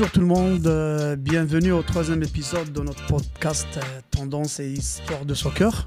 Bonjour 0.00 0.12
tout 0.12 0.20
le 0.20 0.26
monde, 0.26 0.66
euh, 0.66 1.14
bienvenue 1.14 1.72
au 1.72 1.82
troisième 1.82 2.22
épisode 2.22 2.72
de 2.72 2.80
notre 2.80 3.06
podcast 3.06 3.68
euh, 3.76 4.00
Tendance 4.10 4.58
et 4.58 4.72
Histoire 4.72 5.26
de 5.26 5.34
Soccer. 5.34 5.86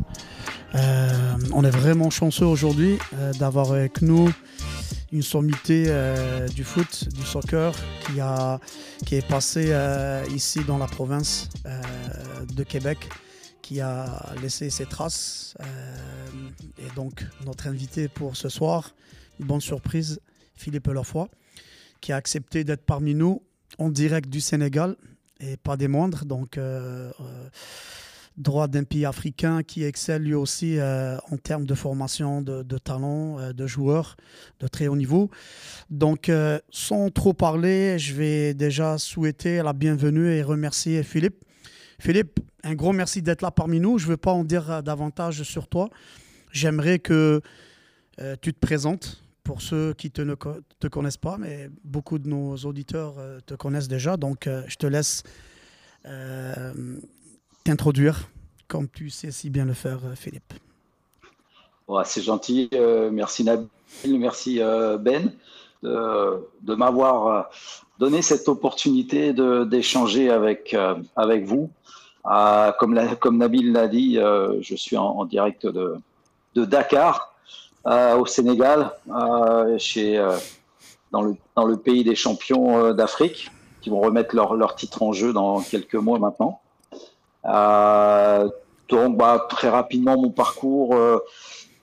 Euh, 0.76 1.10
on 1.52 1.64
est 1.64 1.72
vraiment 1.72 2.12
chanceux 2.12 2.46
aujourd'hui 2.46 3.00
d'avoir 3.40 3.72
avec 3.72 4.04
nous 4.04 4.32
une 5.12 5.24
sommité 5.24 5.92
du 6.54 6.64
foot, 6.64 7.10
du 7.12 7.24
soccer, 7.24 7.74
qui, 8.06 8.20
a, 8.20 8.60
qui 9.04 9.16
est 9.16 9.28
passée 9.28 9.74
ici 10.32 10.64
dans 10.64 10.78
la 10.78 10.86
province 10.86 11.50
de 12.54 12.64
Québec, 12.64 13.10
qui 13.64 13.82
a 13.82 14.32
laissé 14.44 14.70
ses 14.70 14.86
traces. 14.86 15.58
et 16.78 16.96
donc 16.96 17.26
notre 17.48 17.66
invité 17.66 18.10
pour 18.10 18.38
ce 18.38 18.48
soir, 18.48 18.92
une 19.40 19.48
bonne 19.48 19.62
surprise, 19.62 20.20
Philippe 20.56 20.86
Lefoy, 20.86 21.26
qui 22.00 22.12
a 22.12 22.16
accepté 22.16 22.64
d'être 22.64 22.86
parmi 22.86 23.16
nous 23.16 23.42
en 23.78 23.90
direct 23.90 24.30
du 24.30 24.42
Sénégal 24.42 24.96
et 25.40 25.58
pas 25.58 25.78
des 25.78 25.88
moindres. 25.88 26.26
Donc, 26.26 26.58
euh, 26.58 27.12
euh, 27.20 27.50
droit 28.38 28.68
d'un 28.68 28.84
pays 28.84 29.06
africain 29.06 29.62
qui 29.62 29.84
excelle 29.84 30.24
lui 30.24 30.34
aussi 30.34 30.80
euh, 30.80 31.18
en 31.32 31.38
termes 31.38 31.66
de 31.66 31.76
formation, 31.76 32.42
de, 32.42 32.64
de 32.64 32.78
talent, 32.78 33.54
de 33.54 33.68
joueurs 33.68 34.16
de 34.60 34.68
très 34.68 34.88
haut 34.88 34.96
niveau. 34.96 35.30
Donc, 35.90 36.32
sans 36.72 37.10
trop 37.12 37.34
parler, 37.34 38.00
je 38.00 38.14
vais 38.14 38.54
déjà 38.54 38.98
souhaiter 38.98 39.62
la 39.62 39.74
bienvenue 39.74 40.32
et 40.32 40.42
remercier 40.42 41.04
Philippe. 41.04 41.44
Philippe, 42.00 42.40
un 42.64 42.74
gros 42.74 42.92
merci 42.92 43.22
d'être 43.22 43.42
là 43.42 43.52
parmi 43.52 43.80
nous. 43.80 44.00
Je 44.00 44.06
ne 44.06 44.12
veux 44.12 44.18
pas 44.18 44.32
en 44.32 44.44
dire 44.44 44.82
davantage 44.82 45.44
sur 45.44 45.68
toi. 45.68 45.90
J'aimerais 46.52 47.00
que 47.00 47.42
tu 48.42 48.54
te 48.54 48.60
présentes 48.60 49.23
pour 49.44 49.62
ceux 49.62 49.94
qui 49.94 50.12
ne 50.18 50.36
te, 50.80 50.88
connaissent 50.88 51.18
pas, 51.18 51.38
mais 51.38 51.70
beaucoup 51.84 52.18
de 52.18 52.28
nos 52.28 52.56
auditeurs 52.58 53.16
euh, 53.18 53.40
te 53.46 53.54
connaissent 53.54 53.88
déjà. 53.88 54.18
Donc, 54.18 54.48
euh, 54.48 54.64
je 54.68 54.78
te 54.78 54.88
laisse 54.88 55.24
euh, 56.06 56.74
t'introduire 57.64 58.30
comme 58.68 58.88
tu 58.90 59.10
sais 59.10 59.30
si 59.32 59.50
bien 59.50 59.66
le 59.66 59.74
faire, 59.74 60.00
Philippe. 60.16 60.54
c'est 62.06 62.24
gentil. 62.24 62.70
merci 63.12 63.44
Nabil, 63.44 63.68
merci 64.18 64.60
Ben 65.00 65.32
de, 65.84 66.76
m'avoir 66.76 67.52
donné 68.00 68.24
cette 68.24 68.48
opportunité 68.48 69.32
d'échanger 69.32 70.32
avec, 70.32 70.76
vous. 71.46 71.70
comme, 72.24 73.00
comme 73.20 73.38
Nabil 73.38 73.74
l'a 73.74 73.88
dit, 73.88 74.16
je 74.16 74.76
suis 74.76 74.98
en, 74.98 75.24
direct 75.26 75.68
de 75.68 76.02
Dakar. 76.56 77.33
Euh, 77.86 78.16
au 78.18 78.26
Sénégal, 78.26 78.92
euh, 79.10 79.78
chez, 79.78 80.18
euh, 80.18 80.38
dans, 81.12 81.22
le, 81.22 81.36
dans 81.56 81.66
le 81.66 81.76
pays 81.76 82.06
des 82.06 82.16
champions 82.16 82.94
d'Afrique, 82.94 83.52
qui 83.82 83.90
vont 83.90 84.00
remettre 84.00 84.36
leur, 84.36 84.56
leur, 84.56 84.76
titre 84.76 85.04
en 85.04 85.12
jeu 85.12 85.34
dans 85.34 85.60
quelques 85.60 85.96
mois 85.96 86.18
maintenant. 86.18 86.62
donc, 88.88 89.18
bah, 89.18 89.46
très 89.50 89.68
rapidement, 89.68 90.16
mon 90.16 90.30
parcours, 90.30 90.96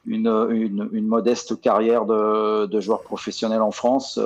une, 0.07 0.27
une, 0.27 0.89
une, 0.92 1.07
modeste 1.07 1.61
carrière 1.61 2.07
de, 2.07 2.64
de, 2.64 2.81
joueur 2.81 3.03
professionnel 3.03 3.61
en 3.61 3.70
France. 3.70 4.19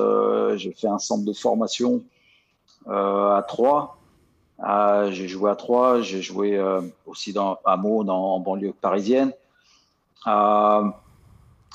j'ai 0.54 0.70
fait 0.70 0.86
un 0.86 1.00
centre 1.00 1.24
de 1.24 1.32
formation 1.32 2.04
à 2.88 3.44
Troyes. 3.48 3.96
j'ai 5.10 5.26
joué 5.26 5.50
à 5.50 5.56
Troyes, 5.56 6.02
j'ai 6.02 6.22
joué 6.22 6.64
aussi 7.04 7.32
dans, 7.32 7.58
à 7.64 7.76
Meaux, 7.76 8.04
dans, 8.04 8.36
en 8.36 8.38
banlieue 8.38 8.74
parisienne 8.80 9.32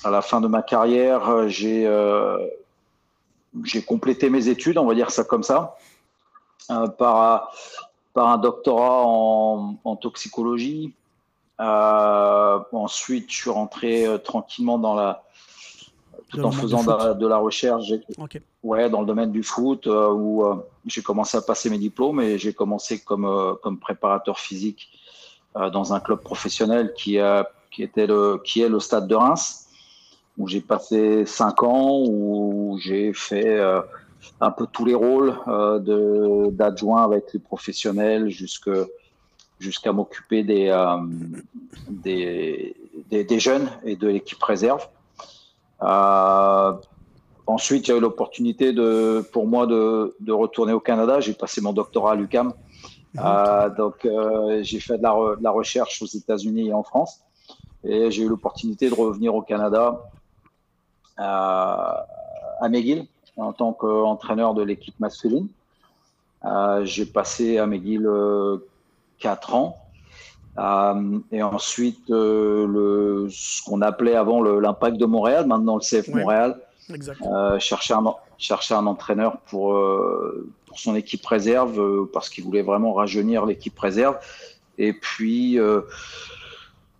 à 0.03 0.09
la 0.09 0.21
fin 0.21 0.41
de 0.41 0.47
ma 0.47 0.61
carrière, 0.61 1.29
euh, 1.29 1.47
j'ai 1.47 1.85
euh, 1.85 2.37
j'ai 3.63 3.81
complété 3.81 4.29
mes 4.29 4.47
études, 4.47 4.77
on 4.77 4.85
va 4.85 4.93
dire 4.93 5.11
ça 5.11 5.23
comme 5.23 5.43
ça, 5.43 5.75
euh, 6.71 6.87
par, 6.87 7.51
par 8.13 8.27
un 8.27 8.37
doctorat 8.37 9.03
en, 9.05 9.75
en 9.83 9.95
toxicologie. 9.95 10.93
ensuite, 11.57 13.31
je 13.31 13.35
suis 13.35 13.49
rentré 13.49 14.05
tranquillement 14.23 14.77
dans 14.77 14.93
la, 14.93 15.23
tout 16.29 16.41
en 16.43 16.51
faisant 16.51 16.83
de, 16.83 17.27
la 17.27 17.37
recherche, 17.37 17.85
ouais, 18.61 18.89
dans 18.89 19.01
le 19.01 19.07
domaine 19.07 19.31
du 19.31 19.41
foot, 19.41 19.87
où 19.87 20.45
j'ai 20.85 21.01
commencé 21.01 21.35
à 21.35 21.41
passer 21.41 21.71
mes 21.71 21.79
diplômes 21.79 22.21
et 22.21 22.37
j'ai 22.37 22.53
commencé 22.53 22.99
comme, 22.99 23.57
comme 23.63 23.79
préparateur 23.79 24.39
physique 24.39 24.89
dans 25.55 25.91
un 25.91 25.99
club 25.99 26.19
professionnel 26.19 26.93
qui, 26.95 27.17
qui, 27.71 27.81
était 27.81 28.05
le, 28.05 28.39
qui 28.45 28.61
est 28.61 28.69
le 28.69 28.79
Stade 28.79 29.07
de 29.07 29.15
Reims 29.15 29.68
où 30.39 30.47
j'ai 30.47 30.61
passé 30.61 31.25
cinq 31.25 31.61
ans, 31.63 32.01
où 32.07 32.79
j'ai 32.81 33.13
fait 33.13 33.59
euh, 33.59 33.81
un 34.39 34.51
peu 34.51 34.65
tous 34.65 34.85
les 34.85 34.95
rôles 34.95 35.37
euh, 35.47 36.49
d'adjoint 36.49 37.03
avec 37.03 37.33
les 37.33 37.39
professionnels 37.39 38.29
jusqu'à 38.29 39.91
m'occuper 39.91 40.45
euh, 40.71 40.97
des, 41.89 42.73
des, 43.11 43.39
jeunes 43.39 43.69
et 43.83 43.97
de 43.97 44.07
l'équipe 44.07 44.41
réserve. 44.41 44.87
ensuite, 47.45 47.85
j'ai 47.85 47.97
eu 47.97 47.99
l'opportunité 47.99 48.71
de, 48.71 49.21
pour 49.33 49.45
moi 49.45 49.67
de, 49.67 50.15
de, 50.21 50.31
retourner 50.31 50.71
au 50.71 50.79
Canada. 50.79 51.19
J'ai 51.19 51.33
passé 51.33 51.59
mon 51.59 51.73
doctorat 51.73 52.13
à 52.13 52.15
l'UCAM. 52.15 52.53
donc, 53.77 54.07
j'ai 54.61 54.79
fait 54.79 54.97
de 54.97 55.03
la, 55.03 55.35
de 55.37 55.43
la, 55.43 55.51
recherche 55.51 56.01
aux 56.01 56.07
États-Unis 56.07 56.69
et 56.69 56.73
en 56.73 56.83
France. 56.83 57.19
Et 57.83 58.09
j'ai 58.09 58.23
eu 58.23 58.29
l'opportunité 58.29 58.89
de 58.89 58.95
revenir 58.95 59.35
au 59.35 59.41
Canada 59.41 60.01
à 61.19 62.67
McGill 62.69 63.05
en 63.37 63.53
tant 63.53 63.73
qu'entraîneur 63.73 64.53
de 64.53 64.63
l'équipe 64.63 64.99
masculine. 64.99 65.47
Euh, 66.45 66.85
j'ai 66.85 67.05
passé 67.05 67.57
à 67.57 67.65
McGill 67.65 68.05
euh, 68.05 68.57
4 69.19 69.55
ans. 69.55 69.77
Euh, 70.57 71.19
et 71.31 71.43
ensuite, 71.43 72.09
le, 72.09 73.27
ce 73.29 73.63
qu'on 73.63 73.81
appelait 73.81 74.15
avant 74.15 74.41
l'Impact 74.41 74.97
de 74.97 75.05
Montréal, 75.05 75.47
maintenant 75.47 75.75
le 75.75 75.81
CF 75.81 76.07
Montréal, 76.09 76.59
chercher, 77.59 77.93
un, 77.93 78.15
chercher 78.37 78.73
un 78.73 78.85
entraîneur 78.87 79.37
pour, 79.41 79.79
pour 80.65 80.79
son 80.79 80.95
équipe 80.95 81.25
réserve 81.25 82.07
parce 82.07 82.29
qu'il 82.29 82.43
voulait 82.43 82.63
vraiment 82.63 82.93
rajeunir 82.93 83.45
l'équipe 83.45 83.77
réserve. 83.77 84.17
Et 84.77 84.91
puis, 84.91 85.57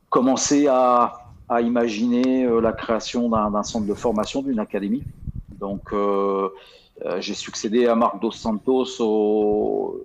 commencer 0.10 0.68
à, 0.68 1.19
à 1.50 1.62
imaginer 1.62 2.46
euh, 2.46 2.62
la 2.62 2.72
création 2.72 3.28
d'un 3.30 3.64
centre 3.64 3.88
de 3.88 3.94
formation, 3.94 4.42
d'une 4.42 4.60
académie. 4.60 5.04
Donc, 5.60 5.92
euh, 5.92 6.50
euh, 7.06 7.20
j'ai 7.20 7.34
succédé 7.34 7.88
à 7.88 7.96
Marc 7.96 8.22
Dos 8.22 8.32
Santos 8.32 9.02
au, 9.02 10.00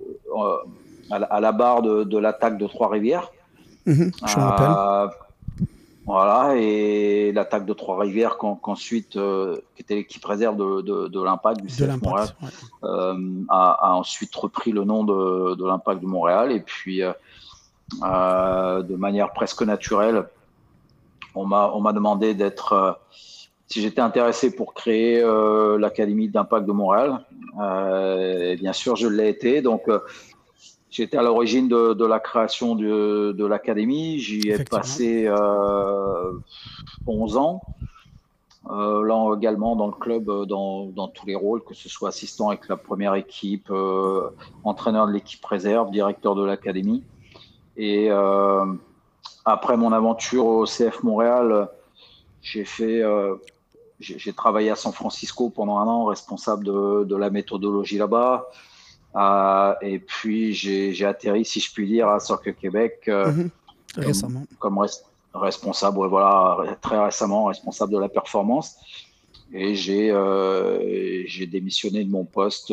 à, 1.11 1.41
la, 1.41 1.53
barre 1.53 1.83
de, 1.83 2.19
l'attaque 2.19 2.57
de 2.57 2.67
Trois-Rivières. 2.67 3.31
Mhm, 3.87 4.11
je 4.27 4.39
me 4.39 4.43
rappelle. 4.43 5.17
Voilà, 6.07 6.55
et 6.57 7.33
l'attaque 7.33 7.65
de 7.65 7.73
Trois-Rivières, 7.73 8.37
qu'ensuite, 8.37 9.13
qui 9.13 9.83
était 9.83 9.95
l'équipe 9.95 10.25
réserve 10.25 10.57
de, 10.57 11.09
de, 11.09 11.23
l'Impact 11.23 11.63
du 11.63 11.69
CF 11.69 11.99
Montréal, 12.03 12.29
a, 13.49 13.95
ensuite 13.95 14.35
repris 14.35 14.73
le 14.73 14.85
nom 14.85 15.05
de, 15.05 15.67
l'Impact 15.67 16.03
de 16.03 16.07
Montréal. 16.07 16.53
Et 16.53 16.61
puis, 16.61 17.01
de 18.03 18.97
manière 18.97 19.33
presque 19.33 19.63
naturelle, 19.63 20.27
on 21.35 21.47
m'a 21.81 21.93
demandé 21.93 22.35
d'être, 22.35 22.73
euh, 22.73 22.93
si 23.67 23.81
j'étais 23.81 24.01
intéressé 24.01 24.55
pour 24.55 24.75
créer 24.75 25.21
euh, 25.23 25.79
l'Académie 25.79 26.29
d'Impact 26.29 26.67
de 26.67 26.73
Montréal. 26.73 27.25
Euh, 27.61 28.53
et 28.53 28.57
bien 28.57 28.73
sûr, 28.73 28.97
je 28.97 29.09
l'ai 29.09 29.29
été. 29.29 29.63
Donc, 29.63 29.89
j'étais 30.91 31.17
à 31.17 31.23
l'origine 31.23 31.69
de, 31.69 32.05
la 32.05 32.21
création 32.21 32.75
de, 32.75 33.33
de 33.33 33.47
l'Académie. 33.47 34.19
J'y 34.19 34.49
ai 34.51 34.63
passé 34.65 35.29
11 37.07 37.37
ans. 37.37 37.63
là 38.69 39.35
également 39.37 39.77
dans 39.77 39.87
le 39.87 39.93
club, 39.93 40.25
dans, 40.47 40.87
dans, 40.87 41.09
tous 41.09 41.27
les 41.27 41.35
rôles, 41.35 41.65
que 41.65 41.75
ce 41.75 41.89
soit 41.89 42.11
assistant 42.11 42.49
avec 42.49 42.69
la 42.69 42.77
première 42.77 43.15
équipe, 43.15 43.73
entraîneur 44.63 45.07
de 45.07 45.13
l'équipe 45.13 45.45
réserve, 45.45 45.91
directeur 45.91 46.35
de 46.35 46.45
l'académie. 46.45 47.03
Et 47.77 48.09
après 49.45 49.77
mon 49.77 49.93
aventure 49.93 50.47
au 50.47 50.65
CF 50.67 51.03
Montréal, 51.03 51.69
j'ai 52.41 52.65
fait, 52.65 53.03
euh, 53.03 53.37
j'ai 54.01 54.33
travaillé 54.33 54.71
à 54.71 54.77
San 54.77 54.93
Francisco 54.93 55.51
pendant 55.51 55.79
un 55.79 55.87
an, 55.87 56.05
responsable 56.05 56.65
de, 56.65 57.17
la 57.17 57.31
méthodologie 57.31 57.99
là-bas. 57.99 58.47
Euh, 59.17 59.75
et 59.83 59.99
puis 59.99 60.55
j'ai 60.55 61.05
atterri, 61.05 61.45
si 61.45 61.61
je 61.61 61.73
puis 61.73 61.87
dire, 61.87 62.09
à 62.09 62.21
Soccer 62.21 62.57
Québec 62.57 63.03
euh, 63.09 63.33
mhm. 63.33 63.51
récemment. 63.97 64.45
comme, 64.59 64.85
responsable, 65.35 66.07
voilà, 66.07 66.77
très 66.81 67.03
récemment 67.03 67.47
responsable 67.47 67.93
de 67.93 67.99
la 67.99 68.09
performance. 68.09 68.77
Et 69.53 69.75
j'ai 69.75 71.47
démissionné 71.47 72.05
de 72.05 72.11
mon 72.11 72.25
poste 72.25 72.73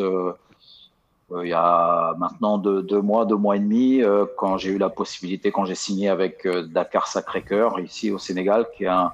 il 1.40 1.48
y 1.48 1.52
a 1.52 2.14
maintenant 2.18 2.58
deux, 2.58 3.00
mois, 3.00 3.24
deux 3.24 3.36
mois 3.36 3.56
et 3.56 3.60
demi, 3.60 4.02
euh, 4.02 4.26
quand 4.36 4.58
j'ai 4.58 4.70
eu 4.70 4.78
la 4.78 4.90
possibilité, 4.90 5.50
quand 5.50 5.64
j'ai 5.64 5.74
signé 5.74 6.08
avec 6.08 6.44
euh, 6.46 6.62
Dakar 6.66 7.06
Sacré-Cœur, 7.06 7.80
ici 7.80 8.10
au 8.10 8.18
Sénégal, 8.18 8.66
qui 8.76 8.84
est 8.84 8.88
un, 8.88 9.12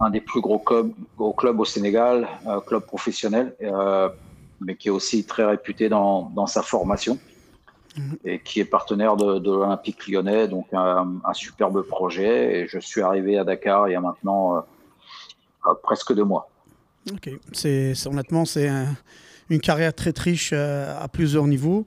un 0.00 0.10
des 0.10 0.20
plus 0.20 0.40
gros 0.40 0.58
clubs, 0.58 0.92
gros 1.16 1.32
clubs 1.32 1.58
au 1.58 1.64
Sénégal, 1.64 2.28
club 2.66 2.82
professionnel. 2.84 3.54
mais 4.60 4.74
qui 4.74 4.88
est 4.88 4.90
aussi 4.90 5.24
très 5.24 5.44
réputé 5.44 5.88
dans, 5.88 6.32
dans 6.34 6.48
sa 6.48 6.62
formation 6.62 7.16
mhm. 7.96 8.18
et 8.24 8.40
qui 8.40 8.58
est 8.58 8.64
partenaire 8.64 9.16
de, 9.16 9.38
de 9.38 9.50
l'Olympique 9.52 10.08
lyonnais, 10.08 10.48
donc 10.48 10.66
un, 10.72 11.20
superbe 11.32 11.82
projet. 11.82 12.60
Et 12.60 12.68
je 12.68 12.78
suis 12.80 13.00
arrivé 13.00 13.38
à 13.38 13.44
Dakar 13.44 13.88
il 13.88 13.92
y 13.92 13.94
a 13.94 14.00
maintenant 14.00 14.64
presque 15.82 16.12
deux 16.12 16.24
mois. 16.24 16.50
Ok, 17.12 17.30
c'est 17.52 17.94
honnêtement, 18.06 18.44
c'est 18.44 18.68
une 19.50 19.60
carrière 19.60 19.94
très 19.94 20.12
riche 20.16 20.52
à 20.52 21.06
plusieurs 21.12 21.46
niveaux. 21.46 21.86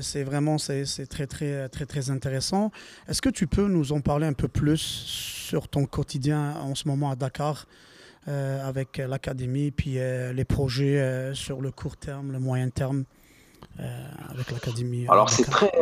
C'est 0.00 0.22
vraiment 0.22 0.58
c'est 0.58 0.84
très, 1.08 1.26
très, 1.26 1.68
très, 1.68 1.86
très 1.86 2.10
intéressant. 2.10 2.70
Est-ce 3.08 3.22
que 3.22 3.30
tu 3.30 3.46
peux 3.46 3.68
nous 3.68 3.92
en 3.92 4.00
parler 4.00 4.26
un 4.26 4.32
peu 4.32 4.48
plus 4.48 4.78
sur 4.78 5.68
ton 5.68 5.86
quotidien 5.86 6.56
en 6.60 6.74
ce 6.74 6.88
moment 6.88 7.10
à 7.10 7.16
Dakar 7.16 7.66
euh, 8.28 8.68
avec 8.68 8.98
l'académie, 8.98 9.70
puis 9.70 9.98
euh, 9.98 10.34
les 10.34 10.44
projets 10.44 11.00
euh, 11.00 11.32
sur 11.32 11.62
le 11.62 11.70
court 11.70 11.96
terme, 11.96 12.32
le 12.32 12.38
moyen 12.38 12.68
terme 12.68 13.04
avec 14.28 14.50
l'académie 14.50 15.06
Alors 15.08 15.30
c'est 15.30 15.44
très, 15.44 15.72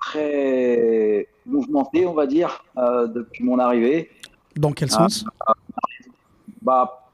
très 0.00 1.28
mouvementé, 1.44 2.06
on 2.06 2.12
va 2.12 2.26
dire, 2.26 2.64
depuis 2.76 3.44
mon 3.44 3.58
arrivée. 3.58 4.10
Dans 4.56 4.72
quel 4.72 4.90
sens? 4.90 5.24
Bah, 6.60 7.05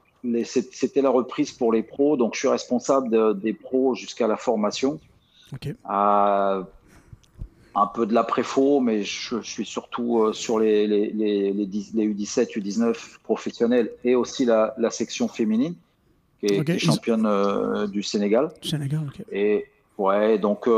c'était 0.45 1.01
la 1.01 1.09
reprise 1.09 1.51
pour 1.51 1.73
les 1.73 1.83
pros, 1.83 2.17
donc 2.17 2.33
je 2.33 2.39
suis 2.39 2.47
responsable 2.47 3.39
des 3.39 3.53
pros 3.53 3.95
jusqu'à 3.95 4.27
la 4.27 4.37
formation. 4.37 4.99
Euh, 5.89 6.63
un 7.75 7.87
peu 7.87 8.05
de 8.05 8.13
l'après-faux, 8.13 8.79
mais 8.79 9.03
je, 9.03 9.41
suis 9.41 9.65
surtout 9.65 10.19
euh, 10.19 10.33
sur 10.33 10.59
les, 10.59 10.87
les, 10.87 11.11
les, 11.11 11.51
les, 11.53 12.13
U17, 12.13 12.57
U19 12.57 12.95
professionnels 13.23 13.91
et 14.03 14.15
aussi 14.15 14.45
la, 14.45 14.75
la 14.77 14.91
section 14.91 15.27
féminine, 15.27 15.75
qui 16.39 16.47
est, 16.47 16.79
championne 16.79 17.25
euh, 17.25 17.87
du 17.87 18.03
Sénégal. 18.03 18.51
Sénégal, 18.61 19.11
Et 19.31 19.65
ouais, 19.97 20.37
donc, 20.37 20.69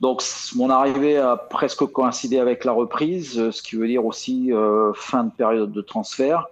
donc 0.00 0.22
mon 0.54 0.70
arrivée 0.70 1.18
a 1.18 1.36
presque 1.36 1.84
coïncidé 1.86 2.38
avec 2.38 2.64
la 2.64 2.72
reprise, 2.72 3.50
ce 3.50 3.62
qui 3.62 3.76
veut 3.76 3.88
dire 3.88 4.04
aussi 4.04 4.50
fin 4.94 5.24
de 5.24 5.30
période 5.30 5.72
de 5.72 5.80
transfert. 5.82 6.46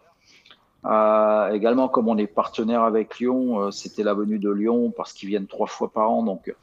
Euh, 0.87 1.53
également, 1.53 1.89
comme 1.89 2.09
on 2.09 2.19
est 2.19 2.27
partenaire 2.27 2.83
avec 2.83 3.19
Lyon, 3.19 3.61
euh, 3.61 3.71
c'était 3.71 4.03
la 4.03 4.13
venue 4.13 4.39
de 4.39 4.51
Lyon 4.51 4.93
parce 4.95 5.13
qu'ils 5.13 5.31
viennent 5.31 5.47
trois 5.47 5.67
fois 5.67 5.91
par 5.91 6.11
an. 6.11 6.23
Donc, 6.23 6.55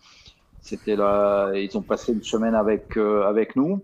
c'était 0.62 0.96
là, 0.96 1.52
ils 1.54 1.76
ont 1.76 1.82
passé 1.82 2.14
une 2.14 2.24
semaine 2.24 2.54
avec, 2.54 2.98
euh, 2.98 3.28
avec 3.28 3.56
nous. 3.56 3.82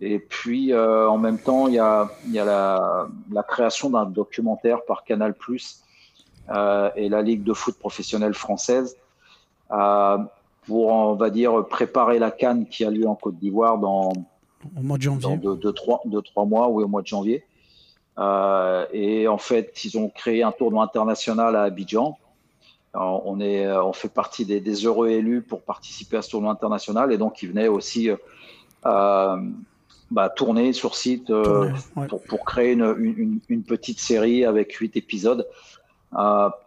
Et 0.00 0.18
puis, 0.18 0.74
en 0.74 1.18
même 1.18 1.38
temps, 1.38 1.68
il 1.68 1.74
y 1.74 1.78
a, 1.78 2.10
y 2.28 2.38
a 2.38 2.44
la, 2.46 3.06
la, 3.30 3.42
création 3.42 3.90
d'un 3.90 4.06
documentaire 4.06 4.82
par 4.86 5.04
Canal 5.04 5.34
Plus 5.34 5.82
et 6.48 7.08
la 7.10 7.20
Ligue 7.20 7.44
de 7.44 7.52
foot 7.52 7.78
professionnelle 7.78 8.32
française 8.32 8.96
pour, 9.68 10.86
on 10.86 11.16
va 11.16 11.28
dire, 11.28 11.66
préparer 11.66 12.18
la 12.18 12.30
Cannes 12.30 12.66
qui 12.66 12.82
a 12.82 12.90
lieu 12.90 13.06
en 13.06 13.14
Côte 13.14 13.36
d'Ivoire 13.36 13.76
dans, 13.76 14.14
au 14.76 14.80
mois 14.80 14.96
de 14.96 15.02
janvier. 15.02 15.36
Dans 15.36 15.54
deux, 15.54 15.72
trois, 15.72 16.00
deux, 16.06 16.22
trois 16.22 16.44
mois, 16.46 16.70
oui, 16.70 16.82
au 16.82 16.88
mois 16.88 17.02
de 17.02 17.06
janvier. 17.06 17.44
Euh, 18.20 18.86
et 18.92 19.28
en 19.28 19.38
fait, 19.38 19.84
ils 19.84 19.98
ont 19.98 20.08
créé 20.08 20.42
un 20.42 20.52
tournoi 20.52 20.84
international 20.84 21.56
à 21.56 21.62
Abidjan. 21.62 22.18
on, 22.94 23.40
est, 23.40 23.66
euh, 23.66 23.82
on 23.82 23.92
fait 23.92 24.12
partie 24.12 24.44
des, 24.44 24.60
heureux 24.84 25.08
élus 25.08 25.42
pour 25.42 25.62
participer 25.62 26.18
à 26.18 26.22
ce 26.22 26.30
tournoi 26.30 26.52
international. 26.52 27.12
Et 27.12 27.18
donc, 27.18 27.42
ils 27.42 27.48
venaient 27.48 27.68
aussi 27.68 28.10
euh, 28.10 29.36
bah, 30.10 30.28
tourner 30.28 30.72
sur 30.72 30.96
site 30.96 31.32
pour, 32.28 32.44
créer 32.44 32.72
une, 32.72 33.40
une, 33.48 33.62
petite 33.62 34.00
série 34.00 34.44
avec 34.44 34.74
huit 34.74 34.96
épisodes 34.96 35.46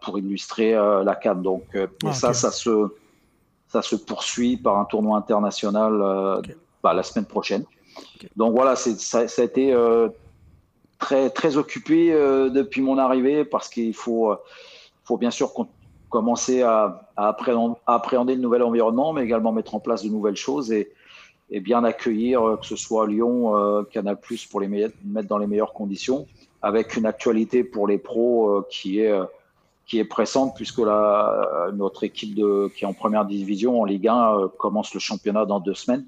pour 0.00 0.18
illustrer 0.18 0.72
la 0.72 1.14
CAN. 1.14 1.36
Donc, 1.36 1.62
et 1.74 1.86
ah, 2.04 2.12
ça, 2.12 2.34
ça, 2.34 2.50
se, 2.50 2.88
ça 3.68 3.80
se 3.80 3.94
poursuit 3.94 4.56
par 4.56 4.78
un 4.78 4.86
tournoi 4.86 5.16
international 5.16 6.42
bah, 6.82 6.94
la 6.94 7.02
semaine 7.04 7.26
prochaine. 7.26 7.64
Donc 8.34 8.54
voilà, 8.54 8.74
ça, 8.74 9.28
ça, 9.28 9.42
a 9.42 9.44
été 9.44 9.72
très, 10.98 11.56
occupé 11.56 12.12
euh, 12.12 12.48
depuis 12.48 12.80
mon 12.80 12.98
arrivée 12.98 13.44
parce 13.44 13.68
qu'il 13.68 13.94
faut, 13.94 14.32
euh, 14.32 15.16
bien 15.18 15.30
sûr 15.30 15.52
commencer 16.08 16.62
à, 16.62 17.10
appréhender, 17.16 18.34
le 18.34 18.40
nouvel 18.40 18.62
environnement, 18.62 19.12
mais 19.12 19.24
également 19.24 19.52
mettre 19.52 19.74
en 19.74 19.80
place 19.80 20.04
de 20.04 20.08
nouvelles 20.08 20.36
choses 20.36 20.72
et, 20.72 20.92
bien 21.50 21.84
accueillir, 21.84 22.42
euh, 22.42 22.56
que 22.56 22.66
ce 22.66 22.76
soit 22.76 23.06
Lyon, 23.06 23.84
Canal 23.90 24.18
pour 24.50 24.60
les 24.60 24.68
mettre 24.68 25.28
dans 25.28 25.38
les 25.38 25.46
meilleures 25.46 25.72
conditions, 25.72 26.26
avec 26.62 26.96
une 26.96 27.06
actualité 27.06 27.62
pour 27.62 27.86
les 27.86 27.98
pros 27.98 28.64
qui 28.70 29.00
est 29.00 30.04
pressante 30.04 30.54
puisque 30.56 30.80
notre 31.72 32.04
équipe 32.04 32.34
qui 32.74 32.84
est 32.84 32.86
en 32.86 32.94
première 32.94 33.24
division 33.24 33.80
en 33.80 33.84
Ligue 33.84 34.08
1 34.08 34.50
commence 34.58 34.94
le 34.94 35.00
championnat 35.00 35.44
dans 35.44 35.60
deux 35.60 35.74
semaines. 35.74 36.06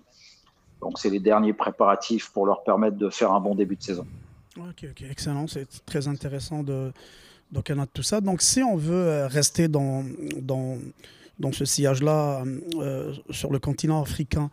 Donc 0.81 0.99
c'est 0.99 1.11
les 1.11 1.21
derniers 1.21 1.53
préparatifs 1.53 2.31
pour 2.33 2.47
leur 2.47 2.63
permettre 2.63 2.97
de 2.97 3.11
faire 3.11 3.33
un 3.33 3.41
bon 3.41 3.55
début 3.55 3.77
de 3.77 3.83
saison. 3.83 4.07
Ok, 4.59 4.87
excellent. 5.11 5.47
C'est 5.47 5.85
très 5.85 6.09
intéressant 6.09 6.63
de, 6.63 6.93
de 7.53 7.61
connaître 7.61 7.93
tout 7.93 8.03
ça. 8.03 8.21
Donc, 8.21 8.41
si 8.41 8.63
on 8.63 8.77
veut 8.77 8.95
euh, 8.95 9.27
rester 9.27 9.69
dans, 9.69 10.05
dans, 10.41 10.79
dans 11.39 11.53
ce 11.53 11.67
sillage-là 11.67 12.43
euh, 12.77 13.13
sur 13.31 13.53
le 13.53 13.59
continent 13.59 14.01
africain, 14.01 14.51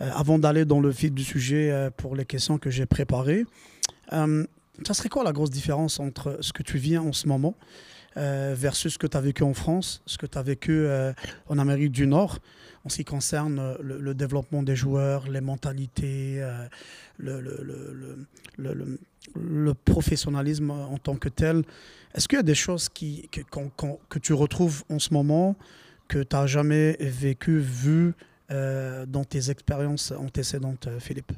euh, 0.00 0.10
avant 0.14 0.38
d'aller 0.38 0.64
dans 0.64 0.80
le 0.80 0.88
vif 0.88 1.12
du 1.12 1.24
sujet 1.24 1.90
pour 1.98 2.16
les 2.16 2.24
questions 2.24 2.58
que 2.58 2.70
j'ai 2.70 2.86
préparées, 2.86 3.44
ça 4.10 4.94
serait 4.94 5.08
quoi 5.08 5.24
la 5.24 5.32
grosse 5.32 5.50
différence 5.50 6.00
entre 6.00 6.38
ce 6.40 6.52
que 6.52 6.62
tu 6.62 6.78
vis 6.78 6.98
en 6.98 7.12
ce 7.12 7.28
moment 7.28 7.54
versus 8.16 8.94
ce 8.94 8.98
que 8.98 9.06
tu 9.06 9.16
as 9.16 9.20
vécu 9.20 9.42
en 9.42 9.54
France, 9.54 10.02
ce 10.06 10.18
que 10.18 10.26
tu 10.26 10.38
as 10.38 10.42
vécu 10.42 10.86
en 11.48 11.58
Amérique 11.58 11.92
du 11.92 12.06
Nord 12.06 12.38
en 12.84 12.88
ce 12.88 12.96
qui 12.96 13.04
concerne 13.04 13.76
le, 13.80 13.98
le 13.98 14.14
développement 14.14 14.62
des 14.62 14.76
joueurs, 14.76 15.28
les 15.28 15.40
mentalités, 15.40 16.46
le, 17.18 17.40
le, 19.34 19.74
professionnalisme 19.74 20.70
en 20.70 20.98
tant 20.98 21.16
que 21.16 21.28
tel. 21.28 21.62
Est-ce 22.14 22.28
qu'il 22.28 22.36
y 22.36 22.40
a 22.40 22.42
des 22.42 22.54
choses 22.54 22.88
qui, 22.88 23.28
que, 23.30 23.40
que 24.08 24.18
tu 24.18 24.32
retrouves 24.34 24.84
en 24.90 24.98
ce 24.98 25.14
moment 25.14 25.56
que 26.08 26.22
tu 26.22 26.36
n'as 26.36 26.46
jamais 26.46 26.96
vécu, 27.00 27.58
vu 27.58 28.14
euh, 28.50 29.06
dans 29.06 29.24
tes 29.24 29.50
expériences 29.50 30.12
antécédentes, 30.12 30.88
Philippe? 31.00 31.32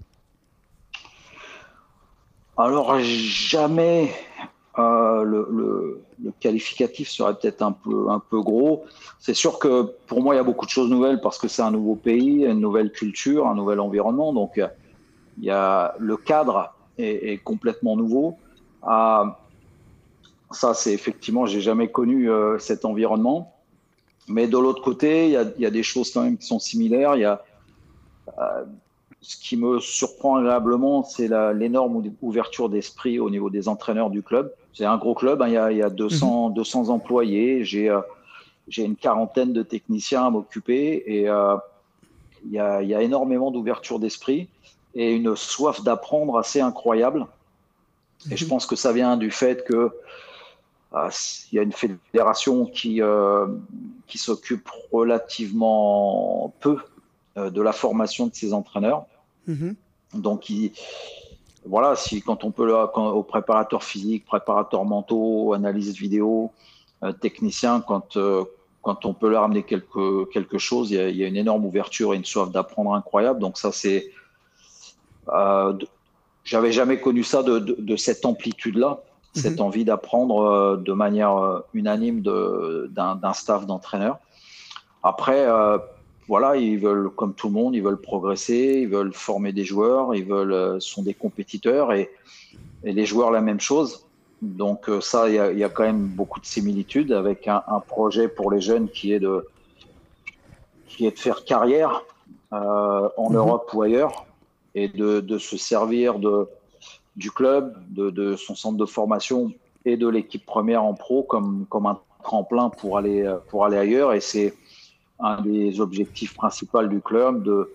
Alors, 2.58 2.98
jamais 3.00 4.10
euh, 4.78 5.24
le, 5.24 6.02
qualificatif 6.40 7.08
serait 7.08 7.34
peut-être 7.34 7.62
un 7.62 7.72
peu, 7.72 8.10
un 8.10 8.18
peu 8.18 8.40
gros. 8.40 8.84
C'est 9.18 9.34
sûr 9.34 9.58
que 9.58 9.94
pour 10.06 10.22
moi, 10.22 10.34
il 10.34 10.38
y 10.38 10.40
a 10.40 10.44
beaucoup 10.44 10.66
de 10.66 10.70
choses 10.70 10.90
nouvelles 10.90 11.20
parce 11.20 11.38
que 11.38 11.48
c'est 11.48 11.62
un 11.62 11.70
nouveau 11.70 11.94
pays, 11.94 12.44
une 12.44 12.60
nouvelle 12.60 12.92
culture, 12.92 13.46
un 13.46 13.54
nouvel 13.54 13.80
environnement. 13.80 14.32
Donc, 14.32 14.60
il 15.38 15.44
y 15.44 15.50
a 15.50 15.94
le 15.98 16.16
cadre 16.16 16.74
est, 16.98 17.42
complètement 17.42 17.96
nouveau. 17.96 18.36
Ah, 18.82 19.38
ça, 20.50 20.74
c'est 20.74 20.92
effectivement, 20.92 21.46
j'ai 21.46 21.60
jamais 21.60 21.88
connu 21.88 22.30
euh, 22.30 22.58
cet 22.58 22.84
environnement. 22.84 23.52
Mais 24.28 24.46
de 24.46 24.58
l'autre 24.58 24.82
côté, 24.82 25.26
il 25.26 25.32
y, 25.32 25.36
a, 25.36 25.44
y, 25.58 25.66
a, 25.66 25.70
des 25.70 25.82
choses 25.82 26.12
quand 26.12 26.22
même 26.22 26.36
qui 26.36 26.46
sont 26.46 26.58
similaires. 26.58 27.14
Il 27.16 27.20
y 27.20 27.24
a, 27.24 27.42
euh, 28.38 28.64
ce 29.20 29.36
qui 29.36 29.56
me 29.56 29.80
surprend 29.80 30.36
agréablement, 30.36 31.02
c'est 31.02 31.28
l'énorme 31.54 32.02
ouverture 32.22 32.68
d'esprit 32.68 33.18
au 33.18 33.30
niveau 33.30 33.50
des 33.50 33.68
entraîneurs 33.68 34.10
du 34.10 34.22
club. 34.22 34.52
C'est 34.76 34.84
un 34.84 34.98
gros 34.98 35.14
club, 35.14 35.40
hein. 35.40 35.48
il, 35.48 35.54
y 35.54 35.56
a, 35.56 35.72
il, 35.72 35.78
y 35.78 35.82
a, 35.82 35.88
200, 35.88 36.50
200 36.50 36.84
mhm. 36.84 36.90
employés, 36.90 37.64
j'ai 37.64 37.88
euh, 37.88 38.02
j'ai 38.68 38.84
une 38.84 38.96
quarantaine 38.96 39.54
de 39.54 39.62
techniciens 39.62 40.26
à 40.26 40.30
m'occuper 40.30 41.02
et 41.06 41.30
euh, 41.30 41.56
il, 42.44 42.52
y 42.52 42.58
a, 42.58 42.82
il 42.82 42.88
y 42.88 42.94
a 42.94 43.00
énormément 43.00 43.50
d'ouverture 43.50 43.98
d'esprit 43.98 44.48
et 44.94 45.14
une 45.14 45.34
soif 45.34 45.82
d'apprendre 45.82 46.36
assez 46.36 46.60
incroyable. 46.60 47.26
Et 48.30 48.36
je 48.36 48.44
mhm. 48.44 48.50
pense 48.50 48.66
que 48.66 48.76
ça 48.76 48.92
vient 48.92 49.16
du 49.16 49.30
fait 49.30 49.64
que 49.64 49.90
euh, 50.94 51.10
il 51.52 51.56
y 51.56 51.58
a 51.58 51.62
une 51.62 51.72
fédération 51.72 52.66
qui, 52.66 53.00
euh, 53.00 53.46
qui 54.06 54.18
s'occupe 54.18 54.68
relativement 54.92 56.52
peu 56.60 56.76
de 57.36 57.60
la 57.62 57.72
formation 57.72 58.26
de 58.26 58.34
ses 58.34 58.52
entraîneurs. 58.52 59.06
Mhm. 59.46 59.74
Donc, 60.14 60.50
voilà, 61.68 61.96
si 61.96 62.22
quand 62.22 62.44
on 62.44 62.50
peut, 62.50 62.72
quand, 62.94 63.08
aux 63.10 63.22
préparateurs 63.22 63.82
physiques, 63.82 64.24
préparateurs 64.24 64.84
mentaux, 64.84 65.52
analystes 65.52 65.96
vidéo, 65.96 66.52
techniciens, 67.20 67.80
quand, 67.80 68.16
quand 68.82 69.04
on 69.04 69.14
peut 69.14 69.28
leur 69.28 69.42
amener 69.42 69.62
quelque, 69.62 70.24
quelque 70.26 70.58
chose, 70.58 70.90
il 70.90 70.96
y, 70.96 71.00
a, 71.00 71.08
il 71.08 71.16
y 71.16 71.24
a 71.24 71.26
une 71.26 71.36
énorme 71.36 71.64
ouverture 71.64 72.14
et 72.14 72.16
une 72.16 72.24
soif 72.24 72.50
d'apprendre 72.50 72.94
incroyable. 72.94 73.40
Donc, 73.40 73.58
ça, 73.58 73.72
c'est 73.72 74.10
euh, 75.28 75.74
j'avais 76.44 76.72
jamais 76.72 77.00
connu 77.00 77.24
ça 77.24 77.42
de, 77.42 77.58
de, 77.58 77.96
cette 77.96 78.24
amplitude-là, 78.24 79.00
mhm. 79.34 79.42
cette 79.42 79.60
envie 79.60 79.84
d'apprendre 79.84 80.42
euh, 80.42 80.76
de 80.76 80.92
manière 80.92 81.36
euh, 81.36 81.60
unanime 81.74 82.22
d'un 82.22 83.32
staff 83.32 83.66
d'entraîneurs. 83.66 84.18
Après, 85.02 85.46
voilà, 86.28 86.56
ils 86.56 86.78
veulent, 86.78 87.10
comme 87.10 87.34
tout 87.34 87.48
le 87.48 87.52
monde, 87.54 87.74
ils 87.74 87.82
veulent 87.82 88.00
progresser, 88.00 88.80
ils 88.82 88.88
veulent 88.88 89.12
former 89.12 89.52
des 89.52 89.64
joueurs, 89.64 90.14
ils 90.14 90.24
veulent, 90.24 90.80
sont 90.80 91.02
des 91.02 91.14
compétiteurs 91.14 91.92
et, 91.92 92.10
et 92.84 92.92
les 92.92 93.06
joueurs 93.06 93.30
la 93.30 93.40
même 93.40 93.60
chose. 93.60 94.06
Donc 94.42 94.90
ça, 95.00 95.28
il 95.28 95.58
y, 95.58 95.64
a 95.64 95.68
quand 95.68 95.84
même 95.84 96.06
beaucoup 96.06 96.40
de 96.40 96.46
similitudes 96.46 97.12
avec 97.12 97.48
un, 97.48 97.62
projet 97.86 98.28
pour 98.28 98.50
les 98.50 98.60
jeunes 98.60 98.88
qui 98.88 99.12
est 99.12 99.18
de, 99.18 99.46
qui 100.88 101.06
est 101.06 101.12
de 101.12 101.18
faire 101.18 101.44
carrière 101.44 102.04
en 102.50 103.30
mhm. 103.30 103.36
Europe 103.36 103.70
ou 103.72 103.82
ailleurs 103.82 104.26
et 104.74 104.88
de, 104.88 105.20
de 105.20 105.38
se 105.38 105.56
servir 105.56 106.18
de, 106.18 106.46
du 107.16 107.30
club, 107.30 107.74
de, 107.88 108.10
de, 108.10 108.36
son 108.36 108.54
centre 108.54 108.76
de 108.76 108.84
formation 108.84 109.52
et 109.86 109.96
de 109.96 110.06
l'équipe 110.06 110.44
première 110.44 110.84
en 110.84 110.92
pro 110.92 111.22
comme, 111.22 111.64
comme 111.70 111.86
un 111.86 111.98
tremplin 112.22 112.68
pour 112.68 112.98
aller, 112.98 113.34
pour 113.48 113.64
aller 113.64 113.78
ailleurs. 113.78 114.12
Et 114.12 114.20
c'est 114.20 114.54
un 115.20 115.40
des 115.40 115.80
objectifs 115.80 116.34
principaux 116.34 116.86
du 116.86 117.00
club. 117.00 117.42
De, 117.42 117.72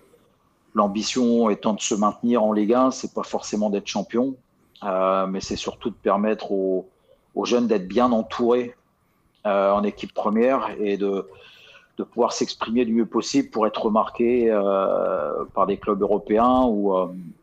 l'ambition 0.74 1.50
étant 1.50 1.74
de 1.74 1.80
se 1.80 1.94
maintenir 1.94 2.42
en 2.42 2.52
Ligue 2.52 2.74
1, 2.74 2.90
c'est 2.90 3.12
pas 3.12 3.22
forcément 3.22 3.70
d'être 3.70 3.86
champion, 3.86 4.34
euh, 4.84 5.26
mais 5.26 5.40
c'est 5.40 5.56
surtout 5.56 5.90
de 5.90 5.94
permettre 5.94 6.52
aux, 6.52 6.88
aux 7.34 7.44
jeunes 7.44 7.66
d'être 7.66 7.86
bien 7.86 8.10
entourés 8.10 8.74
euh, 9.46 9.72
en 9.72 9.82
équipe 9.84 10.14
première 10.14 10.70
et 10.78 10.96
de, 10.96 11.26
de 11.98 12.04
pouvoir 12.04 12.32
s'exprimer 12.32 12.84
du 12.84 12.92
mieux 12.92 13.06
possible 13.06 13.50
pour 13.50 13.66
être 13.66 13.84
remarqué 13.84 14.50
euh, 14.50 15.44
par 15.54 15.66
des 15.66 15.76
clubs 15.76 16.00
européens 16.00 16.62
ou, 16.64 16.94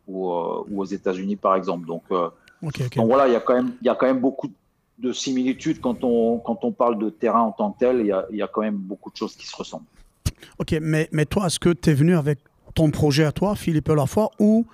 ou, 0.08 0.32
ou 0.32 0.82
aux 0.82 0.86
États-Unis 0.86 1.36
par 1.36 1.56
exemple. 1.56 1.86
Donc, 1.86 2.04
donc 2.10 3.08
voilà, 3.08 3.28
il 3.28 3.34
y 3.34 3.38
a 3.38 3.40
quand 3.40 3.54
même 3.54 3.74
il 3.82 3.86
y 3.86 3.90
a 3.90 3.96
quand 3.96 4.08
même 4.08 4.20
beaucoup 4.20 4.50
de 5.02 5.14
similitudes 5.14 5.80
quand 5.80 6.04
on 6.04 6.40
quand 6.40 6.64
on 6.64 6.72
parle 6.72 7.00
de 7.00 7.10
terrain 7.10 7.42
en 7.42 7.52
tant 7.52 7.72
que 7.72 7.80
tel. 7.80 8.00
Il 8.02 8.08
y 8.08 8.12
a, 8.12 8.26
il 8.32 8.38
y 8.38 8.42
a 8.42 8.48
quand 8.48 8.62
même 8.62 8.78
beaucoup 8.78 9.12
de 9.12 9.16
choses 9.16 9.36
qui 9.36 9.48
se 9.48 9.56
ressemblent. 9.56 9.86
Ok, 10.58 10.76
mais, 10.82 11.10
mais 11.12 11.26
toi, 11.26 11.48
est-ce 11.48 11.60
que 11.60 11.70
tu 11.70 11.90
es 11.90 11.94
venu 11.94 12.16
avec 12.16 12.40
ton 12.76 12.92
projet 12.92 13.24
à 13.24 13.32
toi, 13.32 13.56
Philippe 13.56 13.90
Lafoy, 13.90 14.28
ou 14.40 14.66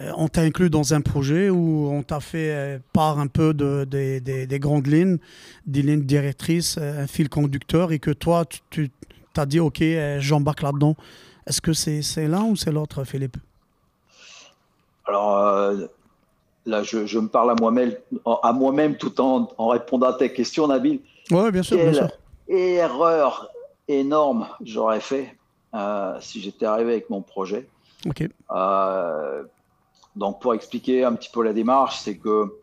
euh, 0.00 0.10
on 0.16 0.28
t'a 0.28 0.42
inclus 0.42 0.70
dans 0.70 0.94
un 0.94 1.00
projet 1.00 1.50
où 1.50 1.88
on 1.90 2.02
t'a 2.02 2.20
fait 2.20 2.50
euh, 2.50 2.78
part 2.92 3.18
un 3.18 3.28
peu 3.28 3.54
de, 3.54 3.84
des 3.84 4.58
grandes 4.58 4.86
lignes, 4.86 5.18
des 5.66 5.82
lignes 5.82 6.04
directrices, 6.04 6.76
euh, 6.78 7.04
un 7.04 7.06
fil 7.06 7.28
conducteur, 7.28 7.92
et 7.92 7.98
que 7.98 8.10
toi, 8.10 8.44
tu 8.70 8.90
t'as 9.32 9.46
dit, 9.46 9.58
OK, 9.58 9.82
j'embarque 10.18 10.62
là-dedans. 10.62 10.94
Est-ce 11.46 11.60
que 11.60 11.72
c'est 11.72 12.28
l'un 12.28 12.44
ou 12.44 12.56
c'est 12.56 12.70
l'autre, 12.70 13.02
Philippe? 13.02 13.36
Alors, 15.06 15.76
là, 16.66 16.82
je, 16.82 17.18
me 17.18 17.28
parle 17.28 17.50
à 17.50 17.54
moi-même 17.54 17.94
à 18.42 18.52
moi-même 18.52 18.96
tout 18.96 19.20
en, 19.20 19.48
en, 19.58 19.68
répondant 19.68 20.08
à 20.08 20.14
ta 20.14 20.28
question, 20.28 20.66
Nabil. 20.68 21.00
Oui, 21.30 21.50
bien 21.50 21.62
sûr, 21.62 21.76
bien 21.76 21.92
sûr. 21.92 22.08
erreur 22.48 23.50
énorme 23.88 24.48
j'aurais 24.62 25.00
fait 25.00 25.36
si 26.20 26.40
j'étais 26.40 26.66
arrivé 26.66 26.92
avec 26.92 27.10
mon 27.10 27.22
projet. 27.22 27.68
Ok. 28.06 28.28
Donc, 30.16 30.40
pour 30.40 30.54
expliquer 30.54 31.04
un 31.04 31.14
petit 31.14 31.30
peu 31.32 31.42
la 31.42 31.52
démarche, 31.52 31.98
c'est 31.98 32.16
que 32.16 32.54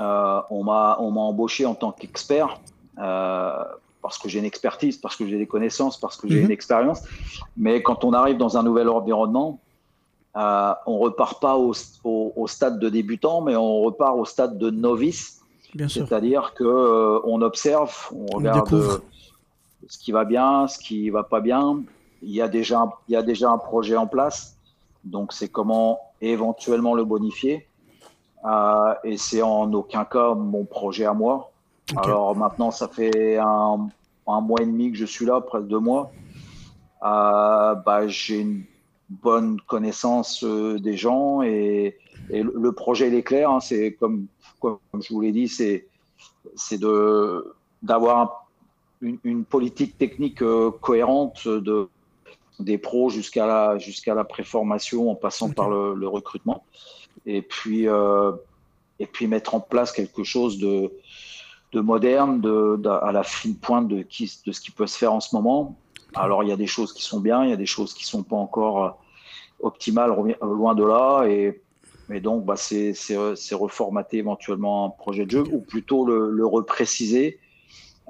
euh, 0.00 0.40
on 0.50 0.64
m'a 0.64 0.96
embauché 0.98 1.64
en 1.64 1.74
tant 1.74 1.92
qu'expert 1.92 2.60
euh, 2.98 3.64
parce 4.02 4.18
que 4.18 4.28
j'ai 4.28 4.38
une 4.38 4.44
expertise, 4.44 4.96
parce 4.96 5.16
que 5.16 5.26
j'ai 5.26 5.38
des 5.38 5.46
connaissances, 5.46 5.98
parce 5.98 6.16
que 6.16 6.28
j'ai 6.28 6.38
mhm. 6.38 6.46
une 6.46 6.50
expérience. 6.50 7.02
Mais 7.56 7.82
quand 7.82 8.04
on 8.04 8.12
arrive 8.12 8.36
dans 8.36 8.58
un 8.58 8.62
nouvel 8.62 8.88
environnement, 8.88 9.60
euh, 10.36 10.74
on 10.86 10.98
repart 10.98 11.40
pas 11.40 11.56
au, 11.56 11.72
au, 12.04 12.46
stade 12.46 12.78
de 12.78 12.88
débutant, 12.88 13.42
mais 13.42 13.54
on 13.56 13.80
repart 13.80 14.16
au 14.16 14.24
stade 14.24 14.58
de 14.58 14.70
novice. 14.70 15.40
C'est-à-dire 15.88 16.54
que 16.54 16.64
euh, 16.64 17.20
on 17.24 17.42
observe, 17.42 17.94
on, 18.12 18.36
regarde 18.36 19.02
ce 19.88 19.98
qui 19.98 20.12
va 20.12 20.24
bien, 20.24 20.66
ce 20.68 20.78
qui 20.78 21.10
va 21.10 21.22
pas 21.22 21.40
bien. 21.40 21.82
Il 22.22 22.30
y 22.30 22.40
a 22.40 22.48
déjà, 22.48 22.88
il 23.08 23.12
y 23.12 23.16
a 23.16 23.22
déjà 23.22 23.50
un 23.50 23.58
projet 23.58 23.96
en 23.96 24.06
place. 24.06 24.56
Donc, 25.04 25.32
c'est 25.32 25.48
comment 25.48 25.98
éventuellement 26.20 26.94
le 26.94 27.04
bonifier. 27.04 27.66
Euh, 28.44 28.94
et 29.04 29.16
c'est 29.16 29.42
en 29.42 29.72
aucun 29.72 30.04
cas 30.04 30.34
mon 30.34 30.64
projet 30.64 31.04
à 31.04 31.12
moi. 31.12 31.50
Alors 31.96 32.34
maintenant, 32.36 32.70
ça 32.70 32.88
fait 32.88 33.38
un, 33.38 33.88
mois 34.26 34.62
et 34.62 34.66
demi 34.66 34.92
que 34.92 34.98
je 34.98 35.04
suis 35.04 35.26
là, 35.26 35.40
presque 35.40 35.66
deux 35.66 35.78
mois. 35.78 36.12
Euh, 37.02 37.74
bah, 37.74 38.06
j'ai 38.06 38.40
une 38.40 38.64
bonne 39.22 39.60
connaissance 39.60 40.44
euh, 40.44 40.78
des 40.78 40.96
gens 40.96 41.42
et, 41.42 41.96
le, 42.30 42.70
projet 42.72 43.08
il 43.08 43.14
est 43.14 43.22
clair. 43.22 43.50
Hein. 43.50 43.60
c'est 43.60 43.92
comme, 43.98 44.26
comme 44.60 44.78
je 45.00 45.12
vous 45.12 45.20
l'ai 45.20 45.32
dit, 45.32 45.48
c'est 45.48 45.86
c'est 46.54 46.78
de 46.78 47.52
d'avoir 47.82 48.48
une, 49.00 49.18
une, 49.24 49.44
politique 49.44 49.98
technique 49.98 50.42
cohérente 50.80 51.48
de 51.48 51.88
des 52.62 52.78
pros 52.78 53.10
jusqu'à 53.10 53.46
la, 53.46 53.78
jusqu'à 53.78 54.14
la 54.14 54.24
préformation 54.24 55.10
en 55.10 55.14
passant 55.14 55.50
par 55.50 55.68
le, 55.70 56.08
recrutement. 56.08 56.64
Et 57.26 57.42
puis, 57.42 57.88
euh, 57.88 58.32
et 58.98 59.06
puis 59.06 59.26
mettre 59.26 59.54
en 59.54 59.60
place 59.60 59.92
quelque 59.92 60.24
chose 60.24 60.58
de, 60.58 60.92
de 61.72 61.80
moderne, 61.80 62.40
de, 62.40 62.80
à 62.88 63.12
la 63.12 63.22
fine 63.22 63.56
pointe 63.56 63.88
de, 63.88 64.02
qui, 64.02 64.30
de 64.46 64.52
ce 64.52 64.60
qui 64.60 64.70
peut 64.70 64.86
se 64.86 64.96
faire 64.96 65.12
en 65.12 65.20
ce 65.20 65.34
moment. 65.34 65.76
Alors, 66.14 66.42
il 66.42 66.48
y 66.48 66.52
a 66.52 66.56
des 66.56 66.66
choses 66.66 66.92
qui 66.92 67.02
sont 67.02 67.20
bien, 67.20 67.44
il 67.44 67.50
y 67.50 67.54
a 67.54 67.56
des 67.56 67.66
choses 67.66 67.94
qui 67.94 68.04
sont 68.04 68.22
pas 68.22 68.36
encore 68.36 69.01
euh, 69.62 69.66
optimales, 69.66 70.14
loin 70.42 70.74
de 70.74 70.84
là. 70.84 71.24
Et, 71.26 71.62
et 72.10 72.20
donc, 72.20 72.44
bah, 72.44 72.56
c'est, 72.56 72.94
reformater 73.52 74.18
éventuellement 74.18 74.86
un 74.86 74.90
projet 74.90 75.24
de 75.24 75.30
jeu, 75.30 75.44
ou 75.52 75.60
plutôt 75.60 76.04
le, 76.04 76.30
le 76.30 76.46
repréciser, 76.46 77.38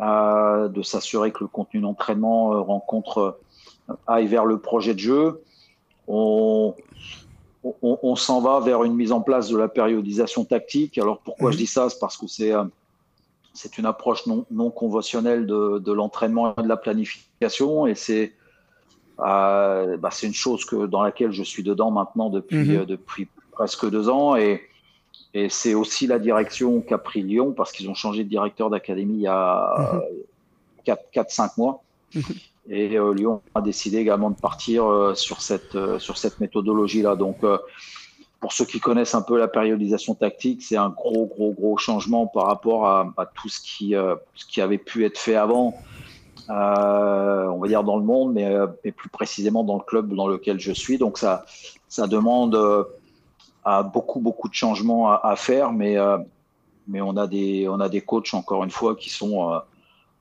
euh, 0.00 0.68
de 0.68 0.82
s'assurer 0.82 1.32
que 1.32 1.40
le 1.40 1.48
contenu 1.48 1.80
d'entraînement 1.80 2.62
rencontre 2.62 3.38
aille 4.06 4.26
vers 4.26 4.44
le 4.44 4.58
projet 4.58 4.94
de 4.94 4.98
jeu. 4.98 5.42
On, 6.08 6.74
on, 7.82 8.16
s'en 8.16 8.40
va 8.40 8.60
vers 8.60 8.82
une 8.84 8.94
mise 8.94 9.12
en 9.12 9.20
place 9.20 9.48
de 9.48 9.56
la 9.56 9.68
périodisation 9.68 10.44
tactique. 10.44 10.98
Alors 10.98 11.20
pourquoi 11.20 11.50
je 11.50 11.56
mhm. 11.56 11.60
dis 11.60 11.66
ça? 11.66 11.88
C'est 11.88 11.98
parce 12.00 12.16
que 12.16 12.26
c'est 12.26 12.52
euh, 12.52 12.64
c'est 13.54 13.76
une 13.78 13.86
approche 13.86 14.26
non, 14.26 14.46
non 14.50 14.70
conventionnelle 14.70 15.46
de, 15.46 15.78
de 15.78 15.92
l'entraînement 15.92 16.54
et 16.56 16.62
de 16.62 16.68
la 16.68 16.76
planification, 16.76 17.86
et 17.86 17.94
c'est 17.94 18.32
euh, 19.20 19.96
bah, 19.96 20.10
c'est 20.10 20.26
une 20.26 20.34
chose 20.34 20.64
que 20.64 20.86
dans 20.86 21.02
laquelle 21.02 21.32
je 21.32 21.42
suis 21.42 21.62
dedans 21.62 21.90
maintenant 21.90 22.30
depuis 22.30 22.56
mhm. 22.56 22.80
euh, 22.80 22.84
depuis 22.84 23.28
presque 23.52 23.88
deux 23.88 24.08
ans, 24.08 24.36
et 24.36 24.62
et 25.34 25.48
c'est 25.48 25.74
aussi 25.74 26.06
la 26.06 26.18
direction 26.18 26.80
qu'a 26.80 26.98
pris 26.98 27.22
Lyon 27.22 27.52
parce 27.52 27.72
qu'ils 27.72 27.88
ont 27.88 27.94
changé 27.94 28.24
de 28.24 28.28
directeur 28.28 28.68
d'académie 28.68 29.16
il 29.16 29.22
y 29.22 29.26
a 29.26 30.02
4-5 30.86 31.42
mhm. 31.42 31.48
mois. 31.56 31.82
Et 32.68 32.96
euh, 32.96 33.12
Lyon 33.12 33.40
a 33.54 33.60
décidé 33.60 33.96
également 33.96 34.30
de 34.30 34.38
partir 34.38 34.84
sur 35.14 35.40
cette, 35.40 35.76
sur 35.98 36.18
cette 36.18 36.38
méthodologie-là. 36.38 37.16
Donc, 37.16 37.38
pour 38.40 38.52
ceux 38.52 38.66
qui 38.66 38.78
connaissent 38.78 39.14
un 39.14 39.22
peu 39.22 39.38
la 39.38 39.48
périodisation 39.48 40.14
tactique, 40.14 40.62
c'est 40.62 40.76
un 40.76 40.90
gros, 40.90 41.26
gros, 41.26 41.52
gros 41.52 41.78
changement 41.78 42.26
par 42.26 42.46
rapport 42.46 42.86
à, 42.86 43.12
à 43.16 43.26
tout 43.26 43.48
ce 43.48 43.60
qui, 43.60 43.94
ce 44.34 44.46
qui 44.46 44.60
avait 44.60 44.78
pu 44.78 45.06
être 45.06 45.18
fait 45.18 45.34
avant, 45.34 45.74
on 46.48 47.58
va 47.58 47.68
dire 47.68 47.84
dans 47.84 47.96
le 47.96 48.04
monde, 48.04 48.34
mais, 48.34 48.54
mais, 48.84 48.92
plus 48.92 49.08
précisément 49.08 49.64
dans 49.64 49.76
le 49.76 49.84
club 49.84 50.14
dans 50.14 50.26
lequel 50.26 50.60
je 50.60 50.72
suis. 50.72 50.98
Donc, 50.98 51.18
ça, 51.18 51.44
ça 51.88 52.06
demande 52.06 52.58
à 53.64 53.82
beaucoup, 53.82 54.20
beaucoup 54.20 54.48
de 54.48 54.54
changements 54.54 55.10
à, 55.10 55.20
à 55.22 55.36
faire, 55.36 55.72
mais, 55.72 55.96
mais 56.88 57.00
on, 57.00 57.16
a 57.16 57.26
des, 57.26 57.68
on 57.68 57.80
a 57.80 57.88
des 57.88 58.00
coachs, 58.00 58.34
encore 58.34 58.64
une 58.64 58.70
fois, 58.70 58.96
qui 58.96 59.10
sont 59.10 59.62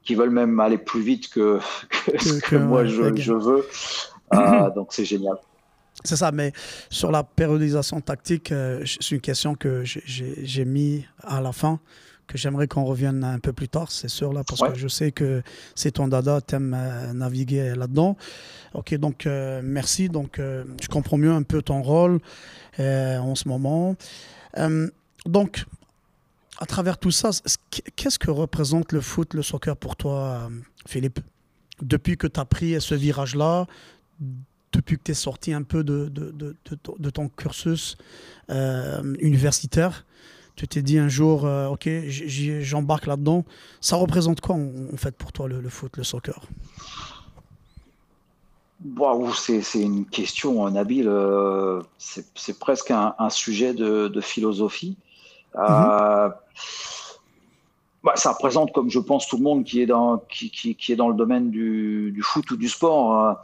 qui 0.03 0.15
veulent 0.15 0.31
même 0.31 0.59
aller 0.59 0.77
plus 0.77 1.01
vite 1.01 1.29
que, 1.29 1.59
ce 2.19 2.39
que, 2.39 2.55
moi 2.55 2.85
je, 2.85 3.33
veux. 3.33 3.67
Ah, 4.33 4.69
donc 4.69 4.93
c'est 4.93 5.03
génial. 5.03 5.35
C'est 6.05 6.15
ça, 6.15 6.31
mais 6.31 6.53
sur 6.89 7.11
la 7.11 7.21
périodisation 7.21 7.99
tactique, 7.99 8.53
euh, 8.53 8.81
c'est 8.85 9.11
une 9.11 9.19
question 9.19 9.55
que 9.55 9.83
j'ai 9.83 10.63
mis 10.63 11.05
à 11.21 11.41
la 11.41 11.51
fin, 11.51 11.81
que 12.31 12.37
j'aimerais 12.37 12.67
qu'on 12.67 12.85
revienne 12.85 13.23
un 13.23 13.39
peu 13.39 13.53
plus 13.53 13.67
tard, 13.67 13.91
c'est 13.91 14.07
sûr, 14.07 14.31
là, 14.33 14.43
parce 14.47 14.61
que 14.61 14.77
je 14.77 14.87
sais 14.87 15.11
que 15.11 15.43
c'est 15.75 15.91
ton 15.91 16.07
dada, 16.07 16.39
tu 16.41 16.55
aimes 16.55 16.75
euh, 16.77 17.13
naviguer 17.13 17.73
là-dedans. 17.75 18.17
Ok, 18.73 18.95
donc 18.95 19.25
euh, 19.25 19.61
merci. 19.63 20.07
Donc, 20.09 20.37
je 20.37 20.87
comprends 20.87 21.17
mieux 21.17 21.31
un 21.31 21.43
peu 21.43 21.61
ton 21.61 21.81
rôle 21.81 22.19
en 22.79 23.35
ce 23.35 23.47
moment. 23.47 23.95
donc, 25.25 25.65
à 26.61 26.67
travers 26.67 26.99
tout 26.99 27.09
ça, 27.09 27.31
qu'est-ce 27.95 28.19
que 28.19 28.29
représente 28.29 28.91
le 28.91 29.01
foot, 29.01 29.33
le 29.33 29.41
soccer 29.41 29.75
pour 29.75 29.95
toi, 29.95 30.19
euh, 30.19 30.49
Philippe? 30.85 31.19
Depuis 31.81 32.17
que 32.17 32.27
tu 32.27 32.39
as 32.39 32.45
pris 32.45 32.79
ce 32.79 32.93
virage-là, 32.93 33.65
depuis 34.71 34.97
que 34.97 35.03
tu 35.03 35.11
es 35.11 35.15
sorti 35.15 35.53
un 35.53 35.63
peu 35.63 35.83
de, 35.83 36.07
de, 36.09 36.31
de, 36.31 36.55
de 36.99 37.09
ton 37.09 37.29
cursus 37.29 37.97
euh, 38.51 39.15
universitaire, 39.19 40.05
tu 40.55 40.67
t'es 40.67 40.81
dit 40.81 40.97
un 40.97 41.07
jour, 41.07 41.45
euh, 41.45 41.67
ok, 41.67 41.89
j'embarque 42.07 43.07
là-dedans. 43.07 43.45
Ça 43.79 43.95
représente 43.95 44.41
quoi 44.41 44.55
en, 44.55 44.97
fait 44.97 45.15
pour 45.15 45.31
toi 45.31 45.47
le, 45.47 45.69
foot, 45.69 45.97
le 45.97 46.03
soccer? 46.03 46.41
C'est 49.35 49.81
une 49.81 50.05
question, 50.05 50.69
Nabil. 50.69 51.09
c'est 51.97 52.59
presque 52.59 52.91
un, 52.91 53.15
un 53.17 53.29
sujet 53.29 53.73
de, 53.73 54.21
philosophie. 54.21 54.97
Euh, 55.55 56.29
bah, 58.03 58.13
ça 58.15 58.31
représente, 58.31 58.71
comme 58.71 58.89
je 58.89 58.99
pense 58.99 59.27
tout 59.27 59.37
le 59.37 59.43
monde 59.43 59.63
qui 59.63 59.81
est 59.81 59.85
dans, 59.85 60.17
qui, 60.29 60.49
qui, 60.49 60.91
est 60.91 60.95
dans 60.95 61.09
le 61.09 61.15
domaine 61.15 61.51
du, 61.51 62.11
du, 62.11 62.21
foot 62.21 62.49
ou 62.51 62.57
du 62.57 62.67
sport, 62.67 63.37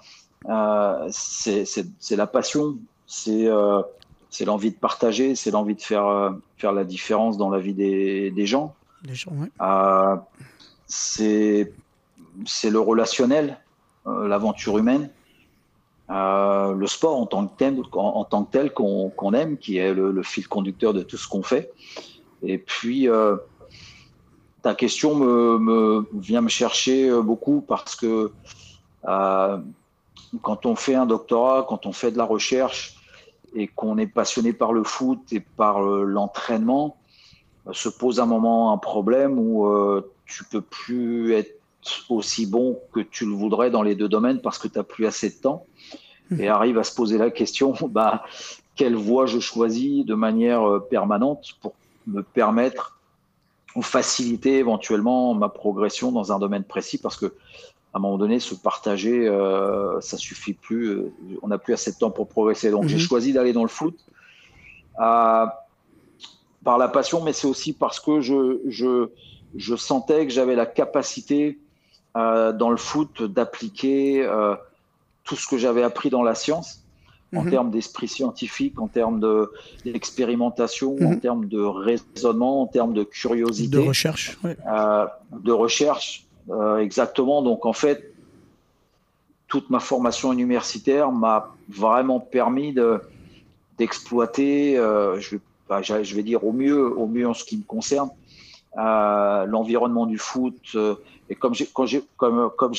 euh, 0.48 0.50
euh 0.50 1.08
c'est 1.12 2.16
la 2.16 2.28
passion, 2.28 2.78
c'est 3.06 3.48
euh, 3.48 3.82
c'est 4.38 4.46
l'envie 4.46 4.70
de 4.70 4.76
partager, 4.76 5.34
c'est 5.34 5.50
l'envie 5.50 5.74
de 5.74 5.82
faire, 5.82 6.32
faire 6.58 6.72
la 6.72 6.84
différence 6.84 7.40
dans 7.40 7.50
la 7.50 7.58
vie 7.58 7.74
des, 7.74 8.30
des 8.30 8.46
gens. 8.46 8.76
Gens, 9.12 9.32
c'est 10.86 11.74
le 12.70 12.80
relationnel, 12.80 13.60
l'aventure 14.06 14.78
humaine. 14.78 15.10
le 16.08 16.86
sport 16.86 17.20
en 17.20 17.26
tant 17.26 17.48
que 17.48 17.58
tel, 17.58 17.82
en, 17.94 18.24
tant 18.26 18.44
que 18.44 18.52
tel 18.52 18.72
qu'on 18.74 19.34
aime, 19.34 19.58
qui 19.58 19.78
est 19.78 19.92
le, 19.92 20.22
fil 20.22 20.48
conducteur 20.48 20.94
de 20.94 21.02
tout 21.02 21.18
ce 21.18 21.28
qu'on 21.28 21.42
fait. 21.42 21.72
Et 22.44 22.60
puis, 22.60 23.08
ta 24.62 24.76
question 24.76 25.16
me, 25.16 26.08
vient 26.14 26.42
me 26.42 26.50
chercher 26.50 27.10
beaucoup 27.24 27.62
parce 27.68 27.96
que 27.96 28.32
quand 29.04 30.66
on 30.68 30.76
fait 30.76 30.94
un 30.94 31.08
doctorat, 31.08 31.66
quand 31.68 31.88
on 31.88 31.92
fait 31.92 32.12
de 32.12 32.20
la 32.20 32.26
recherche 32.26 32.97
et 33.56 33.68
qu'on 33.68 33.98
est 33.98 34.08
passionné 34.08 34.54
par 34.54 34.74
le 34.74 34.84
foot 34.84 35.20
et 35.32 35.40
par 35.40 35.86
euh, 35.86 36.04
l'entraînement, 36.04 36.98
euh, 37.68 37.74
se 37.74 37.90
pose 37.90 38.20
un 38.20 38.26
moment 38.26 38.74
un 38.74 38.78
problème 38.78 39.40
où 39.40 39.68
euh, 39.68 40.12
tu 40.26 40.44
peux 40.44 40.62
plus 40.62 41.34
être 41.34 41.60
aussi 42.10 42.46
bon 42.46 42.80
que 42.94 43.00
tu 43.00 43.26
le 43.26 43.32
voudrais 43.32 43.70
dans 43.70 43.84
les 43.84 43.96
deux 43.96 44.10
domaines 44.10 44.42
parce 44.42 44.58
que 44.58 44.68
tu 44.68 44.78
n'as 44.78 44.84
plus 44.84 45.06
assez 45.06 45.30
de 45.30 45.36
temps. 45.36 45.66
Mmh. 46.30 46.42
Et 46.42 46.48
arrive 46.50 46.78
à 46.78 46.84
se 46.84 46.94
poser 46.94 47.18
la 47.18 47.32
question, 47.32 47.74
bah, 47.90 48.24
quelle 48.76 48.96
voie 48.96 49.26
je 49.26 49.40
choisis 49.40 50.06
de 50.06 50.14
manière 50.14 50.82
permanente 50.90 51.56
pour 51.62 51.74
me 52.06 52.22
permettre 52.22 53.00
ou 53.76 53.82
faciliter 53.82 54.58
éventuellement 54.58 55.34
ma 55.34 55.50
progression 55.50 56.12
dans 56.12 56.32
un 56.32 56.40
domaine 56.40 56.64
précis 56.64 56.98
parce 56.98 57.18
que 57.18 57.34
à 57.94 57.98
un 57.98 58.02
moment 58.02 58.18
donné, 58.18 58.40
se 58.40 58.54
partager, 58.54 59.28
euh, 59.28 60.00
ça 60.02 60.18
suffit 60.18 60.54
plus. 60.54 60.90
Euh, 60.90 61.12
on 61.42 61.48
n'a 61.48 61.58
plus 61.58 61.74
assez 61.74 61.92
de 61.92 61.98
temps 61.98 62.12
pour 62.12 62.28
progresser. 62.28 62.70
Donc, 62.70 62.88
j'ai 62.88 62.98
mhm. 62.98 63.02
choisi 63.02 63.34
d'aller 63.34 63.54
dans 63.54 63.64
le 63.64 63.70
foot 63.70 63.98
euh, 65.00 65.46
par 66.64 66.78
la 66.78 66.88
passion, 66.90 67.24
mais 67.24 67.34
c'est 67.34 67.48
aussi 67.48 67.74
parce 67.74 68.00
que 68.00 68.22
je, 68.22 68.60
je, 68.68 69.10
je 69.56 69.76
sentais 69.76 70.28
que 70.28 70.34
j'avais 70.34 70.56
la 70.56 70.66
capacité 70.66 71.60
dans 72.16 72.72
le 72.72 72.78
foot 72.78 73.22
d'appliquer 73.22 74.28
tout 75.24 75.36
ce 75.36 75.48
que 75.48 75.60
j'avais 75.60 75.84
appris 75.84 76.10
dans 76.10 76.24
la 76.24 76.34
science 76.34 76.84
en 77.36 77.44
mhm. 77.44 77.52
termes 77.52 77.70
d'esprit 77.70 78.08
scientifique, 78.08 78.82
en 78.82 78.88
termes 78.88 79.48
d'expérimentation, 79.86 80.96
en 80.96 81.12
mhm. 81.12 81.20
termes 81.20 81.48
de 81.48 81.60
raisonnement, 81.60 82.64
en 82.64 82.66
termes 82.66 82.96
de 82.96 83.04
curiosité. 83.04 83.78
De 83.78 83.88
recherche. 83.88 84.40
de 84.44 85.52
recherche. 85.52 86.27
Euh, 86.50 86.78
exactement. 86.80 87.42
Donc 87.42 87.66
en 87.66 87.74
fait, 87.74 88.14
toute 89.48 89.70
ma 89.70 89.80
formation 89.80 90.34
universitaire 90.34 91.12
m'a 91.12 91.54
vraiment 91.70 92.20
permis 92.20 92.74
de, 92.74 93.00
d'exploiter, 93.78 94.78
euh, 94.78 95.20
je, 95.20 95.38
bah, 95.70 95.82
je, 95.82 96.16
vais 96.16 96.24
dire 96.24 96.44
au 96.46 96.52
mieux, 96.52 96.98
au 96.98 97.08
mieux 97.08 97.28
en 97.28 97.34
ce 97.34 97.44
qui 97.44 97.58
me 97.58 97.64
concerne, 97.64 98.10
euh, 98.78 99.46
l'environnement 99.46 100.06
du 100.06 100.18
foot. 100.18 100.76
et 101.30 101.36
comme 101.36 101.54
j'ai, 101.54 101.70
comme, 102.18 102.50
comme 102.58 102.74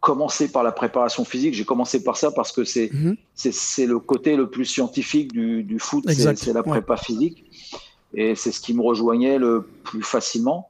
commencé 0.00 0.50
par 0.50 0.62
la 0.62 0.72
préparation 0.72 1.24
physique, 1.24 1.54
j'ai 1.54 1.64
commencé 1.64 2.02
par 2.02 2.16
ça 2.16 2.30
parce 2.30 2.52
que 2.52 2.64
c'est, 2.64 2.90
mhm. 2.92 3.16
c'est, 3.34 3.86
le 3.86 3.98
côté 3.98 4.36
le 4.36 4.48
plus 4.48 4.64
scientifique 4.64 5.32
du, 5.32 5.62
du 5.62 5.78
foot, 5.78 6.04
c'est, 6.08 6.52
la 6.52 6.62
prépa 6.62 6.96
physique. 6.96 7.44
Et 8.14 8.34
c'est 8.34 8.52
ce 8.52 8.60
qui 8.60 8.72
me 8.74 8.82
rejoignait 8.82 9.38
le 9.38 9.68
plus 9.84 10.02
facilement. 10.02 10.68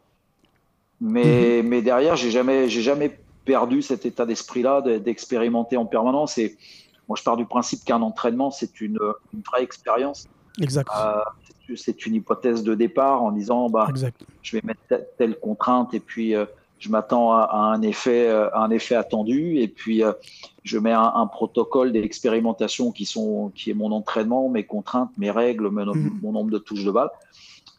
Mais, 1.00 1.60
mhm. 1.62 1.68
mais 1.68 1.82
derrière, 1.82 2.16
j'ai 2.16 2.30
jamais, 2.30 2.68
j'ai 2.68 2.82
jamais 2.82 3.18
perdu 3.44 3.82
cet 3.82 4.04
état 4.04 4.26
d'esprit-là 4.26 4.82
d'expérimenter 4.98 5.76
en 5.76 5.86
permanence. 5.86 6.38
Et 6.38 6.56
moi, 7.08 7.16
je 7.18 7.22
pars 7.22 7.36
du 7.36 7.46
principe 7.46 7.84
qu'un 7.84 8.02
entraînement, 8.02 8.50
c'est 8.50 8.80
une, 8.80 8.98
une, 9.32 9.40
vraie 9.40 9.62
expérience. 9.62 10.26
Exact. 10.60 10.90
Euh, 10.94 11.74
c'est 11.76 12.06
une 12.06 12.14
hypothèse 12.14 12.62
de 12.62 12.74
départ 12.74 13.22
en 13.22 13.32
disant, 13.32 13.70
bah, 13.70 13.88
je 14.42 14.56
vais 14.56 14.62
mettre 14.64 14.80
telle, 15.16 15.38
contrainte 15.38 15.94
et 15.94 16.00
puis 16.00 16.34
euh, 16.34 16.46
je 16.78 16.90
m'attends 16.90 17.32
à, 17.32 17.56
un 17.56 17.82
effet, 17.82 18.28
euh, 18.28 18.48
un 18.54 18.70
effet 18.70 18.94
attendu 18.94 19.58
et 19.58 19.68
puis 19.68 20.02
je 20.64 20.78
mets 20.78 20.92
un, 20.92 21.26
protocole 21.26 21.92
d'expérimentation 21.92 22.90
qui 22.90 23.06
sont, 23.06 23.50
qui 23.54 23.70
est 23.70 23.74
mon 23.74 23.92
entraînement, 23.92 24.48
mes 24.48 24.64
contraintes, 24.64 25.10
mes 25.16 25.30
règles, 25.30 25.68
mon, 25.68 25.94
mhm. 25.94 26.18
mon 26.22 26.32
nombre 26.32 26.50
de 26.50 26.58
touches 26.58 26.84
de 26.84 26.90
balle. 26.90 27.10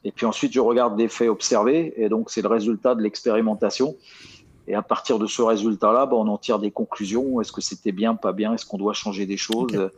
Et 0.04 0.12
puis 0.12 0.26
ensuite, 0.26 0.54
je 0.54 0.60
regarde 0.60 0.98
les 0.98 1.10
faits 1.10 1.30
observés, 1.30 1.94
et 1.98 2.10
donc 2.10 2.30
c'est 2.30 2.42
le 2.42 2.48
résultat 2.48 2.96
de 2.96 3.02
l'expérimentation. 3.02 3.96
Et 4.68 4.76
à 4.76 4.82
partir 4.82 5.18
de 5.20 5.26
ce 5.26 5.42
résultat-là, 5.42 6.06
bah, 6.06 6.16
on 6.16 6.28
en 6.28 6.38
tire 6.38 6.60
des 6.60 6.72
conclusions. 6.72 7.42
Est-ce 7.42 7.52
que 7.52 7.62
c'était 7.62 7.92
bien, 7.92 8.16
pas 8.16 8.34
bien? 8.34 8.54
Est-ce 8.54 8.66
qu'on 8.66 8.78
doit 8.78 8.94
changer 8.94 9.26
des 9.26 9.38
choses? 9.38 9.90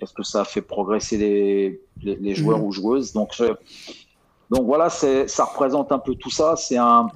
Est-ce 0.00 0.12
que 0.12 0.22
ça 0.22 0.42
a 0.42 0.44
fait 0.44 0.60
progresser 0.60 1.16
les, 1.16 1.80
les, 2.02 2.34
joueurs 2.34 2.58
mmh. 2.58 2.64
ou 2.64 2.72
joueuses? 2.72 3.12
Donc, 3.12 3.42
donc 4.50 4.66
voilà, 4.66 4.90
ça 4.90 5.44
représente 5.44 5.90
un 5.92 5.98
peu 5.98 6.14
tout 6.14 6.30
ça. 6.30 6.56
C'est 6.56 6.76
un, 6.76 7.08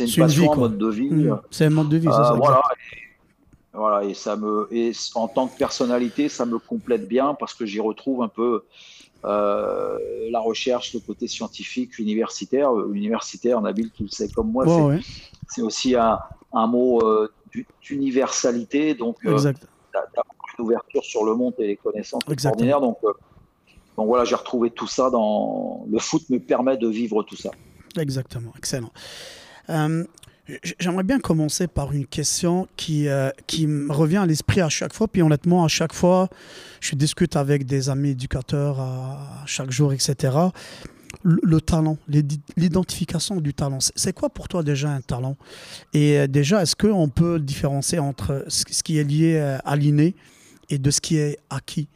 une 0.00 0.14
passion, 0.14 0.52
un 0.52 0.56
mode 0.56 0.78
de 0.78 0.88
vie. 0.88 1.10
Mmh. 1.10 1.40
C'est 1.50 1.66
un 1.66 1.70
mode 1.70 1.88
de 1.88 1.98
vie, 1.98 2.08
ça. 2.08 2.32
Euh, 2.32 2.36
voilà. 2.36 2.62
Et, 2.96 3.76
voilà, 3.76 4.04
et 4.04 4.14
ça 4.14 4.36
me, 4.36 4.68
et 4.70 4.92
en 5.14 5.28
tant 5.28 5.46
que 5.46 5.56
personnalité, 5.56 6.28
ça 6.28 6.46
me 6.46 6.58
complète 6.58 7.06
bien 7.06 7.34
parce 7.34 7.54
que 7.54 7.64
j'y 7.64 7.80
retrouve 7.80 8.22
un 8.22 8.28
peu 8.28 8.64
euh, 9.24 9.98
la 10.30 10.40
recherche, 10.40 10.94
le 10.94 11.00
côté 11.00 11.28
scientifique, 11.28 11.98
universitaire. 11.98 12.74
Euh, 12.74 12.92
universitaire, 12.92 13.60
Nabil, 13.60 13.90
tu 13.92 14.02
le 14.04 14.08
sais 14.08 14.28
comme 14.28 14.50
moi, 14.50 14.66
c'est 15.48 15.62
aussi 15.62 15.94
un, 15.94 16.18
un 16.52 16.66
mot 16.66 17.00
euh, 17.06 17.32
d'universalité. 17.82 18.94
Donc, 18.94 19.18
tu 19.20 19.28
as, 19.28 19.52
une 20.58 20.64
ouverture 20.64 21.04
sur 21.04 21.24
le 21.24 21.34
monde 21.34 21.54
et 21.58 21.66
les 21.68 21.76
connaissances 21.76 22.22
extraordinaires. 22.30 22.80
Donc, 22.80 22.98
donc 23.96 24.06
voilà, 24.06 24.24
j'ai 24.24 24.34
retrouvé 24.34 24.70
tout 24.70 24.86
ça 24.86 25.10
dans. 25.10 25.86
Le 25.90 25.98
foot 25.98 26.28
me 26.30 26.38
permet 26.38 26.76
de 26.76 26.88
vivre 26.88 27.22
tout 27.22 27.36
ça. 27.36 27.50
Exactement, 27.98 28.52
excellent. 28.56 28.90
J'aimerais 30.78 31.04
bien 31.04 31.18
commencer 31.18 31.66
par 31.66 31.92
une 31.92 32.06
question 32.06 32.68
qui, 32.76 33.08
euh, 33.08 33.30
qui 33.46 33.66
me 33.66 33.92
revient 33.92 34.18
à 34.18 34.26
l'esprit 34.26 34.60
à 34.60 34.68
chaque 34.68 34.92
fois. 34.92 35.08
Puis 35.08 35.22
honnêtement, 35.22 35.64
à 35.64 35.68
chaque 35.68 35.94
fois, 35.94 36.28
je 36.80 36.94
discute 36.94 37.36
avec 37.36 37.64
des 37.64 37.88
amis 37.88 38.10
éducateurs 38.10 38.80
à, 38.80 39.44
chaque 39.46 39.70
jour, 39.70 39.92
etc. 39.92 40.36
Le, 41.22 41.60
talent, 41.60 41.98
l'identification 42.56 43.40
du 43.40 43.54
talent. 43.54 43.78
C'est 43.80 44.12
quoi 44.12 44.30
pour 44.30 44.48
toi 44.48 44.62
déjà 44.62 44.90
un 44.90 45.00
talent? 45.00 45.36
Et 45.92 46.18
euh, 46.18 46.26
déjà, 46.26 46.62
est-ce 46.62 46.74
qu'on 46.74 47.08
peut 47.08 47.38
différencier 47.38 47.98
entre 47.98 48.44
ce 48.48 48.64
qui 48.82 48.98
est 48.98 49.04
lié 49.04 49.36
euh, 49.36 49.58
à 49.64 49.76
l'inné 49.76 50.14
et 50.68 50.78
de 50.78 50.90
ce 50.90 51.00
qui 51.00 51.16
est 51.16 51.38
acquis? 51.50 51.88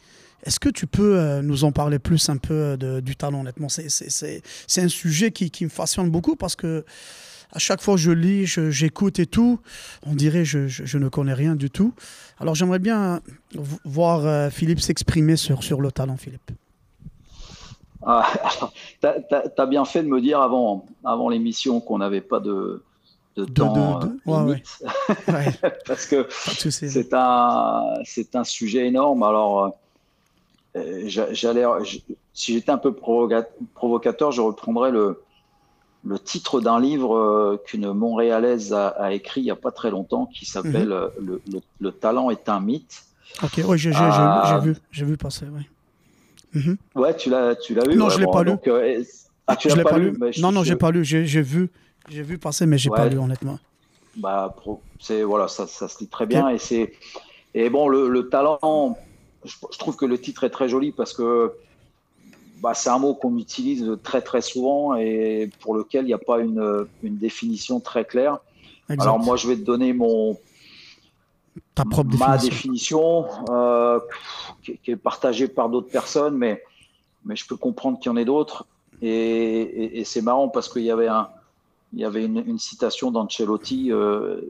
Est-ce 0.45 0.61
que 0.61 0.69
tu 0.69 0.87
peux 0.87 1.41
nous 1.41 1.65
en 1.65 1.73
parler 1.73 1.99
plus 1.99 2.29
un 2.29 2.37
peu 2.37 2.79
du 3.03 3.17
talent, 3.17 3.41
honnêtement 3.41 3.69
C'est 3.69 4.81
un 4.81 4.89
sujet 4.89 5.33
qui, 5.33 5.51
qui, 5.51 5.65
me 5.65 5.71
fascine 5.71 6.09
beaucoup 6.09 6.37
parce 6.37 6.55
que 6.55 6.85
à 7.53 7.59
chaque 7.59 7.81
fois 7.81 7.95
que 7.95 8.01
je 8.01 8.11
lis, 8.11 8.47
j'écoute 8.47 9.19
et 9.19 9.27
tout, 9.27 9.61
on 10.05 10.15
dirait 10.15 10.45
je, 10.45 10.67
je, 10.69 10.99
ne 10.99 11.09
connais 11.09 11.35
rien 11.35 11.55
du 11.55 11.71
tout. 11.71 11.93
Alors 12.39 12.55
j'aimerais 12.55 12.79
bien 12.79 13.21
voir 13.85 14.27
euh, 14.27 14.51
Philippe 14.51 14.81
s'exprimer 14.81 15.37
sur, 15.37 15.63
sur 15.63 15.81
le 15.81 15.93
talent, 15.93 16.17
Philippe. 16.17 16.51
Ah, 18.05 18.27
tu 19.01 19.07
as, 19.07 19.67
bien 19.67 19.85
fait 19.85 20.03
de 20.03 20.09
me 20.09 20.21
dire 20.21 20.41
avant, 20.41 20.87
avant 21.05 21.29
l'émission 21.29 21.81
qu'on 21.81 21.99
n'avait 21.99 22.21
pas 22.21 22.41
de, 22.41 22.83
de, 23.37 23.45
temps 23.45 23.99
de, 23.99 24.07
euh, 24.29 24.57
parce 25.87 26.07
que 26.07 26.27
c'est 26.31 27.13
un, 27.15 27.95
un 28.35 28.45
sujet 28.45 28.87
énorme. 28.87 29.23
Alors, 29.23 29.77
euh, 30.77 31.03
j'allais, 31.07 31.65
si 32.33 32.53
j'étais 32.53 32.71
un 32.71 32.79
peu 32.79 32.93
provocateur, 32.93 34.31
je 34.31 34.41
reprendrais 34.41 34.91
le, 34.91 35.23
le 36.07 36.19
titre 36.19 36.61
d'un 36.61 36.81
livre 36.81 37.17
euh, 37.17 37.63
qu'une 37.65 37.93
Montréalaise 37.93 38.73
a, 38.73 39.13
écrit 39.13 39.41
il 39.41 39.45
n'y 39.45 39.51
a 39.51 39.57
pas 39.57 39.73
très 39.73 39.91
longtemps 39.91 40.27
qui 40.27 40.47
s'appelle 40.47 40.89
mhm. 40.89 41.41
euh, 41.47 41.61
le, 41.81 41.93
talent 41.93 42.31
est 42.31 42.49
un 42.49 42.61
mythe. 42.61 43.05
Ok, 43.43 43.61
oui, 43.67 43.77
j'ai 43.77 43.91
euh, 43.91 44.59
vu, 44.61 44.77
j'ai 44.91 45.05
vu 45.05 45.17
passer, 45.17 45.47
oui. 45.51 45.63
Mhm. 46.55 46.77
Ouais, 46.95 47.15
tu 47.17 47.29
l'as, 47.29 47.57
tu 47.57 47.75
l'as 47.75 47.87
vu. 47.87 47.97
Non, 47.97 48.09
je 48.09 48.21
l'ai 48.21 48.27
pas 48.27 48.45
lu. 48.45 48.53
ah, 49.47 49.57
tu 49.57 49.69
l'as 49.69 49.85
pas, 49.85 49.99
lu. 49.99 50.17
non, 50.39 50.53
non, 50.53 50.63
j'ai 50.63 50.77
pas 50.77 50.91
lu. 50.91 51.05
J'ai 51.05 51.43
vu, 51.43 51.71
j'ai 52.09 52.23
vu 52.23 52.39
passer, 52.39 52.67
mais 52.67 52.79
j'ai 52.79 52.89
n'ai 52.89 52.97
pas 52.97 53.09
lu 53.09 53.19
honnêtement. 53.19 53.59
Bah, 54.17 54.55
c'est 55.01 55.23
voilà, 55.23 55.49
ça, 55.49 55.67
ça, 55.67 55.89
se 55.89 55.99
lit 55.99 56.09
très 56.09 56.25
bien 56.25 56.49
et 56.49 56.59
c'est 56.59 56.95
et 57.53 57.69
bon 57.69 57.89
le, 57.89 58.29
talent. 58.31 58.97
je, 59.45 59.79
trouve 59.79 59.97
que 59.97 60.07
le 60.07 60.19
titre 60.19 60.45
est 60.45 60.51
très 60.51 60.69
joli 60.69 60.93
parce 60.93 61.13
que 61.13 61.53
bah, 62.61 62.75
c'est 62.75 62.91
un 62.91 62.99
mot 62.99 63.15
qu'on 63.15 63.37
utilise 63.37 63.99
très 64.03 64.23
très 64.23 64.41
souvent 64.41 64.95
et 64.95 65.51
pour 65.61 65.75
lequel 65.75 66.05
il 66.05 66.09
n'y 66.09 66.15
a 66.15 66.19
pas 66.19 66.41
une, 66.41 66.87
une, 67.03 67.17
définition 67.17 67.81
très 67.81 68.05
claire. 68.05 68.39
Alors 68.89 69.19
moi, 69.19 69.37
je 69.37 69.49
vais 69.49 69.57
te 69.57 69.63
donner 69.63 69.93
mon 69.93 70.39
Ta 71.75 71.85
propre 71.85 72.17
ma 72.19 72.37
définition, 72.39 73.27
euh, 73.51 74.01
qui, 74.63 74.79
est 74.91 74.97
partagée 74.97 75.49
par 75.49 75.69
d'autres 75.69 75.91
personnes, 75.91 76.37
mais, 76.37 76.63
mais 77.25 77.37
je 77.37 77.47
peux 77.47 77.57
comprendre 77.57 77.99
qu'il 77.99 78.11
y 78.11 78.13
en 78.13 78.17
ait 78.17 78.25
d'autres. 78.25 78.67
Et, 79.03 79.99
et, 79.99 80.05
c'est 80.05 80.23
marrant 80.23 80.49
parce 80.49 80.71
qu'il 80.71 80.83
y 80.83 80.91
avait, 80.91 81.09
un, 81.09 81.29
il 81.93 82.01
y 82.01 82.05
avait 82.05 82.25
une, 82.25 82.43
une 82.47 82.59
citation 82.59 83.11
d'Ancelotti 83.11 83.93
euh, 83.93 84.41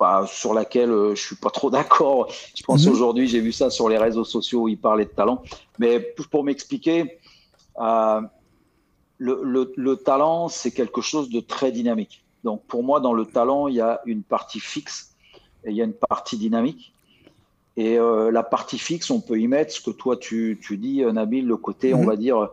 bah, 0.00 0.24
sur 0.26 0.54
laquelle 0.54 0.90
je 0.90 1.14
je 1.14 1.22
suis 1.22 1.36
pas 1.36 1.50
trop 1.50 1.70
d'accord. 1.76 2.32
Je 2.56 2.62
pense 2.64 2.86
mhm. 2.86 2.92
aujourd'hui, 2.92 3.28
j'ai 3.28 3.40
vu 3.40 3.52
ça 3.52 3.70
sur 3.70 3.88
les 3.88 3.98
réseaux 3.98 4.24
sociaux 4.24 4.62
où 4.62 4.68
il 4.68 4.78
parlait 4.78 5.04
de 5.04 5.10
talent. 5.10 5.42
Mais 5.78 6.00
pour 6.30 6.42
m'expliquer, 6.42 7.18
le, 7.78 9.72
le, 9.76 9.96
talent, 9.96 10.48
c'est 10.48 10.70
quelque 10.70 11.02
chose 11.02 11.28
de 11.28 11.40
très 11.40 11.70
dynamique. 11.70 12.24
Donc 12.42 12.62
pour 12.64 12.82
moi, 12.82 13.00
dans 13.00 13.12
le 13.12 13.26
talent, 13.26 13.68
il 13.68 13.76
y 13.76 13.80
a 13.80 14.00
une 14.06 14.22
partie 14.22 14.60
fixe 14.60 15.14
et 15.64 15.70
il 15.70 15.76
y 15.76 15.82
a 15.82 15.84
une 15.84 15.92
partie 15.92 16.38
dynamique. 16.38 16.92
Et 17.76 17.98
euh, 17.98 18.30
la 18.30 18.42
partie 18.42 18.78
fixe, 18.78 19.10
on 19.10 19.20
peut 19.20 19.38
y 19.38 19.46
mettre 19.46 19.72
ce 19.72 19.80
que 19.80 19.90
toi 19.90 20.16
tu, 20.16 20.58
tu 20.60 20.76
dis, 20.76 21.04
euh, 21.04 21.12
Nabil, 21.12 21.46
le 21.46 21.56
côté, 21.56 21.94
on 21.94 22.00
mhm. 22.00 22.06
va 22.06 22.16
dire, 22.16 22.48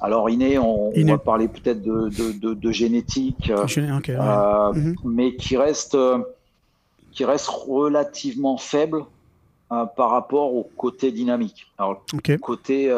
alors 0.00 0.30
inné, 0.30 0.58
on, 0.58 0.92
va 0.92 1.18
parler 1.18 1.48
peut-être 1.48 1.82
de, 1.82 2.08
de, 2.08 2.54
de, 2.54 2.72
génétique, 2.72 3.50
euh, 3.50 4.72
mhm. 4.72 4.96
mais 5.04 5.36
qui 5.36 5.56
reste, 5.56 5.96
qui 7.12 7.24
reste 7.24 7.48
relativement 7.48 8.56
faible 8.56 9.04
par 9.68 10.10
rapport 10.10 10.54
au 10.54 10.64
côté 10.76 11.12
dynamique. 11.12 11.66
Alors, 11.78 12.02
le 12.12 12.36
côté 12.38 12.92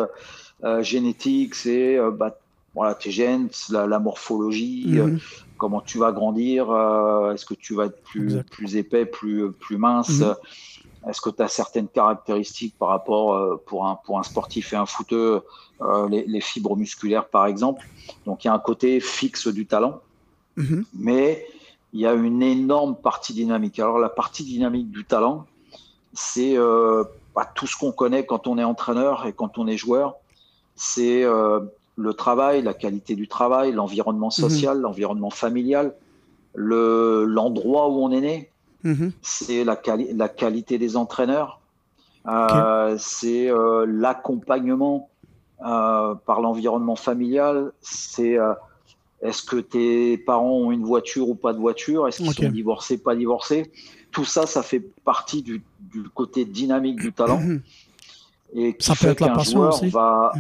génétique, 0.80 1.54
c'est 1.54 1.98
bah, 2.12 2.36
voilà, 2.74 2.94
tes 2.94 3.10
gènes, 3.10 3.48
la, 3.70 3.98
morphologie, 3.98 4.84
mhm. 4.86 4.98
euh, 4.98 5.18
comment 5.58 5.80
tu 5.80 5.98
vas 5.98 6.12
grandir, 6.12 6.70
euh, 6.70 7.32
est-ce 7.34 7.44
que 7.44 7.54
tu 7.54 7.74
vas 7.74 7.86
être 7.86 8.02
plus, 8.02 8.42
plus 8.50 8.76
épais, 8.76 9.04
plus, 9.04 9.52
plus 9.52 9.76
mince, 9.76 10.20
mhm. 10.20 10.34
est-ce 11.08 11.20
que 11.20 11.30
tu 11.30 11.42
as 11.42 11.48
certaines 11.48 11.88
caractéristiques 11.88 12.74
par 12.78 12.88
rapport 12.88 13.34
euh, 13.34 13.62
pour, 13.66 13.86
un, 13.86 13.98
pour 14.04 14.18
un 14.18 14.22
sportif 14.22 14.72
et 14.72 14.76
un 14.76 14.86
footeux, 14.86 15.42
les, 16.08 16.40
fibres 16.40 16.76
musculaires 16.76 17.28
par 17.28 17.46
exemple. 17.46 17.86
Donc 18.24 18.44
il 18.44 18.46
y 18.46 18.50
a 18.50 18.54
un 18.54 18.60
côté 18.60 19.00
fixe 19.00 19.48
du 19.48 19.66
talent, 19.66 20.00
mhm. 20.56 20.84
mais 20.94 21.46
il 21.92 22.00
y 22.00 22.06
a 22.06 22.14
une 22.14 22.42
énorme 22.42 22.96
partie 22.96 23.34
dynamique. 23.34 23.78
Alors 23.78 23.98
la 23.98 24.08
partie 24.08 24.44
dynamique 24.44 24.90
du 24.90 25.04
talent, 25.04 25.46
c'est 26.14 26.56
pas 27.34 27.44
tout 27.44 27.66
ce 27.66 27.76
qu'on 27.76 27.92
connaît 27.92 28.24
quand 28.24 28.46
on 28.46 28.58
est 28.58 28.64
entraîneur 28.64 29.26
et 29.26 29.32
quand 29.32 29.58
on 29.58 29.66
est 29.66 29.76
joueur. 29.76 30.16
C'est 30.74 31.24
le 31.96 32.14
travail, 32.14 32.62
la 32.62 32.74
qualité 32.74 33.14
du 33.14 33.28
travail, 33.28 33.72
l'environnement 33.72 34.26
mhm. 34.26 34.48
social, 34.48 34.80
l'environnement 34.80 35.30
familial, 35.30 35.94
l'endroit 36.54 37.88
où 37.88 38.02
on 38.04 38.10
est 38.10 38.20
né, 38.20 38.50
mhm. 38.84 39.12
c'est 39.22 39.64
la, 39.64 39.80
la, 40.14 40.28
qualité 40.28 40.78
des 40.78 40.96
entraîneurs, 40.96 41.60
euh, 42.28 42.96
c'est 42.98 43.50
euh, 43.50 43.86
l'accompagnement 43.86 45.08
euh, 45.64 46.14
par 46.14 46.40
l'environnement 46.40 46.96
familial, 46.96 47.72
c'est 47.80 48.36
est-ce 49.22 49.42
que 49.42 49.56
tes 49.56 50.18
parents 50.18 50.58
ont 50.58 50.72
une 50.72 50.84
voiture 50.84 51.28
ou 51.28 51.34
pas 51.34 51.52
de 51.52 51.58
voiture, 51.58 52.08
est-ce 52.08 52.22
qu'ils 52.22 52.32
sont 52.32 52.48
divorcés, 52.48 52.98
pas 52.98 53.14
divorcés? 53.14 53.70
Tout 54.10 54.24
ça, 54.24 54.46
ça 54.46 54.62
fait 54.62 54.80
partie 55.04 55.42
du, 55.42 55.62
côté 56.14 56.44
dynamique 56.44 57.00
du 57.00 57.12
talent. 57.12 57.40
Mhm. 57.40 57.62
Ça 58.78 58.94
peut 58.94 59.08
être 59.08 59.20
la 59.20 59.30
passion 59.30 59.60
aussi. 59.60 59.88
Va, 59.88 60.32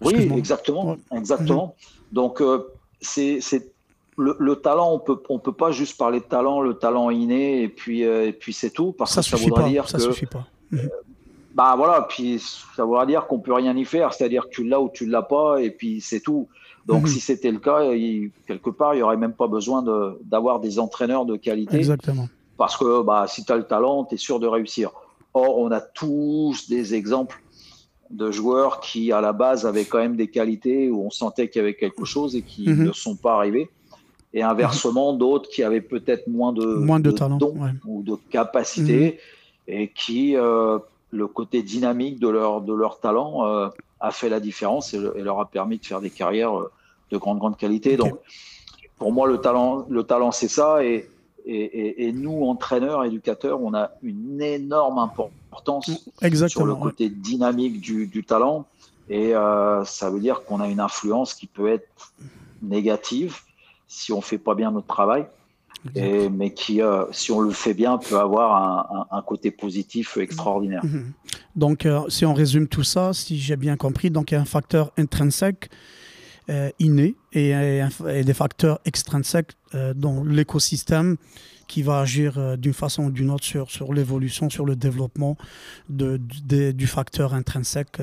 oui, 0.00 0.30
exactement, 0.36 0.96
exactement. 1.14 1.74
Donc 2.12 2.40
euh, 2.40 2.72
c'est 3.00 3.40
le, 4.16 4.54
talent, 4.56 4.92
on 4.92 4.98
peut 4.98 5.20
on 5.28 5.38
peut 5.38 5.52
pas 5.52 5.70
juste 5.70 5.96
parler 5.96 6.20
de 6.20 6.24
talent, 6.24 6.60
le 6.60 6.74
talent 6.74 7.10
inné 7.10 7.62
et 7.62 7.68
puis 7.68 8.04
euh, 8.04 8.26
et 8.26 8.32
puis 8.32 8.52
c'est 8.52 8.70
tout 8.70 8.92
parce 8.92 9.12
ça 9.12 9.20
que 9.20 9.28
ça 9.28 9.36
voudrait 9.36 9.70
dire 9.70 9.88
ça 9.88 9.98
suffit 9.98 10.26
pas. 10.26 10.46
Euh, 10.72 10.88
bah 11.54 11.74
voilà, 11.76 12.02
puis 12.02 12.40
ça 12.76 12.84
voudrait 12.84 13.06
dire 13.06 13.26
qu'on 13.26 13.40
peut 13.40 13.52
rien 13.54 13.76
y 13.76 13.84
faire, 13.84 14.12
c'est-à-dire 14.12 14.44
que 14.44 14.50
tu 14.50 14.64
l'as 14.64 14.80
ou 14.80 14.90
tu 14.92 15.06
l'as 15.06 15.22
pas 15.22 15.60
et 15.60 15.70
puis 15.70 16.00
c'est 16.00 16.20
tout. 16.20 16.48
Donc 16.88 17.02
mhm. 17.02 17.08
si 17.08 17.20
c'était 17.20 17.52
le 17.52 17.58
cas, 17.58 17.82
quelque 18.46 18.70
part, 18.70 18.94
il 18.94 18.98
y 18.98 19.02
aurait 19.02 19.18
même 19.18 19.34
pas 19.34 19.46
besoin 19.46 19.84
d'avoir 20.24 20.58
des 20.58 20.78
entraîneurs 20.78 21.26
de 21.26 21.36
qualité. 21.36 21.76
Exactement. 21.76 22.28
Parce 22.56 22.76
que 22.76 23.02
bah 23.02 23.26
si 23.28 23.44
tu 23.44 23.52
as 23.52 23.56
le 23.56 23.64
talent, 23.64 24.04
tu 24.04 24.14
es 24.14 24.18
sûr 24.18 24.40
de 24.40 24.46
réussir. 24.46 24.90
Or, 25.34 25.58
on 25.58 25.70
a 25.70 25.80
tous 25.80 26.68
des 26.68 26.94
exemples 26.94 27.40
de 28.10 28.30
joueurs 28.30 28.80
qui, 28.80 29.12
à 29.12 29.20
la 29.20 29.34
base, 29.34 29.66
avaient 29.66 29.84
quand 29.84 29.98
même 29.98 30.16
des 30.16 30.28
qualités 30.28 30.90
où 30.90 31.04
on 31.04 31.10
sentait 31.10 31.48
qu'il 31.48 31.60
y 31.60 31.62
avait 31.62 31.74
quelque 31.74 32.06
chose 32.06 32.34
et 32.34 32.42
qui 32.42 32.68
mhm. 32.68 32.86
ne 32.86 32.92
sont 32.92 33.14
pas 33.14 33.34
arrivés. 33.34 33.68
Et 34.32 34.42
inversement, 34.42 35.12
d'autres 35.12 35.48
qui 35.50 35.62
avaient 35.62 35.82
peut-être 35.82 36.26
moins 36.26 36.52
de, 36.52 36.64
moins 36.64 37.00
de, 37.00 37.10
talent 37.10 37.38
ou 37.86 38.02
de 38.02 38.16
capacité 38.30 39.18
mhm. 39.68 39.74
et 39.74 39.92
qui, 39.94 40.36
euh, 40.36 40.78
le 41.10 41.26
côté 41.26 41.62
dynamique 41.62 42.18
de 42.18 42.28
leur, 42.28 42.60
de 42.62 42.72
leur 42.72 43.00
talent 43.00 43.46
euh, 43.46 43.68
a 44.00 44.10
fait 44.10 44.28
la 44.28 44.40
différence 44.40 44.94
et, 44.94 44.98
leur 44.98 45.40
a 45.40 45.46
permis 45.46 45.78
de 45.78 45.86
faire 45.86 46.00
des 46.00 46.10
carrières 46.10 46.58
euh, 46.58 46.70
de 47.10 47.16
grande, 47.16 47.38
grande 47.38 47.56
qualité. 47.56 47.96
Donc, 47.96 48.18
pour 48.98 49.12
moi, 49.12 49.28
le 49.28 49.38
talent, 49.38 49.86
le 49.88 50.02
talent 50.02 50.32
c'est 50.32 50.48
ça. 50.48 50.84
Et, 50.84 51.08
et, 51.46 52.12
nous, 52.12 52.44
entraîneurs, 52.44 53.04
éducateurs, 53.04 53.62
on 53.62 53.72
a 53.72 53.92
une 54.02 54.42
énorme 54.42 54.98
importance 54.98 55.90
sur 56.48 56.66
le 56.66 56.74
côté 56.74 57.08
dynamique 57.08 57.80
du, 57.80 58.24
talent. 58.24 58.66
Et 59.08 59.34
euh, 59.34 59.84
ça 59.84 60.10
veut 60.10 60.20
dire 60.20 60.44
qu'on 60.44 60.60
a 60.60 60.68
une 60.68 60.80
influence 60.80 61.32
qui 61.32 61.46
peut 61.46 61.68
être 61.68 62.12
négative 62.60 63.38
si 63.86 64.12
on 64.12 64.20
fait 64.20 64.36
pas 64.36 64.54
bien 64.54 64.70
notre 64.70 64.86
travail, 64.86 65.26
et, 65.94 66.28
mais 66.28 66.52
qui, 66.52 66.82
euh, 66.82 67.04
si 67.10 67.32
on 67.32 67.40
le 67.40 67.50
fait 67.50 67.72
bien, 67.72 67.96
peut 67.96 68.18
avoir 68.18 69.08
un, 69.10 69.22
côté 69.22 69.50
positif 69.50 70.18
extraordinaire. 70.18 70.84
Mhm. 70.84 71.12
Donc, 71.56 71.86
euh, 71.86 72.00
si 72.08 72.26
on 72.26 72.34
résume 72.34 72.68
tout 72.68 72.82
ça, 72.82 73.14
si 73.14 73.38
j'ai 73.38 73.56
bien 73.56 73.78
compris, 73.78 74.10
donc 74.10 74.30
il 74.30 74.34
y 74.34 74.36
a 74.36 74.40
un 74.40 74.44
facteur 74.44 74.92
intrinsèque 74.98 75.70
innés 76.78 77.14
et, 77.32 77.52
des 78.24 78.34
facteurs 78.34 78.80
extrinsèques 78.84 79.52
euh, 79.74 79.92
dans 79.94 80.24
l'écosystème 80.24 81.16
qui 81.66 81.82
va 81.82 82.00
agir 82.00 82.38
euh, 82.38 82.56
d'une 82.56 82.72
façon 82.72 83.04
ou 83.04 83.10
d'une 83.10 83.30
autre 83.30 83.44
sur, 83.44 83.70
sur 83.70 83.92
l'évolution, 83.92 84.48
sur 84.48 84.64
le 84.64 84.74
développement 84.74 85.36
de, 85.90 86.16
du 86.16 86.86
facteur 86.86 87.34
intrinsèque. 87.34 87.98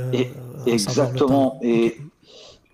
exactement. 0.67 1.59
Et 1.63 1.97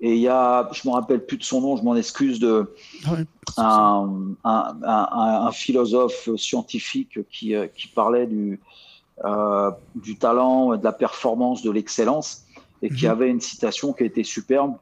et 0.04 0.16
il 0.16 0.20
y 0.20 0.28
a, 0.28 0.68
je 0.74 0.88
me 0.88 0.94
rappelle 0.94 1.24
plus 1.24 1.38
de 1.38 1.44
son 1.44 1.62
nom, 1.62 1.78
je 1.78 1.84
m'en 1.84 1.96
excuse, 1.96 2.40
de 2.40 2.74
ah 3.06 3.18
un, 3.58 4.34
un, 4.44 4.78
un, 4.82 5.52
philosophe 5.52 6.28
scientifique 6.38 7.20
qui, 7.30 7.54
qui 7.76 7.88
parlait 7.88 8.26
du, 8.26 8.60
du 9.94 10.18
talent, 10.18 10.76
de 10.76 10.84
la 10.84 10.92
performance, 10.92 11.62
de 11.62 11.70
l'excellence, 11.70 12.46
et 12.82 12.90
qui 12.90 13.06
mhm. 13.06 13.12
avait 13.12 13.30
une 13.30 13.42
citation 13.42 13.94
qui 13.94 14.04
était 14.04 14.24
superbe. 14.24 14.74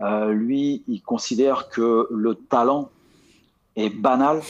Euh, 0.00 0.32
lui, 0.32 0.82
il 0.88 1.02
considère 1.02 1.68
que 1.68 2.08
le 2.10 2.34
talent 2.34 2.90
est 3.76 3.90
banal. 3.90 4.42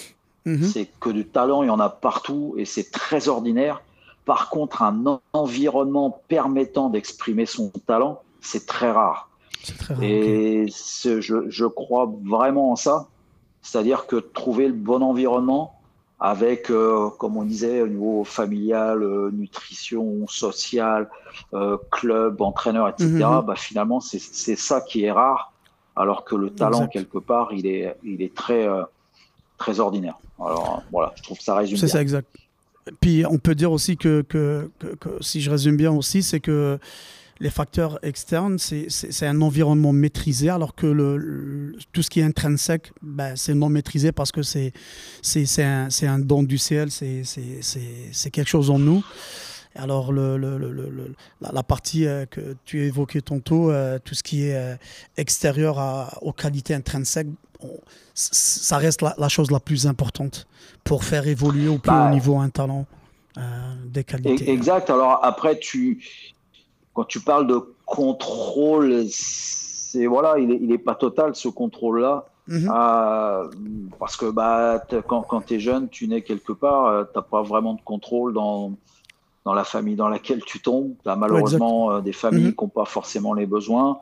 Mhm. 0.45 0.63
C'est 0.63 0.89
que 1.01 1.11
du 1.11 1.27
talent, 1.27 1.63
il 1.63 1.67
y 1.67 1.71
en 1.71 1.81
a 1.81 1.89
partout 1.89 2.55
et 2.59 2.65
c'est 2.65 2.91
très 2.91 3.29
ordinaire. 3.29 3.83
Par 4.25 4.49
contre, 4.49 4.83
un 4.83 5.21
environnement 5.33 6.21
permettant 6.29 6.89
d'exprimer 6.89 7.47
son 7.47 7.71
talent, 7.87 8.23
c'est 8.41 8.67
très 8.67 8.91
rare. 8.91 9.29
et 10.03 10.67
je, 10.69 11.67
crois 11.67 12.13
vraiment 12.25 12.73
en 12.73 12.77
ça. 12.77 13.09
C'est-à-dire 13.63 14.07
que 14.07 14.17
trouver 14.17 14.69
le 14.69 14.75
bon 14.75 15.03
environnement 15.03 15.81
avec, 16.21 16.71
euh, 16.71 17.11
comme 17.19 17.37
on 17.37 17.43
disait, 17.43 17.83
au 17.83 17.89
niveau 17.89 18.25
familial, 18.25 19.03
euh, 19.03 19.31
nutrition, 19.33 20.27
social, 20.29 21.09
euh, 21.53 21.77
club, 21.91 22.41
entraîneur, 22.41 22.89
etc., 22.89 23.09
mhm. 23.09 23.43
bah, 23.47 23.55
finalement, 23.57 24.01
c'est 24.01 24.19
ça 24.57 24.81
qui 24.81 25.05
est 25.05 25.11
rare, 25.11 25.53
alors 25.97 26.25
que 26.25 26.35
le 26.35 26.51
talent, 26.51 26.87
quelque 26.87 27.19
part, 27.19 27.53
il 27.53 27.67
est, 27.67 27.97
il 28.05 28.23
est 28.23 28.35
très, 28.35 28.67
très 29.59 29.81
ordinaire. 29.81 30.17
Alors 30.41 30.83
voilà, 30.91 31.13
je 31.17 31.23
trouve 31.23 31.39
que 31.39 31.45
ça 31.45 31.55
résume 31.55 31.77
C'est 31.77 31.89
ça, 31.89 32.03
exact. 32.03 32.29
Puis 33.01 33.25
on 33.25 33.39
peut 33.39 33.55
dire 33.55 33.73
aussi 33.73 33.97
que, 33.97 34.23
que, 34.23 34.71
que 35.01 35.09
si 35.21 35.41
je 35.41 35.51
résume 35.51 35.77
bien 35.77 35.93
aussi, 35.93 36.23
c'est 36.23 36.41
que 36.41 36.79
les 37.45 37.51
facteurs 37.51 37.99
externes, 38.03 38.57
c'est 38.59 39.27
un 39.27 39.43
environnement 39.43 39.93
maîtrisé, 39.93 40.49
alors 40.49 40.75
que 40.75 40.87
le, 40.87 41.77
tout 41.93 42.03
ce 42.03 42.09
qui 42.09 42.21
est 42.21 42.25
intrinsèque, 42.25 42.91
ben, 43.03 43.37
c'est 43.37 43.53
non 43.53 43.69
maîtrisé 43.69 44.13
parce 44.13 44.33
que 44.33 44.41
c'est 44.43 44.73
un, 45.59 45.89
un, 46.03 46.19
don 46.19 46.43
du 46.43 46.57
ciel, 46.57 46.91
c'est 46.91 48.31
quelque 48.33 48.49
chose 48.49 48.71
en 48.71 48.79
nous. 48.79 49.05
Alors, 49.77 50.11
le, 50.11 50.39
la, 51.41 51.63
partie 51.63 52.07
euh, 52.07 52.25
que 52.25 52.57
tu 52.65 52.87
évoquais 52.87 53.21
tantôt, 53.21 53.71
euh, 53.71 53.99
tout 54.03 54.15
ce 54.15 54.23
qui 54.23 54.47
est 54.47 54.55
euh, 54.55 54.77
extérieur 55.17 55.79
à, 55.79 56.17
aux 56.23 56.33
qualités 56.33 56.75
intrinsèques, 56.75 57.29
ça 58.15 58.79
reste 58.79 59.03
la, 59.03 59.29
chose 59.29 59.51
la 59.51 59.61
plus 59.61 59.87
importante 59.87 60.47
pour 60.83 61.05
faire 61.05 61.27
évoluer 61.27 61.69
au 61.69 61.79
plus 61.79 61.91
haut 61.91 61.95
bah, 61.95 62.11
niveau 62.11 62.39
un 62.39 62.49
talent 62.49 62.87
des 63.87 64.05
qualités. 64.05 64.49
Exact. 64.49 64.89
Alors, 64.91 65.19
après, 65.23 65.59
tu, 65.59 66.05
quand 66.95 67.05
tu 67.05 67.21
parles 67.21 67.47
de 67.47 67.61
contrôle, 67.85 69.05
c'est 69.09 70.07
voilà, 70.07 70.39
il 70.39 70.49
n'est 70.49 70.59
il 70.63 70.73
est 70.73 70.79
pas 70.79 70.95
total 70.95 71.35
ce 71.35 71.49
contrôle-là. 71.49 72.27
Mhm. 72.47 72.71
Euh, 72.75 73.49
parce 73.99 74.17
que 74.17 74.31
bah, 74.31 74.83
quand, 75.07 75.23
quand 75.23 75.41
tu 75.43 75.55
es 75.55 75.61
jeune, 75.61 75.89
tu 75.89 76.07
nais 76.09 76.23
quelque 76.23 76.53
part, 76.53 76.87
euh, 76.87 77.05
tu 77.05 77.19
n'as 77.19 77.23
pas 77.23 77.43
vraiment 77.43 77.75
de 77.75 77.81
contrôle 77.81 78.35
dans, 78.35 78.73
dans 79.45 79.55
la 79.55 79.65
famille 79.65 79.97
dans 79.97 80.09
laquelle 80.09 80.45
tu 80.45 80.61
tombes. 80.61 80.93
Tu 81.03 81.09
as 81.09 81.17
malheureusement 81.17 81.91
euh, 81.91 82.01
des 82.01 82.13
familles 82.13 82.47
mhm. 82.47 82.55
qui 82.55 82.65
n'ont 82.65 82.69
pas 82.69 82.85
forcément 82.85 83.35
les 83.35 83.47
besoins. 83.47 84.01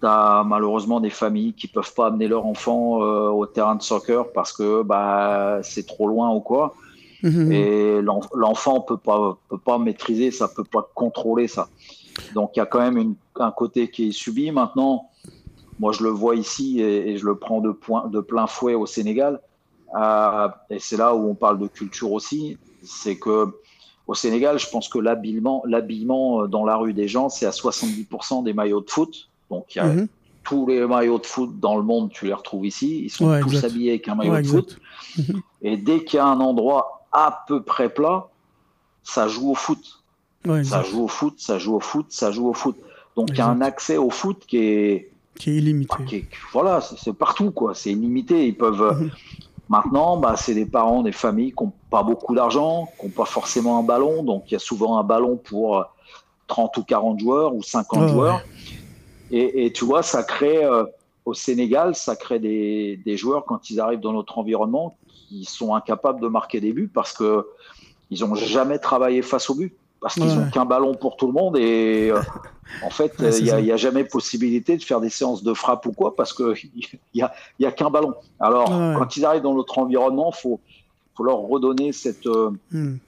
Tu 0.00 0.06
as 0.06 0.42
malheureusement 0.46 1.00
des 1.00 1.10
familles 1.10 1.52
qui 1.52 1.68
peuvent 1.68 1.92
pas 1.94 2.06
amener 2.06 2.28
leur 2.28 2.46
enfant 2.46 2.98
au 2.98 3.46
terrain 3.46 3.76
de 3.76 3.82
soccer 3.82 4.30
parce 4.32 4.52
que 4.52 4.82
bah, 4.82 5.60
c'est 5.62 5.86
trop 5.86 6.08
loin 6.08 6.30
ou 6.30 6.40
quoi. 6.40 6.74
Mhm. 7.22 7.52
Et 7.52 8.00
l'enfant 8.02 8.80
peut 8.80 8.98
pas 8.98 9.38
peut 9.48 9.58
pas 9.58 9.78
maîtriser 9.78 10.30
ça, 10.30 10.48
peut 10.48 10.64
pas 10.64 10.88
contrôler 10.94 11.48
ça. 11.48 11.68
Donc 12.34 12.52
il 12.54 12.58
y 12.58 12.62
a 12.62 12.66
quand 12.66 12.80
même 12.80 13.14
un 13.38 13.50
côté 13.50 13.90
qui 13.90 14.08
est 14.08 14.12
subi. 14.12 14.50
Maintenant, 14.50 15.10
moi 15.78 15.92
je 15.92 16.02
le 16.02 16.10
vois 16.10 16.36
ici 16.36 16.80
et, 16.80 17.16
je 17.18 17.26
le 17.26 17.36
prends 17.36 17.60
de, 17.60 17.70
point, 17.70 18.08
de 18.08 18.20
plein 18.20 18.46
fouet 18.46 18.74
au 18.74 18.86
Sénégal. 18.86 19.40
Euh, 19.94 20.48
et 20.70 20.78
c'est 20.78 20.96
là 20.96 21.14
où 21.14 21.28
on 21.28 21.34
parle 21.34 21.58
de 21.58 21.66
culture 21.66 22.12
aussi. 22.12 22.58
C'est 22.82 23.16
que 23.16 23.48
au 24.06 24.14
Sénégal, 24.14 24.58
je 24.58 24.68
pense 24.68 24.88
que 24.88 24.98
l'habillement, 24.98 25.64
dans 26.46 26.64
la 26.64 26.76
rue 26.76 26.92
des 26.92 27.08
gens, 27.08 27.28
c'est 27.28 27.46
à 27.46 27.50
70% 27.50 28.44
des 28.44 28.52
maillots 28.52 28.80
de 28.80 28.90
foot. 28.90 29.28
Donc 29.50 29.74
il 29.74 29.78
y 29.78 29.80
a 29.80 29.86
mhm. 29.86 30.08
tous 30.44 30.66
les 30.66 30.86
maillots 30.86 31.18
de 31.18 31.26
foot 31.26 31.58
dans 31.58 31.76
le 31.76 31.82
monde, 31.82 32.10
tu 32.12 32.26
les 32.26 32.32
retrouves 32.32 32.66
ici. 32.66 33.02
Ils 33.04 33.10
sont 33.10 33.40
tous 33.40 33.64
habillés 33.64 33.90
avec 33.90 34.08
un 34.08 34.14
maillot 34.14 34.40
de 34.40 34.46
foot. 34.46 34.78
Mhm. 35.18 35.40
Et 35.62 35.76
dès 35.76 36.04
qu'il 36.04 36.18
y 36.18 36.20
a 36.20 36.26
un 36.26 36.40
endroit 36.40 37.06
à 37.12 37.44
peu 37.48 37.62
près 37.62 37.88
plat, 37.88 38.28
ça 39.02 39.28
joue 39.28 39.50
au 39.50 39.54
foot. 39.54 40.02
Ça 40.64 40.82
joue 40.82 41.04
au 41.04 41.08
foot, 41.08 41.34
ça 41.38 41.58
joue 41.58 41.76
au 41.76 41.80
foot, 41.80 42.06
ça 42.10 42.30
joue 42.30 42.48
au 42.48 42.52
foot. 42.52 42.76
Donc 43.16 43.30
il 43.30 43.38
y 43.38 43.40
a 43.40 43.48
un 43.48 43.60
accès 43.60 43.96
au 43.96 44.10
foot 44.10 44.44
qui 44.46 44.58
est 44.58 45.10
qui 45.38 45.50
est 45.50 45.56
illimité. 45.56 46.26
voilà, 46.52 46.80
c'est 46.80 47.12
partout 47.12 47.50
quoi, 47.50 47.74
c'est 47.74 47.92
illimité. 47.92 48.46
Ils 48.46 48.56
peuvent 48.56 48.98
mhm. 48.98 49.10
maintenant, 49.68 50.16
bah, 50.16 50.34
c'est 50.36 50.54
des 50.54 50.66
parents, 50.66 51.02
des 51.02 51.12
familles 51.12 51.52
qui 51.52 51.64
n'ont 51.64 51.72
pas 51.90 52.02
beaucoup 52.02 52.34
d'argent, 52.34 52.88
qui 52.98 53.06
n'ont 53.06 53.12
pas 53.12 53.24
forcément 53.24 53.78
un 53.78 53.82
ballon, 53.82 54.22
donc 54.22 54.44
il 54.48 54.52
y 54.52 54.56
a 54.56 54.60
souvent 54.60 54.98
un 54.98 55.04
ballon 55.04 55.36
pour 55.36 55.84
30 56.46 56.76
ou 56.76 56.84
40 56.84 57.20
joueurs 57.20 57.54
ou 57.54 57.62
50 57.62 58.08
joueurs. 58.08 58.40
Et, 59.32 59.72
tu 59.74 59.84
vois, 59.84 60.04
ça 60.04 60.22
crée 60.22 60.64
euh, 60.64 60.84
au 61.24 61.34
Sénégal, 61.34 61.96
ça 61.96 62.14
crée 62.14 62.38
des, 62.38 63.00
des 63.04 63.16
joueurs 63.16 63.44
quand 63.44 63.70
ils 63.70 63.80
arrivent 63.80 64.00
dans 64.00 64.12
notre 64.12 64.38
environnement 64.38 64.96
qui 65.06 65.44
sont 65.44 65.74
incapables 65.74 66.20
de 66.20 66.28
marquer 66.28 66.60
des 66.60 66.72
buts 66.72 66.90
parce 66.92 67.12
que 67.12 67.44
ils 68.10 68.24
ont 68.24 68.36
jamais 68.36 68.78
travaillé 68.78 69.22
face 69.22 69.50
au 69.50 69.56
but 69.56 69.74
parce 70.06 70.14
qu'ils 70.14 70.38
n'ont 70.38 70.48
qu'un 70.50 70.64
ballon 70.64 70.94
pour 70.94 71.16
tout 71.16 71.26
le 71.26 71.32
monde 71.32 71.56
et 71.58 72.12
euh, 72.12 72.20
en 72.84 72.90
fait 72.90 73.12
il 73.18 73.42
n'y 73.42 73.72
a, 73.72 73.76
jamais 73.76 74.04
possibilité 74.04 74.76
de 74.76 74.84
faire 74.84 75.00
des 75.00 75.08
séances 75.08 75.42
de 75.42 75.52
frappe 75.52 75.84
ou 75.86 75.90
quoi 75.90 76.14
parce 76.14 76.32
que 76.32 76.54
il 76.76 77.00
y 77.12 77.22
a, 77.22 77.34
y 77.58 77.66
a 77.66 77.72
qu'un 77.72 77.90
ballon. 77.90 78.14
Alors 78.38 78.68
quand 78.68 79.16
ils 79.16 79.24
arrivent 79.24 79.42
dans 79.42 79.54
notre 79.54 79.78
environnement, 79.78 80.30
faut 80.30 80.60
faut 81.16 81.24
leur 81.24 81.38
redonner 81.38 81.90
cette 81.90 82.28
euh, 82.28 82.52
hmm. 82.70 82.98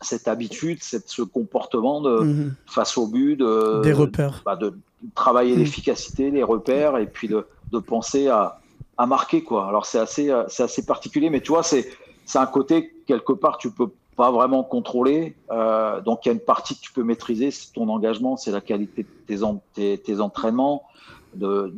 cette 0.00 0.28
habitude, 0.28 0.78
cette, 0.80 1.10
ce 1.10 1.20
comportement 1.20 2.00
de 2.00 2.20
hmm. 2.20 2.54
face 2.64 2.96
au 2.96 3.06
but, 3.06 3.36
de, 3.36 3.82
des 3.82 3.92
repères, 3.92 4.40
bah, 4.46 4.56
de 4.56 4.72
travailler 5.14 5.56
hmm. 5.56 5.58
l'efficacité, 5.58 6.30
les 6.30 6.42
repères 6.42 6.96
et 6.96 7.06
puis 7.06 7.28
de, 7.28 7.46
de 7.70 7.78
penser 7.80 8.28
à 8.28 8.60
à 8.96 9.04
marquer 9.04 9.42
quoi. 9.42 9.68
Alors 9.68 9.84
c'est 9.84 9.98
assez 9.98 10.30
euh, 10.30 10.44
assez 10.58 10.86
particulier, 10.86 11.28
mais 11.28 11.42
tu 11.42 11.52
vois 11.52 11.62
c'est 11.62 11.86
c'est 12.24 12.38
un 12.38 12.46
côté 12.46 12.94
quelque 13.06 13.34
part 13.34 13.58
tu 13.58 13.70
peux 13.70 13.90
pas 14.16 14.30
vraiment 14.30 14.64
contrôler. 14.64 15.36
Euh, 15.50 16.00
donc 16.00 16.24
il 16.24 16.28
y 16.28 16.30
a 16.30 16.32
une 16.32 16.40
partie 16.40 16.74
que 16.76 16.80
tu 16.80 16.92
peux 16.92 17.02
maîtriser, 17.02 17.50
c'est 17.50 17.72
ton 17.72 17.88
engagement, 17.88 18.36
c'est 18.36 18.50
la 18.50 18.60
qualité 18.60 19.04
de 19.04 19.58
tes, 19.74 19.98
tes, 19.98 20.20
entraînements 20.20 20.84
de, 21.34 21.74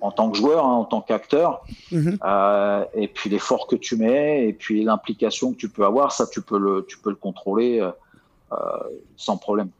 en 0.00 0.12
tant 0.12 0.30
que 0.30 0.38
joueur, 0.38 0.64
hein, 0.64 0.74
en 0.74 0.84
tant 0.84 1.00
qu'acteur, 1.00 1.64
mhm. 1.90 2.18
euh, 2.24 2.84
et 2.94 3.08
puis 3.08 3.30
l'effort 3.30 3.66
que 3.66 3.76
tu 3.76 3.96
mets, 3.96 4.48
et 4.48 4.52
puis 4.52 4.84
l'implication 4.84 5.52
que 5.52 5.58
tu 5.58 5.68
peux 5.68 5.84
avoir, 5.84 6.12
ça 6.12 6.26
tu 6.26 6.40
peux 6.40 6.58
le 6.58 6.86
tu 6.88 6.98
peux 6.98 7.10
le 7.10 7.16
contrôler 7.16 7.80
euh, 7.80 8.56
sans 9.16 9.36
problème. 9.36 9.70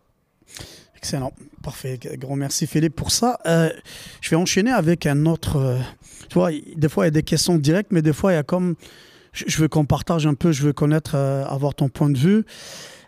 Excellent, 0.96 1.32
parfait. 1.62 1.98
Grand 2.16 2.36
merci 2.36 2.66
Philippe 2.66 2.94
pour 2.94 3.10
ça. 3.10 3.38
je 3.44 4.30
vais 4.30 4.36
enchaîner 4.36 4.70
avec 4.70 5.06
un 5.06 5.26
autre 5.26 5.78
tu 6.32 6.38
vois, 6.38 6.50
des 6.50 6.88
fois, 6.88 7.04
il 7.04 7.08
y 7.08 7.08
a 7.08 7.10
des 7.10 7.22
questions 7.22 7.56
directes, 7.56 7.90
mais 7.92 8.00
des 8.00 8.14
fois, 8.14 8.32
il 8.32 8.36
y 8.36 8.38
a 8.38 8.42
comme. 8.42 8.74
Je 9.32 9.58
veux 9.58 9.68
qu'on 9.68 9.86
partage 9.86 10.26
un 10.26 10.34
peu, 10.34 10.52
je 10.52 10.62
veux 10.62 10.72
connaître, 10.72 11.14
euh, 11.14 11.44
avoir 11.46 11.74
ton 11.74 11.88
point 11.88 12.10
de 12.10 12.18
vue. 12.18 12.44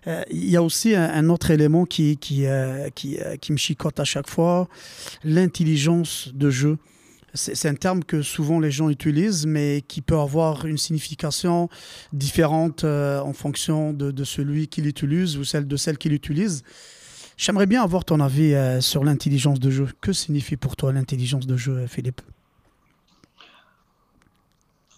Euh, 0.07 0.23
il 0.31 0.49
y 0.49 0.57
a 0.57 0.63
aussi 0.63 0.95
un, 0.95 1.29
autre 1.29 1.51
élément 1.51 1.85
qui, 1.85 2.17
qui, 2.17 2.47
euh, 2.47 2.89
qui, 2.95 3.19
qui, 3.41 3.53
me 3.53 3.57
chicote 3.57 4.01
à 4.01 4.05
chaque 4.05 4.29
fois, 4.29 4.69
l'intelligence 5.23 6.31
de 6.35 6.51
jeu. 6.51 6.79
C'est 7.37 7.69
un 7.69 7.75
terme 7.75 8.05
que 8.05 8.23
souvent 8.23 8.61
les 8.61 8.71
gens 8.71 8.89
utilisent, 8.89 9.45
mais 9.45 9.83
qui 9.89 10.03
peut 10.03 10.19
avoir 10.19 10.67
une 10.67 10.79
signification 10.79 11.69
différente 12.13 12.85
en 12.85 13.33
fonction 13.33 13.93
de, 13.93 14.13
de 14.13 14.25
celui 14.25 14.69
qui 14.69 14.83
l'utilise 14.83 15.37
ou 15.37 15.43
celle 15.43 15.67
de 15.67 15.77
celle 15.77 15.99
qui 15.99 16.09
l'utilise. 16.09 16.63
J'aimerais 17.37 17.67
bien 17.67 17.83
avoir 17.83 18.05
ton 18.05 18.21
avis 18.21 18.55
sur 18.81 19.03
l'intelligence 19.03 19.59
de 19.59 19.69
jeu. 19.69 19.89
Que 20.01 20.13
signifie 20.13 20.57
pour 20.57 20.77
toi 20.77 20.93
l'intelligence 20.93 21.49
de 21.49 21.57
jeu, 21.57 21.89
Philippe? 21.89 22.21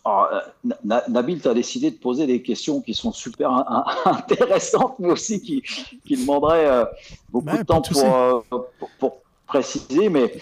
Alors, 0.06 0.28
euh, 0.32 1.00
Nabil, 1.08 1.40
tu 1.40 1.48
as 1.48 1.54
décidé 1.54 1.90
de 1.90 1.96
poser 1.96 2.28
des 2.28 2.40
questions 2.40 2.80
qui 2.80 2.94
sont 2.94 3.10
super 3.10 3.50
intéressantes, 4.04 5.00
mais 5.00 5.10
aussi 5.10 5.42
qui, 5.42 5.62
qui 6.06 6.16
demanderaient 6.16 6.68
euh, 6.68 6.84
beaucoup 7.30 7.56
de 7.56 7.64
temps 7.64 7.82
euh, 7.96 8.40
pour, 8.48 8.68
pour, 9.00 9.16
préciser. 9.48 10.08
Mais 10.08 10.32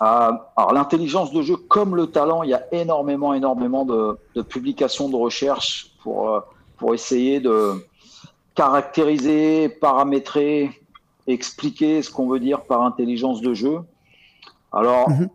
alors, 0.00 0.72
l'intelligence 0.72 1.32
de 1.32 1.42
jeu, 1.42 1.56
comme 1.56 1.94
le 1.94 2.06
talent, 2.06 2.42
il 2.42 2.50
y 2.50 2.54
a 2.54 2.64
énormément, 2.72 3.34
énormément 3.34 3.84
de, 3.84 4.16
de 4.34 4.40
publications 4.40 5.10
de 5.10 5.16
recherche 5.16 5.90
pour, 6.02 6.42
pour 6.78 6.94
essayer 6.94 7.40
de 7.40 7.74
caractériser, 8.54 9.68
paramétrer, 9.68 10.80
expliquer 11.26 12.02
ce 12.02 12.10
qu'on 12.10 12.26
veut 12.26 12.40
dire 12.40 12.62
par 12.62 12.82
intelligence 12.82 13.42
de 13.42 13.52
jeu. 13.52 13.80
Alors, 14.72 15.10
mhm 15.10 15.28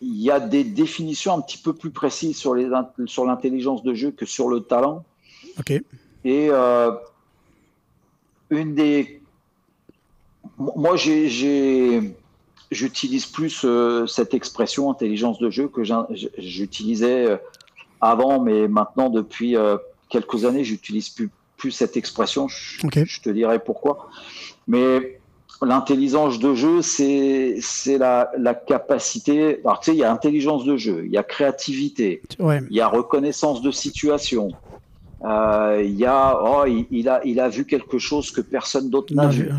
il 0.00 0.20
y 0.20 0.30
a 0.30 0.40
des 0.40 0.64
définitions 0.64 1.34
un 1.34 1.40
petit 1.40 1.58
peu 1.58 1.72
plus 1.72 1.90
précises 1.90 2.36
sur, 2.36 2.54
les, 2.54 2.68
sur 3.06 3.24
l'intelligence 3.24 3.82
de 3.82 3.94
jeu 3.94 4.10
que 4.10 4.26
sur 4.26 4.48
le 4.48 4.60
talent. 4.60 5.04
Ok. 5.58 5.70
Et 6.24 6.48
euh, 6.50 6.90
une 8.50 8.74
des. 8.74 9.22
Moi, 10.58 10.96
j'ai, 10.96 12.14
j'utilise 12.70 13.26
plus 13.26 13.62
euh, 13.64 14.06
cette 14.06 14.34
expression 14.34 14.90
intelligence 14.90 15.38
de 15.38 15.50
jeu 15.50 15.68
que 15.68 15.82
j'utilisais 16.38 17.26
euh, 17.26 17.36
avant, 18.00 18.40
mais 18.40 18.68
maintenant, 18.68 19.08
depuis 19.08 19.56
quelques 20.08 20.44
années, 20.44 20.64
j'utilise 20.64 21.08
plus, 21.08 21.30
plus 21.56 21.70
cette 21.70 21.96
expression. 21.96 22.48
Je, 22.48 22.78
je 23.04 23.20
te 23.20 23.30
dirai 23.30 23.58
pourquoi. 23.58 24.10
Mais 24.68 25.20
L'intelligence 25.62 26.38
de 26.38 26.54
jeu, 26.54 26.82
c'est 26.82 27.58
la, 27.98 28.30
la 28.36 28.54
capacité. 28.54 29.60
Alors, 29.64 29.80
tu 29.80 29.90
sais, 29.90 29.96
il 29.96 30.00
y 30.00 30.04
a 30.04 30.12
intelligence 30.12 30.64
de 30.64 30.76
jeu, 30.76 31.02
il 31.06 31.12
y 31.12 31.16
a 31.16 31.22
créativité, 31.22 32.22
il 32.38 32.76
y 32.76 32.80
a 32.80 32.88
reconnaissance 32.88 33.62
de 33.62 33.70
situation, 33.70 34.50
euh, 35.24 35.82
il 35.82 35.96
y 35.96 36.04
a, 36.04 36.38
oh, 36.42 36.64
il, 36.66 37.08
a, 37.08 37.24
il 37.24 37.40
a 37.40 37.48
vu 37.48 37.64
quelque 37.64 37.98
chose 37.98 38.30
que 38.30 38.40
personne 38.40 38.90
d'autre 38.90 39.14
n'a 39.14 39.28
vu. 39.28 39.50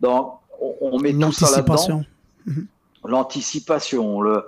Donc, 0.00 0.32
on, 0.80 0.98
met 0.98 1.12
tout 1.12 1.32
ça 1.32 1.50
là-dedans. 1.56 2.04
Mhm. 2.46 2.66
L'anticipation. 3.04 4.22
Le... 4.22 4.44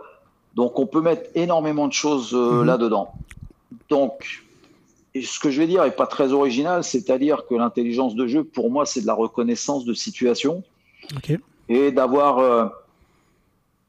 Donc, 0.55 0.79
on 0.79 0.87
peut 0.87 1.03
mettre 1.03 1.29
énormément 1.35 1.89
de 1.89 1.93
choses 1.93 2.33
euh, 2.33 2.61
mhm. 2.61 2.65
là-dedans. 2.65 3.13
Donc, 3.91 4.43
ce 5.15 5.39
que 5.39 5.51
je 5.51 5.61
vais 5.61 5.67
dire 5.67 5.85
n'est 5.85 5.91
pas 5.91 6.07
très 6.07 6.33
original, 6.33 6.83
c'est-à-dire 6.83 7.47
que 7.47 7.55
l'intelligence 7.55 8.15
de 8.15 8.27
jeu, 8.27 8.45
pour 8.45 8.71
moi, 8.71 8.87
c'est 8.87 9.03
de 9.03 9.07
la 9.07 9.15
reconnaissance 9.15 9.85
de 9.85 9.93
situation. 9.93 10.63
Et 11.69 11.91
d'avoir, 11.91 12.39
euh, 12.39 12.67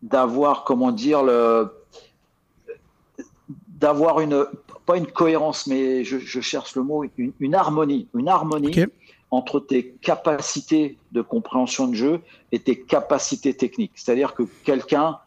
d'avoir, 0.02 0.64
comment 0.64 0.92
dire, 0.92 1.24
le, 1.24 1.72
d'avoir 3.68 4.20
une, 4.20 4.46
pas 4.86 4.98
une 4.98 5.08
cohérence, 5.08 5.68
mais 5.68 6.04
je, 6.04 6.42
cherche 6.42 6.76
le 6.76 6.84
mot, 6.84 7.04
une, 7.18 7.56
harmonie, 7.56 8.08
une 8.16 8.30
harmonie 8.30 8.74
entre 9.32 9.60
tes 9.60 9.92
capacités 10.02 10.98
de 11.12 11.22
compréhension 11.22 11.88
de 11.88 11.94
jeu 11.94 12.22
et 12.52 12.60
tes 12.60 12.80
capacités 12.80 13.54
techniques. 13.54 13.92
C'est-à-dire 13.96 14.34
que 14.34 14.44
quelqu'un, 14.64 15.20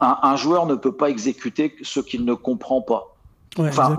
un, 0.00 0.36
joueur 0.36 0.66
ne 0.66 0.74
peut 0.74 0.92
pas 0.92 1.10
exécuter 1.10 1.76
ce 1.82 2.00
qu'il 2.00 2.24
ne 2.24 2.34
comprend 2.34 2.82
pas. 2.82 3.14
enfin, 3.58 3.96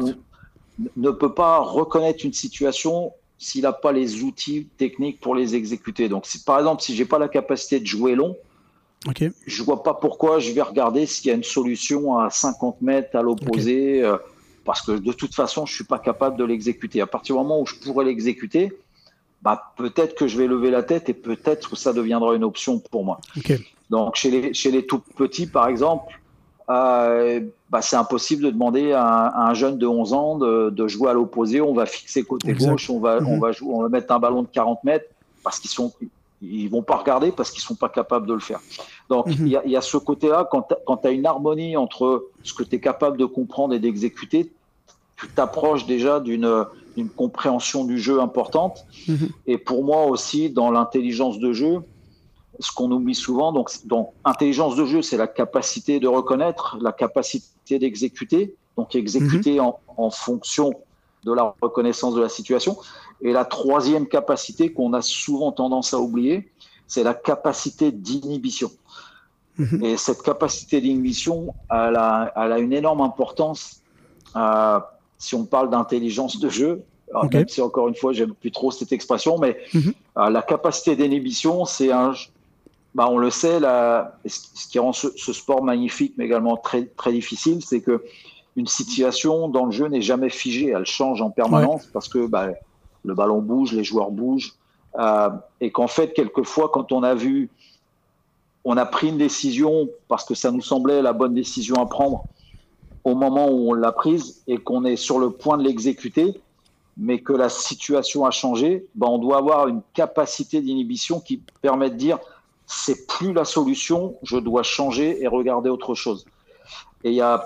ne 0.97 1.11
peut 1.11 1.33
pas 1.33 1.59
reconnaître 1.59 2.25
une 2.25 2.33
situation 2.33 3.13
s'il 3.43 3.63
n'a 3.63 3.73
pas 3.73 3.91
les 3.91 4.23
outils 4.23 4.67
techniques 4.77 5.19
pour 5.19 5.35
les 5.35 5.55
exécuter. 5.55 6.09
Donc, 6.09 6.25
par 6.45 6.59
exemple, 6.59 6.81
si 6.81 6.95
j'ai 6.95 7.05
pas 7.05 7.19
la 7.19 7.27
capacité 7.27 7.79
de 7.79 7.85
jouer 7.85 8.15
long, 8.15 8.35
je 9.17 9.29
je 9.45 9.63
vois 9.63 9.83
pas 9.83 9.93
pourquoi 9.93 10.39
je 10.39 10.51
vais 10.51 10.61
regarder 10.61 11.05
s'il 11.05 11.27
y 11.27 11.31
a 11.31 11.35
une 11.35 11.43
solution 11.43 12.17
à 12.17 12.29
50 12.29 12.81
mètres 12.81 13.15
à 13.15 13.21
l'opposé, 13.21 14.01
euh, 14.01 14.17
parce 14.63 14.81
que 14.81 14.93
de 14.93 15.11
toute 15.11 15.35
façon, 15.35 15.65
je 15.65 15.75
suis 15.75 15.83
pas 15.83 15.99
capable 15.99 16.37
de 16.37 16.45
l'exécuter. 16.45 17.01
À 17.01 17.07
partir 17.07 17.35
du 17.35 17.41
moment 17.41 17.61
où 17.61 17.65
je 17.65 17.75
pourrais 17.75 18.05
l'exécuter, 18.05 18.71
bah, 19.41 19.73
peut-être 19.75 20.15
que 20.15 20.27
je 20.27 20.37
vais 20.37 20.47
lever 20.47 20.71
la 20.71 20.83
tête 20.83 21.09
et 21.09 21.13
peut-être 21.13 21.69
que 21.69 21.75
ça 21.75 21.91
deviendra 21.91 22.33
une 22.35 22.45
option 22.45 22.79
pour 22.79 23.03
moi. 23.03 23.19
Donc, 23.89 24.15
chez 24.15 24.31
les, 24.31 24.53
chez 24.53 24.71
les 24.71 24.85
tout 24.85 24.99
petits, 24.99 25.47
par 25.47 25.67
exemple, 25.67 26.17
euh, 26.69 27.41
bah, 27.69 27.81
c'est 27.81 27.95
impossible 27.95 28.43
de 28.43 28.51
demander 28.51 28.93
à 28.93 29.47
un, 29.47 29.53
jeune 29.53 29.77
de 29.77 29.85
11 29.85 30.13
ans 30.13 30.37
de, 30.37 30.87
jouer 30.87 31.09
à 31.09 31.13
l'opposé. 31.13 31.61
On 31.61 31.73
va 31.73 31.85
fixer 31.85 32.23
côté 32.23 32.53
gauche, 32.53 32.89
on 32.89 32.99
va, 32.99 33.17
on, 33.17 33.35
mhm. 33.35 33.39
va 33.39 33.51
jouer, 33.51 33.73
on 33.73 33.81
va 33.81 33.89
mettre 33.89 34.13
un 34.13 34.19
ballon 34.19 34.43
de 34.43 34.47
40 34.47 34.83
mètres 34.83 35.07
parce 35.43 35.59
qu'ils 35.59 35.71
sont 35.71 35.91
ils 36.45 36.67
vont 36.67 36.83
pas 36.83 36.97
regarder 36.97 37.31
parce 37.31 37.51
qu'ils 37.51 37.61
sont 37.61 37.75
pas 37.75 37.87
capables 37.87 38.27
de 38.27 38.33
le 38.33 38.41
faire. 38.41 38.59
Donc 39.09 39.27
mhm. 39.27 39.47
il 39.47 39.71
y, 39.71 39.77
a 39.77 39.81
ce 39.81 39.95
côté-là, 39.95 40.49
quand 40.49 40.97
tu 40.97 41.07
as 41.07 41.11
une 41.11 41.25
harmonie 41.25 41.77
entre 41.77 42.25
ce 42.43 42.53
que 42.53 42.63
tu 42.63 42.75
es 42.75 42.79
capable 42.81 43.17
de 43.17 43.25
comprendre 43.25 43.73
et 43.73 43.79
d'exécuter, 43.79 44.51
tu 45.15 45.29
t'approches 45.29 45.85
déjà 45.85 46.19
d'une 46.19 46.65
une 46.97 47.09
compréhension 47.09 47.85
du 47.85 47.99
jeu 47.99 48.21
importante. 48.21 48.85
Mhm. 49.07 49.29
Et 49.47 49.57
pour 49.57 49.83
moi 49.83 50.05
aussi, 50.05 50.49
dans 50.49 50.71
l'intelligence 50.71 51.39
de 51.39 51.53
jeu, 51.53 51.79
ce 52.59 52.71
qu'on 52.71 52.91
oublie 52.91 53.15
souvent, 53.15 53.51
donc, 53.51 53.71
donc 53.85 54.11
intelligence 54.25 54.75
de 54.75 54.85
jeu, 54.85 55.01
c'est 55.01 55.17
la 55.17 55.27
capacité 55.27 55.99
de 55.99 56.07
reconnaître, 56.07 56.77
la 56.81 56.91
capacité 56.91 57.79
d'exécuter, 57.79 58.55
donc 58.77 58.95
exécuter 58.95 59.55
mhm. 59.55 59.65
en, 59.65 59.79
en, 59.97 60.09
fonction 60.09 60.71
de 61.23 61.33
la 61.33 61.55
reconnaissance 61.61 62.15
de 62.15 62.21
la 62.21 62.29
situation. 62.29 62.77
Et 63.21 63.31
la 63.31 63.45
troisième 63.45 64.07
capacité 64.07 64.73
qu'on 64.73 64.93
a 64.93 65.01
souvent 65.01 65.51
tendance 65.51 65.93
à 65.93 65.99
oublier, 65.99 66.51
c'est 66.87 67.03
la 67.03 67.13
capacité 67.13 67.91
d'inhibition. 67.91 68.69
Mhm. 69.57 69.83
Et 69.83 69.97
cette 69.97 70.21
capacité 70.21 70.81
d'inhibition, 70.81 71.53
elle 71.69 71.95
a, 71.95 72.31
elle 72.35 72.51
a, 72.51 72.59
une 72.59 72.73
énorme 72.73 73.01
importance 73.01 73.81
euh, 74.35 74.79
si 75.17 75.35
on 75.35 75.45
parle 75.45 75.69
d'intelligence 75.69 76.39
de 76.39 76.49
jeu, 76.49 76.83
même 77.31 77.47
si 77.47 77.61
encore 77.61 77.87
une 77.87 77.95
fois, 77.95 78.11
j'aime 78.13 78.33
plus 78.33 78.51
trop 78.51 78.71
cette 78.71 78.91
expression, 78.91 79.37
mais 79.37 79.57
mhm. 79.73 79.93
euh, 80.17 80.29
la 80.29 80.41
capacité 80.41 80.95
d'inhibition, 80.95 81.65
c'est 81.65 81.91
un, 81.91 82.13
bah, 82.95 83.07
on 83.09 83.17
le 83.17 83.29
sait, 83.29 83.59
la, 83.59 84.17
ce 84.25 84.67
qui 84.67 84.79
rend 84.79 84.93
ce, 84.93 85.09
sport 85.33 85.63
magnifique, 85.63 86.13
mais 86.17 86.25
également 86.25 86.57
très, 86.57 86.85
très 86.85 87.11
difficile, 87.11 87.63
c'est 87.63 87.81
que 87.81 88.03
une 88.55 88.67
situation 88.67 89.47
dans 89.47 89.65
le 89.65 89.71
jeu 89.71 89.87
n'est 89.87 90.01
jamais 90.01 90.29
figée, 90.29 90.69
elle 90.69 90.85
change 90.85 91.21
en 91.23 91.31
permanence 91.31 91.87
parce 91.87 92.07
que 92.07 92.27
bah, 92.27 92.49
le 93.03 93.15
ballon 93.15 93.41
bouge, 93.41 93.73
les 93.73 93.83
joueurs 93.83 94.11
bougent, 94.11 94.53
euh, 94.99 95.29
et 95.59 95.71
qu'en 95.71 95.87
fait, 95.87 96.13
quelquefois, 96.13 96.69
quand 96.71 96.91
on 96.91 97.01
a 97.01 97.15
vu, 97.15 97.49
on 98.63 98.77
a 98.77 98.85
pris 98.85 99.09
une 99.09 99.17
décision 99.17 99.89
parce 100.07 100.23
que 100.23 100.35
ça 100.35 100.51
nous 100.51 100.61
semblait 100.61 101.01
la 101.01 101.13
bonne 101.13 101.33
décision 101.33 101.77
à 101.77 101.87
prendre, 101.87 102.25
au 103.03 103.15
moment 103.15 103.49
où 103.49 103.71
on 103.71 103.73
l'a 103.73 103.91
prise 103.91 104.43
et 104.47 104.57
qu'on 104.57 104.85
est 104.85 104.95
sur 104.95 105.17
le 105.17 105.31
point 105.31 105.57
de 105.57 105.63
l'exécuter, 105.63 106.39
mais 106.95 107.19
que 107.19 107.33
la 107.33 107.49
situation 107.49 108.23
a 108.25 108.31
changé, 108.31 108.85
ben 108.93 109.07
on 109.07 109.17
doit 109.17 109.37
avoir 109.37 109.67
une 109.67 109.81
capacité 109.93 110.61
d'inhibition 110.61 111.19
qui 111.19 111.41
permet 111.61 111.89
de 111.89 111.95
dire 111.95 112.19
c'est 112.73 113.07
plus 113.07 113.33
la 113.33 113.45
solution, 113.45 114.17
je 114.23 114.37
dois 114.37 114.63
changer 114.63 115.21
et 115.21 115.27
regarder 115.27 115.69
autre 115.69 115.95
chose. 115.95 116.25
Et 117.03 117.09
il 117.09 117.15
y 117.15 117.21
a 117.21 117.45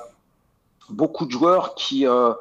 beaucoup 0.89 1.25
de 1.25 1.31
joueurs 1.31 1.75
qui 1.75 2.07
euh, 2.07 2.33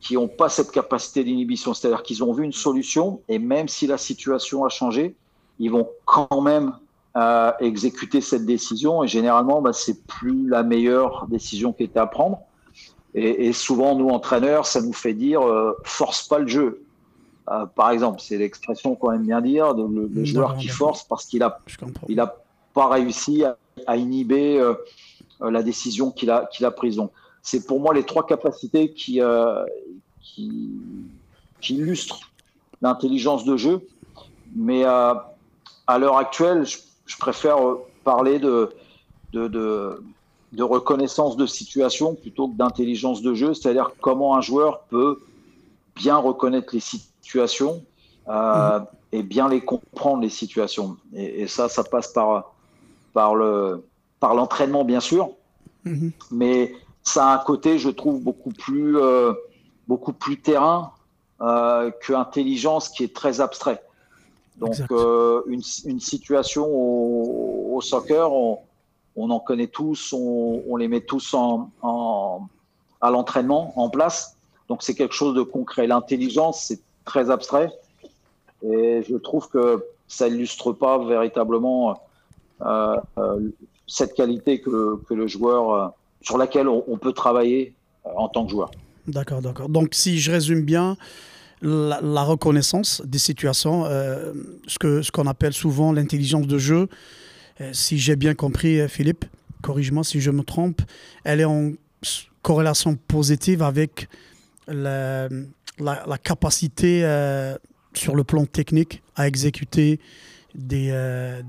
qui 0.00 0.14
n'ont 0.14 0.28
pas 0.28 0.48
cette 0.48 0.70
capacité 0.70 1.24
d'inhibition, 1.24 1.74
c'est-à-dire 1.74 2.02
qu'ils 2.02 2.22
ont 2.24 2.32
vu 2.32 2.44
une 2.44 2.52
solution 2.52 3.22
et 3.28 3.38
même 3.38 3.68
si 3.68 3.86
la 3.86 3.98
situation 3.98 4.64
a 4.64 4.68
changé, 4.68 5.14
ils 5.58 5.70
vont 5.70 5.88
quand 6.04 6.40
même 6.40 6.74
à 7.14 7.56
exécuter 7.60 8.20
cette 8.20 8.46
décision. 8.46 9.04
Et 9.04 9.08
généralement, 9.08 9.60
bah, 9.62 9.72
c'est 9.72 10.04
plus 10.06 10.48
la 10.48 10.62
meilleure 10.62 11.26
décision 11.28 11.72
qui 11.72 11.84
était 11.84 12.00
à 12.00 12.06
prendre. 12.06 12.38
Et, 13.14 13.46
et, 13.46 13.52
souvent, 13.52 13.94
nous, 13.94 14.08
entraîneurs, 14.08 14.66
ça 14.66 14.80
nous 14.80 14.94
fait 14.94 15.12
dire 15.12 15.42
euh, 15.42 15.76
force 15.84 16.26
pas 16.26 16.38
le 16.38 16.48
jeu. 16.48 16.82
Euh, 17.50 17.66
par 17.66 17.90
exemple, 17.90 18.20
c'est 18.20 18.38
l'expression 18.38 18.94
qu'on 18.94 19.12
aime 19.12 19.26
bien 19.26 19.40
dire, 19.40 19.74
de, 19.74 19.82
le, 19.82 20.24
joueur 20.24 20.56
qui 20.56 20.68
force 20.68 21.04
parce 21.04 21.26
qu'il 21.26 21.42
a, 21.42 21.60
il 22.08 22.20
a 22.20 22.36
pas 22.72 22.88
réussi 22.88 23.44
à, 23.44 23.56
à 23.86 23.96
inhiber 23.96 24.60
euh, 24.60 24.74
la 25.40 25.62
décision 25.62 26.10
qu'il 26.10 26.30
a, 26.30 26.46
qu'il 26.52 26.64
a 26.64 26.70
prise. 26.70 26.96
Donc, 26.96 27.10
c'est 27.42 27.66
pour 27.66 27.80
moi 27.80 27.92
les 27.94 28.04
trois 28.04 28.26
capacités 28.26 28.92
qui, 28.92 29.20
euh, 29.20 29.64
qui, 30.20 30.70
qui 31.60 31.74
illustrent 31.76 32.20
l'intelligence 32.80 33.44
de 33.44 33.56
jeu. 33.56 33.80
Mais 34.54 34.84
euh, 34.84 35.14
à 35.86 35.98
l'heure 35.98 36.18
actuelle, 36.18 36.64
je 36.64 36.78
je 37.12 37.16
préfère 37.18 37.66
euh, 37.66 37.84
parler 38.04 38.38
de, 38.38 38.70
de, 39.32 39.48
de, 39.48 40.62
reconnaissance 40.62 41.36
de 41.36 41.46
situation 41.46 42.14
plutôt 42.14 42.48
que 42.48 42.56
d'intelligence 42.56 43.22
de 43.22 43.34
jeu, 43.34 43.54
c'est-à-dire 43.54 43.92
comment 44.00 44.36
un 44.36 44.40
joueur 44.40 44.80
peut 44.90 45.20
bien 46.02 46.16
reconnaître 46.16 46.74
les 46.74 46.80
situations 46.80 47.84
euh, 48.28 48.78
mhm. 48.78 48.86
et 49.12 49.22
bien 49.22 49.48
les 49.48 49.60
comprendre, 49.60 50.22
les 50.22 50.34
situations. 50.42 50.96
Et, 51.14 51.46
ça, 51.46 51.68
ça 51.68 51.84
passe 51.84 52.08
par, 52.08 52.52
par, 53.12 53.34
le, 53.36 53.84
par 54.18 54.34
l'entraînement, 54.34 54.84
bien 54.84 55.00
sûr, 55.00 55.30
mhm. 55.84 56.10
mais 56.30 56.74
ça 57.04 57.26
a 57.28 57.34
un 57.34 57.38
côté, 57.38 57.78
je 57.78 57.90
trouve, 57.90 58.20
beaucoup 58.20 58.50
plus, 58.50 58.98
euh, 58.98 59.32
beaucoup 59.86 60.12
plus 60.12 60.40
terrain 60.40 60.92
euh, 61.40 61.90
que 62.02 62.12
intelligence 62.12 62.88
qui 62.88 63.04
est 63.04 63.14
très 63.14 63.40
abstrait. 63.40 63.80
Donc, 64.58 64.76
euh, 64.90 65.42
une, 65.46 65.62
une, 65.86 66.00
situation 66.00 66.66
au, 66.66 67.76
au 67.76 67.80
soccer, 67.80 68.32
on, 68.32 68.58
on, 69.16 69.30
en 69.30 69.40
connaît 69.40 69.66
tous, 69.66 70.12
on, 70.12 70.62
on 70.68 70.76
les 70.76 70.88
met 70.88 71.00
tous 71.00 71.34
en, 71.34 71.70
en 71.80 72.48
à 73.00 73.10
l'entraînement, 73.10 73.72
en 73.76 73.90
place. 73.90 74.36
Donc, 74.72 74.82
c'est 74.82 74.94
quelque 74.94 75.14
chose 75.14 75.34
de 75.34 75.42
concret. 75.42 75.86
L'intelligence, 75.86 76.64
c'est 76.68 76.80
très 77.04 77.28
abstrait. 77.28 77.70
Et 78.66 79.02
je 79.06 79.16
trouve 79.16 79.50
que 79.50 79.84
ça 80.08 80.28
illustre 80.28 80.72
pas 80.72 80.96
véritablement 81.04 82.00
euh, 82.62 82.96
euh, 83.18 83.50
cette 83.86 84.14
qualité 84.14 84.62
que, 84.62 84.98
que, 85.06 85.12
le 85.12 85.26
joueur, 85.26 85.74
euh, 85.74 85.88
sur 86.22 86.38
laquelle 86.38 86.68
on, 86.68 86.96
peut 86.96 87.12
travailler 87.12 87.74
en 88.16 88.30
tant 88.30 88.46
que 88.46 88.50
joueur. 88.50 88.70
D'accord, 89.06 89.42
d'accord. 89.42 89.68
Donc, 89.68 89.90
si 89.92 90.18
je 90.18 90.32
résume 90.32 90.62
bien, 90.62 90.96
la, 91.60 92.22
reconnaissance 92.22 93.02
des 93.04 93.18
situations, 93.18 93.84
ce 93.84 94.78
qu'on 94.78 95.02
ce 95.02 95.12
qu'on 95.12 95.26
appelle 95.26 95.52
souvent 95.52 95.92
l'intelligence 95.92 96.46
de 96.46 96.56
jeu. 96.56 96.88
Si 97.72 97.98
j'ai 97.98 98.16
bien 98.16 98.34
compris, 98.34 98.88
Philippe, 98.88 99.26
corrige-moi 99.60 100.02
si 100.02 100.22
je 100.22 100.30
me 100.30 100.42
trompe, 100.42 100.80
elle 101.24 101.40
est 101.40 101.44
en 101.44 101.72
corrélation 102.42 102.96
positive 102.96 103.62
avec 103.62 104.08
la, 104.68 105.28
la, 105.78 106.18
capacité 106.18 107.02
sur 107.94 108.14
le 108.14 108.24
plan 108.24 108.44
technique 108.46 109.02
à 109.16 109.26
exécuter 109.26 110.00
des, 110.54 110.92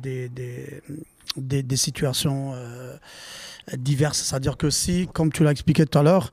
des, 0.02 0.30
des, 0.30 1.63
des, 1.63 1.76
situations 1.76 2.54
diverses. 3.78 4.23
C'est-à-dire 4.23 4.58
que 4.58 4.69
si, 4.69 5.08
comme 5.13 5.32
tu 5.32 5.43
l'as 5.43 5.52
expliqué 5.52 5.86
tout 5.86 5.99
à 5.99 6.04
l'heure, 6.04 6.32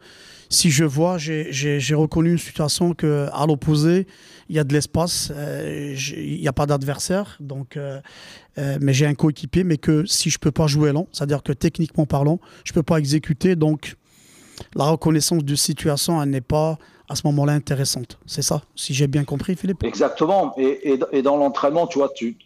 si 0.53 0.71
je 0.71 0.85
vois, 0.85 1.16
j'ai 1.16 1.95
reconnu 1.95 2.33
une 2.33 2.38
situation 2.38 2.93
que 2.93 3.29
à 3.33 3.47
l'opposé, 3.47 4.09
il 4.49 4.57
y 4.57 4.59
a 4.59 4.64
de 4.64 4.73
l'espace, 4.73 5.33
euh, 5.35 5.95
il 6.16 6.40
n'y 6.40 6.49
a 6.49 6.53
pas 6.53 6.66
d'adversaire, 6.66 7.37
donc, 7.38 7.77
euh, 7.77 8.01
euh, 8.59 8.77
mais 8.81 8.93
j'ai 8.93 9.07
un 9.07 9.14
coéquipier, 9.14 9.62
mais 9.62 9.79
que 9.79 10.05
si 10.07 10.29
je 10.29 10.38
peux 10.38 10.51
pas 10.51 10.66
jouer 10.66 10.90
lent, 10.90 11.07
c'est-à-dire 11.12 11.45
que 11.45 11.53
techniquement 11.53 12.05
parlant, 12.05 12.40
je 12.64 12.73
peux 12.73 12.83
pas 12.83 12.99
exécuter, 12.99 13.55
donc 13.55 13.95
la 14.75 14.85
reconnaissance 14.85 15.44
de 15.44 15.55
situation, 15.55 16.23
elle 16.23 16.31
n'est 16.31 16.40
pas 16.40 16.79
à 17.09 17.16
ce 17.16 17.27
moment-là 17.27 17.53
intéressante. 17.53 18.18
C'est 18.27 18.42
ça, 18.42 18.62
si 18.77 18.94
j'ai 18.94 19.07
bien 19.07 19.25
compris, 19.25 19.57
Philippe? 19.57 19.83
Exactement. 19.83 20.55
Et, 20.57 20.99
et, 21.12 21.23
dans 21.23 21.37
l'entraînement, 21.37 21.87
tu 21.87 21.99
vois, 21.99 22.09
tu 22.09 22.37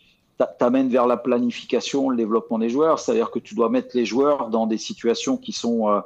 t'amènes 0.59 0.88
vers 0.88 1.07
la 1.07 1.16
planification, 1.16 2.09
le 2.09 2.16
développement 2.16 2.59
des 2.59 2.70
joueurs, 2.70 2.98
c'est-à-dire 2.98 3.31
que 3.31 3.38
tu 3.38 3.55
dois 3.55 3.68
mettre 3.68 3.90
les 3.94 4.07
joueurs 4.07 4.48
dans 4.48 4.66
des 4.66 4.79
situations 4.79 5.37
qui 5.37 5.53
sont 5.53 6.03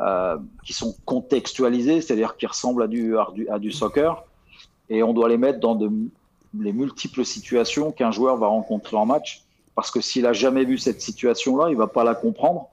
euh, 0.00 0.38
qui 0.64 0.72
sont 0.72 0.96
contextualisés, 1.04 2.00
c'est-à-dire 2.00 2.38
qui 2.38 2.46
ressemblent 2.46 2.84
à 2.84 2.86
du, 2.86 3.18
à 3.50 3.58
du, 3.58 3.70
soccer, 3.70 4.24
et 4.88 5.02
on 5.02 5.12
doit 5.12 5.28
les 5.28 5.36
mettre 5.36 5.60
dans 5.60 5.74
de, 5.74 5.90
les 6.58 6.72
multiples 6.72 7.22
situations 7.22 7.92
qu'un 7.92 8.10
joueur 8.10 8.38
va 8.38 8.46
rencontrer 8.46 8.96
en 8.96 9.04
match, 9.04 9.44
parce 9.74 9.90
que 9.90 10.00
s'il 10.00 10.24
a 10.24 10.32
jamais 10.32 10.64
vu 10.64 10.78
cette 10.78 11.02
situation-là, 11.02 11.68
il 11.68 11.76
va 11.76 11.86
pas 11.86 12.02
la 12.02 12.14
comprendre, 12.14 12.68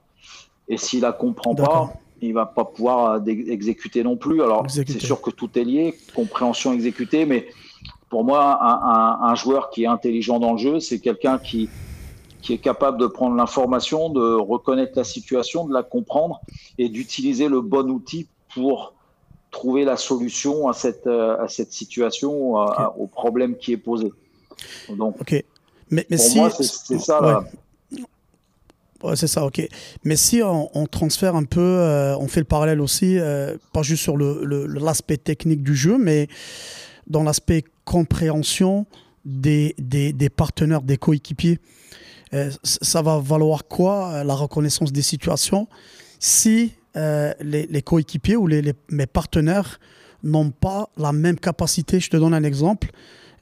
et 0.68 0.78
s'il 0.78 1.02
la 1.02 1.12
comprend 1.12 1.54
pas, 1.54 1.92
il 2.20 2.32
va 2.34 2.46
pas 2.46 2.64
pouvoir 2.64 3.22
exécuter 3.26 4.02
non 4.02 4.16
plus. 4.16 4.42
Alors 4.42 4.66
c'est 4.68 5.00
sûr 5.00 5.20
que 5.20 5.30
tout 5.30 5.50
est 5.58 5.64
lié, 5.64 5.94
compréhension, 6.14 6.72
exécuter, 6.72 7.26
mais 7.26 7.48
pour 8.10 8.24
moi, 8.24 8.58
un, 8.62 9.26
un, 9.26 9.30
un 9.30 9.34
joueur 9.34 9.70
qui 9.70 9.84
est 9.84 9.86
intelligent 9.86 10.38
dans 10.38 10.52
le 10.52 10.58
jeu, 10.58 10.80
c'est 10.80 10.98
quelqu'un 10.98 11.38
qui 11.38 11.68
qui 12.40 12.54
est 12.54 12.58
capable 12.58 12.98
de 12.98 13.06
prendre 13.06 13.34
l'information, 13.36 14.10
de 14.10 14.34
reconnaître 14.34 14.92
la 14.96 15.04
situation, 15.04 15.66
de 15.66 15.74
la 15.74 15.82
comprendre 15.82 16.40
et 16.78 16.88
d'utiliser 16.88 17.48
le 17.48 17.60
bon 17.60 17.90
outil 17.90 18.28
pour 18.54 18.94
trouver 19.50 19.84
la 19.84 19.96
solution 19.96 20.68
à 20.68 20.72
cette, 20.72 21.06
euh, 21.06 21.36
à 21.42 21.48
cette 21.48 21.72
situation, 21.72 22.54
au 22.96 23.06
problème 23.06 23.56
qui 23.56 23.72
est 23.72 23.76
posé. 23.76 24.12
Donc, 24.88 25.20
ok. 25.20 25.44
Mais, 25.90 26.06
mais 26.10 26.16
pour 26.16 26.24
si, 26.24 26.38
moi, 26.38 26.50
c'est 26.50 26.98
ça. 26.98 27.40
Ouais. 27.40 27.44
C'est 29.14 29.26
ça, 29.26 29.44
ok. 29.44 29.66
Mais 30.04 30.16
si 30.16 30.42
on, 30.42 30.86
transfère 30.86 31.36
un 31.36 31.44
peu, 31.44 31.60
euh, 31.60 32.16
on 32.18 32.26
fait 32.26 32.40
le 32.40 32.46
parallèle 32.46 32.80
aussi, 32.80 33.18
euh, 33.18 33.56
pas 33.72 33.82
juste 33.82 34.02
sur 34.02 34.16
l'aspect 34.16 35.14
le, 35.14 35.22
technique 35.22 35.62
du 35.62 35.74
jeu, 35.74 35.98
mais 35.98 36.28
dans 37.06 37.22
l'aspect 37.22 37.64
compréhension 37.84 38.86
des, 39.24 39.74
des, 39.78 40.12
des, 40.12 40.28
partenaires, 40.28 40.82
des 40.82 40.96
coéquipiers. 40.96 41.58
Euh, 42.34 42.50
ça 42.62 43.02
va 43.02 43.18
valoir 43.18 43.66
quoi 43.68 44.22
la 44.24 44.34
reconnaissance 44.34 44.92
des 44.92 45.02
situations 45.02 45.66
si 46.18 46.72
les, 46.94 47.82
coéquipiers 47.84 48.36
ou 48.36 48.48
les, 48.48 48.74
mes 48.90 49.06
partenaires 49.06 49.78
n'ont 50.24 50.50
pas 50.50 50.90
la 50.96 51.12
même 51.12 51.38
capacité? 51.38 52.00
Je 52.00 52.10
te 52.10 52.16
donne 52.16 52.34
un 52.34 52.42
exemple. 52.42 52.90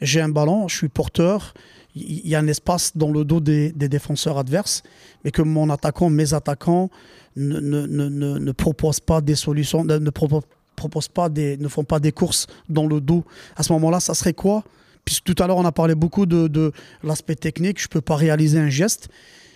J'ai 0.03 0.21
un 0.21 0.29
ballon, 0.29 0.69
je 0.69 0.77
suis 0.77 0.89
porteur, 0.91 1.55
il 1.97 2.29
y 2.29 2.35
a 2.35 2.39
un 2.39 2.47
espace 2.47 2.97
dans 2.97 3.11
le 3.11 3.25
dos 3.25 3.41
des, 3.41 3.73
défenseurs 3.73 4.37
adverses, 4.39 4.83
mais 5.25 5.31
que 5.31 5.43
mon 5.43 5.71
attaquant, 5.71 6.11
mes 6.11 6.35
attaquants 6.35 6.91
ne, 7.37 7.59
ne, 7.59 7.87
ne, 7.87 8.39
ne 8.39 8.53
proposent 8.53 9.01
pas 9.01 9.23
des 9.23 9.35
solutions, 9.35 9.83
ne, 9.83 10.11
proposent 10.11 11.09
pas 11.09 11.29
des, 11.31 11.57
ne 11.57 11.69
font 11.69 11.85
pas 11.85 11.99
des 11.99 12.13
courses 12.13 12.47
dans 12.69 12.87
le 12.87 13.01
dos. 13.01 13.25
À 13.57 13.63
ce 13.63 13.73
moment-là, 13.73 14.01
ça 14.01 14.13
serait 14.13 14.35
quoi? 14.35 14.63
Puisque 15.07 15.25
tout 15.25 15.43
à 15.43 15.47
l'heure, 15.47 15.57
on 15.57 15.65
a 15.65 15.73
parlé 15.73 15.95
beaucoup 15.95 16.27
de, 16.27 16.49
de 16.49 16.73
l'aspect 17.03 17.37
technique. 17.37 17.81
Je 17.81 17.89
peux 17.89 18.03
pas 18.03 18.17
réaliser 18.17 18.59
un 18.59 18.69
geste, 18.69 19.09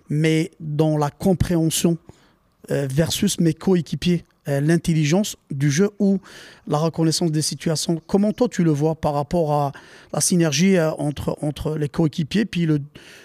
mais 0.09 0.51
dans 0.61 0.97
la 0.97 1.11
compréhension 1.11 1.99
euh, 2.71 2.87
versus 2.91 3.39
mes 3.39 3.53
coéquipiers, 3.53 4.25
l'intelligence 4.61 5.37
du 5.51 5.71
jeu 5.71 5.91
ou 5.99 6.19
la 6.67 6.79
reconnaissance 6.79 7.31
des 7.31 7.43
situations. 7.43 8.01
Comment 8.07 8.33
toi 8.33 8.49
tu 8.49 8.65
le 8.65 8.71
vois 8.71 8.95
par 8.95 9.15
rapport 9.15 9.53
à 9.53 9.73
la 10.13 10.21
synergie 10.21 10.77
euh, 10.77 10.91
entre, 10.93 11.37
entre 11.43 11.77
les 11.77 11.89
coéquipiers, 11.89 12.45
puis 12.45 12.67
le, 12.67 12.81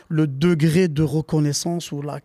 le 0.10 0.28
degré 0.28 0.88
de 0.88 1.04
reconnaissance 1.04 1.92
ou 1.92 2.02
la 2.02 2.20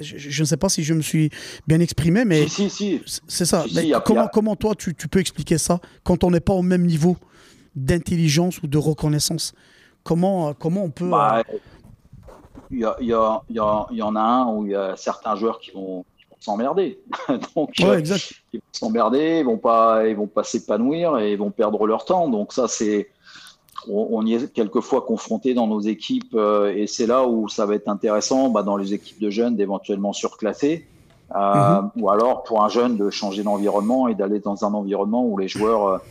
je, 0.00 0.40
ne 0.40 0.46
sais 0.46 0.56
pas 0.56 0.68
si 0.70 0.82
je 0.82 0.94
me 0.94 1.02
suis 1.02 1.30
bien 1.66 1.80
exprimé, 1.80 2.24
mais 2.24 2.48
si, 2.48 2.70
si, 2.70 3.02
c'est 3.28 3.44
ça. 3.44 3.64
comment, 4.04 4.28
comment 4.32 4.56
toi, 4.56 4.74
tu, 4.74 4.94
tu, 4.94 5.08
peux 5.08 5.18
expliquer 5.18 5.58
ça 5.58 5.78
quand 6.04 6.24
on 6.24 6.30
n'est 6.30 6.40
pas 6.40 6.54
au 6.54 6.62
même 6.62 6.86
niveau 6.86 7.16
d'intelligence 7.76 8.62
ou 8.62 8.66
de 8.66 8.78
reconnaissance? 8.78 9.52
Comment, 10.02 10.54
comment 10.54 10.84
on 10.84 10.90
peut... 10.90 11.10
Bah, 11.10 11.42
il 12.70 12.78
y, 12.78 13.04
y, 13.04 13.12
y, 13.12 13.96
y, 13.96 14.02
en 14.02 14.16
a 14.16 14.20
un 14.20 14.46
où 14.46 14.66
il 14.66 14.72
y 14.72 14.74
a 14.74 14.96
certains 14.96 15.36
joueurs 15.36 15.60
qui 15.60 15.70
vont 15.72 16.04
s'emmerder. 16.44 17.00
Donc, 17.56 17.72
euh, 17.80 17.98
exact. 17.98 18.34
ils 18.52 18.60
vont 18.60 18.66
s'emmerder, 18.72 19.38
ils 19.40 19.44
vont 19.44 19.56
pas, 19.56 20.06
ils 20.06 20.16
vont 20.16 20.26
pas 20.26 20.44
s'épanouir 20.44 21.18
et 21.18 21.32
ils 21.32 21.38
vont 21.38 21.50
perdre 21.50 21.86
leur 21.86 22.04
temps. 22.04 22.28
Donc 22.28 22.52
ça, 22.52 22.68
c'est, 22.68 23.08
on, 23.88 24.24
y 24.24 24.34
est 24.34 24.52
quelquefois 24.52 25.02
confronté 25.02 25.54
dans 25.54 25.66
nos 25.66 25.80
équipes 25.80 26.34
euh, 26.34 26.74
et 26.74 26.86
c'est 26.86 27.06
là 27.06 27.26
où 27.26 27.48
ça 27.48 27.66
va 27.66 27.74
être 27.74 27.88
intéressant, 27.88 28.50
bah, 28.50 28.62
dans 28.62 28.76
les 28.76 28.92
équipes 28.94 29.20
de 29.20 29.30
jeunes, 29.30 29.56
d'éventuellement 29.56 30.12
surclasser. 30.12 30.86
Euh, 31.34 31.38
mm-hmm. 31.38 31.90
Ou 31.96 32.10
alors 32.10 32.42
pour 32.44 32.62
un 32.62 32.68
jeune 32.68 32.96
de 32.96 33.08
changer 33.10 33.42
d'environnement 33.42 34.08
et 34.08 34.14
d'aller 34.14 34.40
dans 34.40 34.64
un 34.64 34.74
environnement 34.74 35.24
où 35.24 35.38
les 35.38 35.48
joueurs 35.48 36.02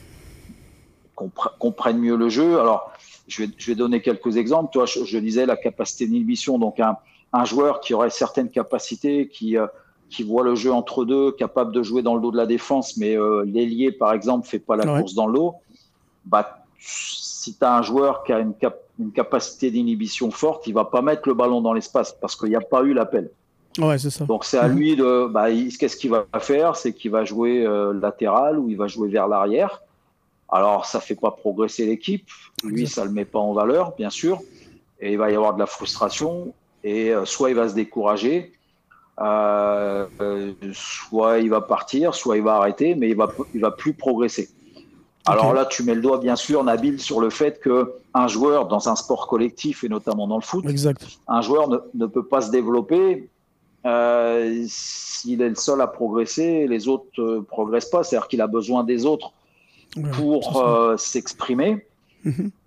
comprennent 1.60 2.00
mieux 2.00 2.16
le 2.16 2.30
jeu. 2.30 2.60
Alors, 2.60 2.92
je 3.28 3.44
vais, 3.44 3.50
je 3.56 3.68
vais 3.68 3.76
donner 3.76 4.02
quelques 4.02 4.36
exemples. 4.36 4.74
Toi, 4.74 4.86
je, 4.88 5.06
je 5.06 5.18
disais 5.20 5.46
la 5.46 5.56
capacité 5.56 6.08
d'inhibition. 6.08 6.58
Donc, 6.58 6.80
un, 6.80 6.98
un, 7.32 7.46
joueur 7.46 7.80
qui 7.80 7.94
aurait 7.94 8.10
certaines 8.10 8.50
capacités, 8.50 9.30
qui, 9.30 9.56
qui 10.10 10.24
voit 10.24 10.44
le 10.44 10.56
jeu 10.56 10.72
entre 10.72 11.06
deux, 11.06 11.32
capable 11.32 11.74
de 11.74 11.82
jouer 11.82 12.02
dans 12.02 12.16
le 12.16 12.22
dos 12.22 12.32
de 12.32 12.38
la 12.38 12.46
défense, 12.46 12.98
mais 12.98 13.18
euh, 13.18 13.44
l'ailier, 13.46 13.92
par 13.92 14.14
exemple, 14.14 14.48
fait 14.48 14.60
pas 14.60 14.76
la 14.76 14.86
course 14.86 15.16
dans 15.16 15.28
l'eau, 15.28 15.56
bah, 16.26 16.66
si 16.80 17.56
tu 17.56 17.64
as 17.64 17.76
un 17.76 17.82
joueur 17.82 18.24
qui 18.24 18.32
a 18.32 18.40
une, 18.40 18.54
une 19.00 19.12
capacité 19.12 19.72
d'inhibition 19.72 20.32
forte, 20.32 20.68
il 20.68 20.74
va 20.74 20.86
pas 20.86 21.02
mettre 21.02 21.28
le 21.28 21.34
ballon 21.34 21.62
dans 21.62 21.74
l'espace 21.74 22.16
parce 22.20 22.36
qu'il 22.36 22.50
n'y 22.50 22.56
a 22.56 22.62
pas 22.62 22.84
eu 22.84 22.94
l'appel. 22.94 23.32
Ouais, 23.80 23.98
c'est 23.98 24.12
ça. 24.12 24.26
Donc 24.26 24.46
c'est 24.46 24.58
à 24.58 24.68
mhm. 24.68 24.78
lui 24.78 24.96
de, 24.96 25.28
bah, 25.28 25.48
qu'est-ce 25.52 25.98
qu'il 25.98 26.12
va 26.12 26.26
faire? 26.40 26.76
C'est 26.76 26.94
qu'il 26.94 27.12
va 27.12 27.26
jouer 27.26 27.66
euh, 27.66 27.94
latéral 27.94 28.60
ou 28.60 28.70
il 28.70 28.78
va 28.78 28.88
jouer 28.88 29.10
vers 29.10 29.28
l'arrière. 29.28 29.82
Alors 30.50 30.86
ça 30.86 31.00
fait 31.00 31.16
pas 31.16 31.32
progresser 31.32 31.86
l'équipe. 31.86 32.30
Lui, 32.64 32.88
ça 32.88 33.04
le 33.06 33.12
met 33.12 33.26
pas 33.26 33.40
en 33.40 33.54
valeur, 33.54 33.96
bien 33.96 34.12
sûr, 34.12 34.42
et 35.00 35.14
il 35.14 35.18
va 35.18 35.32
y 35.32 35.36
avoir 35.36 35.56
de 35.56 35.60
la 35.60 35.66
frustration. 35.66 36.54
Et 36.84 37.12
euh, 37.12 37.26
soit 37.26 37.50
il 37.50 37.56
va 37.56 37.70
se 37.70 37.74
décourager, 37.74 38.52
euh, 39.20 40.06
soit 40.74 41.40
il 41.40 41.50
va 41.50 41.62
partir, 41.62 42.16
soit 42.16 42.38
il 42.38 42.44
va 42.44 42.56
arrêter, 42.56 42.96
mais 42.96 43.10
il 43.10 43.16
va, 43.16 43.30
il 43.54 43.62
va 43.62 43.72
plus 43.72 43.94
progresser. 43.94 44.50
Alors 45.26 45.54
là, 45.54 45.66
tu 45.66 45.84
mets 45.84 45.96
le 45.96 46.02
doigt, 46.02 46.18
bien 46.18 46.36
sûr, 46.36 46.64
Nabil, 46.66 47.00
sur 47.00 47.22
le 47.22 47.30
fait 47.30 47.62
que 47.62 47.94
un 48.14 48.28
joueur 48.28 48.68
dans 48.68 48.90
un 48.90 48.96
sport 48.96 49.28
collectif 49.28 49.84
et 49.84 49.90
notamment 49.90 50.28
dans 50.28 50.36
le 50.36 50.44
foot, 50.44 50.66
exact. 50.68 51.08
un 51.28 51.42
joueur 51.42 51.70
ne, 51.70 51.78
ne, 51.94 52.06
peut 52.08 52.26
pas 52.26 52.42
se 52.42 52.52
développer 52.52 53.30
euh, 53.86 54.64
s'il 54.68 55.42
est 55.42 55.50
le 55.50 55.56
seul 55.56 55.82
à 55.82 55.88
progresser, 55.88 56.68
les 56.68 56.88
autres 56.88 57.06
ne 57.18 57.24
euh, 57.24 57.42
progressent 57.42 57.90
pas. 57.90 58.04
C'est-à-dire 58.04 58.28
qu'il 58.28 58.42
a 58.42 58.48
besoin 58.48 58.84
des 58.84 59.06
autres 59.06 59.32
pour 60.14 60.62
euh, 60.62 60.98
s'exprimer. 60.98 61.86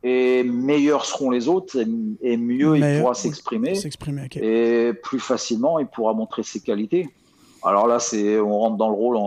Et 0.03 0.43
meilleurs 0.43 1.05
seront 1.05 1.31
les 1.31 1.49
autres, 1.49 1.77
et, 2.23 2.37
mieux 2.37 2.77
il 2.77 3.01
pourra 3.01 3.15
s'exprimer. 3.15 3.75
Et 4.43 4.93
plus 4.93 5.21
facilement, 5.21 5.79
il 5.79 5.87
pourra 5.87 6.13
montrer 6.15 6.43
ses 6.43 6.61
qualités. 6.61 7.09
Alors 7.63 7.87
là, 7.87 7.99
c'est, 7.99 8.39
on 8.39 8.59
rentre 8.59 8.77
dans 8.77 8.89
le 8.89 8.95
rôle, 8.95 9.19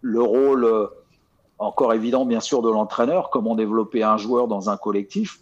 le, 0.00 0.22
rôle 0.22 0.64
euh, 0.64 0.86
encore 1.58 1.94
évident, 1.94 2.26
bien 2.26 2.40
sûr, 2.40 2.62
de 2.62 2.70
l'entraîneur, 2.70 3.30
comment 3.30 3.54
développer 3.54 4.02
un 4.02 4.16
joueur 4.16 4.48
dans 4.48 4.68
un 4.68 4.76
collectif. 4.76 5.40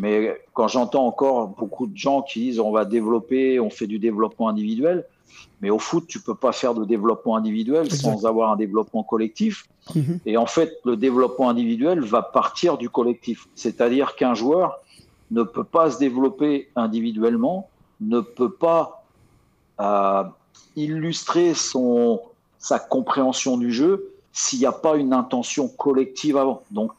Mais 0.00 0.40
quand 0.54 0.68
j'entends 0.68 1.06
encore 1.06 1.48
beaucoup 1.48 1.86
de 1.86 1.96
gens 1.96 2.22
qui 2.22 2.40
disent 2.40 2.60
on 2.60 2.70
va 2.70 2.84
développer, 2.84 3.60
on 3.60 3.70
fait 3.70 3.86
du 3.86 3.98
développement 3.98 4.48
individuel, 4.48 5.04
mais 5.60 5.70
au 5.70 5.78
foot, 5.78 6.06
tu 6.06 6.20
peux 6.20 6.34
pas 6.34 6.52
faire 6.52 6.74
de 6.74 6.84
développement 6.84 7.36
individuel 7.36 7.90
sans 7.90 8.26
avoir 8.26 8.52
un 8.52 8.56
développement 8.56 9.02
collectif. 9.02 9.66
Mhm. 9.94 10.20
Et 10.26 10.36
en 10.36 10.46
fait, 10.46 10.78
le 10.84 10.96
développement 10.96 11.48
individuel 11.48 12.00
va 12.00 12.22
partir 12.22 12.78
du 12.78 12.90
collectif. 12.90 13.48
C'est-à-dire 13.54 14.16
qu'un 14.16 14.34
joueur 14.34 14.80
ne 15.30 15.42
peut 15.42 15.64
pas 15.64 15.90
se 15.90 15.98
développer 15.98 16.68
individuellement, 16.76 17.68
ne 18.00 18.20
peut 18.20 18.50
pas 18.50 19.04
euh, 19.80 20.24
illustrer 20.76 21.54
son, 21.54 22.20
sa 22.58 22.78
compréhension 22.78 23.56
du 23.56 23.72
jeu 23.72 24.12
s'il 24.32 24.60
n'y 24.60 24.66
a 24.66 24.72
pas 24.72 24.96
une 24.96 25.12
intention 25.12 25.68
collective 25.68 26.36
avant. 26.36 26.62
Donc, 26.70 26.92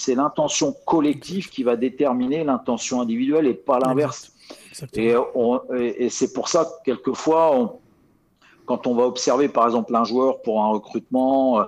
c'est 0.00 0.14
l'intention 0.14 0.74
collective 0.86 1.50
qui 1.50 1.64
va 1.64 1.76
déterminer 1.76 2.44
l'intention 2.44 3.00
individuelle 3.00 3.46
et 3.46 3.54
pas 3.54 3.80
l'inverse. 3.80 4.32
Et, 4.94 5.14
et 6.04 6.08
c'est 6.10 6.32
pour 6.32 6.48
ça 6.48 6.64
que 6.64 6.84
quelquefois, 6.84 7.78
quand 8.66 8.86
on 8.86 8.94
va 8.94 9.04
observer 9.04 9.48
par 9.48 9.66
exemple 9.66 9.94
un 9.96 10.04
joueur 10.04 10.42
pour 10.42 10.62
un 10.62 10.68
recrutement 10.68 11.60
euh, 11.60 11.64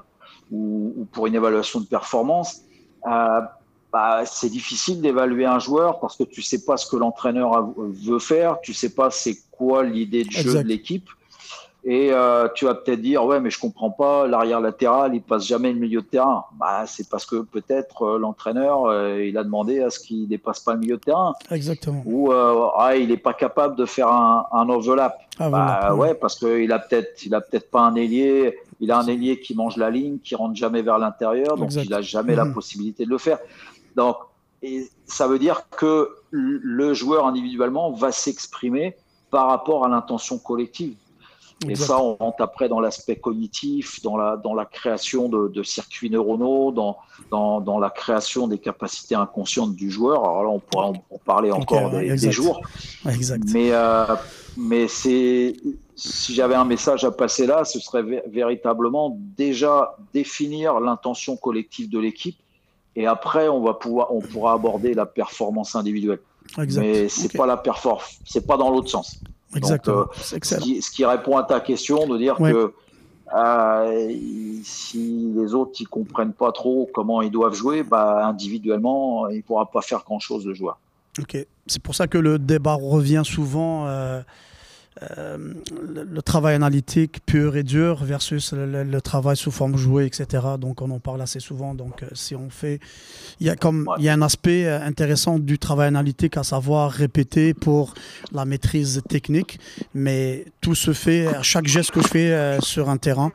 ou, 0.53 1.07
pour 1.13 1.27
une 1.27 1.35
évaluation 1.35 1.81
de 1.81 1.87
performance, 1.87 2.63
euh, 3.07 3.41
bah, 3.93 4.25
c'est 4.27 4.51
difficile 4.51 5.01
d'évaluer 5.01 5.47
un 5.47 5.59
joueur 5.59 5.99
parce 5.99 6.17
que 6.17 6.25
tu 6.25 6.43
sais 6.43 6.65
pas 6.65 6.77
ce 6.77 6.87
que 6.89 6.97
l'entraîneur 6.97 7.73
veut 7.77 8.19
faire, 8.19 8.61
tu 8.61 8.73
sais 8.75 8.95
pas 8.95 9.11
c'est 9.11 9.39
quoi 9.51 9.83
l'idée 9.83 10.25
de 10.25 10.31
jeu 10.31 10.63
de 10.63 10.69
l'équipe. 10.69 11.09
Et 11.85 12.11
euh, 12.13 12.47
tu 12.55 12.67
vas 12.67 12.75
peut-être 12.75 13.01
dire, 13.01 13.25
ouais, 13.25 13.41
mais 13.41 13.49
je 13.49 13.59
comprends 13.59 13.91
pas, 13.91 14.27
l'arrière 14.27 14.61
latéral, 14.61 15.15
il 15.15 15.23
passe 15.23 15.47
jamais 15.47 15.73
le 15.73 15.79
milieu 15.79 16.03
de 16.03 16.07
terrain. 16.07 16.45
Bah, 16.59 16.85
c'est 16.87 17.09
parce 17.09 17.25
que 17.25 17.37
peut-être 17.37 18.03
euh, 18.03 18.19
l'entraîneur, 18.19 18.85
euh, 18.85 19.25
il 19.25 19.39
a 19.39 19.45
demandé 19.45 19.81
à 19.81 19.89
ce 19.89 19.99
qu'il 19.99 20.29
dépasse 20.29 20.61
pas 20.61 20.75
le 20.75 20.81
milieu 20.81 20.97
de 20.97 21.01
terrain. 21.01 21.35
Exactement. 21.51 22.03
Ou 22.05 22.33
ah, 22.33 22.97
il 22.97 23.09
n'est 23.09 23.17
pas 23.17 23.33
capable 23.33 23.77
de 23.77 23.87
faire 23.87 24.09
un, 24.09 24.47
un 24.53 24.69
overlap. 24.69 25.19
Ah, 25.39 25.49
bah, 25.49 25.95
ouais, 25.95 26.15
parce 26.15 26.39
qu'il 26.39 26.71
a 26.71 26.79
peut-être, 26.79 27.25
il 27.25 27.35
a 27.35 27.41
peut-être 27.41 27.71
pas 27.71 27.81
un 27.81 27.95
ailier. 27.95 28.59
Il 28.81 28.93
a 28.93 28.99
un 28.99 29.07
ailier 29.07 29.41
qui 29.41 29.55
mange 29.55 29.77
la 29.77 29.91
ligne, 29.91 30.19
qui 30.19 30.35
rentre 30.35 30.57
jamais 30.57 30.83
vers 30.83 30.99
l'intérieur, 30.99 31.57
donc 31.57 31.75
il 31.75 31.93
a 31.93 32.01
jamais 32.03 32.35
la 32.35 32.45
mhm. 32.45 32.55
possibilité 32.55 33.05
de 33.05 33.11
le 33.11 33.19
faire. 33.19 33.39
Donc, 33.95 34.17
et 34.63 34.89
ça 35.07 35.27
veut 35.27 35.39
dire 35.39 35.69
que 35.71 36.11
le 36.31 36.95
joueur 36.95 37.27
individuellement 37.27 37.93
va 37.93 38.13
s'exprimer 38.13 38.97
par 39.31 39.47
rapport 39.49 39.87
à 39.87 39.89
l'intention 39.89 40.39
collective. 40.39 40.95
Et 41.69 41.75
ça, 41.75 42.01
on 42.01 42.15
rentre 42.15 42.43
après 42.43 42.69
dans 42.69 42.81
l'aspect 42.81 43.17
cognitif, 43.17 44.01
dans 44.03 44.17
la, 44.17 44.37
dans 44.39 44.55
la 44.55 44.65
création 44.65 45.29
de, 45.29 45.49
de 45.49 45.63
circuits 45.63 46.09
neuronaux, 46.09 46.73
dans, 46.73 46.97
dans, 47.31 47.61
dans, 47.61 47.79
la 47.79 47.91
création 47.91 48.49
des 48.49 48.59
capacités 48.59 49.15
inconscientes 49.15 49.75
du 49.75 49.91
joueur. 49.91 50.25
Alors 50.25 50.43
là, 50.43 50.49
on 50.49 50.59
pourrait 50.59 50.87
en, 50.87 51.19
parler 51.19 51.53
encore 51.53 51.91
des, 51.91 52.17
des, 52.17 52.33
jours. 52.33 52.63
Exact. 53.07 53.45
Mais, 53.53 53.73
euh, 53.73 54.07
mais 54.57 54.89
c'est, 54.89 55.55
si 55.97 56.35
j'avais 56.35 56.55
un 56.55 56.65
message 56.65 57.05
à 57.05 57.11
passer 57.11 57.47
là, 57.47 57.67
ce 57.67 57.79
serait 57.79 58.05
véritablement 58.27 59.19
déjà 59.37 59.97
définir 60.15 60.81
l'intention 60.81 61.37
collective 61.37 61.91
de 61.91 61.99
l'équipe. 61.99 62.39
Et 62.97 63.07
après, 63.07 63.49
on, 63.49 63.63
va 63.63 63.75
pouvoir, 63.75 64.15
on 64.15 64.21
pourra 64.21 64.55
aborder 64.55 64.95
la 64.95 65.05
performance 65.05 65.77
individuelle. 65.77 66.21
Exact. 66.59 66.81
Mais 66.81 67.09
pas 67.37 67.47
la 67.47 67.59
performance, 67.59 68.19
c'est 68.25 68.47
pas 68.47 68.57
dans 68.57 68.71
l'autre 68.71 68.89
sens. 68.89 69.21
Exactement. 69.55 70.03
Donc, 70.03 70.11
euh, 70.33 70.39
ce, 70.43 70.91
qui, 70.91 71.05
répond 71.05 71.37
à 71.37 71.43
ta 71.43 71.61
question 71.61 72.07
de 72.07 72.17
dire 72.17 72.37
que 72.37 72.73
euh, 73.35 74.13
si 74.65 75.33
les 75.37 75.55
autres 75.55 75.73
ne 75.81 75.87
comprennent 75.87 76.33
pas 76.33 76.53
trop 76.53 76.89
comment 76.93 77.23
ils 77.23 77.31
doivent 77.31 77.55
jouer, 77.55 77.83
bah, 77.83 78.27
individuellement, 78.27 79.29
il 79.29 79.39
ne 79.39 79.43
pourra 79.43 79.71
pas 79.71 79.83
faire 79.83 80.03
grand-chose 80.05 80.47
le 80.47 80.55
joueur. 80.55 80.79
Ok, 81.19 81.37
c'est 81.67 81.83
pour 81.83 81.95
ça 81.95 82.07
que 82.07 82.19
le 82.19 82.39
débat 82.39 82.75
revient 82.75 83.23
souvent. 83.25 83.87
Euh, 83.87 84.23
euh, 85.19 85.55
le, 85.95 86.21
travail 86.21 86.57
analytique 86.57 87.25
pur 87.25 87.57
et 87.57 87.63
dur 87.63 88.05
versus 88.05 88.53
le, 88.53 89.01
travail 89.01 89.37
sous 89.37 89.53
forme 89.53 89.77
jouée, 89.77 90.05
etc. 90.05 90.45
Donc 90.59 90.83
on 90.83 90.91
en 90.91 90.99
parle 90.99 91.23
assez 91.23 91.39
souvent. 91.39 91.75
Donc 91.75 92.03
euh, 92.03 92.09
si 92.13 92.35
on 92.35 92.51
fait, 92.51 92.81
il 93.39 93.47
y 93.47 93.51
a 93.51 93.57
comme 93.57 93.89
il 93.99 94.05
y 94.05 94.09
a 94.09 94.13
un 94.13 94.21
aspect 94.21 94.67
euh, 94.67 94.85
intéressant 94.85 95.39
du 95.39 95.59
travail 95.59 95.87
analytique 95.87 96.37
à 96.37 96.43
savoir 96.43 96.91
répéter 96.91 97.55
pour 97.55 97.95
la 98.33 98.45
maîtrise 98.45 99.01
technique, 99.09 99.61
mais 99.95 100.45
tout 100.61 100.75
se 100.75 100.93
fait 100.93 101.29
chaque 101.43 101.69
geste 101.69 101.93
que 101.93 102.03
je 102.03 102.09
fais 102.09 102.59
sur 102.61 102.91
un 102.91 102.97
terrain, 102.97 103.31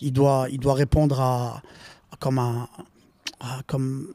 il 0.00 0.12
doit 0.12 0.46
il 0.50 0.60
doit 0.60 0.74
répondre 0.74 1.20
à, 1.20 1.60
comme 2.20 2.38
un 2.38 2.68
comme 3.66 4.06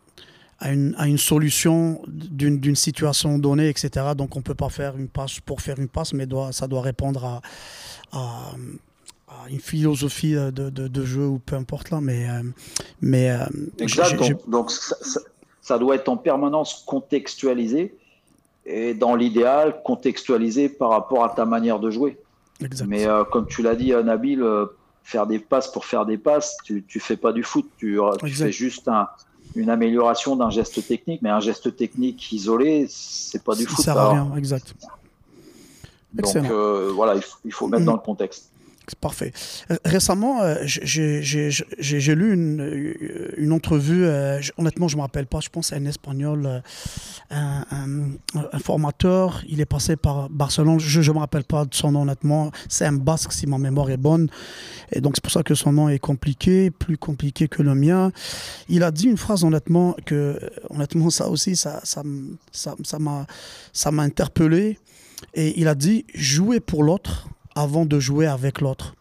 à 0.66 0.72
une, 0.72 0.96
à 0.98 1.08
une 1.08 1.20
solution 1.20 2.02
d'une 2.08 2.76
situation 2.76 3.38
donnée, 3.38 3.70
etc. 3.70 3.90
Donc 4.18 4.36
on 4.36 4.40
ne 4.40 4.44
peut 4.44 4.56
pas 4.56 4.70
faire 4.70 4.98
une 4.98 5.08
passe 5.08 5.40
pour 5.40 5.62
faire 5.62 5.78
une 5.80 5.88
passe, 5.88 6.12
mais 6.14 6.26
doit, 6.26 6.52
ça 6.54 6.68
doit 6.68 6.82
répondre 6.82 7.24
à, 7.24 7.42
à, 8.12 8.56
une 9.50 9.60
philosophie 9.60 10.34
de, 10.34 10.50
de, 10.70 11.06
jeu 11.06 11.28
ou 11.28 11.38
peu 11.38 11.56
importe 11.56 11.92
là, 11.92 12.02
mais. 12.02 12.28
mais 13.00 13.38
exact. 13.78 14.20
Donc, 14.48 14.72
ça, 15.62 15.78
doit 15.78 15.96
être 15.96 16.10
en 16.10 16.18
permanence 16.18 16.84
contextualisé 16.88 17.96
et 18.66 18.96
dans 18.96 19.16
l'idéal 19.16 19.82
contextualisé 19.84 20.70
par 20.70 20.90
rapport 20.90 21.24
à 21.24 21.30
ta 21.30 21.46
manière 21.46 21.80
de 21.80 21.92
jouer. 21.92 22.18
Mais 22.88 23.06
comme 23.32 23.46
tu 23.48 23.62
l'as 23.62 23.76
dit, 23.76 23.92
Nabil, 23.92 24.44
faire 25.04 25.28
des 25.28 25.38
passes 25.38 25.72
pour 25.72 25.86
faire 25.86 26.08
des 26.08 26.18
passes, 26.18 26.58
tu 26.64 26.84
ne 26.96 27.00
fais 27.00 27.18
pas 27.18 27.34
du 27.34 27.44
foot, 27.44 27.70
tu, 27.78 28.00
tu 28.24 28.30
fais 28.32 28.52
juste 28.52 28.88
un, 28.88 29.08
une 29.56 29.70
amélioration 29.70 30.36
d'un 30.36 30.50
geste 30.50 30.86
technique, 30.86 31.22
mais 31.22 31.30
un 31.30 31.40
geste 31.40 31.76
technique 31.76 32.32
isolé, 32.32 32.88
c'est 32.90 33.44
pas 33.44 33.56
du 33.56 33.66
foot. 33.66 33.78
Ça 33.78 33.94
sert 33.94 33.98
à 33.98 34.12
rien, 34.12 34.36
exact. 34.38 34.74
Donc 36.14 36.36
euh, 36.36 36.92
voilà, 36.94 37.16
il 37.44 37.52
faut, 37.52 37.68
mettre 37.68 37.84
mm. 37.84 37.86
dans 37.86 37.94
le 37.94 38.00
contexte. 38.00 38.52
Parfait. 38.94 39.32
Euh, 39.72 39.78
récemment, 39.84 40.44
euh, 40.44 40.58
j'ai 40.66 42.16
lu 42.16 42.34
une, 42.34 42.62
euh, 42.62 43.52
entrevue, 43.52 44.06
honnêtement, 44.58 44.88
je 44.88 44.96
ne 44.96 44.98
me 44.98 45.02
rappelle 45.02 45.26
pas, 45.26 45.40
je 45.40 45.50
pense 45.50 45.74
à 45.74 45.78
un 45.78 45.86
espagnol, 45.86 46.62
un, 47.32 47.64
formateur, 48.60 49.42
il 49.48 49.62
est 49.62 49.66
passé 49.66 49.96
par 49.96 50.30
Barcelone, 50.30 50.80
je 50.80 51.00
ne 51.00 51.16
me 51.16 51.20
rappelle 51.20 51.46
pas 51.46 51.66
de 51.66 51.74
son 51.74 51.94
nom, 51.94 52.04
honnêtement, 52.04 52.52
c'est 52.68 52.86
un 52.86 52.94
basque 52.94 53.32
si 53.32 53.48
ma 53.48 53.58
mémoire 53.58 53.90
est 53.90 53.98
bonne, 53.98 54.30
et 54.92 55.02
donc 55.02 55.16
c'est 55.16 55.24
pour 55.24 55.32
ça 55.32 55.42
que 55.42 55.56
son 55.56 55.72
nom 55.72 55.90
est 55.90 56.00
compliqué, 56.00 56.70
plus 56.70 56.98
compliqué 56.98 57.48
que 57.48 57.64
le 57.64 57.74
mien. 57.74 58.12
Il 58.70 58.84
a 58.84 58.92
dit 58.92 59.08
une 59.08 59.18
phrase, 59.18 59.44
honnêtement, 59.44 59.96
que, 60.06 60.40
honnêtement, 60.70 61.10
ça 61.10 61.30
aussi, 61.30 61.56
ça 61.56 61.82
m'a 62.04 62.12
ça, 62.52 62.76
ça, 62.84 62.98
ça 63.74 63.90
interpellé, 63.90 64.78
et 65.34 65.60
il 65.60 65.68
a 65.68 65.76
dit, 65.76 66.06
jouer 66.14 66.60
pour 66.60 66.84
l'autre 66.84 67.30
avant 67.56 67.86
de 67.86 68.00
jouer 68.00 68.28
avec 68.28 68.62
l'autre. 68.62 68.96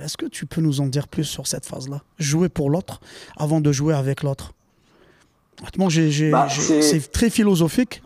Est-ce 0.00 0.16
que 0.16 0.26
tu 0.26 0.46
peux 0.46 0.60
nous 0.60 0.80
en 0.80 0.86
dire 0.86 1.08
plus 1.08 1.24
sur 1.24 1.46
cette 1.46 1.66
phase-là? 1.66 2.00
Jouer 2.18 2.48
pour 2.48 2.70
l'autre 2.70 3.00
avant 3.36 3.60
de 3.60 3.70
jouer 3.70 3.94
avec 3.94 4.22
l'autre. 4.22 4.52
Bah, 5.76 6.48
c'est 6.48 7.12
très 7.12 7.28
philosophique 7.28 8.02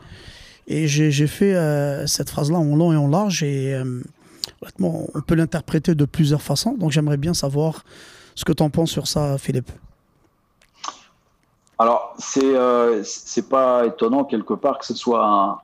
et 0.67 0.89
j'ai 0.89 1.27
fait 1.27 1.55
euh, 1.55 2.07
cette 2.07 2.31
phrase-là 2.31 2.59
en 2.59 2.75
long 2.75 2.93
et 2.93 2.97
en 2.97 3.07
large 3.07 3.45
et 3.45 3.75
euh, 3.75 4.03
on 4.81 5.21
peut 5.27 5.37
l'interpréter 5.37 5.95
de 5.95 6.05
plusieurs 6.05 6.43
façons. 6.43 6.75
Donc 6.75 6.91
j'aimerais 6.91 7.17
bien 7.17 7.35
savoir 7.35 7.85
ce 8.35 8.45
que 8.45 8.53
tu 8.53 8.63
en 8.63 8.71
penses 8.71 8.91
sur 8.91 9.07
ça, 9.07 9.39
Philippe. 9.39 9.71
Alors, 11.79 12.15
c'est 12.19 12.41
euh, 12.43 13.03
pas 13.49 13.87
étonnant 13.87 14.25
quelque 14.25 14.55
part 14.55 14.79
que 14.79 14.87
ce 14.87 14.95
soit 14.95 15.25
un, 15.25 15.59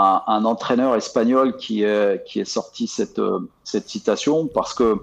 un, 0.00 0.44
entraîneur 0.44 0.96
espagnol 0.96 1.56
qui, 1.56 1.82
est, 1.82 2.24
qui 2.26 2.40
est 2.40 2.44
sorti 2.44 2.86
cette, 2.86 3.18
euh, 3.18 3.40
cette 3.64 3.88
citation 3.88 4.46
parce 4.46 4.72
que, 4.72 4.98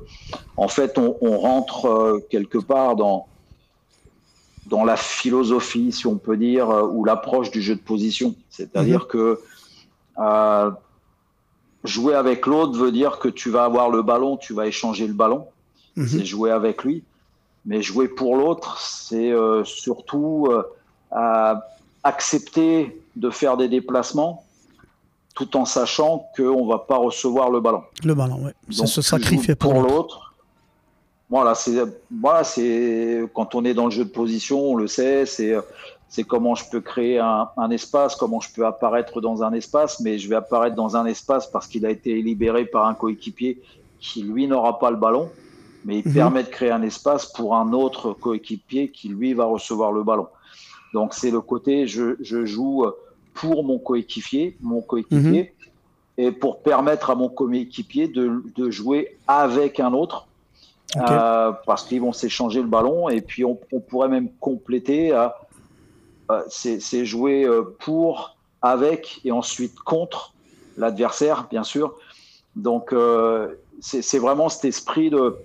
en 0.56 0.68
fait, 0.68 0.98
on, 0.98 1.38
rentre 1.38 1.86
euh, 1.86 2.26
quelque 2.30 2.58
part 2.58 2.95
dans, 2.95 3.28
dans 4.66 4.84
la 4.84 4.98
philosophie, 4.98 5.91
si 5.91 6.08
on 6.08 6.18
peut 6.18 6.38
dire, 6.38 6.70
euh, 6.70 6.88
ou 6.88 7.06
l'approche 7.06 7.52
du 7.52 7.62
jeu 7.62 7.76
de 7.76 7.82
position. 7.82 8.36
C'est-à-dire 8.50 9.02
mhm. 9.02 9.08
que 9.08 9.39
jouer 11.84 12.16
avec 12.16 12.48
l'autre 12.48 12.78
veut 12.78 12.91
dire 12.91 13.20
que 13.20 13.30
tu 13.30 13.50
vas 13.50 13.64
avoir 13.64 13.89
le 13.89 14.02
ballon, 14.02 14.36
tu 14.36 14.54
vas 14.54 14.66
échanger 14.66 15.06
le 15.08 15.14
ballon. 15.14 15.45
Mhm. 15.95 16.08
C'est 16.08 16.26
jouer 16.26 16.52
avec 16.52 16.84
lui. 16.84 17.04
Mais 17.66 17.82
jouer 17.82 18.08
pour 18.08 18.36
l'autre, 18.38 18.80
c'est 18.80 19.34
surtout 19.66 20.50
accepter 22.04 23.02
de 23.16 23.30
faire 23.30 23.58
des 23.58 23.68
déplacements 23.68 24.47
tout 25.38 25.55
en 25.55 25.65
sachant 25.65 26.29
qu'on 26.35 26.65
ne 26.65 26.67
va 26.67 26.79
pas 26.79 26.97
recevoir 26.97 27.51
le 27.51 27.59
ballon. 27.59 27.83
Le 28.03 28.15
ballon, 28.15 28.39
oui. 28.41 28.51
C'est 28.71 28.88
se 28.88 29.03
sacrifier 29.03 29.53
pour, 29.53 29.73
l'autre. 29.73 30.33
Voilà, 31.29 31.53
c'est 31.53 31.75
voilà, 32.09 32.41
quand 33.35 33.53
on 33.53 33.63
est 33.63 33.75
dans 33.75 33.85
le 33.85 33.91
jeu 33.91 34.03
de 34.03 34.09
position, 34.09 34.59
on 34.59 34.75
le 34.75 34.88
sait, 34.88 35.27
c'est 35.27 35.55
c'est 36.09 36.23
comment 36.23 36.55
je 36.55 36.63
peux 36.71 36.79
créer 36.79 37.19
un, 37.19 37.69
espace, 37.69 38.15
comment 38.15 38.39
je 38.39 38.51
peux 38.51 38.65
apparaître 38.65 39.19
dans 39.19 39.43
un 39.43 39.51
espace, 39.51 39.99
mais 39.99 40.17
je 40.17 40.29
vais 40.29 40.38
apparaître 40.38 40.75
dans 40.75 40.95
un 40.95 41.05
espace 41.05 41.45
parce 41.45 41.67
qu'il 41.67 41.85
a 41.85 41.91
été 41.91 42.21
libéré 42.21 42.65
par 42.65 42.88
un 42.88 42.93
coéquipier 42.93 43.61
qui 43.99 44.23
lui 44.23 44.47
n'aura 44.47 44.79
pas 44.79 44.89
le 44.89 44.95
ballon, 44.95 45.29
mais 45.83 45.99
il 45.99 46.07
mhm. 46.07 46.13
permet 46.13 46.43
de 46.43 46.49
créer 46.49 46.71
un 46.71 46.81
espace 46.81 47.25
pour 47.25 47.55
un 47.55 47.73
autre 47.73 48.13
coéquipier 48.13 48.89
qui 48.89 49.09
lui 49.09 49.33
va 49.33 49.45
recevoir 49.45 49.91
le 49.91 50.01
ballon. 50.01 50.27
Donc 50.93 51.13
c'est 51.13 51.29
le 51.29 51.41
côté 51.41 51.88
je, 51.88 52.15
je 52.21 52.45
joue 52.45 52.85
pour 53.38 53.63
mon 53.63 53.77
coéquipier, 53.77 54.57
mon 54.61 54.81
coéquipier, 54.81 55.53
mhm. 56.17 56.25
et 56.25 56.31
pour 56.31 56.61
permettre 56.61 57.11
à 57.11 57.15
mon 57.15 57.29
coéquipier 57.29 58.07
de, 58.07 58.43
de 58.55 58.71
jouer 58.71 59.15
avec 59.27 59.79
un 59.79 59.93
autre, 59.93 60.27
euh, 60.95 61.51
parce 61.65 61.83
qu'ils 61.83 62.01
vont 62.01 62.13
s'échanger 62.13 62.61
le 62.61 62.67
ballon, 62.67 63.09
et 63.09 63.21
puis 63.21 63.45
on, 63.45 63.55
pourrait 63.55 64.09
même 64.09 64.29
compléter 64.39 65.11
à 65.11 65.38
euh, 66.31 66.41
c'est 66.49 67.05
jouer 67.05 67.45
euh, 67.45 67.75
pour, 67.79 68.35
avec, 68.61 69.21
et 69.23 69.31
ensuite 69.31 69.77
contre 69.79 70.33
l'adversaire, 70.77 71.47
bien 71.49 71.63
sûr. 71.63 71.95
Donc 72.55 72.93
c'est 73.79 74.17
vraiment 74.17 74.49
cet 74.49 74.65
esprit 74.65 75.11
de, 75.11 75.38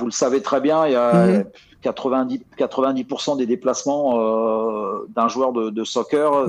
vous 0.00 0.06
le 0.06 0.10
savez 0.10 0.42
très 0.42 0.60
bien, 0.60 0.86
il 0.86 0.92
y 0.92 0.96
a 0.96 1.12
90, 1.12 1.38
mhm. 1.38 1.44
90% 1.82 3.36
des 3.36 3.46
déplacements 3.46 4.18
euh, 4.18 5.06
d'un 5.14 5.28
joueur 5.28 5.52
de, 5.52 5.84
soccer, 5.84 6.46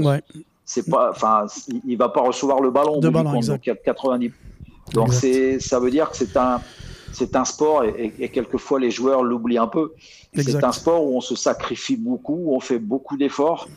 c'est 0.66 0.90
pas, 0.90 1.10
enfin, 1.12 1.46
il 1.86 1.98
va 1.98 2.10
pas 2.10 2.22
recevoir 2.22 2.62
le 2.62 2.72
ballon. 2.72 3.00
De 3.00 3.10
ballon 3.10 3.40
donc, 3.40 3.70
90. 3.84 4.32
Donc 4.94 5.14
c'est, 5.14 5.60
ça 5.60 5.80
veut 5.80 5.92
dire 5.92 6.10
que 6.10 6.18
c'est 6.18 6.36
un, 6.38 6.62
c'est 7.12 7.36
un 7.36 7.46
sport 7.46 7.84
et, 7.84 8.14
et, 8.20 8.30
quelquefois 8.30 8.80
les 8.80 8.92
joueurs 8.92 9.24
l'oublient 9.24 9.58
un 9.58 9.68
peu. 9.68 9.94
C'est 10.36 10.64
un 10.64 10.72
sport 10.72 11.06
où 11.06 11.18
on 11.18 11.22
se 11.22 11.36
sacrifie 11.36 11.98
beaucoup, 11.98 12.40
où 12.46 12.56
on 12.56 12.60
fait 12.60 12.80
beaucoup 12.80 13.18
d'efforts 13.18 13.68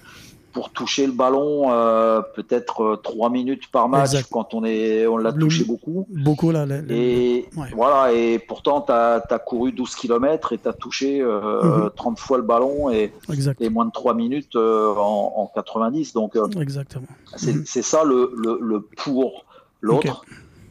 pour 0.55 0.70
toucher 0.70 1.07
le 1.07 1.12
ballon 1.12 1.72
euh, 1.72 2.22
peut-être 2.34 2.82
euh, 2.82 2.96
trois 2.96 3.28
minutes 3.28 3.70
par 3.72 3.88
match 3.88 4.22
quand 4.30 4.55
on 4.55 4.64
est 4.64 5.05
on 5.07 5.16
l'a 5.16 5.32
touché 5.32 5.64
beaucoup. 5.64 6.07
Beaucoup 6.09 6.52
là. 6.52 6.64
et 6.88 7.46
voilà 7.74 8.12
et 8.12 8.38
pourtant 8.38 8.80
tu 8.80 8.92
as, 8.92 9.20
couru 9.44 9.72
12 9.72 9.94
km 9.96 10.52
et 10.52 10.59
tu 10.59 10.68
as 10.68 10.72
touché 10.72 11.18
30 11.18 11.26
euh, 11.26 11.90
mhm. 11.90 12.16
fois 12.16 12.36
le 12.38 12.44
ballon 12.44 12.88
et, 12.90 13.12
et 13.61 13.68
moins 13.68 13.84
de 13.84 13.90
3 13.90 14.14
minutes 14.14 14.57
en, 14.57 15.50
90 15.55 16.14
donc 16.14 16.36
Exactement. 16.61 17.07
Mhm. 17.42 17.64
C'est 17.66 17.82
ça 17.82 18.05
le, 18.05 18.32
le, 18.61 18.80
pour 18.80 19.44
l'autre. 19.80 20.24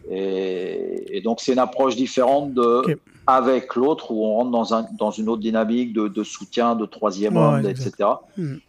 Et, 0.09 1.21
donc 1.23 1.41
c'est 1.41 1.53
une 1.53 1.59
approche 1.59 1.95
différente 1.97 2.53
de 2.53 2.97
avec 3.27 3.75
l'autre 3.75 4.11
où 4.11 4.25
on 4.25 4.35
rentre 4.35 4.51
dans, 4.51 4.73
un, 4.73 4.85
dans 4.97 5.11
une 5.11 5.29
autre 5.29 5.41
dynamique 5.41 5.93
de, 5.93 6.09
de 6.09 6.23
soutien, 6.23 6.75
de 6.75 6.85
troisième 6.85 7.37
homme, 7.37 7.65
etc. 7.65 7.91
Mhm. 8.37 8.59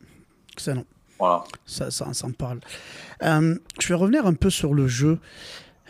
Excellent. 0.52 0.84
Ça, 1.66 1.90
ça, 1.90 2.26
parle. 2.36 2.60
Euh, 3.22 3.56
je 3.80 3.88
vais 3.88 3.94
revenir 3.94 4.26
un 4.26 4.34
peu 4.34 4.50
sur 4.50 4.74
le 4.74 4.88
jeu. 4.88 5.18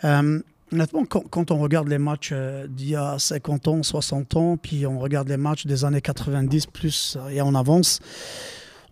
Euh, 0.05 0.41
honnêtement, 0.73 1.05
quand, 1.05 1.51
on 1.51 1.59
regarde 1.59 1.89
les 1.89 1.99
matchs 1.99 2.31
euh, 2.33 2.67
d'il 2.69 2.91
y 2.91 2.97
a 2.97 3.19
50 3.19 3.69
ans, 3.69 3.83
60 3.83 4.37
ans, 4.37 4.57
puis 4.57 4.87
on 4.87 4.99
regarde 4.99 5.29
les 5.29 5.37
matchs 5.37 5.67
des 5.67 5.85
années 5.85 6.01
90 6.01 6.67
plus 6.67 7.19
et 7.31 7.43
on 7.43 7.55
avance, 7.55 8.01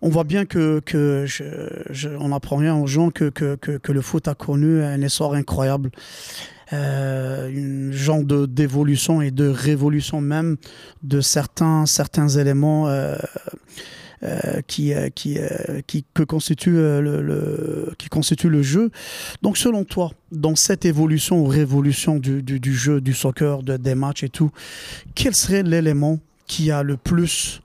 on 0.01 0.09
voit 0.09 0.23
bien 0.23 0.45
que, 0.45 0.81
on 2.19 2.31
apprend 2.31 2.57
rien 2.57 2.75
aux 2.75 2.87
gens 2.87 3.09
que, 3.09 3.31
le 3.91 4.01
foot 4.01 4.27
a 4.27 4.35
connu 4.35 4.83
un 4.83 5.01
essor 5.01 5.33
incroyable. 5.33 5.91
Une 6.71 7.91
genre 7.91 8.23
de 8.23 8.47
d'évolution 8.47 9.21
et 9.21 9.29
de 9.29 9.47
révolution 9.47 10.21
même 10.21 10.57
de 11.03 11.21
certains 11.21 11.85
certains 11.85 12.27
éléments 12.27 12.87
qui, 14.67 14.93
euh, 14.93 15.09
qui, 15.09 15.37
euh, 15.37 15.81
qui, 15.85 16.05
que 16.13 16.23
constitue, 16.23 16.71
le, 16.71 17.93
qui 17.97 18.09
constitue 18.09 18.49
le 18.49 18.61
jeu. 18.61 18.89
Donc 19.41 19.57
selon 19.57 19.83
toi, 19.83 20.11
dans 20.31 20.55
cette 20.55 20.85
évolution 20.85 21.39
ou 21.39 21.45
révolution 21.45 22.19
du, 22.19 22.41
du, 22.41 22.73
jeu, 22.73 23.01
du 23.01 23.13
soccer, 23.13 23.63
de, 23.63 23.77
des 23.77 23.95
matchs 23.95 24.23
et 24.23 24.29
tout, 24.29 24.51
quel 25.15 25.35
serait 25.35 25.63
l'élément 25.63 26.19
qui 26.47 26.71
a 26.71 26.83
le 26.83 26.97
plus 26.97 27.61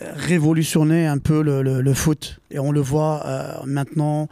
révolutionné 0.00 1.06
un 1.06 1.18
peu 1.18 1.42
le, 1.42 1.62
le, 1.62 1.94
foot? 1.94 2.40
Et 2.50 2.58
on 2.58 2.72
le 2.72 2.80
voit 2.80 3.62
maintenant 3.66 4.28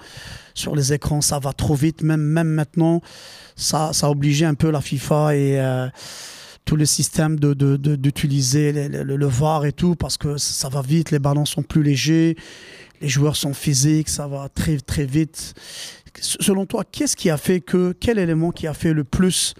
sur 0.55 0.75
les 0.75 0.93
écrans, 0.93 1.21
ça 1.21 1.39
va 1.39 1.53
trop 1.53 1.75
vite. 1.75 2.03
Même, 2.03 2.21
même 2.21 2.49
maintenant, 2.49 3.01
ça, 3.57 3.93
ça 3.93 4.07
a 4.07 4.11
obligé 4.11 4.45
un 4.45 4.55
peu 4.55 4.71
la 4.71 4.81
FIFA 4.81 5.37
et 5.37 5.89
tout 6.65 6.77
le 6.77 6.87
système 6.87 7.39
d'utiliser 7.39 8.73
de, 8.73 8.89
de, 8.89 9.03
le, 9.03 9.17
le, 9.17 9.27
VAR 9.27 9.65
et 9.65 9.73
tout, 9.73 9.95
parce 9.95 10.17
que 10.17 10.37
ça 10.37 10.69
va 10.69 10.81
vite, 10.81 11.11
les 11.11 11.19
ballons 11.19 11.45
sont 11.45 11.63
plus 11.63 11.83
légers, 11.83 12.37
les 13.01 13.09
joueurs 13.09 13.37
sont 13.37 13.55
physiques, 13.55 14.09
ça 14.09 14.27
va 14.29 14.49
très, 14.49 14.79
très 14.79 15.05
vite. 15.05 15.55
Selon 16.21 16.67
toi, 16.67 16.85
qu'est-ce 16.91 17.17
qui 17.17 17.31
a 17.31 17.37
fait 17.37 17.61
que, 17.61 17.93
quel 17.99 18.19
élément 18.19 18.51
qui 18.51 18.67
a 18.67 18.75
fait 18.75 18.93
le 18.93 19.05
plus 19.05 19.55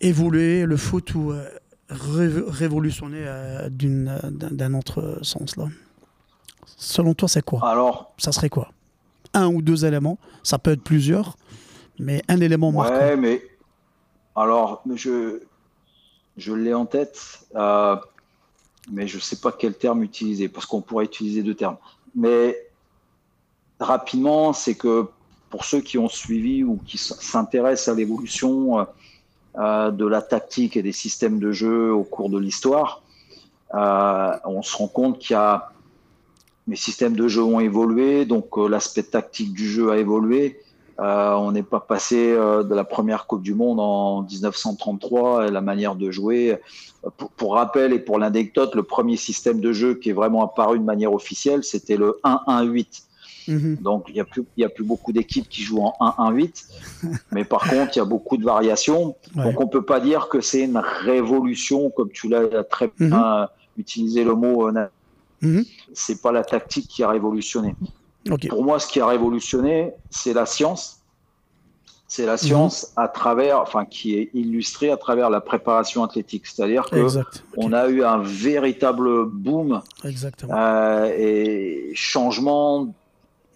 évoluer 0.00 0.64
le 0.64 0.76
foot 0.76 1.14
ou 1.14 1.32
euh, 1.32 1.44
révolutionner 1.88 3.22
euh, 3.26 3.68
d'un 3.70 4.74
autre 4.74 5.18
sens 5.22 5.56
là 5.56 5.66
Selon 6.76 7.14
toi, 7.14 7.28
c'est 7.28 7.44
quoi? 7.44 7.60
Alors, 7.68 8.14
ça 8.16 8.32
serait 8.32 8.48
quoi? 8.48 8.70
Un 9.34 9.48
ou 9.48 9.60
deux 9.60 9.84
éléments, 9.84 10.18
ça 10.42 10.58
peut 10.58 10.72
être 10.72 10.82
plusieurs, 10.82 11.36
mais 11.98 12.22
un 12.28 12.40
élément 12.40 12.72
marquant. 12.72 12.94
Ouais, 12.94 13.16
mais 13.16 13.42
alors, 14.34 14.82
je, 14.94 15.42
je 16.36 16.52
l'ai 16.52 16.74
en 16.74 16.86
tête, 16.86 17.40
mais 17.54 19.06
je 19.06 19.16
ne 19.16 19.20
sais 19.20 19.36
pas 19.36 19.52
quel 19.52 19.74
terme 19.74 20.02
utiliser, 20.02 20.48
parce 20.48 20.66
qu'on 20.66 20.80
pourrait 20.80 21.04
utiliser 21.04 21.42
deux 21.42 21.54
termes. 21.54 21.76
Mais 22.14 22.56
rapidement, 23.78 24.52
c'est 24.52 24.74
que 24.74 25.06
pour 25.50 25.64
ceux 25.64 25.80
qui 25.80 25.98
ont 25.98 26.08
suivi 26.08 26.62
ou 26.62 26.78
qui 26.86 26.96
s'intéressent 26.96 27.94
à 27.94 27.96
l'évolution 27.96 28.86
euh, 29.58 29.90
de 29.90 30.06
la 30.06 30.22
tactique 30.22 30.76
et 30.76 30.82
des 30.82 30.92
systèmes 30.92 31.40
de 31.40 31.50
jeu 31.50 31.92
au 31.92 32.04
cours 32.04 32.30
de 32.30 32.38
l'histoire, 32.38 33.02
euh, 33.74 34.32
on 34.44 34.62
se 34.62 34.76
rend 34.76 34.88
compte 34.88 35.18
qu'il 35.18 35.34
y 35.34 35.36
a 35.36 35.72
les 36.68 36.76
systèmes 36.76 37.16
de 37.16 37.26
jeu 37.26 37.42
ont 37.42 37.58
évolué, 37.58 38.26
donc 38.26 38.56
euh, 38.56 38.68
l'aspect 38.68 39.02
tactique 39.02 39.52
du 39.52 39.68
jeu 39.68 39.90
a 39.90 39.98
évolué. 39.98 40.60
On 41.00 41.52
n'est 41.52 41.62
pas 41.62 41.80
passé 41.80 42.32
de 42.32 42.74
la 42.74 42.84
première 42.84 43.26
Coupe 43.26 43.42
du 43.42 43.54
Monde 43.54 43.80
en 43.80 44.22
1933 44.22 45.48
et 45.48 45.50
la 45.50 45.60
manière 45.60 45.94
de 45.94 46.10
jouer. 46.10 46.58
Pour, 47.16 47.30
pour 47.30 47.54
rappel 47.54 47.92
et 47.94 47.98
pour 47.98 48.18
l'anecdote, 48.18 48.74
le 48.74 48.82
premier 48.82 49.16
système 49.16 49.60
de 49.60 49.72
jeu 49.72 49.94
qui 49.94 50.10
est 50.10 50.14
vraiment 50.14 50.44
apparu 50.44 50.78
de 50.78 50.84
manière 50.84 51.14
officielle, 51.14 51.64
c'était 51.64 51.96
le 51.96 52.20
1-1-8 52.24 53.04
Mhm. 53.50 53.76
Donc, 53.80 54.04
il 54.08 54.14
n'y 54.14 54.20
a, 54.20 54.24
plus, 54.24 54.44
a 54.62 54.68
plus 54.68 54.84
beaucoup 54.84 55.12
d'équipes 55.12 55.48
qui 55.48 55.62
jouent 55.62 55.82
en 55.82 55.94
1-1-8. 56.00 56.66
mais 57.32 57.44
par 57.44 57.62
contre, 57.68 57.96
il 57.96 57.98
y 57.98 58.02
a 58.02 58.04
beaucoup 58.04 58.36
de 58.36 58.44
variations. 58.44 59.16
Donc, 59.34 59.60
on 59.60 59.64
ne 59.64 59.70
peut 59.70 59.84
pas 59.84 60.00
dire 60.00 60.28
que 60.28 60.40
c'est 60.40 60.62
une 60.62 60.78
révolution, 60.78 61.90
comme 61.90 62.10
tu 62.10 62.28
l'as 62.28 62.64
très 62.64 62.90
mhm. 62.98 63.08
bien 63.08 63.48
utilisé 63.76 64.24
le 64.24 64.34
mot. 64.34 64.68
Euh, 64.68 64.86
mhm. 65.42 65.64
C'est 65.92 66.22
pas 66.22 66.32
la 66.32 66.44
tactique 66.44 66.88
qui 66.88 67.02
a 67.02 67.08
révolutionné. 67.08 67.74
Pour 68.48 68.64
moi, 68.64 68.78
ce 68.78 68.86
qui 68.86 69.00
a 69.00 69.06
révolutionné, 69.06 69.92
c'est 70.10 70.32
la 70.32 70.46
science. 70.46 71.00
C'est 72.06 72.26
la 72.26 72.36
science 72.36 72.92
à 72.96 73.06
travers, 73.06 73.60
enfin, 73.60 73.84
qui 73.84 74.16
est 74.16 74.30
illustrée 74.34 74.90
à 74.90 74.96
travers 74.96 75.30
la 75.30 75.40
préparation 75.40 76.02
athlétique. 76.02 76.44
C'est-à-dire 76.46 76.84
que 76.90 77.06
on 77.56 77.72
a 77.72 77.88
eu 77.88 78.02
un 78.02 78.18
véritable 78.18 79.26
boom 79.26 79.80
euh, 80.50 81.14
et 81.16 81.92
changement 81.94 82.92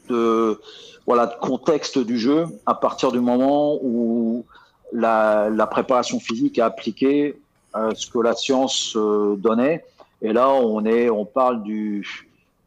de, 0.08 0.60
voilà, 1.04 1.26
de 1.26 1.34
contexte 1.40 1.98
du 1.98 2.16
jeu 2.16 2.46
à 2.64 2.74
partir 2.74 3.10
du 3.10 3.18
moment 3.18 3.76
où 3.82 4.44
la, 4.92 5.68
préparation 5.68 6.20
physique 6.20 6.60
a 6.60 6.66
appliqué 6.66 7.36
euh, 7.74 7.90
ce 7.96 8.06
que 8.06 8.20
la 8.20 8.34
science 8.34 8.94
euh, 8.94 9.34
donnait. 9.34 9.84
Et 10.22 10.32
là, 10.32 10.50
on, 10.50 10.84
est, 10.84 11.10
on 11.10 11.24
parle 11.24 11.64
du, 11.64 12.06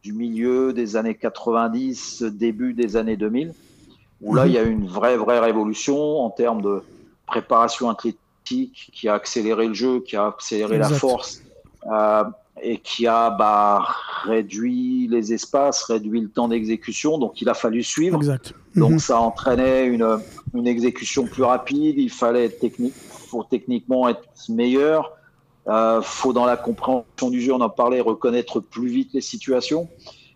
du 0.04 0.14
milieu 0.14 0.74
des 0.74 0.96
années 0.96 1.16
90, 1.16 2.24
début 2.24 2.74
des 2.74 2.96
années 2.96 3.18
2000, 3.18 3.54
où 4.22 4.34
là, 4.34 4.44
mhm. 4.44 4.50
il 4.50 4.54
y 4.54 4.58
a 4.58 4.64
eu 4.64 4.72
une 4.72 4.88
vraie, 4.88 5.18
vraie 5.18 5.40
révolution 5.40 6.20
en 6.20 6.30
termes 6.30 6.62
de 6.62 6.82
préparation 7.26 7.90
athlétique 7.90 8.92
qui 8.94 9.10
a 9.10 9.14
accéléré 9.14 9.68
le 9.68 9.74
jeu, 9.74 10.00
qui 10.00 10.16
a 10.16 10.28
accéléré 10.28 10.78
la 10.78 10.90
force. 10.90 11.42
Euh, 11.92 12.24
et 12.62 12.80
qui 12.80 13.06
a 13.06 13.30
bah, 13.30 13.88
réduit 14.24 15.08
les 15.08 15.34
espaces, 15.34 15.84
réduit 15.84 16.22
le 16.22 16.30
temps 16.30 16.48
d'exécution. 16.48 17.18
Donc 17.18 17.42
il 17.42 17.50
a 17.50 17.54
fallu 17.54 17.84
suivre. 17.84 18.18
Exact. 18.18 18.54
Donc 18.76 18.94
mhm. 18.94 19.00
ça 19.00 19.20
entraînait 19.20 19.86
une, 19.86 20.20
une, 20.54 20.68
exécution 20.68 21.26
plus 21.26 21.44
rapide. 21.44 21.98
Il 21.98 22.10
fallait 22.10 22.46
être 22.46 22.60
technique, 22.60 22.96
faut 23.30 23.44
techniquement 23.44 24.10
être 24.10 24.24
meilleur. 24.50 25.17
Euh, 25.68 26.02
faut 26.02 26.34
dans 26.34 26.46
la 26.46 26.58
compréhension 26.58 27.30
du 27.30 27.42
jeu, 27.42 27.54
on 27.54 27.62
en 27.62 27.70
parlait, 27.70 28.00
reconnaître 28.00 28.60
plus 28.60 28.88
vite 28.88 29.10
les 29.14 29.22
situations. 29.22 29.90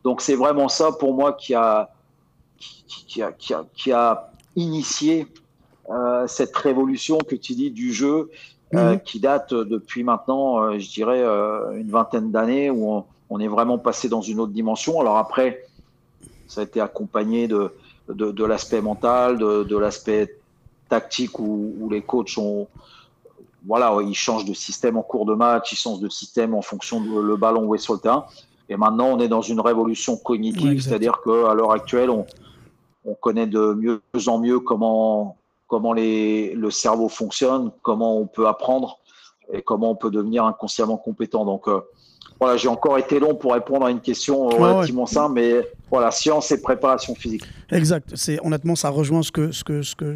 Donc 0.03 0.21
c'est 0.21 0.35
vraiment 0.35 0.67
ça 0.67 0.91
pour 0.91 1.13
moi 1.13 1.33
qui 1.33 1.53
a, 1.53 1.89
qui, 2.57 3.21
a, 3.21 3.31
qui 3.31 3.53
a, 3.53 3.65
qui 3.73 3.91
a 3.91 4.31
initié 4.55 5.27
euh, 5.89 6.27
cette 6.27 6.55
révolution 6.55 7.17
que 7.17 7.35
tu 7.35 7.53
dis 7.53 7.71
du 7.71 7.91
jeu 7.91 8.29
euh, 8.73 8.93
mhm. 8.93 9.01
qui 9.01 9.19
date 9.19 9.53
depuis 9.53 10.03
maintenant, 10.03 10.61
euh, 10.61 10.79
je 10.79 10.89
dirais, 10.89 11.21
une 11.75 11.89
vingtaine 11.89 12.31
d'années 12.31 12.69
où 12.69 13.03
on, 13.29 13.39
est 13.39 13.47
vraiment 13.47 13.77
passé 13.77 14.07
dans 14.07 14.21
une 14.21 14.39
autre 14.39 14.53
dimension. 14.53 14.99
Alors 15.01 15.17
après, 15.17 15.65
ça 16.47 16.61
a 16.61 16.63
été 16.63 16.79
accompagné 16.79 17.47
de, 17.47 17.73
de, 18.09 18.45
l'aspect 18.45 18.81
mental, 18.81 19.37
de, 19.37 19.63
de 19.63 19.77
l'aspect 19.77 20.37
tactique 20.89 21.39
où, 21.39 21.73
où, 21.79 21.89
les 21.89 22.01
coachs 22.01 22.37
ont, 22.37 22.67
voilà, 23.65 23.95
ils 24.01 24.15
changent 24.15 24.45
de 24.45 24.53
système 24.53 24.97
en 24.97 25.03
cours 25.03 25.25
de 25.25 25.35
match, 25.35 25.71
ils 25.71 25.77
changent 25.77 25.99
de 25.99 26.09
système 26.09 26.53
en 26.53 26.61
fonction 26.61 27.01
de 27.01 27.19
le 27.19 27.35
ballon 27.35 27.65
où 27.65 27.75
est 27.75 27.79
sur 27.79 27.93
le 27.93 27.99
terrain. 27.99 28.25
Et 28.69 28.77
maintenant, 28.77 29.07
on 29.07 29.19
est 29.19 29.27
dans 29.27 29.41
une 29.41 29.59
révolution 29.59 30.17
cognitive, 30.17 30.81
c'est-à-dire 30.81 31.21
qu'à 31.23 31.53
l'heure 31.53 31.71
actuelle, 31.71 32.09
on, 32.09 32.25
on 33.05 33.13
connaît 33.15 33.47
de 33.47 33.73
mieux 33.73 34.01
en 34.27 34.39
mieux 34.39 34.59
comment 34.59 35.37
comment 35.67 35.93
les, 35.93 36.53
le 36.53 36.69
cerveau 36.69 37.07
fonctionne, 37.07 37.71
comment 37.81 38.17
on 38.17 38.27
peut 38.27 38.45
apprendre 38.45 38.99
et 39.53 39.61
comment 39.61 39.91
on 39.91 39.95
peut 39.95 40.11
devenir 40.11 40.43
inconsciemment 40.43 40.97
compétent. 40.97 41.45
Donc 41.45 41.69
euh, 41.69 41.79
voilà, 42.41 42.57
j'ai 42.57 42.69
encore 42.69 42.97
été 42.97 43.19
long 43.19 43.35
pour 43.35 43.53
répondre 43.53 43.85
à 43.85 43.91
une 43.91 43.99
question 43.99 44.47
relativement 44.47 45.05
simple, 45.05 45.35
mais 45.35 45.61
voilà, 45.91 46.09
science 46.09 46.51
et 46.51 46.59
préparation 46.59 47.13
physique. 47.13 47.43
Exact. 47.71 48.09
C'est 48.15 48.43
honnêtement, 48.43 48.75
ça 48.75 48.89
rejoint 48.89 49.21
ce 49.21 49.31
que 49.31 49.51
ce 49.51 49.63
que 49.63 49.83
ce 49.83 49.95
que 49.95 50.15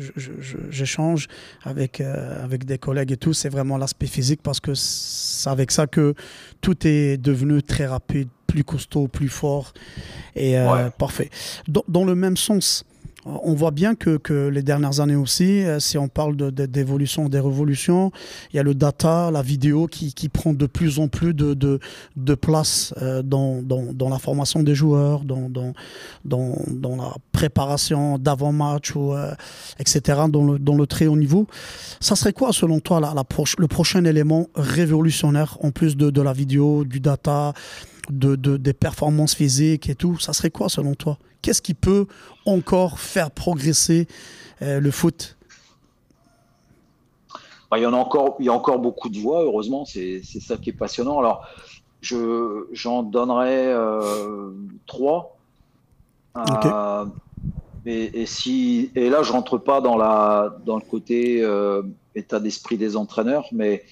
j'échange 0.71 1.27
avec 1.63 2.01
euh, 2.01 2.43
avec 2.43 2.65
des 2.65 2.79
collègues 2.79 3.11
et 3.11 3.17
tout. 3.17 3.33
C'est 3.33 3.49
vraiment 3.49 3.77
l'aspect 3.77 4.07
physique 4.07 4.41
parce 4.41 4.59
que 4.59 4.73
c'est 4.73 5.51
avec 5.51 5.69
ça 5.69 5.85
que 5.85 6.15
tout 6.61 6.87
est 6.87 7.17
devenu 7.17 7.61
très 7.61 7.85
rapide, 7.85 8.29
plus 8.47 8.63
costaud, 8.63 9.07
plus 9.07 9.29
fort 9.29 9.73
et 10.35 10.57
euh, 10.57 10.89
parfait. 10.97 11.29
dans, 11.67 12.05
le 12.05 12.15
même 12.15 12.37
sens 12.37 12.85
on 13.25 13.53
voit 13.53 13.71
bien 13.71 13.95
que, 13.95 14.19
les 14.49 14.61
dernières 14.61 14.99
années 14.99 15.15
aussi, 15.15 15.63
euh, 15.63 15.79
si 15.79 15.97
on 15.97 16.07
parle 16.07 16.35
d'évolution, 16.51 17.27
des 17.27 17.39
révolutions, 17.39 18.11
il 18.53 18.57
y 18.57 18.59
a 18.59 18.63
le 18.63 18.75
data, 18.75 19.31
la 19.31 19.41
vidéo 19.41 19.87
qui, 19.87 20.29
prend 20.29 20.53
de 20.53 20.65
plus 20.65 20.99
en 20.99 21.07
plus 21.07 21.33
de, 21.33 21.53
de, 21.53 22.35
place 22.35 22.93
euh, 23.01 23.23
dans, 23.23 23.61
dans, 23.63 24.09
la 24.09 24.19
formation 24.19 24.61
des 24.61 24.75
joueurs, 24.75 25.23
dans, 25.23 25.49
dans, 26.23 26.95
la 26.95 27.13
préparation 27.31 28.19
d'avant-match, 28.19 28.93
euh, 28.95 29.33
etc., 29.79 30.21
dans 30.29 30.43
le, 30.43 30.59
dans 30.59 30.75
le 30.75 30.85
très 30.85 31.07
haut 31.07 31.17
niveau. 31.17 31.47
Ça 31.99 32.15
serait 32.15 32.33
quoi, 32.33 32.53
selon 32.53 32.79
toi, 32.79 32.99
la, 32.99 33.13
le 33.57 33.67
prochain 33.67 34.05
élément 34.05 34.47
révolutionnaire, 34.55 35.57
en 35.61 35.71
plus 35.71 35.97
de, 35.97 36.21
la 36.21 36.33
vidéo, 36.33 36.83
du 36.85 36.99
data, 36.99 37.53
de, 38.09 38.35
des 38.35 38.73
performances 38.73 39.35
physiques 39.35 39.89
et 39.89 39.95
tout 39.95 40.19
Ça 40.19 40.33
serait 40.33 40.51
quoi, 40.51 40.69
selon 40.69 40.95
toi? 40.95 41.17
Qu'est-ce 41.41 41.61
qui 41.61 41.73
peut 41.73 42.07
encore 42.45 42.99
faire 42.99 43.31
progresser 43.31 44.07
euh, 44.61 44.79
le 44.79 44.91
foot? 44.91 45.37
Bah, 47.69 47.77
il, 47.77 47.83
y 47.83 47.85
en 47.85 47.93
a 47.93 47.97
encore, 47.97 48.35
il 48.39 48.45
y 48.45 48.49
a 48.49 48.53
encore 48.53 48.79
beaucoup 48.79 49.09
de 49.09 49.17
voix, 49.19 49.43
heureusement, 49.43 49.85
c'est 49.85 50.23
ça 50.23 50.57
qui 50.57 50.71
est 50.71 50.73
passionnant. 50.73 51.19
Alors, 51.19 51.47
j'en 52.01 53.03
donnerai 53.03 53.67
euh, 53.67 54.51
trois. 54.87 55.37
Euh, 56.37 57.05
et, 57.85 58.25
si, 58.25 58.91
et 58.95 59.09
là, 59.09 59.23
je 59.23 59.31
rentre 59.31 59.57
pas 59.57 59.81
dans, 59.81 59.97
la, 59.97 60.55
dans 60.65 60.75
le 60.75 60.81
côté 60.81 61.47
état 62.15 62.39
d'esprit 62.39 62.77
des 62.77 62.97
entraîneurs, 62.97 63.45
mais 63.51 63.83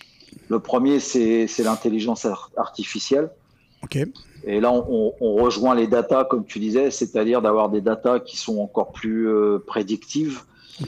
le 0.49 0.59
premier, 0.59 0.99
c'est 0.99 1.47
l'intelligence 1.59 2.27
artificielle. 2.57 3.29
Et 4.45 4.59
là, 4.59 4.71
on, 4.73 5.13
rejoint 5.19 5.73
les 5.73 5.87
datas, 5.87 6.25
comme 6.25 6.45
tu 6.45 6.59
disais, 6.59 6.91
c'est-à-dire 6.91 7.41
d'avoir 7.41 7.69
des 7.69 7.81
datas 7.81 8.19
qui 8.19 8.37
sont 8.37 8.59
encore 8.59 8.91
plus 8.91 9.27
euh, 9.27 9.63
prédictives, 9.65 10.41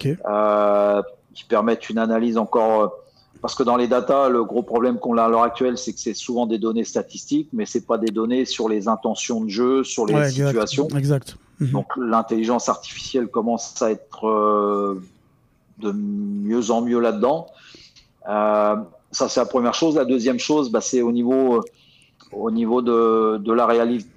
euh, 0.05 1.01
qui 1.33 1.45
permettent 1.45 1.89
une 1.89 1.97
analyse 1.97 2.37
encore. 2.37 2.81
Euh, 2.81 2.87
parce 3.41 3.55
que 3.55 3.63
dans 3.63 3.77
les 3.77 3.87
datas, 3.87 4.29
le 4.29 4.43
gros 4.43 4.63
problème 4.63 4.97
qu'on 4.97 5.17
a 5.17 5.23
à 5.23 5.29
l'heure 5.29 5.43
actuelle, 5.43 5.77
c'est 5.77 5.93
que 5.93 5.99
c'est 5.99 6.13
souvent 6.13 6.47
des 6.47 6.57
données 6.57 6.83
statistiques, 6.83 7.49
mais 7.53 7.65
c'est 7.65 7.85
pas 7.85 7.97
des 7.97 8.11
données 8.11 8.43
sur 8.43 8.67
les 8.67 8.87
intentions 8.87 9.41
de 9.41 9.49
jeu, 9.49 9.83
sur 9.83 10.05
les 10.05 10.29
situations. 10.29 10.87
Exact. 10.97 11.37
Mhm. 11.59 11.71
Donc 11.71 11.85
l'intelligence 11.95 12.67
artificielle 12.69 13.27
commence 13.27 13.81
à 13.81 13.91
être 13.91 14.97
de 15.77 15.91
mieux 15.91 16.71
en 16.71 16.81
mieux 16.81 16.99
là-dedans. 16.99 17.47
ça, 18.25 19.29
c'est 19.29 19.39
la 19.39 19.45
première 19.45 19.75
chose. 19.75 19.95
La 19.95 20.05
deuxième 20.05 20.39
chose, 20.39 20.71
bah, 20.71 20.81
c'est 20.81 21.01
au 21.01 21.11
niveau 21.11 21.61
au 22.32 22.51
niveau 22.51 22.82
de, 22.82 23.38
de 23.38 23.53
la, 23.53 23.67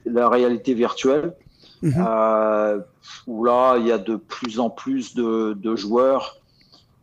la, 0.06 0.28
réalité 0.28 0.74
virtuelle, 0.74 1.34
mhm. 1.82 1.94
euh, 1.98 2.78
où 3.26 3.44
là, 3.44 3.76
il 3.78 3.86
y 3.86 3.92
a 3.92 3.98
de 3.98 4.16
plus 4.16 4.61
en 4.61 4.70
plus 4.70 5.14
de, 5.14 5.54
de 5.54 5.76
joueurs, 5.76 6.36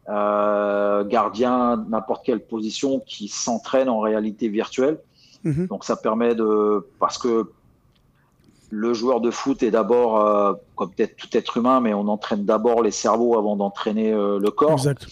euh, 0.07 1.03
gardiens, 1.03 1.83
n'importe 1.89 2.25
quelle 2.25 2.45
position, 2.45 3.01
qui 3.05 3.27
s'entraînent 3.27 3.89
en 3.89 3.99
réalité 3.99 4.49
virtuelle. 4.49 4.99
Mhm. 5.43 5.67
Donc 5.67 5.83
ça 5.83 5.95
permet 5.95 6.35
de... 6.35 6.85
Parce 6.99 7.17
que 7.17 7.49
le 8.71 8.93
joueur 8.93 9.21
de 9.21 9.31
foot 9.31 9.63
est 9.63 9.71
d'abord, 9.71 10.19
euh, 10.19 10.53
comme 10.75 10.91
peut-être 10.91 11.15
tout 11.15 11.29
être 11.31 11.57
humain, 11.57 11.79
mais 11.79 11.93
on 11.93 12.07
entraîne 12.07 12.45
d'abord 12.45 12.81
les 12.81 12.91
cerveaux 12.91 13.37
avant 13.37 13.55
d'entraîner 13.55 14.11
euh, 14.11 14.39
le 14.39 14.51
corps. 14.51 14.73
Exact. 14.73 15.07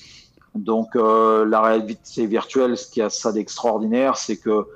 Donc 0.56 0.94
la 0.94 1.62
réalité 1.62 2.28
virtuelle, 2.28 2.78
ce 2.78 2.88
qui 2.88 3.02
a 3.02 3.10
ça 3.10 3.32
d'extraordinaire, 3.32 4.18
c'est 4.18 4.38
que 4.38 4.68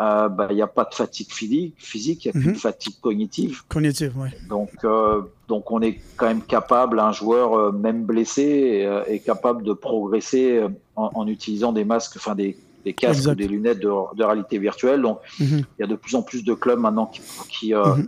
euh, 0.00 0.28
bah, 0.28 0.46
il 0.50 0.54
n'y 0.54 0.62
a 0.62 0.68
pas 0.68 0.84
de 0.84 0.94
fatigue 0.94 1.28
physique, 1.28 2.24
il 2.24 2.28
n'y 2.28 2.30
a 2.30 2.32
plus 2.32 2.48
mhm. 2.48 2.52
de 2.54 2.58
fatigue 2.58 2.94
cognitive. 3.00 3.62
Cognitive, 3.68 4.12
oui. 4.16 4.28
Donc, 4.48 4.70
euh, 4.84 5.22
donc 5.48 5.72
on 5.72 5.82
est 5.82 5.98
quand 6.16 6.26
même 6.26 6.42
capable, 6.42 7.00
un 7.00 7.10
joueur 7.10 7.54
euh, 7.54 7.72
même 7.72 8.04
blessé 8.04 8.88
est 9.08 9.18
capable 9.18 9.64
de 9.64 9.72
progresser 9.72 10.62
en, 10.94 11.26
utilisant 11.26 11.72
des 11.72 11.84
masques, 11.84 12.14
enfin 12.16 12.36
des, 12.36 12.56
des 12.84 12.92
casques 12.92 13.28
ou 13.28 13.34
des 13.34 13.48
lunettes 13.48 13.80
de, 13.80 14.22
réalité 14.22 14.58
virtuelle. 14.58 15.02
Donc, 15.02 15.18
mhm. 15.40 15.64
il 15.78 15.80
y 15.80 15.82
a 15.82 15.88
de 15.88 15.96
plus 15.96 16.14
en 16.14 16.22
plus 16.22 16.44
de 16.44 16.54
clubs 16.54 16.78
maintenant 16.78 17.06
qui, 17.06 17.22
qui, 17.50 17.74
mhm. 17.74 18.06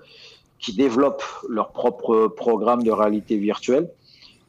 qui 0.61 0.74
développent 0.74 1.24
leur 1.49 1.72
propre 1.72 2.28
programme 2.28 2.84
de 2.84 2.93
réalité 2.93 3.36
virtuelle. 3.36 3.91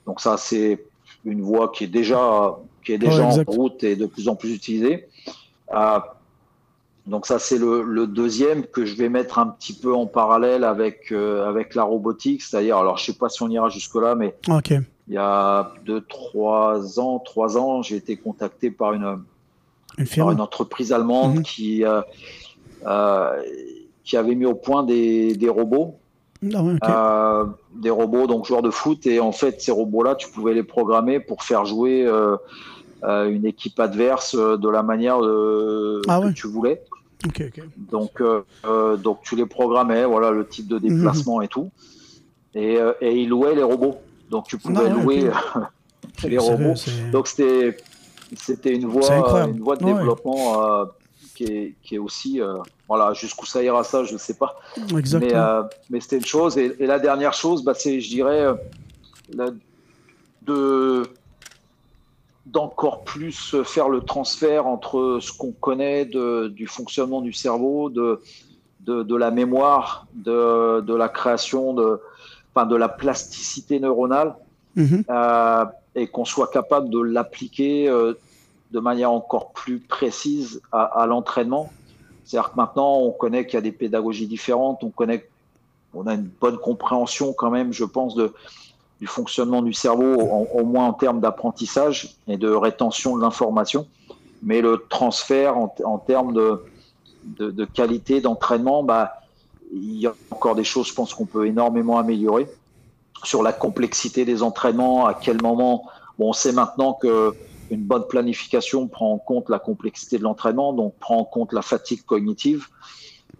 Donc 0.05 0.21
ça, 0.21 0.37
c'est 0.37 0.83
une 1.25 1.41
voie 1.41 1.71
qui 1.71 1.85
est 1.85 1.87
déjà, 1.87 2.55
qui 2.85 2.93
est 2.93 2.99
déjà 2.99 3.23
en 3.23 3.43
route 3.47 3.83
et 3.83 3.95
de 3.95 4.05
plus 4.05 4.27
en 4.27 4.35
plus 4.35 4.53
utilisée. 4.53 5.07
Euh, 7.11 7.15
donc 7.15 7.25
ça, 7.25 7.39
c'est 7.39 7.57
le, 7.57 8.07
deuxième 8.07 8.65
que 8.65 8.85
je 8.85 8.95
vais 8.95 9.09
mettre 9.09 9.39
un 9.39 9.47
petit 9.47 9.73
peu 9.73 9.93
en 9.93 10.05
parallèle 10.05 10.63
avec, 10.63 11.11
euh, 11.11 11.47
avec 11.47 11.75
la 11.75 11.83
robotique. 11.83 12.41
C'est-à-dire, 12.41 12.77
alors 12.77 12.97
je 12.97 13.05
sais 13.05 13.17
pas 13.17 13.29
si 13.29 13.41
on 13.43 13.49
ira 13.49 13.69
jusque-là, 13.69 14.15
mais 14.15 14.35
il 15.07 15.13
y 15.15 15.17
a 15.17 15.73
deux, 15.85 16.01
trois 16.01 16.99
ans, 16.99 17.19
trois 17.19 17.57
ans, 17.57 17.81
j'ai 17.81 17.97
été 17.97 18.15
contacté 18.15 18.71
par 18.71 18.93
une, 18.93 19.23
une, 19.97 20.41
entreprise 20.41 20.93
allemande 20.93 21.37
mhm. 21.37 21.43
qui, 21.43 21.83
euh, 21.85 23.41
qui 24.03 24.17
avait 24.17 24.35
mis 24.35 24.45
au 24.45 24.55
point 24.55 24.83
des, 24.83 25.35
des 25.35 25.49
robots 25.49 25.97
ah 26.81 27.41
euh, 27.41 27.45
des 27.75 27.89
robots, 27.89 28.25
donc 28.25 28.45
joueurs 28.45 28.61
de 28.61 28.71
foot. 28.71 29.05
Et 29.05 29.19
en 29.19 29.31
fait, 29.31 29.61
ces 29.61 29.71
robots-là, 29.71 30.15
tu 30.15 30.29
pouvais 30.29 30.53
les 30.53 30.63
programmer 30.63 31.19
pour 31.19 31.43
faire 31.43 31.65
jouer 31.65 32.03
euh, 32.05 32.35
euh, 33.03 33.29
une 33.29 33.45
équipe 33.45 33.79
adverse 33.79 34.35
de 34.35 34.69
la 34.69 34.81
manière 34.81 35.17
ah 35.17 36.21
que 36.21 36.33
tu 36.33 36.47
voulais. 36.47 36.81
Donc, 37.77 38.21
donc 38.99 39.21
tu 39.23 39.35
les 39.35 39.45
programmais, 39.45 40.05
voilà 40.05 40.31
le 40.31 40.47
type 40.47 40.67
de 40.67 40.75
mhm. 40.75 40.97
déplacement 40.97 41.41
et 41.41 41.47
tout. 41.47 41.71
Et, 42.53 42.77
et, 43.01 43.21
ils 43.21 43.29
louaient 43.29 43.55
les 43.55 43.63
robots. 43.63 43.95
Donc 44.29 44.47
tu 44.47 44.57
pouvais 44.57 44.85
ah 44.85 44.89
louer 44.89 45.29
les 46.23 46.37
robots. 46.37 46.73
donc 47.11 47.27
c'était 47.27 47.77
c'était 48.35 48.73
une 48.73 48.87
voie, 48.87 49.45
une 49.47 49.59
voie 49.59 49.75
de 49.75 49.85
développement 49.85 50.85
qui 51.35 51.43
est, 51.43 51.75
qui 51.83 51.95
est 51.95 51.99
aussi 51.99 52.41
voilà, 52.91 53.13
jusqu'où 53.13 53.45
ça 53.45 53.63
ira, 53.63 53.85
ça, 53.85 54.03
je 54.03 54.11
ne 54.11 54.17
sais 54.17 54.33
pas. 54.33 54.59
Exactement. 54.97 55.31
Euh, 55.33 55.63
mais, 55.89 56.01
c'était 56.01 56.17
une 56.17 56.25
chose. 56.25 56.57
Et, 56.57 56.75
la 56.77 56.99
dernière 56.99 57.31
chose, 57.31 57.63
bah, 57.63 57.71
c'est, 57.73 58.01
je 58.01 58.09
dirais, 58.09 58.41
euh, 58.41 59.51
de 60.41 61.03
d'encore 62.45 63.03
plus 63.03 63.55
faire 63.63 63.89
le 63.89 64.01
transfert 64.01 64.65
entre 64.67 65.19
ce 65.21 65.31
qu'on 65.31 65.51
connaît 65.51 66.05
de, 66.05 66.47
du 66.47 66.67
fonctionnement 66.67 67.21
du 67.21 67.33
cerveau, 67.33 67.89
de, 67.89 68.19
de, 68.81 69.03
de 69.03 69.15
la 69.15 69.31
mémoire, 69.31 70.07
de, 70.13 70.81
de, 70.81 70.95
la 70.95 71.07
création, 71.07 71.73
de, 71.73 71.99
enfin, 72.53 72.65
de 72.65 72.75
la 72.75 72.89
plasticité 72.89 73.79
neuronale, 73.79 74.35
mm-hmm. 74.75 75.03
euh, 75.09 75.65
et 75.95 76.07
qu'on 76.07 76.25
soit 76.25 76.47
capable 76.47 76.89
de 76.89 76.99
l'appliquer 76.99 77.87
de 78.71 78.79
manière 78.79 79.11
encore 79.11 79.51
plus 79.51 79.79
précise 79.79 80.61
à, 80.71 80.83
à 80.83 81.05
l'entraînement. 81.05 81.71
C'est-à-dire 82.23 82.51
que 82.51 82.57
maintenant, 82.57 82.97
on 82.99 83.11
connaît 83.11 83.45
qu'il 83.45 83.55
y 83.55 83.57
a 83.57 83.61
des 83.61 83.71
pédagogies 83.71 84.27
différentes, 84.27 84.83
on 84.83 84.89
connaît, 84.89 85.27
on 85.93 86.07
a 86.07 86.13
une 86.13 86.29
bonne 86.39 86.57
compréhension 86.57 87.33
quand 87.33 87.51
même, 87.51 87.73
je 87.73 87.83
pense, 87.83 88.15
de, 88.15 88.33
du 89.01 89.07
fonctionnement 89.07 89.63
du 89.63 89.73
cerveau, 89.73 90.15
au 90.53 90.63
moins 90.63 90.85
en 90.85 90.93
termes 90.93 91.19
d'apprentissage 91.19 92.15
et 92.27 92.37
de 92.37 92.49
rétention 92.49 93.17
de 93.17 93.23
l'information. 93.23 93.87
Mais 94.43 94.61
le 94.61 94.85
transfert 94.89 95.57
en, 95.57 95.97
termes 95.97 96.33
de, 96.33 97.65
qualité 97.73 98.21
d'entraînement, 98.21 98.83
bah, 98.83 99.21
il 99.73 99.97
y 99.97 100.05
a 100.05 100.13
encore 100.29 100.53
des 100.53 100.63
choses, 100.63 100.87
je 100.87 100.93
pense, 100.93 101.15
qu'on 101.15 101.25
peut 101.25 101.47
énormément 101.47 101.97
améliorer 101.97 102.47
sur 103.23 103.41
la 103.41 103.53
complexité 103.53 104.23
des 104.23 104.43
entraînements, 104.43 105.07
à 105.07 105.15
quel 105.15 105.41
moment. 105.41 105.85
Bon, 106.19 106.29
on 106.29 106.33
sait 106.33 106.51
maintenant 106.51 106.93
que 106.93 107.33
une 107.71 107.81
bonne 107.83 108.05
planification 108.05 108.87
prend 108.87 109.13
en 109.13 109.17
compte 109.17 109.49
la 109.49 109.57
complexité 109.57 110.19
de 110.19 110.23
l'entraînement, 110.23 110.73
donc 110.73 110.93
prend 110.99 111.17
en 111.17 111.23
compte 111.23 111.53
la 111.53 111.63
fatigue 111.63 112.03
cognitive 112.03 112.67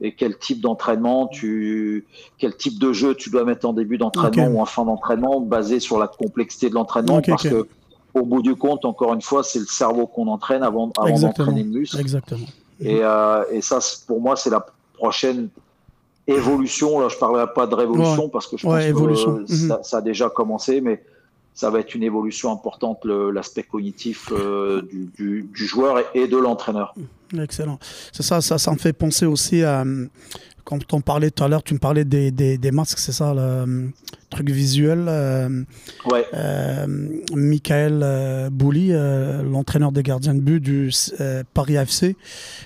et 0.02 0.14
quel 0.14 0.38
type 0.38 0.62
d'entraînement 0.62 1.28
tu, 1.28 2.06
quel 2.38 2.56
type 2.56 2.80
de 2.80 2.91
jeu 2.91 3.16
tu 3.16 3.30
dois 3.30 3.45
mettre 3.45 3.68
en 3.68 3.74
début 3.74 3.97
d'entraînement 3.97 4.47
ou 4.47 4.62
en 4.62 4.66
fin 4.66 4.84
d'entraînement, 4.84 5.39
basé 5.39 5.80
sur 5.80 5.99
la 5.99 6.08
complexité 6.08 6.70
de 6.70 6.76
l'entraînement, 6.76 7.22
parce 7.22 7.43
que 7.43 7.68
au 8.14 8.24
bout 8.24 8.41
du 8.41 8.56
compte, 8.56 8.84
encore 8.84 9.14
une 9.14 9.22
fois, 9.22 9.43
c'est 9.43 9.60
le 9.60 9.66
cerveau 9.66 10.06
qu'on 10.06 10.28
entraîne 10.28 10.64
avant, 10.64 10.91
avant 10.97 11.20
d'entraîner 11.20 11.64
le 11.64 11.70
muscle. 11.70 11.99
Exactement. 11.99 12.45
Et, 12.82 12.99
euh, 13.02 13.43
et 13.52 13.62
ça, 13.62 13.80
pour 14.08 14.20
moi, 14.20 14.36
c'est 14.36 14.49
la 14.49 14.66
prochaine 14.97 15.49
évolution. 16.28 16.99
Là, 16.99 17.08
je 17.10 17.18
parlerai 17.18 17.45
pas 17.54 17.68
de 17.68 17.76
révolution 17.76 18.28
parce 18.28 18.47
que 18.47 18.58
je 18.58 18.64
pense 18.64 18.84
que 18.84 19.45
ça, 19.45 19.80
ça, 19.84 19.97
a 19.97 20.02
déjà 20.02 20.30
commencé, 20.30 20.82
mais 20.82 21.04
ça 21.54 21.70
va 21.70 21.80
être 21.80 21.95
une 21.95 22.04
évolution 22.04 22.52
importante, 22.52 23.06
l'aspect 23.06 23.64
cognitif 23.64 24.32
euh, 24.32 24.82
du, 25.16 25.47
joueur 25.54 26.04
et, 26.14 26.28
de 26.28 26.38
l'entraîneur. 26.38 26.93
Excellent. 27.39 27.79
C'est 28.11 28.23
ça, 28.23 28.41
ça, 28.41 28.57
ça 28.57 28.71
me 28.71 28.77
fait 28.77 28.93
penser 28.93 29.25
aussi 29.25 29.63
à, 29.63 29.86
quand 30.63 30.93
on 30.93 31.01
parlait 31.01 31.32
tout 31.32 31.43
à 31.43 31.47
l'heure, 31.47 31.63
tu 31.63 31.73
me 31.73 31.79
parlais 31.79 32.05
des, 32.05 32.32
des, 32.32 32.71
masques, 32.71 32.99
c'est 32.99 33.11
ça, 33.11 33.34
le 33.34 33.89
truc 34.29 34.49
visuel. 34.49 35.05
Euh, 35.07 35.63
ouais. 36.05 36.25
Euh, 36.34 36.88
Michael 37.34 38.49
Bouli, 38.51 38.91
l'entraîneur 38.91 39.91
des 39.91 40.03
gardiens 40.03 40.36
de 40.36 40.39
but 40.39 40.59
du 40.59 40.91
Paris 41.53 41.75
FC, 41.75 42.15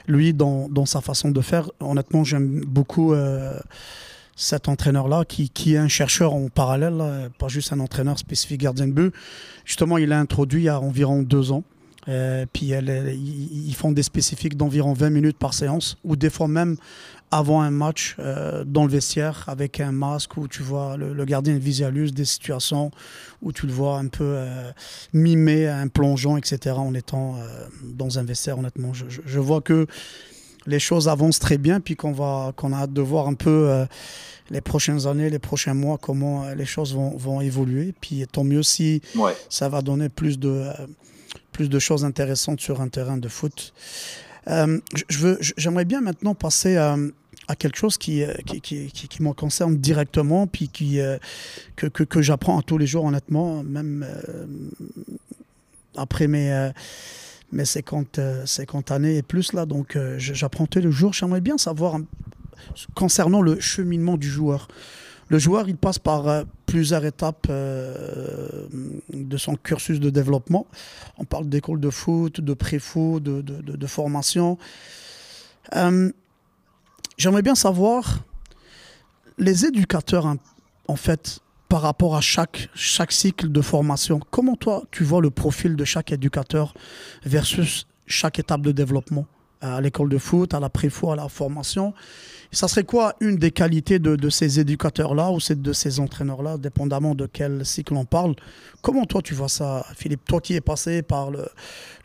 lui, 0.07 0.34
dans, 0.34 0.70
dans, 0.70 0.86
sa 0.86 1.01
façon 1.01 1.32
de 1.32 1.41
faire, 1.41 1.70
honnêtement, 1.80 2.24
j'aime 2.24 2.63
beaucoup 2.66 3.13
cet 4.36 4.68
entraîneur-là, 4.68 5.24
qui, 5.26 5.49
qui, 5.49 5.76
est 5.76 5.78
un 5.78 5.88
chercheur 5.88 6.34
en 6.34 6.49
parallèle, 6.49 7.32
pas 7.39 7.47
juste 7.47 7.72
un 7.72 7.80
entraîneur 7.80 8.20
spécifique 8.20 8.61
gardien 8.61 8.88
de 8.88 8.91
but. 8.91 9.13
Justement, 9.63 9.97
il 9.97 10.11
a 10.11 10.20
introduit 10.20 10.61
il 10.61 10.66
y 10.66 10.70
a 10.70 10.80
environ 10.80 11.22
deux 11.22 11.51
ans. 11.51 11.63
Euh, 12.08 12.45
puis 12.51 12.68
ils 12.68 13.76
font 13.76 13.91
des 13.91 14.03
spécifiques 14.03 14.56
d'environ 14.56 14.93
20 14.93 15.10
minutes 15.10 15.38
par 15.38 15.53
séance, 15.53 15.97
ou 16.03 16.16
des 16.16 16.30
fois 16.30 16.47
même 16.47 16.78
avant 17.32 17.62
un 17.62 17.72
match 17.72 18.16
euh, 18.20 18.64
dans 18.64 18.86
le 18.86 18.91
vestiaire 18.91 19.45
avec 19.47 19.80
un 19.80 19.91
masque 19.91 20.38
où 20.38 20.47
tu 20.47 20.62
vois 20.62 20.95
le, 20.95 21.26
gardien 21.26 21.58
visualise 21.58 22.14
des 22.14 22.24
situations 22.24 22.91
où 23.41 23.51
tu 23.51 23.66
le 23.66 23.74
vois 23.74 23.97
un 23.97 24.08
peu 24.08 24.24
euh, 24.24 24.72
mimer 25.12 25.68
un 25.68 25.88
plongeon, 25.88 26.38
etc. 26.38 26.76
en 26.78 26.93
étant 26.93 27.36
dans 27.84 28.20
un 28.20 28.24
vestiaire. 28.24 28.60
Honnêtement, 28.60 28.93
je, 28.93 29.06
je 29.10 29.39
vois 29.39 29.62
que 29.62 29.88
les 30.68 30.80
choses 30.80 31.08
avancent 31.08 31.39
très 31.39 31.58
bien, 31.58 31.80
puis 31.80 31.95
qu'on 31.95 32.12
va, 32.12 32.53
qu'on 32.56 32.74
a 32.74 32.78
hâte 32.78 32.93
de 32.93 33.01
voir 33.01 33.28
un 33.28 33.34
peu 33.34 33.70
euh, 33.70 33.86
les 34.49 34.62
prochaines 34.62 35.08
années, 35.08 35.30
les 35.30 35.39
prochains 35.39 35.74
mois, 35.74 35.97
comment 35.97 36.43
euh, 36.43 36.56
les 36.56 36.66
choses 36.66 36.93
vont, 36.93 37.16
vont 37.18 37.41
évoluer. 37.41 37.93
Puis 37.99 38.26
tant 38.32 38.43
mieux 38.43 38.64
si 38.64 39.01
ça 39.49 39.70
va 39.70 39.82
donner 39.82 40.10
plus 40.10 40.39
de, 40.39 40.49
euh, 40.49 40.74
plus 41.56 41.70
de 41.70 41.80
choses 41.80 42.03
intéressantes 42.03 42.60
sur 42.60 42.82
un 42.82 42.89
terrain 42.89 43.18
de 43.18 43.28
foot. 43.28 43.74
veux, 44.47 45.38
j'aimerais 45.58 45.86
bien 45.86 46.01
maintenant 46.01 46.36
passer 46.36 46.76
à, 46.76 46.97
à 47.47 47.56
quelque 47.56 47.78
chose 47.78 47.97
qui, 47.97 48.24
qui, 48.45 48.62
qui, 48.62 48.89
qui, 48.89 49.24
me 49.24 49.32
concerne 49.34 49.78
directement, 49.78 50.47
puis 50.47 50.68
qui, 50.68 50.99
que, 51.76 51.88
que, 51.88 52.03
que 52.03 52.22
j'apprends 52.22 52.62
tous 52.62 52.78
les 52.78 52.88
jours, 52.88 53.06
honnêtement, 53.06 53.64
même 53.64 54.06
après 55.95 56.28
mes 56.28 56.72
mais 57.51 57.66
50, 57.66 58.20
50 58.45 58.91
euh, 58.91 58.95
années 58.95 59.18
et 59.18 59.22
plus 59.22 59.53
là, 59.53 59.66
donc 59.66 59.95
euh, 59.95 60.16
j'apprends 60.18 60.66
tous 60.66 60.80
les 60.80 60.91
jours. 60.91 61.14
J'aimerais 61.14 61.41
bien 61.41 61.58
savoir 61.58 61.97
concernant 62.95 63.41
le 63.41 63.60
cheminement 63.60 64.18
du 64.18 64.30
joueur. 64.30 64.68
Le 65.30 65.39
joueur, 65.39 65.68
il 65.70 65.78
passe 65.78 65.99
par 65.99 66.28
euh, 66.28 66.43
plusieurs 66.76 67.06
étapes 67.06 67.48
de 67.48 69.38
son 69.38 69.56
cursus 69.56 70.02
de 70.02 70.10
développement. 70.10 70.68
On 71.18 71.24
parle 71.24 71.48
d'école 71.48 71.80
de 71.80 71.90
foot, 71.90 72.42
de 72.42 72.54
pré-foot, 72.54 73.24
de, 73.24 73.42
de, 73.42 73.88
formation. 73.88 74.58
J'aimerais 77.18 77.42
bien 77.44 77.56
savoir, 77.56 78.26
les 79.38 79.66
éducateurs, 79.66 80.36
en 80.90 80.96
fait, 80.98 81.40
par 81.70 81.82
rapport 81.82 82.18
à 82.18 82.20
chaque, 82.20 82.68
chaque 82.76 83.14
cycle 83.14 83.50
de 83.54 83.62
formation, 83.62 84.20
comment 84.30 84.58
toi 84.58 84.84
tu 84.92 85.06
vois 85.06 85.22
le 85.22 85.30
profil 85.30 85.78
de 85.78 85.86
chaque 85.86 86.12
éducateur 86.12 86.74
versus 87.24 87.88
chaque 88.06 88.38
étape 88.38 88.64
de 88.64 88.74
développement? 88.74 89.28
À 89.62 89.80
l'école 89.80 90.10
de 90.10 90.18
foot, 90.18 90.54
à 90.54 90.60
la 90.60 90.70
pré-foot, 90.70 91.12
à 91.12 91.16
la 91.16 91.30
formation 91.30 91.94
ça 92.56 92.70
serait 92.70 92.86
quoi 92.86 93.16
une 93.20 93.36
des 93.36 93.51
qualités 93.51 93.99
de, 93.99 94.30
ces 94.30 94.62
éducateurs-là 94.62 95.30
ou 95.30 95.39
de 95.53 95.74
ces 95.74 95.99
entraîneurs-là, 95.99 96.58
dépendamment 96.58 97.14
de 97.14 97.26
quel 97.26 97.66
cycle 97.66 97.95
on 97.95 98.06
parle? 98.06 98.34
Comment 98.82 99.06
toi 99.06 99.22
tu 99.22 99.34
vois 99.34 99.49
ça, 99.49 99.86
Philippe? 99.93 100.24
Toi 100.26 100.39
qui 100.39 100.53
es 100.53 100.62
passé 100.62 101.01
par 101.01 101.32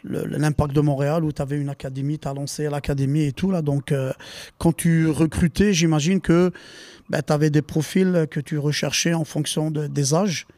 l'impact 0.02 0.74
de 0.74 0.80
Montréal 0.80 1.24
où 1.24 1.30
tu 1.30 1.40
avais 1.40 1.56
une 1.56 1.68
académie, 1.68 2.18
tu 2.18 2.26
as 2.26 2.34
lancé 2.34 2.68
l'académie 2.68 3.26
et 3.26 3.32
tout, 3.32 3.52
là, 3.52 3.62
donc 3.62 3.92
euh, 3.92 4.12
quand 4.58 4.74
tu 4.74 5.08
recrutais, 5.08 5.72
j'imagine 5.72 6.20
que 6.20 6.50
ben, 7.10 7.22
tu 7.24 7.32
avais 7.32 7.50
des 7.50 7.62
profils 7.62 8.26
que 8.28 8.40
tu 8.40 8.58
recherchais 8.58 9.14
en 9.14 9.24
fonction 9.24 9.70
des 9.70 10.14
âges. 10.14 10.48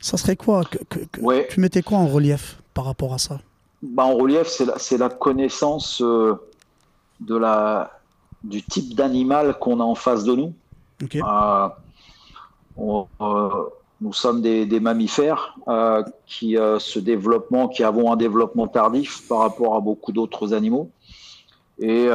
Ça 0.00 0.16
serait 0.16 0.36
quoi 0.36 0.64
Tu 1.50 1.60
mettais 1.60 1.82
quoi 1.82 1.98
en 1.98 2.06
relief 2.06 2.62
par 2.72 2.86
rapport 2.86 3.12
à 3.12 3.18
ça? 3.18 3.40
Bah, 3.82 4.04
En 4.04 4.14
relief, 4.14 4.46
c'est 4.46 4.64
la, 4.64 4.76
la, 4.96 5.10
connaissance 5.10 6.00
euh, 6.00 6.34
de 7.20 7.36
la 7.36 7.97
du 8.44 8.62
type 8.62 8.94
d'animal 8.94 9.58
qu'on 9.58 9.80
a 9.80 9.84
en 9.84 9.94
face 9.94 10.24
de 10.24 10.34
nous. 10.34 10.54
Euh, 11.14 11.68
euh, 13.20 13.48
nous 14.00 14.12
sommes 14.12 14.42
des, 14.42 14.80
mammifères 14.80 15.56
euh, 15.68 16.02
qui 16.26 16.54
se 16.54 16.98
développement, 16.98 17.68
qui 17.68 17.82
avons 17.82 18.12
un 18.12 18.16
développement 18.16 18.68
tardif 18.68 19.26
par 19.28 19.38
rapport 19.38 19.74
à 19.74 19.80
beaucoup 19.80 20.12
d'autres 20.12 20.54
animaux. 20.54 20.90
Et 21.80 22.08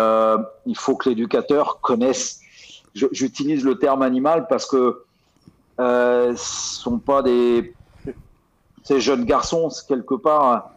il 0.66 0.78
faut 0.78 0.96
que 0.96 1.10
l'éducateur 1.10 1.80
connaisse. 1.82 2.42
J'utilise 2.94 3.64
le 3.64 3.80
terme 3.80 4.02
animal 4.02 4.48
parce 4.48 4.66
que 4.66 5.04
ce 5.78 6.34
sont 6.36 7.00
pas 7.00 7.22
des 7.22 7.74
ces 8.84 9.00
jeunes 9.00 9.24
garçons 9.24 9.70
quelque 9.88 10.16
part 10.16 10.72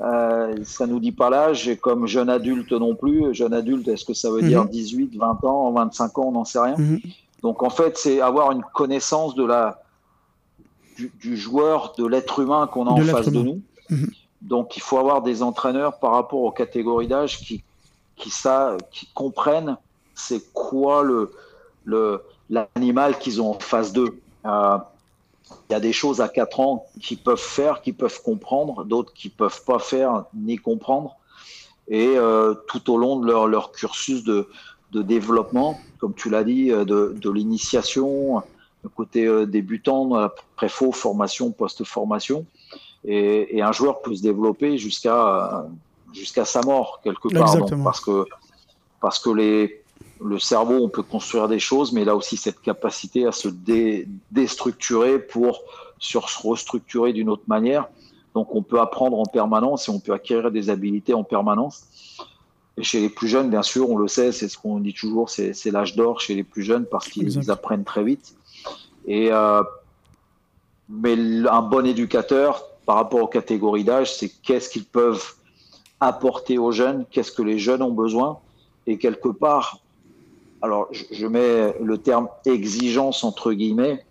euh, 0.00 0.54
ça 0.64 0.86
nous 0.86 1.00
dit 1.00 1.12
pas 1.12 1.30
l'âge, 1.30 1.68
et 1.68 1.76
comme 1.76 2.06
jeune 2.06 2.28
adulte 2.28 2.72
non 2.72 2.94
plus. 2.94 3.34
Jeune 3.34 3.52
adulte, 3.52 3.88
est-ce 3.88 4.04
que 4.04 4.14
ça 4.14 4.30
veut 4.30 4.42
dire 4.42 4.64
18, 4.64 5.14
mhm. 5.14 5.20
20 5.20 5.44
ans, 5.44 5.72
25 5.72 6.18
ans, 6.18 6.24
on 6.26 6.32
n'en 6.32 6.44
sait 6.44 6.60
rien. 6.60 6.76
Mhm. 6.76 7.00
Donc 7.42 7.62
en 7.62 7.70
fait, 7.70 7.96
c'est 7.96 8.20
avoir 8.20 8.52
une 8.52 8.62
connaissance 8.74 9.34
de 9.34 9.44
la, 9.44 9.82
du, 10.96 11.36
joueur, 11.36 11.94
de 11.98 12.06
l'être 12.06 12.40
humain 12.40 12.68
qu'on 12.72 12.86
a 12.86 12.90
en 12.90 13.00
face 13.00 13.28
de 13.28 13.42
nous. 13.42 13.60
Mhm. 13.90 14.10
Donc 14.42 14.76
il 14.76 14.82
faut 14.82 14.98
avoir 14.98 15.22
des 15.22 15.42
entraîneurs 15.42 15.98
par 15.98 16.12
rapport 16.12 16.40
aux 16.40 16.52
catégories 16.52 17.08
d'âge 17.08 17.38
qui, 17.38 17.64
qui, 18.16 18.30
ça, 18.30 18.76
qui 18.90 19.08
comprennent 19.14 19.76
c'est 20.14 20.52
quoi 20.52 21.02
le, 21.02 21.32
le, 21.84 22.22
l'animal 22.50 23.18
qu'ils 23.18 23.40
ont 23.40 23.50
en 23.50 23.58
face 23.58 23.92
d'eux. 23.92 24.20
Euh, 24.46 24.78
il 25.68 25.72
y 25.72 25.76
a 25.76 25.80
des 25.80 25.92
choses 25.92 26.20
à 26.20 26.28
4 26.28 26.60
ans 26.60 26.86
qu'ils 27.00 27.18
peuvent 27.18 27.38
faire, 27.38 27.82
qu'ils 27.82 27.94
peuvent 27.94 28.22
comprendre, 28.22 28.84
d'autres 28.84 29.12
qui 29.12 29.28
peuvent 29.28 29.64
pas 29.64 29.78
faire 29.78 30.24
ni 30.34 30.56
comprendre. 30.56 31.16
Et 31.88 32.14
euh, 32.16 32.54
tout 32.68 32.92
au 32.92 32.98
long 32.98 33.18
de 33.18 33.26
leur, 33.26 33.46
leur 33.46 33.72
cursus 33.72 34.24
de, 34.24 34.48
de, 34.92 35.02
développement, 35.02 35.78
comme 35.98 36.14
tu 36.14 36.28
l'as 36.28 36.44
dit, 36.44 36.70
euh, 36.70 36.84
de, 36.84 37.14
de 37.16 37.30
l'initiation, 37.30 38.42
le 38.82 38.88
côté 38.90 39.26
euh, 39.26 39.46
débutant, 39.46 40.30
pré-faux, 40.56 40.92
formation, 40.92 41.50
post-formation. 41.50 42.44
Et, 43.04 43.56
et, 43.56 43.62
un 43.62 43.72
joueur 43.72 44.02
peut 44.02 44.14
se 44.14 44.22
développer 44.22 44.76
jusqu'à 44.76 45.66
jusqu'à 46.12 46.44
sa 46.44 46.62
mort, 46.62 47.00
quelque 47.02 47.28
part. 47.28 47.56
parce 47.84 48.00
que, 48.00 48.24
parce 49.00 49.18
que 49.18 49.30
les, 49.30 49.82
le 50.20 50.38
cerveau, 50.38 50.74
on 50.82 50.88
peut 50.88 51.02
construire 51.02 51.48
des 51.48 51.58
choses, 51.58 51.92
mais 51.92 52.08
a 52.08 52.14
aussi 52.14 52.36
cette 52.36 52.60
capacité 52.60 53.26
à 53.26 53.32
se 53.32 53.48
déstructurer 54.30 55.18
pour 55.18 55.62
se 55.98 56.18
restructurer 56.18 57.12
d'une 57.12 57.28
autre 57.28 57.44
manière. 57.46 57.88
Donc 58.34 58.54
on 58.54 58.62
peut 58.62 58.80
apprendre 58.80 59.18
en 59.18 59.24
permanence 59.24 59.88
et 59.88 59.90
on 59.90 60.00
peut 60.00 60.12
acquérir 60.12 60.50
des 60.50 60.70
habiletés 60.70 61.14
en 61.14 61.24
permanence. 61.24 61.84
Et 62.76 62.84
chez 62.84 63.00
les 63.00 63.08
plus 63.08 63.26
jeunes, 63.26 63.50
bien 63.50 63.62
sûr, 63.62 63.90
on 63.90 63.96
le 63.96 64.06
sait, 64.06 64.30
c'est 64.30 64.48
ce 64.48 64.56
qu'on 64.56 64.78
dit 64.78 64.94
toujours, 64.94 65.30
c'est 65.30 65.70
l'âge 65.70 65.96
d'or 65.96 66.20
chez 66.20 66.34
les 66.34 66.44
plus 66.44 66.62
jeunes 66.62 66.86
parce 66.86 67.08
qu'ils 67.08 67.50
apprennent 67.50 67.84
très 67.84 68.04
vite. 68.04 68.36
Et 69.06 69.32
euh, 69.32 69.62
mais 70.88 71.16
un 71.48 71.62
bon 71.62 71.86
éducateur, 71.86 72.62
par 72.86 72.96
rapport 72.96 73.22
aux 73.22 73.28
catégories 73.28 73.84
d'âge, 73.84 74.14
c'est 74.14 74.30
qu'est-ce 74.42 74.70
qu'ils 74.70 74.86
peuvent 74.86 75.34
apporter 76.00 76.56
aux 76.56 76.72
jeunes, 76.72 77.04
qu'est-ce 77.10 77.32
que 77.32 77.42
les 77.42 77.58
jeunes 77.58 77.82
ont 77.82 77.92
besoin. 77.92 78.38
Et 78.86 78.96
quelque 78.96 79.28
part, 79.28 79.80
alors 80.62 80.88
je 81.10 81.26
mets 81.26 81.74
le 81.80 81.98
terme 81.98 82.28
exigence 82.44 83.24
entre 83.24 83.52
guillemets, 83.52 84.04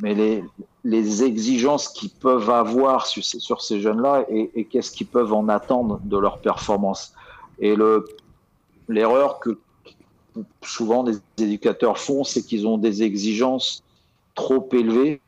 mais 0.00 0.14
les, 0.14 0.44
les 0.84 1.22
exigences 1.22 1.88
qu'ils 1.88 2.10
peuvent 2.10 2.50
avoir 2.50 3.06
sur, 3.06 3.24
sur 3.24 3.62
ces 3.62 3.80
jeunes-là 3.80 4.24
et, 4.28 4.64
qu'est-ce 4.64 4.90
qu'ils 4.90 5.06
peuvent 5.06 5.32
en 5.32 5.48
attendre 5.48 6.00
de 6.04 6.18
leur 6.18 6.38
performance. 6.38 7.12
Et 7.60 7.76
l'erreur 8.88 9.38
que 9.38 9.58
souvent 10.62 11.04
des 11.04 11.18
éducateurs 11.38 11.98
font, 11.98 12.24
c'est 12.24 12.42
qu'ils 12.42 12.66
ont 12.66 12.78
des 12.78 13.02
exigences 13.02 13.82
trop 14.34 14.68
élevées 14.72 15.20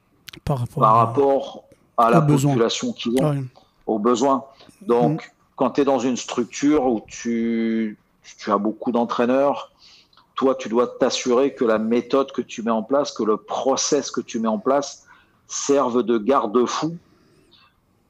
par 0.44 0.58
rapport, 0.94 1.64
à, 1.96 2.10
la 2.10 2.20
population 2.20 2.92
qu'ils 2.92 3.22
ont, 3.22 3.44
aux 3.86 3.98
besoins. 4.00 4.44
Donc, 4.82 5.24
mm. 5.24 5.30
quand 5.54 5.70
tu 5.70 5.82
es 5.82 5.84
dans 5.84 6.00
une 6.00 6.16
structure 6.16 6.86
où 6.86 7.02
tu, 7.06 7.96
tu 8.38 8.50
as 8.50 8.58
beaucoup 8.58 8.90
d'entraîneurs, 8.90 9.70
toi, 10.34 10.54
tu 10.54 10.68
dois 10.68 10.86
t'assurer 10.86 11.54
que 11.54 11.64
la 11.64 11.78
méthode 11.78 12.32
que 12.32 12.42
tu 12.42 12.62
mets 12.62 12.70
en 12.70 12.82
place, 12.82 13.12
que 13.12 13.22
le 13.22 13.36
process 13.36 14.10
que 14.10 14.20
tu 14.20 14.40
mets 14.40 14.48
en 14.48 14.58
place 14.58 15.06
serve 15.46 16.02
de 16.02 16.18
garde-fou 16.18 16.96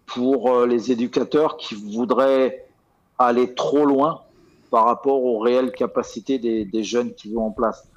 pour 0.07 0.53
euh, 0.53 0.67
les 0.67 0.93
éducateurs 0.93 1.57
qui 1.57 1.75
voudraient 1.75 2.67
aller 3.19 3.55
trop 3.55 3.85
loin 3.85 4.23
par 4.71 4.85
rapport 4.87 5.23
aux 5.23 5.39
réelles 5.39 5.73
capacités 5.73 6.39
des, 6.39 6.85
jeunes 6.85 7.15
qu'ils 7.15 7.37
ont 7.37 7.47
en 7.47 7.51
place. 7.51 7.89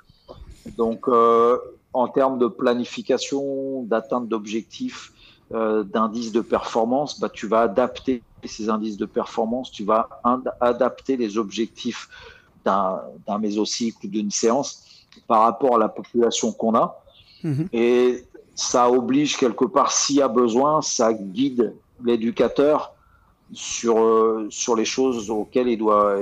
Donc, 0.77 1.07
euh, 1.07 1.57
en 1.93 2.07
termes 2.07 2.37
de 2.37 2.47
planification, 2.47 3.83
d'atteinte 3.83 4.27
d'objectifs, 4.27 5.11
euh, 5.53 5.83
d'indices 5.83 6.31
de 6.31 6.41
performance, 6.41 7.19
bah, 7.19 7.29
tu 7.29 7.47
vas 7.47 7.61
adapter 7.61 8.21
ces 8.43 8.69
indices 8.69 8.97
de 8.97 9.05
performance, 9.05 9.71
tu 9.71 9.83
vas 9.83 10.07
adapter 10.59 11.17
les 11.17 11.37
objectifs 11.37 12.09
d'un 12.67 13.37
mésocycle 13.39 14.05
ou 14.05 14.09
d'une 14.09 14.31
séance 14.31 14.83
par 15.27 15.41
rapport 15.41 15.75
à 15.75 15.79
la 15.79 15.89
population 15.89 16.51
qu'on 16.51 16.75
a. 16.75 17.01
Mhm. 17.43 17.69
Et 17.73 18.25
ça 18.55 18.89
oblige 18.89 19.37
quelque 19.37 19.65
part, 19.65 19.91
s'il 19.91 20.17
y 20.17 20.21
a 20.21 20.27
besoin, 20.27 20.81
ça 20.81 21.13
guide 21.13 21.75
l'éducateur 22.03 22.93
sur, 23.53 23.99
euh, 23.99 24.47
sur 24.49 24.75
les 24.75 24.85
choses 24.85 25.29
auxquelles 25.29 25.69
il 25.69 25.77
doit, 25.77 26.19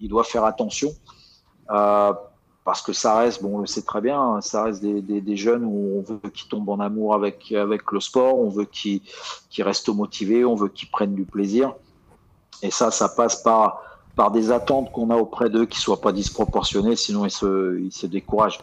il, 0.00 0.08
doit 0.08 0.24
faire 0.24 0.44
attention. 0.44 0.90
Euh, 1.70 2.12
parce 2.64 2.80
que 2.80 2.92
ça 2.92 3.18
reste, 3.18 3.42
bon, 3.42 3.58
on 3.58 3.60
le 3.60 3.66
sait 3.66 3.82
très 3.82 4.00
bien, 4.00 4.40
ça 4.40 4.64
reste 4.64 4.82
des, 4.82 5.20
des, 5.20 5.36
jeunes 5.36 5.64
où 5.64 5.98
on 5.98 6.02
veut 6.02 6.30
qu'ils 6.30 6.48
tombent 6.48 6.70
en 6.70 6.80
amour 6.80 7.14
avec, 7.14 7.52
avec 7.52 7.92
le 7.92 8.00
sport, 8.00 8.38
on 8.38 8.48
veut 8.48 8.64
qu'ils 8.64 9.02
restent 9.58 9.90
motivés, 9.90 10.46
on 10.46 10.54
veut 10.54 10.68
qu'ils 10.68 10.90
prennent 10.90 11.14
du 11.14 11.24
plaisir. 11.24 11.74
Et 12.62 12.70
ça, 12.70 12.90
ça 12.90 13.10
passe 13.10 13.42
par 13.42 13.82
par 14.16 14.30
des 14.30 14.50
attentes 14.52 14.92
qu'on 14.92 15.10
a 15.10 15.16
auprès 15.16 15.50
d'eux 15.50 15.66
qui 15.66 15.80
soient 15.80 16.00
pas 16.00 16.12
disproportionnées, 16.12 16.96
sinon 16.96 17.24
ils 17.24 17.30
se, 17.30 17.80
ils 17.80 17.92
se 17.92 18.06
découragent. 18.06 18.60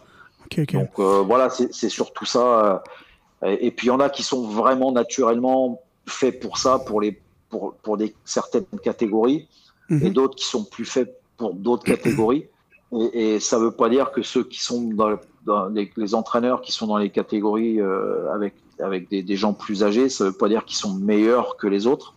Donc 0.56 0.99
euh, 0.99 1.24
voilà, 1.26 1.49
c'est 1.49 1.89
surtout 1.89 2.26
ça. 2.26 2.84
Euh, 3.43 3.58
et, 3.60 3.72
puis 3.72 3.88
il 3.88 3.89
y 3.89 3.91
en 3.91 3.99
a 3.99 4.10
qui 4.10 4.24
sont 4.24 4.47
vraiment 4.47 4.91
naturellement 4.91 5.82
faits 6.06 6.39
pour 6.39 6.58
ça, 6.58 6.80
pour, 6.80 7.02
les, 7.02 7.20
pour, 7.49 7.74
pour 7.76 7.97
des, 7.97 8.14
certaines 8.26 8.66
catégories, 8.84 9.47
et 9.89 9.93
mhm. 9.93 10.10
d'autres 10.10 10.36
qui 10.36 10.45
sont 10.45 10.64
plus 10.64 10.86
faits 10.86 11.18
pour 11.38 11.54
d'autres 11.54 11.84
catégories. 11.84 12.45
Et, 12.93 13.36
et, 13.36 13.39
ça 13.39 13.58
ne 13.58 13.64
veut 13.64 13.72
pas 13.72 13.88
dire 13.88 14.12
que 14.12 14.22
ceux 14.22 14.43
qui 14.43 14.62
sont 14.62 14.82
dans, 14.82 15.16
dans 15.45 15.70
les, 15.70 15.89
les, 15.95 16.14
entraîneurs 16.14 16.60
qui 16.60 16.74
sont 16.74 16.88
dans 16.88 16.97
les 16.97 17.10
catégories 17.10 17.80
euh, 17.80 18.30
avec, 18.34 18.54
avec 18.82 19.10
des, 19.10 19.24
des, 19.24 19.38
gens 19.38 19.54
plus 19.54 19.86
âgés, 19.86 20.10
ça 20.10 20.26
ne 20.26 20.30
veut 20.30 20.36
pas 20.36 20.49
dire 20.49 20.66
qu'ils 20.66 20.76
sont 20.76 20.95
meilleurs 20.95 21.56
que 21.56 21.68
les 21.68 21.88
autres. 21.88 22.14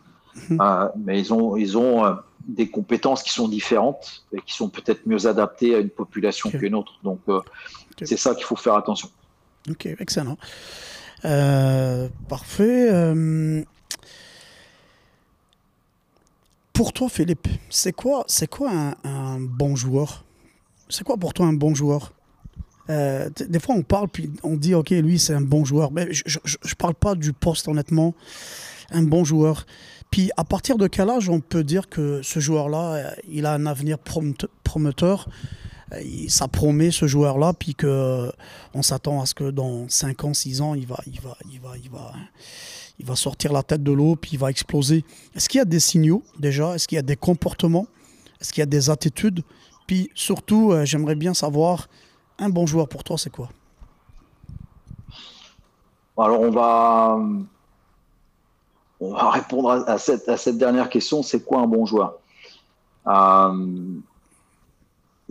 Mhm. 0.51 0.61
Euh, 0.61 0.89
mais 0.97 1.21
ils 1.21 1.33
ont, 1.33 1.57
ils 1.57 1.79
ont 1.79 2.05
des 2.47 2.69
compétences 2.69 3.23
qui 3.23 3.31
sont 3.31 3.49
différentes 3.49 4.25
et 4.33 4.41
qui 4.41 4.55
sont 4.55 4.69
peut-être 4.69 5.07
mieux 5.07 5.27
adaptées 5.27 5.75
à 5.75 5.79
une 5.79 5.91
population 5.91 6.51
qu'une 6.51 6.75
autre. 6.75 6.93
Donc, 7.03 7.21
euh, 7.29 7.41
c'est 8.03 8.17
ça 8.17 8.35
qu'il 8.35 8.45
faut 8.45 8.57
faire 8.57 8.75
attention. 8.75 9.09
Ok, 9.71 9.87
excellent. 9.99 10.37
parfait. 12.29 13.15
pour 16.73 16.93
toi, 16.93 17.09
Philippe, 17.09 17.49
c'est 17.71 17.93
quoi, 17.93 18.25
c'est 18.27 18.49
quoi 18.49 18.95
un, 19.05 19.41
bon 19.41 19.77
joueur? 19.77 20.25
C'est 20.89 21.05
quoi 21.05 21.17
pour 21.17 21.33
toi 21.33 21.47
un 21.47 21.53
bon 21.53 21.75
joueur? 21.75 22.13
Des 22.89 23.61
fois, 23.61 23.75
on 23.77 23.83
parle, 23.83 24.09
puis 24.09 24.31
on 24.43 24.57
dit, 24.57 24.75
OK, 24.75 24.91
lui, 24.91 25.19
c'est 25.19 25.33
un 25.33 25.41
bon 25.41 25.65
joueur. 25.65 25.93
Mais 25.93 26.09
je 26.13 26.39
ne 26.39 26.75
parle 26.75 26.95
pas 26.95 27.15
du 27.15 27.33
poste, 27.33 27.69
honnêtement. 27.69 28.15
Un 28.91 29.03
bon 29.03 29.25
joueur. 29.25 29.65
Puis 30.15 30.31
à 30.37 30.45
partir 30.45 30.79
de 30.79 30.87
quel 30.87 31.11
âge 31.11 31.29
on 31.29 31.41
peut 31.41 31.65
dire 31.65 31.89
que 31.89 32.23
ce 32.23 32.39
joueur-là, 32.39 32.93
euh, 32.93 33.11
il 33.29 33.47
a 33.47 33.53
un 33.53 33.67
avenir 33.67 33.99
prometteur? 33.99 35.29
Euh, 35.93 36.01
ça 36.29 36.47
promet 36.47 36.93
ce 36.93 37.09
joueur-là, 37.09 37.53
puis 37.53 37.75
que 37.75 37.89
euh, 37.89 38.31
on 38.75 38.83
s'attend 38.83 39.21
à 39.21 39.27
ce 39.27 39.35
que 39.35 39.51
dans 39.51 39.89
5 39.89 40.23
ans, 40.23 40.33
6 40.33 40.61
ans, 40.61 40.75
il 40.75 40.87
va, 40.87 41.01
il 41.09 41.21
va, 41.21 41.37
il 41.51 41.61
va, 41.61 41.71
il 41.83 41.91
va, 41.91 42.13
il 43.01 43.05
va 43.05 43.17
sortir 43.17 43.53
la 43.53 43.65
tête 43.65 43.83
de 43.83 43.91
l'eau, 43.91 44.15
puis 44.15 44.35
il 44.35 44.39
va 44.39 44.51
exploser. 44.51 45.05
Est-ce 45.35 45.49
qu'il 45.49 45.59
y 45.59 45.63
a 45.63 45.65
des 45.65 45.81
signaux 45.81 46.23
déjà? 46.39 46.77
Est-ce 46.77 46.87
qu'il 46.87 46.95
y 46.95 47.01
a 47.01 47.03
des 47.03 47.17
comportements? 47.17 47.89
Est-ce 48.41 48.53
qu'il 48.53 48.61
y 48.61 48.63
a 48.63 48.67
des 48.67 48.91
attitudes? 48.91 49.43
Puis 49.89 50.13
surtout, 50.15 50.75
j'aimerais 50.85 51.17
bien 51.17 51.35
savoir, 51.35 51.89
un 52.39 52.51
bon 52.51 52.67
joueur 52.67 52.89
pour 52.89 53.03
toi, 53.03 53.19
c'est 53.19 53.31
quoi? 53.31 53.49
Alors 56.17 56.41
on 56.41 56.53
va 56.53 57.19
on 59.05 59.13
va 59.13 59.31
répondre 59.31 59.71
à, 59.71 59.99
cette, 59.99 60.59
dernière 60.59 60.89
question, 60.89 61.23
c'est 61.23 61.45
quoi 61.45 61.61
un 61.61 61.67
bon 61.67 61.87
joueur? 61.87 62.19
Euh, 63.07 63.99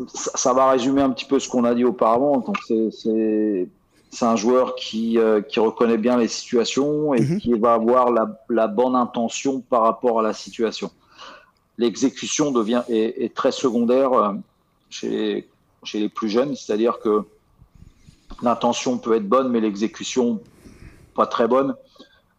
ça, 0.08 0.54
va 0.54 0.70
résumer 0.72 1.02
un 1.02 1.10
petit 1.10 1.26
peu 1.26 1.40
ce 1.40 1.50
qu'on 1.50 1.64
a 1.64 1.74
dit 1.74 1.84
auparavant. 1.84 2.38
Donc 2.38 2.58
c'est 2.68 4.26
un 4.26 4.36
joueur 4.36 4.76
qui, 4.76 5.18
euh, 5.18 5.42
qui, 5.42 5.60
reconnaît 5.60 5.98
bien 5.98 6.18
les 6.18 6.28
situations 6.28 7.14
et 7.14 7.22
mhm. 7.22 7.40
qui 7.40 7.54
va 7.54 7.74
avoir 7.74 8.12
la, 8.12 8.68
bonne 8.68 8.96
intention 8.96 9.62
par 9.62 9.82
rapport 9.82 10.20
à 10.20 10.24
la 10.24 10.34
situation. 10.34 10.92
L'exécution 11.78 12.52
devient 12.52 12.84
est, 12.90 13.34
très 13.34 13.52
secondaire 13.52 14.14
euh, 14.14 14.34
chez 14.90 15.46
les 15.94 16.10
plus 16.10 16.30
jeunes, 16.30 16.56
c'est-à-dire 16.56 17.00
que 17.00 17.24
l'intention 18.44 19.00
peut 19.00 19.16
être 19.16 19.28
bonne, 19.28 19.50
mais 19.50 19.60
l'exécution 19.60 20.40
pas 21.16 21.28
très 21.28 21.48
bonne, 21.48 21.76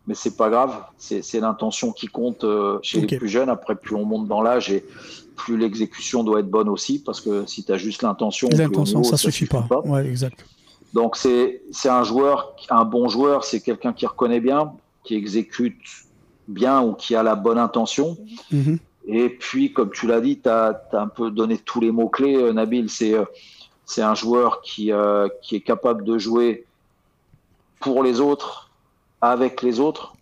mais 0.07 0.15
c'est 0.15 0.37
pas 0.37 0.51
grave. 0.51 0.85
C'est 0.99 1.41
l'intention 1.41 1.93
qui 1.93 2.07
compte 2.07 2.45
euh, 2.45 2.79
chez 2.83 3.01
les 3.01 3.17
plus 3.17 3.29
jeunes. 3.29 3.49
Après, 3.49 3.75
plus 3.75 3.95
on 3.95 4.05
monte 4.05 4.29
dans 4.29 4.43
l'âge 4.43 4.71
et 4.71 4.85
plus 5.37 5.57
l'exécution 5.57 6.23
doit 6.23 6.41
être 6.41 6.51
bonne 6.51 6.69
aussi, 6.69 7.01
parce 7.01 7.21
que 7.21 7.45
si 7.47 7.65
tu 7.65 7.73
as 7.73 7.77
juste 7.77 8.03
l'intention, 8.03 8.49
l'intention, 8.53 9.03
ça, 9.03 9.17
ça 9.17 9.31
suffit, 9.31 9.47
pas. 9.47 9.67
Ouais, 9.85 10.07
exact. 10.07 10.45
Donc 10.93 11.17
c'est 11.17 11.61
un 11.87 12.05
joueur, 12.05 12.55
un 12.71 12.85
bon 12.85 13.09
joueur, 13.09 13.45
c'est 13.45 13.61
quelqu'un 13.61 13.93
qui 13.93 14.07
reconnaît 14.07 14.41
bien, 14.41 14.73
qui 15.03 15.17
exécute 15.17 15.75
bien 16.47 16.83
ou 16.83 16.93
qui 16.93 17.17
a 17.17 17.23
la 17.23 17.35
bonne 17.35 17.59
intention. 17.59 18.17
Mhm. 18.53 18.79
Et 19.07 19.29
puis, 19.29 19.73
comme 19.73 19.91
tu 19.91 20.07
l'as 20.07 20.21
dit, 20.21 20.39
tu 20.41 20.49
as, 20.49 20.81
un 20.93 21.09
peu 21.09 21.31
donné 21.31 21.59
tous 21.59 21.81
les 21.81 21.91
mots-clés, 21.91 22.37
euh, 22.37 22.53
Nabil. 22.53 22.89
C'est 22.89 23.15
euh, 23.15 23.25
c'est 23.87 24.03
un 24.03 24.15
joueur 24.15 24.63
qui, 24.63 24.93
euh, 24.93 25.29
qui 25.43 25.57
est 25.57 25.61
capable 25.61 26.05
de 26.05 26.19
jouer 26.19 26.65
pour 27.81 28.03
les 28.03 28.21
autres, 28.21 28.64
avec 29.31 29.63
les 29.63 29.81
autres, 29.81 30.15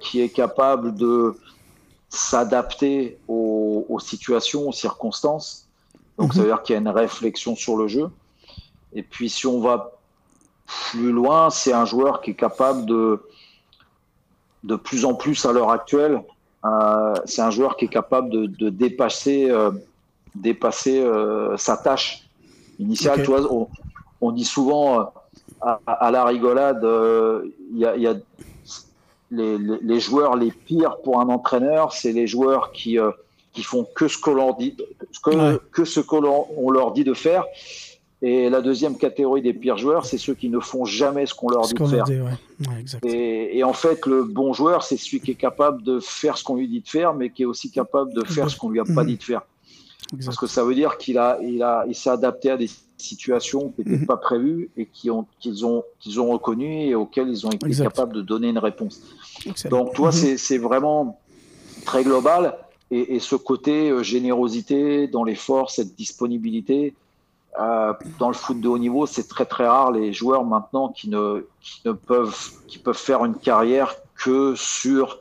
qui 0.00 0.20
est 0.20 0.30
capable 0.30 0.94
de 0.94 1.36
s'adapter 2.08 3.18
aux, 3.28 3.84
aux, 3.88 3.98
situations, 3.98 4.68
aux 4.68 4.72
circonstances. 4.72 5.66
Donc, 6.18 6.32
ça 6.32 6.40
mhm. 6.40 6.44
veut 6.44 6.52
dire 6.52 6.62
qu'il 6.62 6.74
y 6.74 6.76
a 6.76 6.80
une 6.80 6.88
réflexion 6.88 7.56
sur 7.56 7.76
le 7.76 7.88
jeu. 7.88 8.08
Et 8.92 9.02
puis, 9.02 9.28
si 9.30 9.46
on 9.46 9.60
va 9.60 9.92
plus 10.90 11.12
loin, 11.12 11.50
c'est 11.50 11.72
un 11.72 11.84
joueur 11.84 12.20
qui 12.20 12.30
est 12.30 12.34
capable 12.34 12.86
de, 12.86 13.22
de 14.64 14.76
plus 14.76 15.04
en 15.04 15.14
plus 15.14 15.44
à 15.44 15.52
l'heure 15.52 15.70
actuelle, 15.70 16.22
euh, 16.64 17.14
c'est 17.24 17.42
un 17.42 17.50
joueur 17.50 17.76
qui 17.76 17.86
est 17.86 17.88
capable 17.88 18.30
de, 18.30 18.68
dépasser, 18.68 19.50
euh, 19.50 19.72
dépasser 20.34 21.00
euh, 21.00 21.56
sa 21.56 21.76
tâche 21.76 22.28
initiale. 22.78 23.24
on, 24.20 24.32
dit 24.32 24.44
souvent 24.44 25.12
à, 25.62 26.10
la 26.10 26.24
rigolade, 26.24 26.86
il 27.72 27.78
y 27.78 28.06
a, 28.06 28.14
les, 29.30 30.00
joueurs 30.00 30.36
les 30.36 30.50
pires 30.50 30.96
pour 31.04 31.20
un 31.20 31.28
entraîneur, 31.28 31.92
c'est 31.92 32.12
les 32.12 32.26
joueurs 32.26 32.72
qui, 32.72 32.98
qui 33.52 33.62
font 33.62 33.86
que 33.94 34.08
ce 34.08 34.18
qu'on 34.18 34.52
dit, 34.54 34.76
que, 35.24 35.56
que 35.70 35.84
ce 35.84 36.00
qu'on 36.00 36.70
leur 36.70 36.92
dit 36.92 37.04
de 37.04 37.14
faire. 37.14 37.44
Et 38.24 38.48
la 38.48 38.60
deuxième 38.60 38.96
catégorie 38.96 39.42
des 39.42 39.52
pires 39.52 39.76
joueurs, 39.76 40.06
c'est 40.06 40.16
ceux 40.16 40.34
qui 40.34 40.48
ne 40.48 40.60
font 40.60 40.84
jamais 40.84 41.26
ce 41.26 41.34
qu'on 41.34 41.48
leur 41.48 41.66
dit 41.66 41.74
de 41.74 41.84
faire. 41.84 42.04
et, 43.02 43.64
en 43.64 43.72
fait, 43.72 44.06
le 44.06 44.22
bon 44.22 44.52
joueur, 44.52 44.84
c'est 44.84 44.96
celui 44.96 45.20
qui 45.20 45.32
est 45.32 45.36
capable 45.36 45.82
de 45.82 45.98
faire 45.98 46.38
ce 46.38 46.44
qu'on 46.44 46.54
lui 46.54 46.68
dit 46.68 46.80
de 46.80 46.88
faire, 46.88 47.14
mais 47.14 47.30
qui 47.30 47.42
est 47.42 47.46
aussi 47.46 47.72
capable 47.72 48.14
de 48.14 48.24
faire 48.24 48.48
ce 48.48 48.56
qu'on 48.56 48.70
lui 48.70 48.78
a 48.78 48.84
pas 48.84 49.04
dit 49.04 49.16
de 49.16 49.22
faire. 49.22 49.42
Parce 50.24 50.36
que 50.36 50.46
ça 50.46 50.64
veut 50.64 50.74
dire 50.74 50.98
qu'il 50.98 51.18
a, 51.18 51.38
il 51.42 51.62
a, 51.62 51.84
il 51.88 51.94
s'est 51.94 52.10
adapté 52.10 52.50
à 52.50 52.56
des 52.56 52.70
situations 52.98 53.70
qui 53.70 53.82
n'étaient 53.82 54.02
mhm. 54.02 54.06
pas 54.06 54.16
prévues 54.16 54.70
et 54.76 54.86
qui 54.86 55.10
ont, 55.10 55.26
qu'ils 55.40 55.66
ont, 55.66 55.84
qu'ils 56.00 56.20
ont 56.20 56.30
reconnues 56.30 56.86
et 56.88 56.94
auxquelles 56.94 57.28
ils 57.28 57.46
ont 57.46 57.50
été 57.50 57.70
capables 57.70 58.14
de 58.14 58.22
donner 58.22 58.48
une 58.48 58.58
réponse. 58.58 59.00
Donc, 59.70 59.94
toi, 59.94 60.10
mhm. 60.10 60.36
c'est 60.36 60.58
vraiment 60.58 61.20
très 61.84 62.04
global. 62.04 62.56
Et, 62.90 63.16
et 63.16 63.20
ce 63.20 63.36
côté 63.36 63.90
euh, 63.90 64.02
générosité 64.02 65.08
dans 65.08 65.24
l'effort, 65.24 65.70
cette 65.70 65.94
disponibilité, 65.96 66.94
euh, 67.60 67.92
dans 68.18 68.28
le 68.28 68.34
foot 68.34 68.60
de 68.60 68.68
haut 68.68 68.78
niveau, 68.78 69.06
c'est 69.06 69.28
très 69.28 69.44
très 69.44 69.66
rare 69.66 69.92
les 69.92 70.12
joueurs 70.12 70.44
maintenant 70.44 70.88
qui 70.88 71.08
ne, 71.10 71.46
qui 71.60 71.82
ne 71.84 71.92
peuvent, 71.92 72.34
qui 72.66 72.78
peuvent 72.78 72.96
faire 72.96 73.24
une 73.24 73.34
carrière 73.34 73.94
que 74.14 74.54
sur 74.54 75.20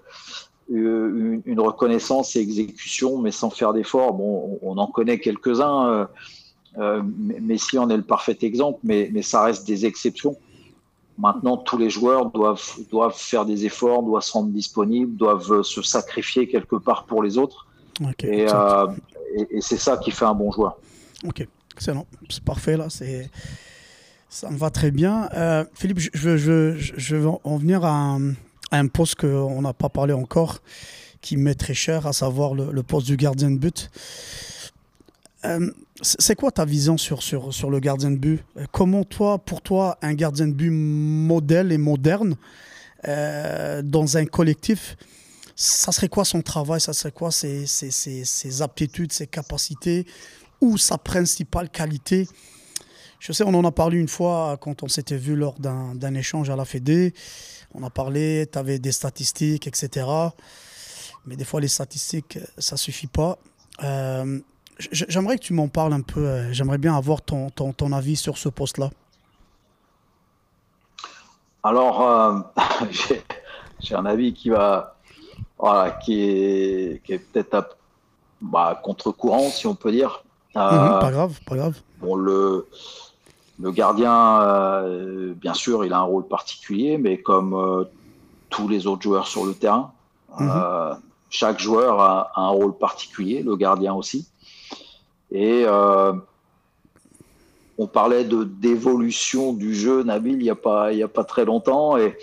une, 0.72 1.60
reconnaissance 1.60 2.36
et 2.36 2.40
exécution, 2.40 3.18
mais 3.18 3.32
sans 3.32 3.50
faire 3.50 3.74
d'efforts. 3.74 4.14
Bon, 4.14 4.60
on, 4.62 4.78
en 4.78 4.88
connaît 4.88 5.20
quelques-uns. 5.20 5.88
Euh, 5.88 6.06
euh, 6.78 7.04
Messi 7.42 7.78
en 7.78 7.90
est 7.90 7.98
le 7.98 8.04
parfait 8.04 8.38
exemple, 8.42 8.80
mais, 8.84 9.10
mais 9.12 9.22
ça 9.22 9.44
reste 9.44 9.68
des 9.68 9.86
exceptions. 9.86 10.38
Maintenant, 11.18 11.58
tous 11.58 11.78
les 11.78 11.90
joueurs 11.90 12.32
doivent, 12.32 12.64
doivent 12.90 13.18
faire 13.18 13.46
des 13.46 13.66
efforts, 13.66 14.04
doivent 14.04 14.24
se 14.24 14.32
rendre 14.32 14.50
disponibles, 14.50 15.16
doivent 15.18 15.62
se 15.64 15.82
sacrifier 15.82 16.48
quelque 16.48 16.78
part 16.78 17.06
pour 17.06 17.22
les 17.22 17.38
autres. 17.38 17.68
et, 18.24 18.46
et, 18.46 19.48
et 19.50 19.62
c'est 19.62 19.78
ça 19.78 19.98
qui 19.98 20.12
fait 20.12 20.26
un 20.26 20.34
bon 20.34 20.52
joueur. 20.52 20.78
Ok. 21.26 21.46
Excellent, 21.76 22.06
c'est 22.30 22.44
parfait 22.44 22.78
là, 22.78 22.90
c'est 22.90 23.30
ça 24.32 24.50
me 24.50 24.58
va 24.58 24.70
très 24.70 24.92
bien. 24.92 25.30
Euh, 25.34 25.66
Philippe, 25.74 26.00
je, 26.00 26.38
je, 26.38 26.76
je, 26.78 27.16
vais 27.18 27.30
en 27.44 27.58
venir 27.58 27.84
à 27.84 28.16
un, 28.16 28.34
poste 28.88 29.16
qu'on 29.16 29.62
n'a 29.62 29.74
pas 29.74 29.90
parlé 29.90 30.14
encore, 30.14 30.60
qui 31.22 31.38
m'est 31.38 31.56
très 31.56 31.74
cher, 31.74 32.08
à 32.08 32.14
savoir 32.14 32.54
le, 32.54 32.84
poste 32.84 33.08
du 33.08 33.18
gardien 33.18 33.52
de 33.52 33.58
but. 33.58 33.90
Euh, 35.46 35.72
c'est 36.02 36.36
quoi 36.36 36.52
ta 36.52 36.66
vision 36.66 36.98
sur, 36.98 37.22
sur, 37.22 37.54
sur 37.54 37.70
le 37.70 37.80
gardien 37.80 38.12
de 38.12 38.18
but? 38.18 38.44
Comment 38.72 39.04
toi, 39.04 39.38
pour 39.38 39.62
toi, 39.62 39.98
un 40.02 40.14
gardien 40.14 40.48
de 40.48 40.54
but 40.54 40.72
modèle 40.72 41.72
et 41.72 41.78
moderne 41.78 42.36
euh, 43.08 43.82
dans 43.82 44.18
un 44.18 44.26
collectif, 44.26 44.98
ça 45.56 45.92
serait 45.92 46.10
quoi 46.10 46.26
son 46.26 46.42
travail? 46.42 46.82
Ça 46.82 46.94
serait 46.94 47.12
quoi 47.12 47.32
ses, 47.32 47.68
ses, 47.68 47.92
ses 47.92 48.62
aptitudes, 48.62 49.12
ses 49.12 49.28
capacités 49.28 50.06
ou 50.60 50.78
sa 50.78 50.98
principale 50.98 51.70
qualité? 51.70 52.28
Je 53.22 53.34
sais, 53.34 53.44
on 53.44 53.54
en 53.54 53.64
a 53.64 53.72
parlé 53.72 54.00
une 54.00 54.08
fois 54.08 54.58
quand 54.60 54.82
on 54.82 54.88
s'était 54.88 55.16
vu 55.16 55.36
lors 55.36 55.54
d'un 55.60 56.14
échange 56.16 56.50
à 56.50 56.56
la 56.56 56.66
Fédé. 56.66 57.14
On 57.76 57.84
a 57.84 57.92
parlé, 57.92 58.48
tu 58.52 58.58
avais 58.58 58.80
des 58.80 58.92
statistiques, 58.92 59.68
etc. 59.68 60.08
Mais 61.28 61.36
des 61.36 61.44
fois, 61.46 61.62
les 61.62 61.68
statistiques, 61.68 62.40
ça 62.58 62.78
suffit 62.78 63.06
pas. 63.06 63.38
Euh, 63.84 64.40
j'aimerais 64.92 65.38
que 65.38 65.44
tu 65.44 65.54
m'en 65.54 65.68
parles 65.68 65.94
un 65.94 66.02
peu. 66.02 66.52
J'aimerais 66.52 66.80
bien 66.80 66.98
avoir 66.98 67.22
ton, 67.22 67.52
ton, 67.52 67.74
ton, 67.74 67.92
avis 67.92 68.16
sur 68.16 68.40
ce 68.40 68.50
poste-là. 68.50 68.90
Alors, 71.62 72.02
euh, 72.02 72.40
j'ai 73.80 73.94
un 73.94 74.08
avis 74.08 74.34
qui 74.34 74.50
va, 74.50 74.96
voilà, 75.60 75.92
qui 75.92 76.24
est, 76.24 77.04
qui 77.04 77.14
est 77.14 77.20
peut-être 77.20 77.78
bah, 78.42 78.82
contre-courant, 78.84 79.52
si 79.52 79.68
on 79.68 79.76
peut 79.76 79.92
dire. 79.92 80.24
Mhm, 80.56 80.62
euh, 80.64 81.00
pas 81.00 81.12
grave, 81.12 81.40
pas 81.46 81.56
grave. 81.56 81.76
Bon, 82.00 82.16
le, 82.16 82.68
le 83.62 83.72
gardien, 83.72 84.42
euh, 84.42 85.34
bien 85.34 85.54
sûr, 85.54 85.86
il 85.86 85.94
a 85.94 86.00
un 86.00 86.04
rôle 86.04 86.28
particulier, 86.28 86.98
mais 86.98 87.22
comme 87.22 87.54
euh, 87.54 87.84
tous 88.50 88.68
les 88.68 88.88
autres 88.88 89.04
joueurs 89.04 89.28
sur 89.28 89.46
le 89.46 89.54
terrain, 89.54 89.92
mhm. 90.40 90.98
chaque 91.30 91.60
joueur 91.60 92.00
a, 92.00 92.32
un 92.36 92.50
rôle 92.50 92.78
particulier, 92.78 93.44
le 93.44 93.56
gardien 93.56 93.94
aussi. 93.94 94.28
Et 95.32 95.66
on 97.78 97.88
parlait 97.88 98.24
de 98.26 98.44
d'évolution 98.44 99.54
du 99.54 99.74
jeu, 99.74 100.04
Nabil, 100.04 100.34
il 100.34 100.44
n'y 100.44 100.50
a, 100.50 100.56
pas, 100.56 100.90
a 100.90 101.08
pas 101.08 101.24
très 101.24 101.46
longtemps. 101.46 101.98
Et, 101.98 102.16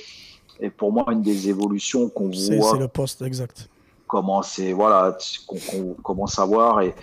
et 0.60 0.70
pour 0.70 0.92
moi, 0.92 1.04
une 1.10 1.22
des 1.22 1.48
évolutions 1.48 2.08
qu'on 2.08 2.28
voit. 2.28 2.72
C'est 2.72 2.78
le 2.78 2.88
poste, 2.88 3.22
exact. 3.22 3.68
Comment 4.06 4.42
c'est, 4.42 4.72
voilà, 4.72 5.16
qu'on 5.46 5.94
commence 6.02 6.38
à 6.38 6.44
voir. 6.44 6.80
Et, 6.80 6.94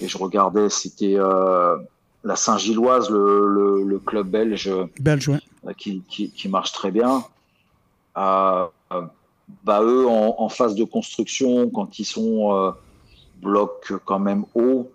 et 0.00 0.08
je 0.08 0.18
regardais, 0.18 0.68
c'était 0.70 1.16
euh, 1.16 1.76
la 2.24 2.36
Saint-Gilloise, 2.36 3.10
le, 3.10 4.00
club 4.04 4.28
belge, 4.28 4.70
belge 5.00 5.30
euh, 5.30 5.72
qui, 5.76 6.02
qui, 6.08 6.48
marche 6.48 6.72
très 6.72 6.90
bien. 6.90 7.24
Euh, 8.18 8.66
bah, 9.64 9.82
eux, 9.82 10.06
en, 10.06 10.48
phase 10.48 10.74
de 10.74 10.84
construction, 10.84 11.70
quand 11.70 11.98
ils 11.98 12.04
sont 12.04 12.74
bloc 13.40 13.92
quand 14.04 14.18
même 14.18 14.44
haut, 14.54 14.90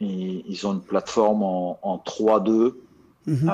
ils, 0.00 0.66
ont 0.66 0.72
une 0.72 0.80
plateforme 0.80 1.42
en, 1.42 2.02
3-2. 2.06 2.74
Mhm. 3.26 3.50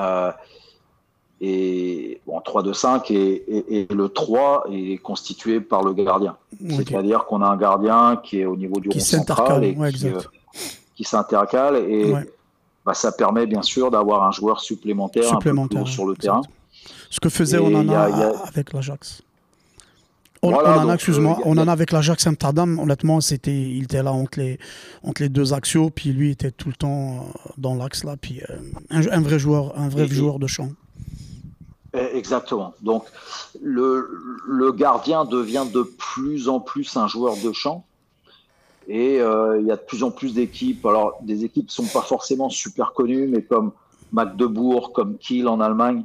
et 1.41 2.21
en 2.25 2.39
3-2-5 2.39 3.11
et, 3.11 3.81
et, 3.81 3.93
le 3.93 4.07
3 4.07 4.67
est 4.71 4.97
constitué 4.97 5.59
par 5.59 5.83
le 5.83 5.93
gardien. 5.93 6.37
C'est-à-dire 6.69 7.25
qu'on 7.25 7.41
a 7.41 7.47
un 7.47 7.57
gardien 7.57 8.15
qui 8.23 8.39
est 8.39 8.45
au 8.45 8.55
niveau 8.55 8.79
du 8.79 8.89
rond 8.89 8.99
central 8.99 9.65
et 9.65 9.75
qui, 9.75 10.07
qui 10.95 11.03
s'intercale 11.03 11.75
et 11.75 12.13
bah, 12.87 12.93
ça 12.93 13.11
permet 13.11 13.45
bien 13.45 13.61
sûr 13.61 13.91
d'avoir 13.91 14.23
un 14.23 14.31
joueur 14.31 14.61
supplémentaire, 14.61 15.33
un 15.33 15.39
peu 15.39 15.85
sur 15.85 16.05
le 16.05 16.15
terrain. 16.15 16.41
Ce 17.09 17.19
que 17.19 17.27
faisait 17.27 17.57
Onana 17.57 18.05
avec 18.45 18.71
l'Ajax. 18.71 19.21
On, 20.41 20.53
en 20.53 20.87
a, 20.87 20.93
excuse-moi, 20.93 21.37
on 21.43 21.57
en 21.57 21.67
a 21.67 21.71
avec 21.73 21.91
l'Ajax 21.91 22.25
Amsterdam. 22.27 22.79
Honnêtement, 22.79 23.19
c'était, 23.19 23.51
il 23.51 23.83
était 23.83 24.03
là 24.03 24.13
entre 24.13 24.39
les, 24.39 24.57
entre 25.03 25.21
les 25.21 25.27
deux 25.27 25.53
axios, 25.53 25.89
puis 25.89 26.13
lui 26.13 26.31
était 26.31 26.51
tout 26.51 26.69
le 26.69 26.75
temps 26.75 27.15
euh, 27.17 27.49
dans 27.57 27.75
l'axe 27.75 28.05
là, 28.05 28.15
puis 28.15 28.41
euh, 28.49 28.55
un, 28.89 29.21
vrai 29.21 29.37
joueur, 29.37 29.77
un 29.77 29.89
vrai 29.89 30.07
joueur 30.07 30.39
de 30.39 30.47
champ. 30.47 30.69
Eh, 31.93 32.17
exactement. 32.17 32.73
Donc 32.81 33.03
le, 33.61 34.07
le 34.47 34.71
gardien 34.71 35.25
devient 35.25 35.65
de 35.73 35.81
plus 35.81 36.47
en 36.47 36.61
plus 36.61 36.95
un 36.95 37.07
joueur 37.07 37.35
de 37.43 37.51
champ. 37.51 37.85
Et 38.87 39.19
euh, 39.19 39.59
il 39.59 39.67
y 39.67 39.71
a 39.71 39.75
de 39.75 39.81
plus 39.81 40.03
en 40.03 40.11
plus 40.11 40.33
d'équipes. 40.33 40.85
Alors, 40.85 41.17
des 41.21 41.43
équipes 41.43 41.65
ne 41.65 41.71
sont 41.71 41.85
pas 41.85 42.01
forcément 42.01 42.49
super 42.49 42.93
connues, 42.93 43.27
mais 43.27 43.41
comme 43.41 43.71
Magdebourg, 44.13 44.93
comme 44.93 45.17
Kiel 45.17 45.47
en 45.47 45.59
Allemagne, 45.59 46.03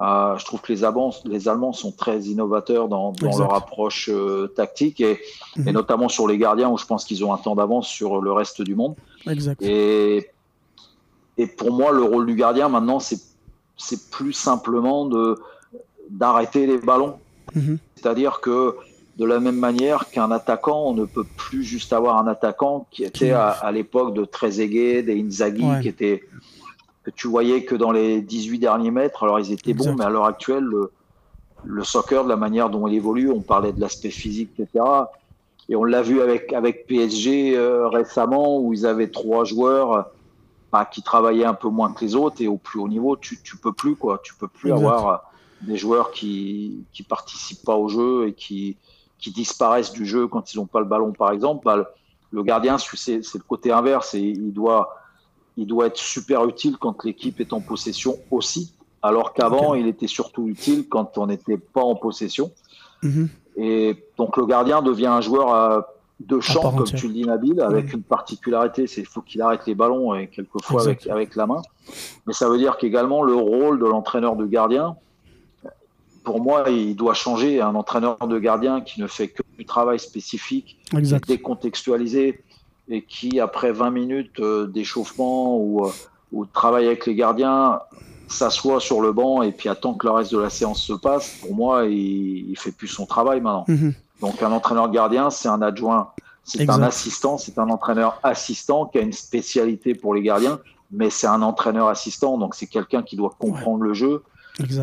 euh, 0.00 0.36
je 0.36 0.44
trouve 0.44 0.60
que 0.60 0.72
les 0.72 0.84
Allemands, 0.84 1.12
les 1.24 1.48
Allemands 1.48 1.72
sont 1.72 1.90
très 1.90 2.20
innovateurs 2.20 2.88
dans, 2.88 3.12
dans 3.12 3.36
leur 3.36 3.54
approche 3.54 4.08
euh, 4.12 4.46
tactique 4.46 5.00
et, 5.00 5.18
mhm. 5.56 5.68
et, 5.68 5.72
notamment 5.72 6.08
sur 6.08 6.28
les 6.28 6.38
gardiens 6.38 6.68
où 6.68 6.78
je 6.78 6.86
pense 6.86 7.04
qu'ils 7.04 7.24
ont 7.24 7.32
un 7.32 7.38
temps 7.38 7.56
d'avance 7.56 7.88
sur 7.88 8.20
le 8.20 8.30
reste 8.30 8.62
du 8.62 8.76
monde. 8.76 8.94
Exact. 9.26 9.60
Et, 9.60 10.30
et 11.36 11.46
pour 11.48 11.72
moi, 11.72 11.90
le 11.90 12.02
rôle 12.02 12.26
du 12.26 12.36
gardien 12.36 12.68
maintenant, 12.68 13.00
c'est 13.00 14.10
plus 14.10 14.34
simplement 14.34 15.10
d'arrêter 16.10 16.66
les 16.66 16.78
ballons. 16.78 17.18
Mhm. 17.54 17.78
C'est-à-dire 17.96 18.40
que 18.40 18.76
de 19.18 19.24
la 19.24 19.40
même 19.40 19.56
manière 19.56 20.08
qu'un 20.10 20.30
attaquant, 20.30 20.84
on 20.86 20.94
ne 20.94 21.04
peut 21.04 21.26
plus 21.36 21.64
juste 21.64 21.92
avoir 21.92 22.18
un 22.18 22.28
attaquant 22.28 22.86
qui 22.92 23.02
était 23.02 23.32
à, 23.32 23.70
l'époque 23.72 24.14
de 24.14 24.24
Trezeguet, 24.24 25.02
des 25.02 25.20
Inzaghi, 25.20 25.66
qui 25.82 25.88
était 25.88 26.22
que 27.02 27.10
tu 27.10 27.26
voyais 27.26 27.64
que 27.64 27.74
dans 27.74 27.90
les 27.90 28.22
18 28.22 28.60
derniers 28.60 28.92
mètres, 28.92 29.24
alors 29.24 29.40
ils 29.40 29.52
étaient 29.52 29.74
bons, 29.74 29.96
mais 29.96 30.04
à 30.04 30.10
l'heure 30.10 30.26
actuelle, 30.26 30.64
le, 31.64 31.84
soccer, 31.84 32.22
de 32.22 32.28
la 32.28 32.36
manière 32.36 32.70
dont 32.70 32.86
il 32.86 32.94
évolue, 32.94 33.30
on 33.30 33.40
parlait 33.40 33.72
de 33.72 33.80
l'aspect 33.80 34.10
physique, 34.10 34.50
etc. 34.58 34.84
Et 35.68 35.74
on 35.74 35.82
l'a 35.82 36.02
vu 36.02 36.20
avec, 36.20 36.52
avec 36.52 36.86
PSG 36.86 37.56
euh, 37.56 37.88
récemment, 37.88 38.60
où 38.60 38.72
ils 38.72 38.86
avaient 38.86 39.10
trois 39.10 39.44
joueurs 39.44 40.10
bah, 40.70 40.88
qui 40.90 41.02
travaillaient 41.02 41.44
un 41.44 41.54
peu 41.54 41.68
moins 41.68 41.92
que 41.92 42.04
les 42.04 42.14
autres, 42.14 42.40
et 42.40 42.46
au 42.46 42.56
plus 42.56 42.78
haut 42.78 42.88
niveau, 42.88 43.16
tu, 43.16 43.40
tu 43.42 43.56
peux 43.56 43.72
plus, 43.72 43.96
quoi. 43.96 44.20
Tu 44.22 44.34
peux 44.34 44.48
plus 44.48 44.70
avoir 44.70 45.32
des 45.62 45.76
joueurs 45.76 46.12
qui, 46.12 46.84
qui 46.92 47.02
participent 47.02 47.64
pas 47.64 47.74
au 47.74 47.88
jeu 47.88 48.28
et 48.28 48.32
qui, 48.32 48.76
qui 49.18 49.30
disparaissent 49.30 49.92
du 49.92 50.06
jeu 50.06 50.28
quand 50.28 50.52
ils 50.52 50.58
n'ont 50.58 50.66
pas 50.66 50.80
le 50.80 50.86
ballon, 50.86 51.12
par 51.12 51.32
exemple, 51.32 51.64
bah, 51.64 51.90
le 52.30 52.42
gardien, 52.42 52.78
c'est 52.78 53.16
le 53.16 53.46
côté 53.46 53.72
inverse 53.72 54.14
et 54.14 54.20
il 54.20 54.52
doit, 54.52 54.96
il 55.56 55.66
doit 55.66 55.86
être 55.86 55.96
super 55.96 56.46
utile 56.46 56.76
quand 56.78 57.04
l'équipe 57.04 57.40
est 57.40 57.52
en 57.52 57.60
possession 57.60 58.18
aussi, 58.30 58.74
alors 59.02 59.32
qu'avant, 59.32 59.74
il 59.74 59.86
était 59.86 60.06
surtout 60.06 60.48
utile 60.48 60.88
quand 60.88 61.18
on 61.18 61.26
n'était 61.26 61.58
pas 61.58 61.82
en 61.82 61.94
possession. 61.94 62.52
Mhm. 63.02 63.28
Et 63.56 64.04
donc, 64.16 64.36
le 64.36 64.46
gardien 64.46 64.82
devient 64.82 65.06
un 65.06 65.20
joueur 65.20 65.84
de 66.20 66.40
champ, 66.40 66.72
comme 66.76 66.86
tu 66.86 67.06
le 67.08 67.12
dis, 67.12 67.24
Nabil, 67.24 67.60
avec 67.60 67.92
une 67.92 68.02
particularité, 68.02 68.86
c'est 68.86 69.02
qu'il 69.02 69.06
faut 69.06 69.20
qu'il 69.20 69.40
arrête 69.40 69.66
les 69.66 69.74
ballons 69.74 70.14
et 70.14 70.28
quelquefois 70.28 70.82
avec, 70.82 71.06
avec 71.06 71.36
la 71.36 71.46
main. 71.46 71.62
Mais 72.26 72.32
ça 72.32 72.48
veut 72.48 72.58
dire 72.58 72.76
qu'également, 72.76 73.22
le 73.22 73.34
rôle 73.34 73.78
de 73.78 73.86
l'entraîneur 73.86 74.36
de 74.36 74.46
gardien, 74.46 74.96
pour 76.24 76.40
moi, 76.40 76.64
il 76.68 76.96
doit 76.96 77.14
changer. 77.14 77.60
Un 77.60 77.74
entraîneur 77.74 78.16
de 78.26 78.38
gardien 78.38 78.80
qui 78.80 79.00
ne 79.00 79.06
fait 79.06 79.28
que 79.28 79.42
du 79.58 79.64
travail 79.64 79.98
spécifique, 79.98 80.78
décontextualisé, 81.26 82.42
et 82.88 83.02
qui, 83.02 83.40
après 83.40 83.72
20 83.72 83.90
minutes 83.90 84.40
euh, 84.40 84.66
d'échauffement 84.66 85.56
ou, 85.58 85.84
euh, 85.84 85.90
ou, 86.32 86.46
de 86.46 86.50
travail 86.50 86.86
avec 86.86 87.06
les 87.06 87.14
gardiens, 87.14 87.80
s'assoit 88.28 88.80
sur 88.80 89.00
le 89.00 89.12
banc 89.12 89.42
et 89.42 89.52
puis 89.52 89.68
attend 89.68 89.94
que 89.94 90.06
le 90.06 90.12
reste 90.12 90.32
de 90.32 90.38
la 90.38 90.50
séance 90.50 90.82
se 90.82 90.92
passe, 90.92 91.36
pour 91.40 91.54
moi, 91.54 91.84
il, 91.84 92.50
il 92.50 92.58
fait 92.58 92.72
plus 92.72 92.88
son 92.88 93.06
travail 93.06 93.40
maintenant. 93.40 93.64
Mhm. 93.68 93.94
Donc, 94.20 94.42
un 94.42 94.52
entraîneur 94.52 94.88
de 94.88 94.94
gardien, 94.94 95.30
c'est 95.30 95.48
un 95.48 95.62
adjoint, 95.62 96.10
c'est 96.44 96.68
un 96.68 96.82
assistant, 96.82 97.38
c'est 97.38 97.58
un 97.58 97.68
entraîneur 97.68 98.18
assistant 98.22 98.86
qui 98.86 98.98
a 98.98 99.02
une 99.02 99.12
spécialité 99.12 99.94
pour 99.94 100.14
les 100.14 100.22
gardiens, 100.22 100.58
mais 100.90 101.10
c'est 101.10 101.26
un 101.26 101.42
entraîneur 101.42 101.88
assistant, 101.88 102.38
donc 102.38 102.54
c'est 102.54 102.66
quelqu'un 102.66 103.02
qui 103.02 103.16
doit 103.16 103.34
comprendre 103.38 103.82
le 103.82 103.94
jeu, 103.94 104.22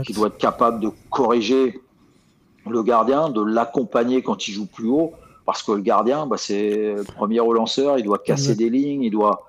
qui 0.05 0.13
doit 0.13 0.27
être 0.27 0.37
capable 0.37 0.79
de 0.79 0.89
corriger 1.09 1.81
le 2.69 2.83
gardien, 2.83 3.29
de 3.29 3.41
l'accompagner 3.43 4.21
quand 4.21 4.47
il 4.47 4.53
joue 4.53 4.65
plus 4.65 4.87
haut, 4.87 5.13
parce 5.45 5.61
que 5.61 5.71
le 5.73 5.81
gardien, 5.81 6.25
bah, 6.25 6.37
c'est 6.37 6.95
le 6.95 7.03
premier 7.03 7.39
relanceur, 7.39 7.99
il 7.99 8.03
doit 8.03 8.17
casser 8.17 8.55
des 8.55 8.69
lignes, 8.69 9.03
il 9.03 9.11
doit, 9.11 9.47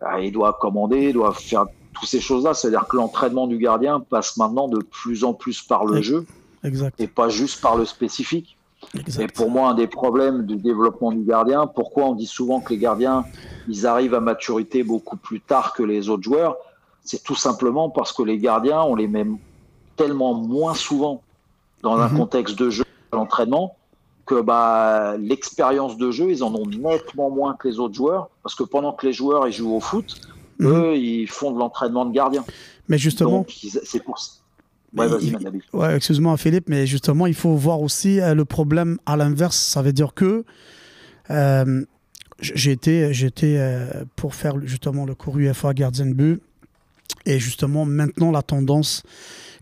bah, 0.00 0.20
il 0.20 0.32
doit 0.32 0.52
commander, 0.60 1.08
il 1.08 1.14
doit 1.14 1.32
faire 1.32 1.66
toutes 1.94 2.08
ces 2.08 2.20
choses-là. 2.20 2.54
C'est-à-dire 2.54 2.86
que 2.86 2.96
l'entraînement 2.96 3.46
du 3.46 3.58
gardien 3.58 4.00
passe 4.00 4.36
maintenant 4.36 4.68
de 4.68 4.78
plus 4.78 5.24
en 5.24 5.32
plus 5.32 5.62
par 5.62 5.84
le 5.86 6.02
jeu 6.02 6.26
et 6.98 7.06
pas 7.06 7.28
juste 7.28 7.60
par 7.60 7.76
le 7.76 7.84
spécifique. 7.84 8.56
Et 9.18 9.26
pour 9.28 9.50
moi, 9.50 9.70
un 9.70 9.74
des 9.74 9.86
problèmes 9.86 10.44
du 10.44 10.56
développement 10.56 11.12
du 11.12 11.22
gardien, 11.22 11.66
pourquoi 11.66 12.06
on 12.06 12.14
dit 12.14 12.26
souvent 12.26 12.60
que 12.60 12.70
les 12.70 12.78
gardiens, 12.78 13.24
ils 13.68 13.86
arrivent 13.86 14.14
à 14.14 14.20
maturité 14.20 14.82
beaucoup 14.82 15.16
plus 15.16 15.40
tard 15.40 15.72
que 15.72 15.82
les 15.82 16.08
autres 16.08 16.24
joueurs, 16.24 16.56
c'est 17.04 17.22
tout 17.22 17.36
simplement 17.36 17.90
parce 17.90 18.12
que 18.12 18.22
les 18.22 18.38
gardiens, 18.38 18.82
on 18.82 18.94
les 18.94 19.08
met 19.08 19.24
tellement 19.96 20.34
moins 20.34 20.74
souvent 20.74 21.22
dans 21.82 21.96
un 21.96 22.08
mhm. 22.08 22.18
contexte 22.18 22.58
de 22.58 22.70
jeu, 22.70 22.84
d'entraînement, 23.12 23.76
que 24.26 24.40
bah, 24.40 25.16
l'expérience 25.18 25.96
de 25.96 26.10
jeu, 26.10 26.30
ils 26.30 26.44
en 26.44 26.54
ont 26.54 26.66
nettement 26.66 27.30
moins 27.30 27.54
que 27.54 27.68
les 27.68 27.78
autres 27.78 27.94
joueurs, 27.94 28.30
parce 28.42 28.54
que 28.54 28.62
pendant 28.62 28.92
que 28.92 29.06
les 29.06 29.12
joueurs 29.12 29.46
ils 29.48 29.52
jouent 29.52 29.74
au 29.74 29.80
foot, 29.80 30.20
mhm. 30.58 30.68
eux, 30.68 30.96
ils 30.96 31.28
font 31.28 31.50
de 31.52 31.58
l'entraînement 31.58 32.04
de 32.04 32.12
gardien. 32.12 32.44
Mais 32.88 32.98
justement, 32.98 33.44
c'est 33.84 34.02
pour 34.02 34.18
Ouais, 34.94 35.06
ouais, 35.72 35.96
excuse-moi 35.96 36.36
Philippe, 36.36 36.68
mais 36.68 36.86
justement, 36.86 37.26
il 37.26 37.34
faut 37.34 37.54
voir 37.54 37.80
aussi 37.80 38.20
euh, 38.20 38.34
le 38.34 38.44
problème 38.44 38.98
à 39.06 39.16
l'inverse. 39.16 39.56
Ça 39.56 39.80
veut 39.80 39.94
dire 39.94 40.12
que 40.12 40.44
euh, 41.30 41.84
j'ai 42.40 42.72
été, 42.72 43.10
euh, 43.44 44.04
pour 44.16 44.34
faire 44.34 44.60
justement 44.64 45.06
le 45.06 45.14
cours 45.14 45.38
UFA 45.38 45.72
gardien 45.72 46.06
de 46.06 46.12
but, 46.12 46.42
et 47.26 47.38
justement 47.38 47.84
maintenant 47.84 48.30
la 48.30 48.42
tendance 48.42 49.02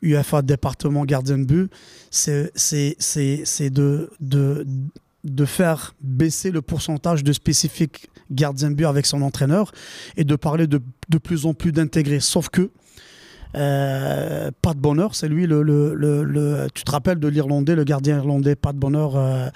UFA 0.03 0.43
département 0.43 1.05
gardien 1.05 1.39
de 1.39 1.45
but, 1.45 1.71
c'est 2.11 2.53
de, 3.71 4.09
faire 5.45 5.95
baisser 6.01 6.51
le 6.51 6.63
pourcentage 6.63 7.23
de 7.23 7.33
spécifiques 7.33 8.09
gardiens 8.31 8.71
de 8.71 8.77
but 8.77 8.87
avec 8.87 9.07
son 9.07 9.23
entraîneur 9.23 9.73
et 10.17 10.25
de 10.25 10.37
parler 10.37 10.67
de, 10.67 10.81
de 11.09 11.19
plus 11.19 11.47
en 11.47 11.55
plus 11.55 11.73
d'intégrés. 11.73 12.21
Sauf 12.21 12.49
que, 12.49 12.71
euh, 13.57 14.51
pas 14.63 14.75
de 14.75 14.79
bonheur, 14.79 15.15
c'est 15.15 15.29
lui 15.29 15.47
le, 15.47 15.63
le, 15.63 15.95
le, 15.95 16.69
Tu 16.73 16.85
te 16.85 16.91
rappelles 16.91 17.19
de 17.19 17.29
l'Irlandais, 17.29 17.75
le 17.75 17.85
gardien 17.85 18.17
irlandais, 18.17 18.55
pas 18.55 18.73
de 18.73 18.79
bonheur, 18.79 19.17
euh, 19.17 19.49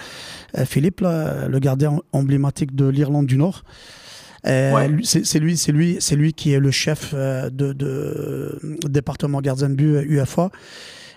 euh, 0.58 0.64
Philippe, 0.64 1.00
le 1.00 1.58
gardien 1.58 2.00
emblématique 2.12 2.74
de 2.74 2.86
l'Irlande 2.86 3.26
du 3.26 3.36
Nord. 3.36 3.62
Euh, 4.46 4.98
c'est 5.02 5.38
lui, 5.38 5.56
c'est 5.56 5.72
lui, 5.72 5.96
c'est 6.00 6.16
lui 6.16 6.32
qui 6.32 6.52
est 6.52 6.58
le 6.58 6.70
chef 6.70 7.12
euh, 7.14 7.48
de, 7.50 8.58
département 8.88 9.40
gardien 9.40 9.70
de 9.70 9.74
but 9.74 10.00
UFA. 10.02 10.50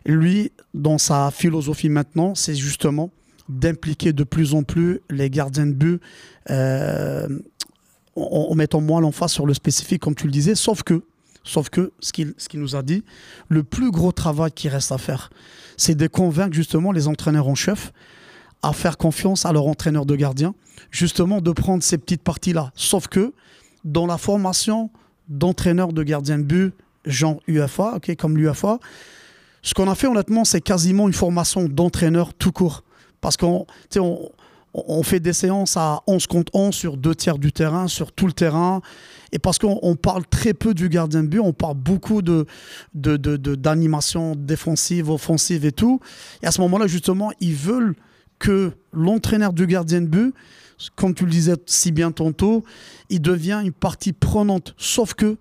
Lui, 0.05 0.51
dans 0.73 0.97
sa 0.97 1.31
philosophie 1.31 1.89
maintenant, 1.89 2.35
c'est 2.35 2.55
justement 2.55 3.11
d'impliquer 3.49 4.13
de 4.13 4.23
plus 4.23 4.53
en 4.53 4.63
plus 4.63 5.01
les 5.09 5.29
gardiens 5.29 5.67
de 5.67 5.73
but 5.73 6.01
euh, 6.49 7.27
en, 8.15 8.55
mettant 8.55 8.81
moins 8.81 9.01
l'emphase 9.01 9.31
sur 9.31 9.45
le 9.45 9.53
spécifique, 9.53 10.01
comme 10.01 10.15
tu 10.15 10.25
le 10.25 10.31
disais. 10.31 10.55
Sauf 10.55 10.83
que, 10.83 11.03
sauf 11.43 11.69
que 11.69 11.91
ce 11.99 12.13
qu'il 12.13 12.33
ce 12.37 12.55
nous 12.57 12.75
a 12.75 12.83
dit, 12.83 13.03
le 13.49 13.63
plus 13.63 13.91
gros 13.91 14.11
travail 14.13 14.51
qui 14.51 14.69
reste 14.69 14.91
à 14.91 14.97
faire, 14.97 15.29
c'est 15.75 15.95
de 15.95 16.07
convaincre 16.07 16.53
justement 16.53 16.91
les 16.91 17.07
entraîneurs 17.07 17.47
en 17.47 17.55
chef 17.55 17.91
à 18.61 18.73
faire 18.73 18.97
confiance 18.97 19.45
à 19.45 19.53
leur 19.53 19.67
entraîneur 19.67 20.05
de 20.05 20.15
gardien, 20.15 20.53
justement 20.91 21.41
de 21.41 21.51
prendre 21.51 21.83
ces 21.83 21.97
petites 21.97 22.23
parties-là. 22.23 22.71
Sauf 22.75 23.07
que 23.07 23.33
dans 23.83 24.07
la 24.07 24.17
formation 24.17 24.89
d'entraîneur 25.29 25.93
de 25.93 26.03
gardien 26.03 26.39
de 26.39 26.43
but, 26.43 26.73
genre 27.05 27.39
UFA, 27.47 27.95
ok, 27.95 28.15
comme 28.15 28.37
l'UFA, 28.37 28.79
ce 29.61 29.73
qu'on 29.73 29.89
a 29.89 29.95
fait 29.95 30.07
honnêtement, 30.07 30.45
c'est 30.45 30.61
quasiment 30.61 31.07
une 31.07 31.13
formation 31.13 31.65
d'entraîneur 31.65 32.33
tout 32.33 32.51
court. 32.51 32.83
Parce 33.21 33.37
qu'on 33.37 33.65
on, 33.97 34.29
on 34.73 35.03
fait 35.03 35.19
des 35.19 35.33
séances 35.33 35.75
à 35.77 36.01
11 36.07 36.27
contre 36.27 36.55
11 36.55 36.73
sur 36.73 36.97
deux 36.97 37.15
tiers 37.15 37.37
du 37.37 37.51
terrain, 37.51 37.87
sur 37.87 38.11
tout 38.11 38.27
le 38.27 38.33
terrain. 38.33 38.81
Et 39.31 39.39
parce 39.39 39.57
qu'on 39.57 39.95
parle 39.95 40.25
très 40.25 40.53
peu 40.53 40.73
du 40.73 40.89
gardien 40.89 41.23
de 41.23 41.27
but, 41.27 41.39
on 41.39 41.53
parle 41.53 41.75
beaucoup 41.75 42.21
d'animation 42.93 44.31
de, 44.31 44.35
de, 44.35 44.45
défensive, 44.45 45.09
offensive 45.09 45.65
et 45.65 45.71
tout. 45.71 45.99
Et 46.43 46.47
à 46.47 46.51
ce 46.51 46.61
moment-là, 46.61 46.87
justement, 46.87 47.31
ils 47.39 47.55
veulent 47.55 47.95
que 48.39 48.71
l'entraîneur 48.93 49.53
du 49.53 49.67
gardien 49.67 50.01
de 50.01 50.07
but, 50.07 50.33
comme 50.95 51.13
tu 51.13 51.25
le 51.25 51.31
disais 51.31 51.55
si 51.65 51.91
bien 51.91 52.11
tantôt, 52.11 52.63
il 53.09 53.21
devient 53.21 53.61
une 53.63 53.73
partie 53.73 54.13
prenante. 54.13 54.75
Sauf 54.77 55.13
que, 55.13 55.37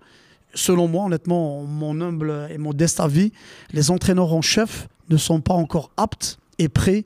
selon 0.53 0.87
moi, 0.87 1.05
honnêtement, 1.05 1.63
mon 1.63 2.01
humble 2.01 2.47
et 2.49 2.57
modeste 2.57 2.99
avis, 2.99 3.31
les 3.71 3.91
entraîneurs 3.91 4.33
en 4.33 4.41
chef 4.41 4.87
ne 5.09 5.17
sont 5.17 5.41
pas 5.41 5.53
encore 5.53 5.91
aptes 5.97 6.39
et 6.59 6.69
prêts 6.69 7.05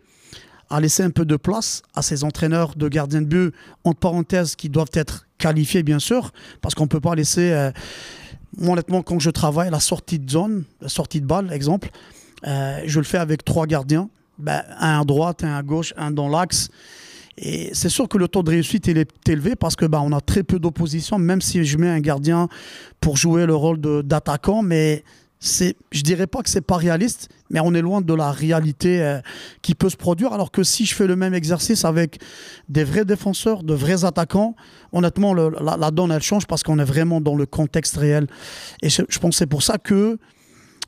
à 0.69 0.79
laisser 0.79 1.03
un 1.03 1.09
peu 1.09 1.25
de 1.25 1.35
place 1.35 1.81
à 1.95 2.01
ces 2.01 2.23
entraîneurs 2.23 2.75
de 2.75 2.87
gardien 2.87 3.21
de 3.21 3.27
but, 3.27 3.53
entre 3.83 3.99
parenthèses, 3.99 4.55
qui 4.55 4.69
doivent 4.69 4.91
être 4.93 5.27
qualifiés, 5.37 5.83
bien 5.83 5.99
sûr, 5.99 6.31
parce 6.61 6.75
qu'on 6.75 6.83
ne 6.83 6.89
peut 6.89 7.01
pas 7.01 7.15
laisser. 7.15 7.51
Euh, 7.51 7.71
moi, 8.57 8.73
honnêtement, 8.73 9.01
quand 9.01 9.19
je 9.19 9.29
travaille, 9.29 9.69
la 9.69 9.81
sortie 9.81 10.19
de 10.19 10.29
zone, 10.29 10.63
la 10.79 10.87
sortie 10.87 11.19
de 11.19 11.25
balle, 11.25 11.51
exemple, 11.51 11.89
euh, 12.47 12.79
je 12.85 12.99
le 12.99 13.05
fais 13.05 13.17
avec 13.17 13.43
trois 13.43 13.67
gardiens 13.67 14.09
ben, 14.41 14.63
un 14.79 15.01
à 15.01 15.03
droite, 15.03 15.43
un 15.43 15.55
à 15.55 15.63
gauche, 15.63 15.93
un 15.97 16.11
dans 16.11 16.27
l'axe. 16.27 16.69
Et 17.37 17.69
c'est 17.73 17.89
sûr 17.89 18.07
que 18.07 18.17
le 18.17 18.27
taux 18.27 18.43
de 18.43 18.49
réussite 18.49 18.87
est 18.87 19.29
élevé 19.29 19.55
parce 19.55 19.75
que 19.75 19.85
ben, 19.85 20.01
on 20.03 20.11
a 20.11 20.21
très 20.21 20.43
peu 20.43 20.59
d'opposition, 20.59 21.17
même 21.17 21.41
si 21.41 21.63
je 21.63 21.77
mets 21.77 21.89
un 21.89 21.99
gardien 21.99 22.49
pour 22.99 23.17
jouer 23.17 23.45
le 23.45 23.55
rôle 23.55 23.79
d'attaquant, 23.79 24.61
mais 24.61 25.03
c'est, 25.43 25.75
je 25.91 26.03
dirais 26.03 26.27
pas 26.27 26.43
que 26.43 26.49
c'est 26.49 26.61
pas 26.61 26.77
réaliste, 26.77 27.29
mais 27.49 27.59
on 27.59 27.73
est 27.73 27.81
loin 27.81 28.01
de 28.01 28.13
la 28.13 28.31
réalité 28.31 29.01
euh, 29.01 29.19
qui 29.63 29.73
peut 29.73 29.89
se 29.89 29.97
produire. 29.97 30.33
Alors 30.33 30.51
que 30.51 30.61
si 30.61 30.85
je 30.85 30.93
fais 30.93 31.07
le 31.07 31.15
même 31.15 31.33
exercice 31.33 31.83
avec 31.83 32.21
des 32.69 32.83
vrais 32.83 33.05
défenseurs, 33.05 33.63
de 33.63 33.73
vrais 33.73 34.05
attaquants, 34.05 34.55
honnêtement, 34.91 35.33
la, 35.33 35.91
donne 35.91 36.11
elle 36.11 36.21
change 36.21 36.45
parce 36.45 36.61
qu'on 36.61 36.77
est 36.77 36.85
vraiment 36.85 37.21
dans 37.21 37.35
le 37.35 37.47
contexte 37.47 37.97
réel. 37.97 38.27
Et 38.83 38.89
je, 38.89 39.01
je 39.09 39.17
pense 39.17 39.37
c'est 39.37 39.47
pour 39.47 39.63
ça 39.63 39.79
que 39.79 40.19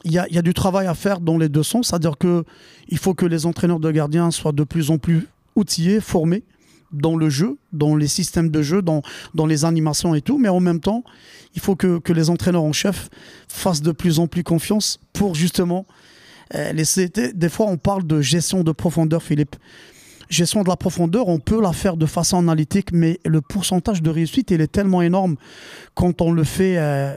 il 0.03 0.11
y, 0.11 0.17
a, 0.17 0.41
du 0.41 0.53
travail 0.53 0.87
à 0.87 0.95
faire 0.95 1.21
dans 1.21 1.37
les 1.37 1.49
deux 1.49 1.63
sens, 1.63 1.87
c'est-à-dire 1.87 2.17
qu'il 2.17 2.97
faut 2.97 3.13
que 3.13 3.25
les 3.25 3.45
entraîneurs 3.45 3.79
de 3.79 3.89
gardiens 3.89 4.31
soient 4.31 4.51
de 4.51 4.63
plus 4.63 4.91
en 4.91 4.97
plus 4.97 5.27
outillés, 5.55 6.01
formés 6.01 6.43
dans 6.91 7.15
le 7.15 7.29
jeu, 7.29 7.57
dans 7.71 7.95
les 7.95 8.07
systèmes 8.07 8.49
de 8.49 8.61
jeu, 8.61 8.81
dans, 8.81 9.01
dans 9.33 9.45
les 9.45 9.65
animations 9.65 10.13
et 10.13 10.21
tout, 10.21 10.37
mais 10.37 10.49
en 10.49 10.59
même 10.59 10.79
temps, 10.79 11.03
il 11.55 11.61
faut 11.61 11.75
que, 11.75 12.01
les 12.11 12.29
entraîneurs 12.29 12.63
en 12.63 12.73
chef 12.73 13.09
fassent 13.47 13.81
de 13.81 13.91
plus 13.91 14.19
en 14.19 14.27
plus 14.27 14.43
confiance 14.43 14.99
pour 15.13 15.35
justement 15.35 15.85
les 16.53 16.83
CT, 16.83 17.33
des 17.33 17.49
fois, 17.49 17.65
on 17.65 17.77
parle 17.77 18.05
de 18.05 18.21
gestion 18.21 18.63
de 18.63 18.71
profondeur, 18.71 19.23
Philippe. 19.23 19.55
Gestion 20.29 20.61
de 20.61 20.69
la 20.69 20.75
profondeur, 20.75 21.27
on 21.27 21.39
peut 21.39 21.61
la 21.61 21.73
faire 21.73 21.97
de 21.97 22.05
façon 22.05 22.37
analytique, 22.37 22.91
mais 22.91 23.19
le 23.25 23.41
pourcentage 23.41 24.03
de 24.03 24.09
réussite, 24.09 24.51
il 24.51 24.61
est 24.61 24.71
tellement 24.71 25.01
énorme 25.01 25.35
quand 25.95 26.21
on 26.21 26.31
le 26.31 26.43
fait 26.43 26.77
euh, 26.77 27.15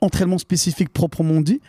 entraînement 0.00 0.38
spécifique 0.38 0.92
proprement 0.92 1.40
dit. 1.40 1.60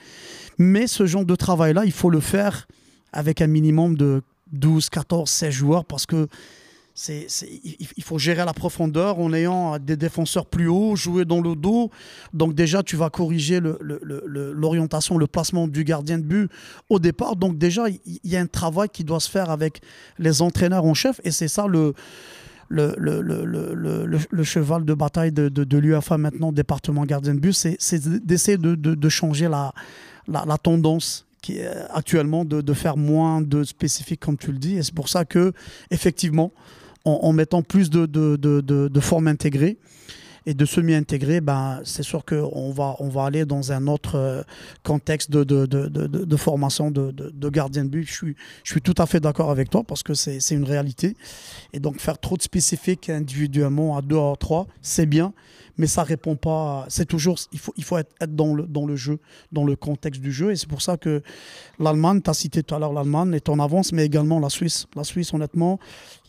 Mais 0.57 0.87
ce 0.87 1.05
genre 1.05 1.25
de 1.25 1.35
travail-là, 1.35 1.85
il 1.85 1.91
faut 1.91 2.09
le 2.09 2.19
faire 2.19 2.67
avec 3.13 3.41
un 3.41 3.47
minimum 3.47 3.95
de 3.95 4.21
12, 4.51 4.89
14, 4.89 5.29
16 5.29 5.53
joueurs 5.53 5.85
parce 5.85 6.05
que 6.05 6.27
il 7.09 8.03
faut 8.03 8.17
gérer 8.17 8.43
la 8.43 8.53
profondeur 8.53 9.19
en 9.19 9.31
ayant 9.31 9.77
des 9.77 9.95
défenseurs 9.95 10.47
plus 10.47 10.67
hauts, 10.67 10.95
jouer 10.95 11.25
dans 11.25 11.41
le 11.41 11.55
dos. 11.55 11.91
Donc 12.33 12.55
déjà, 12.55 12.81
tu 12.81 12.95
vas 12.95 13.11
corriger 13.11 13.59
l'orientation, 13.61 15.17
le, 15.19 15.27
placement 15.27 15.67
du 15.67 15.83
gardien 15.83 16.17
de 16.17 16.23
but 16.23 16.49
au 16.89 16.97
départ. 16.97 17.35
Donc 17.35 17.59
déjà, 17.59 17.87
il 17.89 18.19
y, 18.23 18.35
a 18.35 18.39
un 18.39 18.47
travail 18.47 18.89
qui 18.89 19.03
doit 19.03 19.19
se 19.19 19.29
faire 19.29 19.51
avec 19.51 19.81
les 20.17 20.41
entraîneurs 20.41 20.85
en 20.85 20.95
chef. 20.95 21.21
Et 21.23 21.29
c'est 21.29 21.47
ça 21.47 21.67
le, 21.67 21.93
le, 22.69 24.43
cheval 24.43 24.85
de 24.85 24.93
bataille 24.93 25.31
de, 25.31 25.77
l'UFA 25.77 26.17
maintenant, 26.17 26.51
département 26.51 27.05
gardien 27.05 27.35
de 27.35 27.39
but, 27.39 27.53
c'est 27.53 28.25
d'essayer 28.25 28.57
de, 28.57 29.09
changer 29.09 29.47
la, 29.47 29.73
tendance 30.61 31.25
qui 31.41 31.57
est 31.57 31.69
actuellement 31.91 32.45
de, 32.45 32.73
faire 32.73 32.97
moins 32.97 33.41
de 33.41 33.63
spécifiques, 33.63 34.19
comme 34.19 34.37
tu 34.37 34.51
le 34.51 34.57
dis. 34.57 34.77
Et 34.77 34.83
c'est 34.83 34.93
pour 34.93 35.09
ça 35.09 35.25
que, 35.25 35.53
effectivement, 35.91 36.51
en, 37.05 37.31
mettant 37.33 37.61
plus 37.61 37.89
de, 37.89 38.05
de, 38.05 38.99
formes 38.99 39.27
intégrées 39.27 39.77
et 40.47 40.53
de 40.53 40.63
semi-intégrés, 40.63 41.41
ben, 41.41 41.81
c'est 41.83 42.03
sûr 42.03 42.23
qu'on 42.23 42.71
va, 42.71 42.95
on 42.99 43.09
va 43.09 43.25
aller 43.25 43.43
dans 43.43 43.73
un 43.73 43.85
autre 43.87 44.15
euh, 44.15 44.43
contexte 44.81 45.29
de, 45.29 45.43
de, 45.43 45.65
de 45.65 46.35
formation 46.37 46.89
de, 46.89 47.49
gardien 47.49 47.83
de 47.83 47.89
but. 47.89 48.07
Je 48.07 48.13
suis, 48.13 48.35
je 48.63 48.71
suis 48.71 48.81
tout 48.81 48.95
à 48.97 49.05
fait 49.05 49.19
d'accord 49.19 49.51
avec 49.51 49.69
toi 49.69 49.83
parce 49.83 50.03
que 50.03 50.13
c'est 50.13 50.39
une 50.51 50.63
réalité. 50.63 51.17
Et 51.73 51.81
donc 51.81 51.99
faire 51.99 52.17
trop 52.17 52.37
de 52.37 52.41
spécifiques 52.41 53.09
individuellement 53.09 53.97
à 53.97 54.01
deux 54.01 54.17
à 54.17 54.33
trois, 54.39 54.67
c'est 54.81 55.05
bien, 55.05 55.33
mais 55.77 55.85
ça 55.85 56.03
répond 56.03 56.37
pas. 56.37 56.85
C'est 56.87 57.05
toujours, 57.05 57.37
il 57.51 57.59
faut, 57.59 57.73
il 57.75 57.83
faut 57.83 57.97
être, 57.97 58.15
être, 58.21 58.33
dans, 58.33 58.53
le, 58.53 58.63
dans 58.63 58.85
le 58.85 58.95
jeu, 58.95 59.19
dans 59.51 59.65
le 59.65 59.75
contexte 59.75 60.21
du 60.21 60.31
jeu. 60.31 60.51
Et 60.51 60.55
c'est 60.55 60.69
pour 60.69 60.81
ça 60.81 60.95
que 60.95 61.21
l'Allemagne, 61.77 62.21
tu 62.21 62.29
as 62.29 62.33
cité 62.33 62.63
tout 62.63 62.73
à 62.73 62.79
l'heure 62.79 62.93
l'Allemagne, 62.93 63.33
est 63.33 63.49
en 63.49 63.59
avance, 63.59 63.91
mais 63.91 64.05
également 64.05 64.39
la 64.39 64.49
Suisse. 64.49 64.87
La 64.95 65.03
Suisse, 65.03 65.33
honnêtement, 65.33 65.77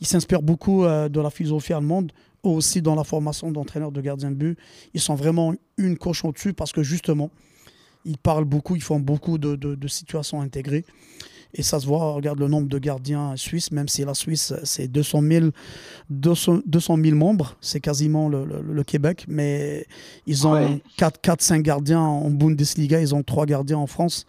il 0.01 0.09
s'inspire 0.09 0.43
beaucoup 0.43 0.85
euh, 0.85 1.09
de 1.09 1.21
la 1.21 1.31
philosophie 1.31 1.73
allemande 1.73 2.11
aussi 2.43 2.83
dans 2.83 2.95
la 2.95 3.05
formation 3.05 3.51
d'entraîneurs 3.51 3.93
de 3.93 4.01
gardiens 4.01 4.31
de 4.31 4.37
but. 4.37 4.59
Ils 4.95 5.01
sont 5.01 5.15
vraiment 5.15 5.55
une 5.77 5.99
coche 5.99 6.25
au-dessus 6.25 6.53
parce 6.53 6.73
que 6.73 6.83
justement, 6.83 7.31
ils 8.05 8.19
parlent 8.19 8.45
beaucoup, 8.45 8.77
ils 8.77 8.83
font 8.83 9.01
beaucoup 9.01 9.39
de, 9.39 9.89
situations 9.89 10.41
intégrées. 10.41 10.85
Et 11.55 11.63
ça 11.63 11.81
se 11.81 11.87
voit, 11.87 12.13
regarde 12.13 12.39
le 12.39 12.47
nombre 12.47 12.69
de 12.69 12.79
gardiens 12.79 13.35
suisses, 13.37 13.73
même 13.73 13.89
si 13.89 14.05
la 14.05 14.13
Suisse, 14.13 14.53
c'est 14.65 14.87
200 14.87 15.23
000, 15.23 15.47
200, 16.11 16.63
000 16.71 17.17
membres, 17.17 17.57
c'est 17.63 17.81
quasiment 17.81 18.29
le, 18.29 18.83
Québec, 18.83 19.25
mais 19.29 19.87
ils 20.27 20.47
ont 20.47 20.79
4-5 20.99 21.63
gardiens 21.63 22.03
en 22.03 22.29
Bundesliga, 22.31 23.01
ils 23.01 23.15
ont 23.15 23.23
3 23.23 23.47
gardiens 23.47 23.79
en 23.79 23.87
France, 23.87 24.27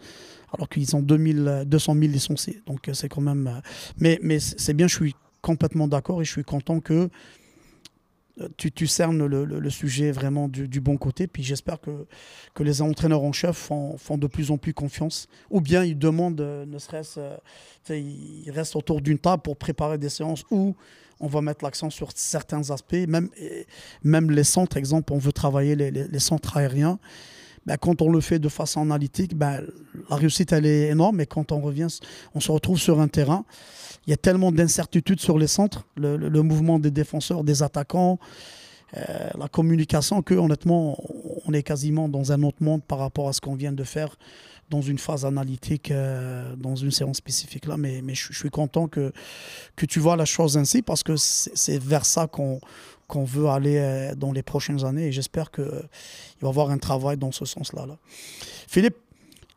alors 0.54 0.70
qu'ils 0.70 0.96
ont 0.96 1.02
200 1.02 1.66
000 1.68 1.94
licenciés. 2.10 2.62
Donc 2.66 2.88
c'est 2.94 3.10
quand 3.10 3.20
même... 3.20 3.60
Mais, 3.98 4.18
mais 4.22 4.40
c'est 4.40 4.74
bien, 4.74 4.88
je 4.88 4.94
suis 4.94 5.14
complètement 5.42 5.88
d'accord 5.88 6.22
et 6.22 6.24
je 6.24 6.30
suis 6.30 6.44
content 6.44 6.80
que 6.80 7.10
tu, 8.56 8.86
cernes 8.86 9.26
le, 9.26 9.70
sujet 9.70 10.12
vraiment 10.12 10.48
du, 10.48 10.80
bon 10.80 10.96
côté. 10.96 11.26
Puis 11.26 11.42
j'espère 11.42 11.78
que, 11.80 12.06
les 12.62 12.82
entraîneurs 12.82 13.22
en 13.22 13.32
chef 13.32 13.56
font, 13.56 14.18
de 14.18 14.26
plus 14.26 14.50
en 14.50 14.58
plus 14.58 14.74
confiance. 14.74 15.28
Ou 15.50 15.60
bien 15.60 15.84
ils 15.84 15.98
demandent, 15.98 16.40
euh, 16.40 16.66
ne 16.66 16.78
serait-ce, 16.78 17.18
euh, 17.18 17.36
ils 17.96 18.50
restent 18.50 18.76
autour 18.76 19.00
d'une 19.00 19.18
table 19.18 19.42
pour 19.42 19.56
préparer 19.56 19.98
des 19.98 20.08
séances 20.08 20.44
où 20.50 20.74
on 21.20 21.26
va 21.26 21.42
mettre 21.42 21.64
l'accent 21.64 21.90
sur 21.90 22.10
certains 22.14 22.70
aspects. 22.70 22.96
Même, 24.02 24.30
les 24.30 24.44
centres, 24.44 24.76
exemple, 24.76 25.12
on 25.12 25.18
veut 25.18 25.32
travailler 25.32 25.76
les, 25.76 26.18
centres 26.18 26.56
aériens. 26.56 26.98
Ben, 27.66 27.76
quand 27.76 28.00
on 28.02 28.10
le 28.10 28.20
fait 28.20 28.38
de 28.38 28.48
façon 28.48 28.80
analytique, 28.80 29.36
ben, 29.36 29.62
la 30.08 30.16
réussite, 30.16 30.52
elle 30.52 30.66
est 30.66 30.88
énorme. 30.88 31.20
Et 31.20 31.26
quand 31.26 31.52
on 31.52 31.60
revient, 31.60 31.88
on 32.34 32.40
se 32.40 32.50
retrouve 32.50 32.78
sur 32.78 33.00
un 33.00 33.08
terrain 33.08 33.44
il 34.06 34.10
y 34.10 34.14
a 34.14 34.16
tellement 34.16 34.50
d'incertitudes 34.50 35.20
sur 35.20 35.38
les 35.38 35.46
centres, 35.46 35.84
le, 35.96 36.42
mouvement 36.42 36.78
des 36.78 36.90
défenseurs, 36.90 37.44
des 37.44 37.62
attaquants, 37.62 38.18
euh, 38.96 39.28
la 39.38 39.48
communication, 39.48 40.22
que 40.22 40.34
honnêtement, 40.34 40.98
on 41.46 41.52
est 41.52 41.62
quasiment 41.62 42.08
dans 42.08 42.32
un 42.32 42.42
autre 42.42 42.62
monde 42.62 42.82
par 42.82 42.98
rapport 42.98 43.28
à 43.28 43.32
ce 43.32 43.40
qu'on 43.40 43.54
vient 43.54 43.72
de 43.72 43.84
faire 43.84 44.16
dans 44.68 44.80
une 44.80 44.98
phase 44.98 45.24
analytique, 45.24 45.90
euh, 45.90 46.54
dans 46.56 46.76
une 46.76 46.90
séance 46.90 47.18
spécifique 47.18 47.66
là. 47.66 47.76
Mais, 47.76 48.02
mais 48.02 48.14
je, 48.14 48.32
suis 48.32 48.50
content 48.50 48.88
que, 48.88 49.12
que 49.76 49.86
tu 49.86 50.00
vois 50.00 50.16
la 50.16 50.24
chose 50.24 50.56
ainsi 50.56 50.82
parce 50.82 51.02
que 51.02 51.14
c'est 51.16 51.80
vers 51.80 52.04
ça 52.04 52.26
qu'on 52.26 52.60
qu'on 53.10 53.24
veut 53.24 53.48
aller 53.48 53.76
euh, 53.76 54.14
dans 54.14 54.32
les 54.32 54.42
prochaines 54.42 54.84
années 54.84 55.08
et 55.08 55.12
j'espère 55.12 55.50
qu'il 55.50 55.64
va 55.64 55.82
y 56.42 56.46
avoir 56.46 56.70
un 56.70 56.78
travail 56.78 57.18
dans 57.18 57.32
ce 57.32 57.44
sens-là. 57.44 57.84
Là. 57.86 57.98
Philippe, 58.68 58.96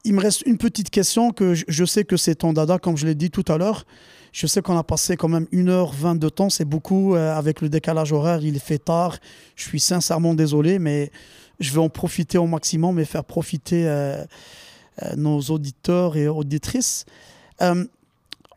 il 0.03 0.13
me 0.13 0.21
reste 0.21 0.41
une 0.45 0.57
petite 0.57 0.89
question 0.89 1.31
que 1.31 1.53
je 1.53 1.85
sais 1.85 2.03
que 2.03 2.17
c'est 2.17 2.35
ton 2.35 2.51
dada, 2.51 2.77
comme 2.77 2.97
je 2.97 3.05
l'ai 3.05 3.15
dit 3.15 3.31
tout 3.31 3.45
à 3.47 3.57
l'heure. 3.57 3.85
Je 4.33 4.47
sais 4.47 4.63
qu'on 4.63 4.77
a 4.77 4.83
passé 4.83 5.15
quand 5.15 5.29
même 5.29 5.45
1h20 5.53 6.17
de 6.17 6.27
temps, 6.27 6.49
c'est 6.49 6.65
beaucoup. 6.65 7.15
Euh, 7.15 7.37
avec 7.37 7.61
le 7.61 7.69
décalage 7.69 8.11
horaire, 8.11 8.43
il 8.43 8.59
fait 8.59 8.79
tard. 8.79 9.17
Je 9.55 9.63
suis 9.63 9.79
sincèrement 9.79 10.33
désolé, 10.33 10.79
mais 10.79 11.11
je 11.59 11.71
vais 11.71 11.79
en 11.79 11.89
profiter 11.89 12.39
au 12.39 12.47
maximum 12.47 12.99
et 12.99 13.05
faire 13.05 13.23
profiter 13.23 13.87
euh, 13.87 14.25
euh, 15.03 15.15
nos 15.15 15.39
auditeurs 15.39 16.17
et 16.17 16.27
auditrices. 16.27 17.05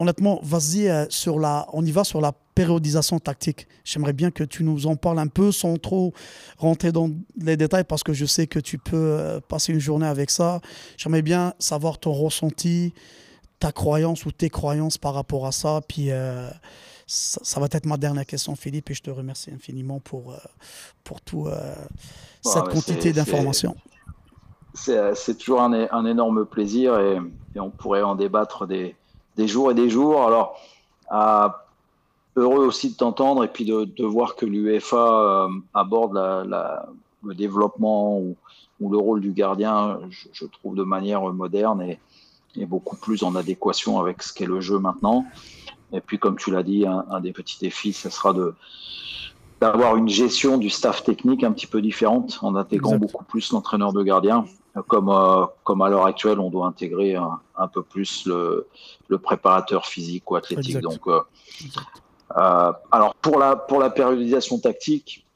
honnêtement, 0.01 0.41
vas-y, 0.43 0.91
sur 1.11 1.39
la, 1.39 1.69
on 1.75 1.85
y 1.85 1.93
va 1.93 2.05
sur 2.05 2.23
la 2.23 2.33
périodisation 2.57 3.21
tactique. 3.21 3.69
J'aimerais 3.85 4.15
bien 4.15 4.33
que 4.33 4.43
tu 4.43 4.65
nous 4.65 4.87
en 4.87 4.97
parles 4.97 5.19
un 5.19 5.27
peu 5.29 5.53
sans 5.53 5.77
trop 5.77 6.15
rentrer 6.57 6.91
dans 6.91 7.11
les 7.39 7.57
détails 7.57 7.85
parce 7.85 8.03
que 8.03 8.15
je 8.15 8.25
sais 8.25 8.47
que 8.47 8.59
tu 8.59 8.79
peux 8.79 9.41
passer 9.47 9.75
une 9.75 9.79
journée 9.79 10.07
avec 10.07 10.31
ça. 10.31 10.61
J'aimerais 10.97 11.23
bien 11.23 11.53
savoir 11.59 11.99
ton 11.99 12.13
ressenti, 12.13 12.95
ta 13.61 13.73
croyance 13.73 14.25
ou 14.25 14.33
tes 14.33 14.49
croyances 14.49 14.97
par 14.97 15.13
rapport 15.13 15.47
à 15.47 15.53
ça. 15.53 15.83
Puis 15.87 16.11
euh, 16.11 16.49
ça, 17.07 17.61
va 17.61 17.67
être 17.71 17.85
ma 17.85 17.99
dernière 17.99 18.25
question, 18.25 18.57
Philippe, 18.57 18.91
et 18.91 18.95
je 18.95 19.03
te 19.03 19.11
remercie 19.11 19.51
infiniment 19.53 20.01
pour, 20.01 20.33
euh, 20.33 20.39
pour 21.05 21.21
tout 21.21 21.49
euh, 21.49 21.75
cette 22.41 22.69
quantité 22.69 23.13
d'informations. 23.13 23.77
C'est 24.73 25.39
toujours 25.39 25.61
un, 25.61 25.87
un, 25.91 26.07
énorme 26.07 26.47
plaisir 26.47 26.99
et, 26.99 27.19
on 27.59 27.71
pourrait 27.71 28.03
en 28.03 28.15
débattre 28.15 28.67
des, 28.67 28.97
des, 29.37 29.47
jours 29.47 29.71
et 29.71 29.75
des 29.75 29.91
jours. 29.91 30.27
Alors, 30.27 30.59
heureux 32.37 32.67
aussi 32.67 32.91
de 32.91 32.97
t'entendre 32.97 33.45
et 33.45 33.49
puis 33.49 33.65
de, 33.65 33.85
de, 33.85 34.05
voir 34.05 34.37
que 34.37 34.47
l'UEFA 34.47 35.49
aborde 35.75 36.15
la, 36.15 36.87
le 37.25 37.35
développement 37.35 38.19
ou, 38.19 38.37
ou, 38.81 38.91
le 38.91 38.99
rôle 38.99 39.21
du 39.21 39.33
gardien, 39.33 39.99
je, 40.11 40.29
je 40.33 40.45
trouve, 40.47 40.77
de 40.77 40.83
manière 40.83 41.23
moderne 41.33 41.83
et, 41.83 41.99
beaucoup 42.65 42.97
plus 42.97 43.23
en 43.23 43.35
adéquation 43.35 44.01
avec 44.01 44.23
ce 44.23 44.33
qu'est 44.33 44.47
le 44.47 44.63
jeu 44.63 44.79
maintenant. 44.79 45.27
Et 45.93 46.01
puis, 46.01 46.19
comme 46.19 46.37
tu 46.37 46.51
l'as 46.51 46.63
dit, 46.63 46.87
un, 46.87 47.21
des 47.21 47.33
petits 47.33 47.59
défis, 47.61 47.93
ce 47.93 48.09
sera 48.09 48.33
de 48.33 48.55
d'avoir 49.61 49.97
une 49.97 50.09
gestion 50.09 50.59
du 50.59 50.69
staff 50.69 51.03
technique 51.03 51.43
un 51.43 51.53
petit 51.53 51.67
peu 51.67 51.81
différente 51.81 52.39
en 52.43 52.57
intégrant 52.57 52.99
beaucoup 52.99 53.25
plus 53.25 53.53
l'entraîneur 53.53 53.93
de 53.93 54.03
gardien. 54.03 54.45
Comme, 54.89 55.09
euh, 55.09 55.47
comme 55.65 55.81
à 55.81 55.89
l'heure 55.89 56.05
actuelle, 56.05 56.39
on 56.39 56.51
doit 56.51 56.67
intégrer 56.67 57.15
un, 57.15 57.69
peu 57.69 57.83
plus 57.83 58.27
le, 58.27 58.67
le, 59.09 59.17
préparateur 59.17 59.87
physique 59.87 60.31
ou 60.31 60.37
athlétique. 60.37 60.79
Donc, 60.81 61.07
euh, 61.07 61.21
euh, 61.63 61.81
alors 62.31 63.15
pour 63.23 63.39
la, 63.39 63.57
pour 63.57 63.79
la 63.79 63.91
périodisation 63.91 64.59
tactique, 64.59 65.27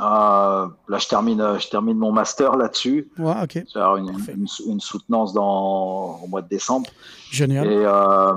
euh, 0.00 0.66
là, 0.88 0.98
je 0.98 1.06
termine, 1.06 1.58
je 1.58 1.68
termine 1.68 1.96
mon 1.96 2.10
master 2.10 2.56
là-dessus. 2.56 3.08
Ouais, 3.16 3.34
ok. 3.42 3.62
Une, 3.76 4.46
une, 4.66 4.80
soutenance 4.80 5.32
dans, 5.32 6.20
au 6.22 6.26
mois 6.26 6.42
de 6.42 6.48
décembre. 6.48 6.90
Génial. 7.30 7.66
Et, 7.70 7.84
euh, 7.86 8.32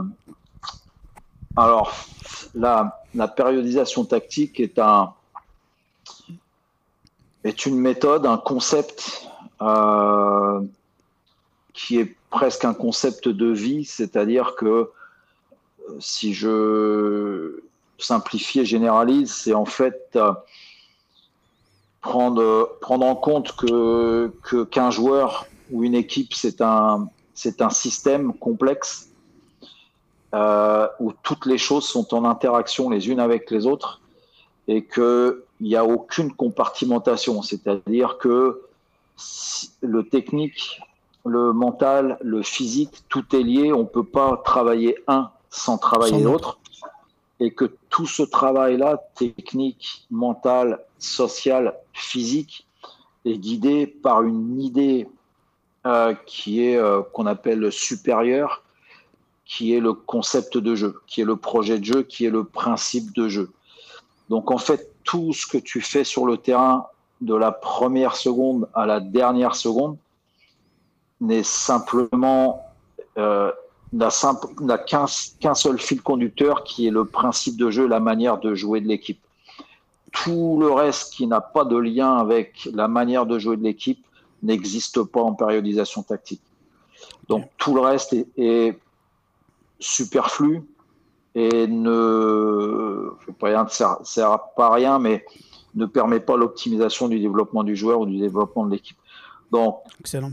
alors, 1.56 1.94
la, 2.54 3.02
la 3.16 3.28
périodisation 3.28 4.06
tactique 4.06 4.60
est, 4.60 4.78
un, 4.78 5.14
est 7.44 7.66
une 7.66 7.80
méthode, 7.80 8.28
un 8.28 8.38
concept 8.38 9.28
euh, 9.62 10.62
qui 11.74 11.98
est 11.98 12.16
presque 12.30 12.66
un 12.66 12.76
concept 12.76 13.28
de 13.28 13.48
vie, 13.48 13.84
c'est-à-dire 13.84 14.54
que 14.56 14.92
si 16.00 16.34
je 16.34 17.62
simplifie 17.98 18.60
et 18.60 18.66
généralise, 18.66 19.34
c'est 19.34 19.54
en 19.54 19.66
fait 19.66 20.18
prendre, 22.02 22.78
prendre 22.82 23.06
en 23.06 23.16
compte 23.16 23.56
que 23.56 24.32
qu'un 24.66 24.92
joueur 24.92 25.48
ou 25.72 25.84
une 25.84 25.96
équipe, 25.96 26.34
c'est 26.34 26.62
un, 26.62 27.10
un 27.60 27.70
système 27.70 28.34
complexe 28.34 29.10
euh, 30.34 30.88
où 31.00 31.14
toutes 31.24 31.46
les 31.46 31.58
choses 31.58 31.86
sont 31.86 32.14
en 32.14 32.26
interaction 32.26 32.90
les 32.90 33.10
unes 33.10 33.20
avec 33.20 33.50
les 33.50 33.66
autres 33.66 34.02
et 34.68 34.86
qu'il 34.86 35.38
n'y 35.62 35.76
a 35.76 35.86
aucune 35.86 36.34
compartimentation. 36.34 37.42
C'est-à-dire 37.42 38.18
que 38.18 38.62
le 39.82 40.04
technique 40.04 40.80
le 41.28 41.54
mental, 41.54 42.18
le 42.22 42.42
physique, 42.42 43.04
tout 43.10 43.36
est 43.36 43.44
lié. 43.44 43.74
On 43.74 43.80
ne 43.80 43.88
peut 43.88 44.06
pas 44.06 44.42
travailler 44.44 44.98
un 45.08 45.30
sans 45.50 45.78
travailler 45.78 46.22
l'autre. 46.22 46.60
Et 47.40 47.52
que 47.52 47.66
tout 47.90 48.08
ce 48.08 48.24
travail-là, 48.24 48.98
technique, 49.16 50.08
mental, 50.10 50.84
social, 50.98 51.76
physique, 51.94 52.68
est 53.26 53.38
guidé 53.38 53.86
par 53.86 54.24
une 54.24 54.60
idée 54.60 55.08
euh, 55.86 56.16
qui 56.26 56.66
est 56.66 56.78
euh, 56.78 57.02
qu'on 57.14 57.26
appelle 57.26 57.72
supérieure, 57.72 58.64
qui 59.46 59.74
est 59.74 59.80
le 59.80 59.94
concept 59.94 60.58
de 60.58 60.76
jeu, 60.76 61.02
qui 61.08 61.22
est 61.22 61.26
le 61.26 61.36
projet 61.36 61.80
de 61.80 61.86
jeu, 61.86 62.04
qui 62.04 62.26
est 62.26 62.30
le 62.30 62.44
principe 62.44 63.14
de 63.16 63.28
jeu. 63.30 63.52
Donc 64.30 64.52
en 64.52 64.58
fait, 64.58 64.92
tout 65.04 65.32
ce 65.34 65.48
que 65.48 65.58
tu 65.58 65.82
fais 65.82 66.04
sur 66.04 66.26
le 66.26 66.38
terrain 66.38 66.88
de 67.22 67.34
la 67.34 67.52
première 67.52 68.16
seconde 68.16 68.68
à 68.74 68.86
la 68.86 69.00
dernière 69.00 69.56
seconde 69.56 69.98
n'est 71.22 71.44
simplement 71.44 72.66
euh, 73.18 73.52
n'a 73.94 74.78
qu'un 74.78 75.56
seul 75.56 75.80
fil 75.80 76.02
conducteur 76.02 76.64
qui 76.64 76.88
est 76.88 76.92
le 76.92 77.06
principe 77.06 77.58
de 77.58 77.70
jeu, 77.70 77.88
la 77.88 78.00
manière 78.00 78.40
de 78.40 78.54
jouer 78.54 78.82
de 78.82 78.88
l'équipe. 78.88 79.20
Tout 80.12 80.58
le 80.60 80.72
reste 80.72 81.14
qui 81.14 81.28
n'a 81.28 81.42
pas 81.42 81.66
de 81.66 81.78
lien 81.78 82.18
avec 82.18 82.68
la 82.74 82.88
manière 82.88 83.26
de 83.26 83.40
jouer 83.40 83.58
de 83.58 83.64
l'équipe 83.64 84.04
n'existe 84.44 85.04
pas 85.04 85.22
en 85.22 85.34
périodisation 85.34 86.04
tactique. 86.04 86.42
Donc 87.28 87.50
tout 87.58 87.76
le 87.76 87.82
reste 87.82 88.16
est, 88.38 88.78
superflu 89.80 90.64
et 91.36 91.68
ne, 91.68 93.12
sert, 93.70 93.98
sert 94.04 94.40
pas 94.56 94.68
à 94.68 94.74
rien, 94.74 94.98
mais 94.98 95.24
ne 95.76 95.86
permet 95.86 96.20
pas 96.20 96.36
l'optimisation 96.36 97.08
du 97.08 97.20
développement 97.20 97.64
du 97.64 97.76
joueur 97.76 98.00
ou 98.00 98.06
du 98.08 98.18
développement 98.18 98.66
de 98.66 98.72
l'équipe. 98.72 98.98
Donc, 99.52 99.82
excellent. 100.00 100.32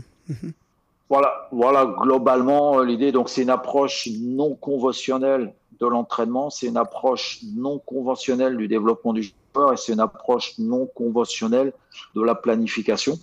Voilà, 1.09 1.47
voilà 1.51 1.85
globalement 1.85 2.79
euh, 2.79 2.85
l'idée. 2.85 3.11
Donc 3.11 3.29
c'est 3.29 3.43
une 3.43 3.49
approche 3.49 4.07
non 4.19 4.55
conventionnelle 4.55 5.53
de 5.79 5.87
l'entraînement, 5.87 6.49
c'est 6.49 6.67
une 6.67 6.77
approche 6.77 7.39
non 7.55 7.79
conventionnelle 7.79 8.57
du 8.57 8.67
développement 8.67 9.13
du 9.13 9.23
joueur 9.53 9.73
et 9.73 9.77
c'est 9.77 9.93
une 9.93 9.99
approche 9.99 10.57
non 10.57 10.87
conventionnelle 10.87 11.73
de 12.15 12.21
la 12.21 12.33
planification. 12.33 13.19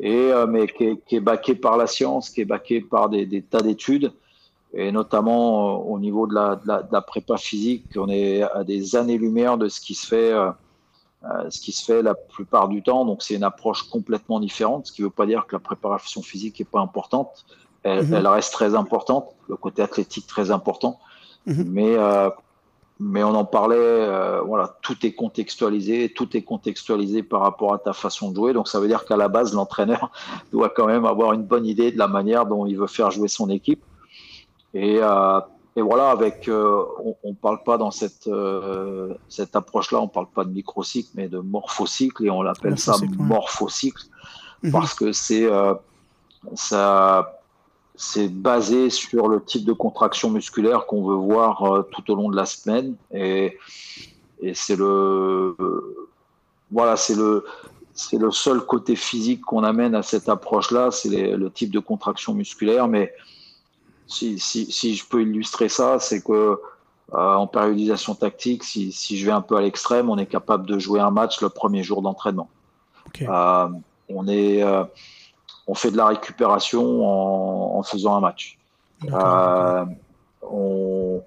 Et 0.00 0.32
euh, 0.32 0.46
mais 0.46 0.66
qui 0.66 0.84
est, 0.84 1.04
qui 1.06 1.20
baquée 1.20 1.54
par 1.54 1.76
la 1.76 1.86
science, 1.86 2.30
qui 2.30 2.42
est 2.42 2.46
baquée 2.46 2.80
par 2.80 3.08
des, 3.08 3.42
tas 3.42 3.60
d'études 3.60 4.12
et 4.74 4.92
notamment 4.92 5.70
euh, 5.70 5.92
au 5.92 5.98
niveau 5.98 6.26
de 6.26 6.34
la, 6.34 6.56
de 6.56 6.92
la, 6.92 7.02
prépa 7.02 7.36
physique, 7.38 7.84
on 7.96 8.08
est 8.08 8.42
à 8.42 8.64
des 8.64 8.96
années-lumière 8.96 9.58
de 9.58 9.68
ce 9.68 9.80
qui 9.80 9.94
se 9.94 10.06
fait. 10.06 10.32
Euh, 10.32 10.50
ce 11.50 11.60
qui 11.60 11.72
se 11.72 11.84
fait 11.84 12.02
la 12.02 12.14
plupart 12.14 12.68
du 12.68 12.82
temps. 12.82 13.04
Donc 13.04 13.22
c'est 13.22 13.34
une 13.34 13.44
approche 13.44 13.82
complètement 13.84 14.40
différente, 14.40 14.86
ce 14.86 14.92
qui 14.92 15.02
ne 15.02 15.06
veut 15.06 15.12
pas 15.12 15.26
dire 15.26 15.46
que 15.46 15.56
la 15.56 15.60
préparation 15.60 16.22
physique 16.22 16.60
n'est 16.60 16.66
pas 16.66 16.80
importante. 16.80 17.44
Elle, 17.82 18.04
mhm. 18.06 18.26
reste 18.26 18.52
très 18.52 18.74
importante, 18.74 19.34
le 19.48 19.56
côté 19.56 19.82
athlétique 19.82 20.26
très 20.26 20.50
important. 20.50 20.98
Mhm. 21.46 21.64
Mais, 21.68 21.96
euh, 21.96 22.30
mais 23.00 23.22
on 23.22 23.34
en 23.34 23.44
parlait, 23.44 23.76
euh, 23.78 24.40
voilà, 24.42 24.76
tout 24.82 25.06
est 25.06 25.12
contextualisé, 25.12 26.12
tout 26.12 26.36
est 26.36 26.42
contextualisé 26.42 27.22
par 27.22 27.40
rapport 27.40 27.72
à 27.72 27.78
ta 27.78 27.92
façon 27.92 28.30
de 28.30 28.36
jouer. 28.36 28.52
Donc 28.52 28.68
ça 28.68 28.80
veut 28.80 28.88
dire 28.88 29.04
qu'à 29.04 29.16
la 29.16 29.28
base, 29.28 29.54
l'entraîneur 29.54 30.10
doit 30.52 30.70
quand 30.70 30.86
même 30.86 31.04
avoir 31.04 31.32
une 31.32 31.44
bonne 31.44 31.66
idée 31.66 31.92
de 31.92 31.98
la 31.98 32.08
manière 32.08 32.46
dont 32.46 32.66
il 32.66 32.76
veut 32.76 32.88
faire 32.88 33.10
jouer 33.10 33.28
son 33.28 33.48
équipe. 33.48 33.82
Et, 34.74 35.00
et 35.78 35.80
voilà, 35.80 36.10
avec, 36.10 36.48
euh, 36.48 36.82
on 37.22 37.30
ne 37.30 37.34
parle 37.34 37.62
pas 37.62 37.78
dans 37.78 37.92
cette, 37.92 38.26
euh, 38.26 39.14
cette 39.28 39.54
approche-là, 39.54 40.00
on 40.00 40.06
ne 40.06 40.08
parle 40.08 40.26
pas 40.26 40.44
de 40.44 40.50
microcycle, 40.50 41.10
mais 41.14 41.28
de 41.28 41.38
morphocycle, 41.38 42.26
et 42.26 42.30
on 42.30 42.42
l'appelle 42.42 42.76
ça 42.76 42.96
morphocycle, 43.16 44.02
mhm. 44.64 44.72
parce 44.72 44.92
que 44.92 45.12
c'est 45.12 45.44
euh, 45.44 45.74
ça, 46.54 47.40
c'est 47.94 48.26
basé 48.26 48.90
sur 48.90 49.28
le 49.28 49.40
type 49.40 49.64
de 49.64 49.72
contraction 49.72 50.30
musculaire 50.30 50.84
qu'on 50.86 51.06
veut 51.06 51.14
voir 51.14 51.84
tout 51.92 52.10
au 52.10 52.16
long 52.16 52.28
de 52.28 52.34
la 52.34 52.44
semaine, 52.46 52.96
et, 53.12 53.56
et 54.42 54.54
c'est 54.54 54.76
le, 54.76 55.54
voilà, 56.72 56.96
c'est 56.96 57.14
le, 57.14 57.44
c'est 57.94 58.18
le 58.18 58.32
seul 58.32 58.62
côté 58.62 58.96
physique 58.96 59.42
qu'on 59.42 59.62
amène 59.62 59.94
à 59.94 60.02
cette 60.02 60.28
approche-là, 60.28 60.90
c'est 60.90 61.36
le 61.36 61.50
type 61.52 61.70
de 61.70 61.78
contraction 61.78 62.34
musculaire, 62.34 62.88
mais 62.88 63.14
si, 64.08 64.38
si, 64.38 64.72
si, 64.72 64.96
je 64.96 65.06
peux 65.06 65.22
illustrer 65.22 65.68
ça, 65.68 65.98
c'est 66.00 66.22
que 66.22 66.32
euh, 66.32 66.58
en 67.34 67.46
périodisation 67.46 68.14
tactique, 68.14 68.64
si, 68.64 68.90
si, 68.90 69.18
je 69.18 69.26
vais 69.26 69.32
un 69.32 69.42
peu 69.42 69.56
à 69.56 69.60
l'extrême, 69.60 70.10
on 70.10 70.18
est 70.18 70.26
capable 70.26 70.66
de 70.66 70.78
jouer 70.78 71.00
un 71.00 71.10
match 71.10 71.40
le 71.40 71.50
premier 71.50 71.82
jour 71.82 72.02
d'entraînement. 72.02 72.48
Euh, 73.22 73.68
on 74.08 74.28
est, 74.28 74.62
euh, 74.62 74.84
on 75.66 75.74
fait 75.74 75.90
de 75.90 75.96
la 75.96 76.06
récupération 76.06 77.06
en, 77.06 77.78
en 77.78 77.82
faisant 77.82 78.16
un 78.16 78.20
match. 78.20 78.58
On, 80.42 81.22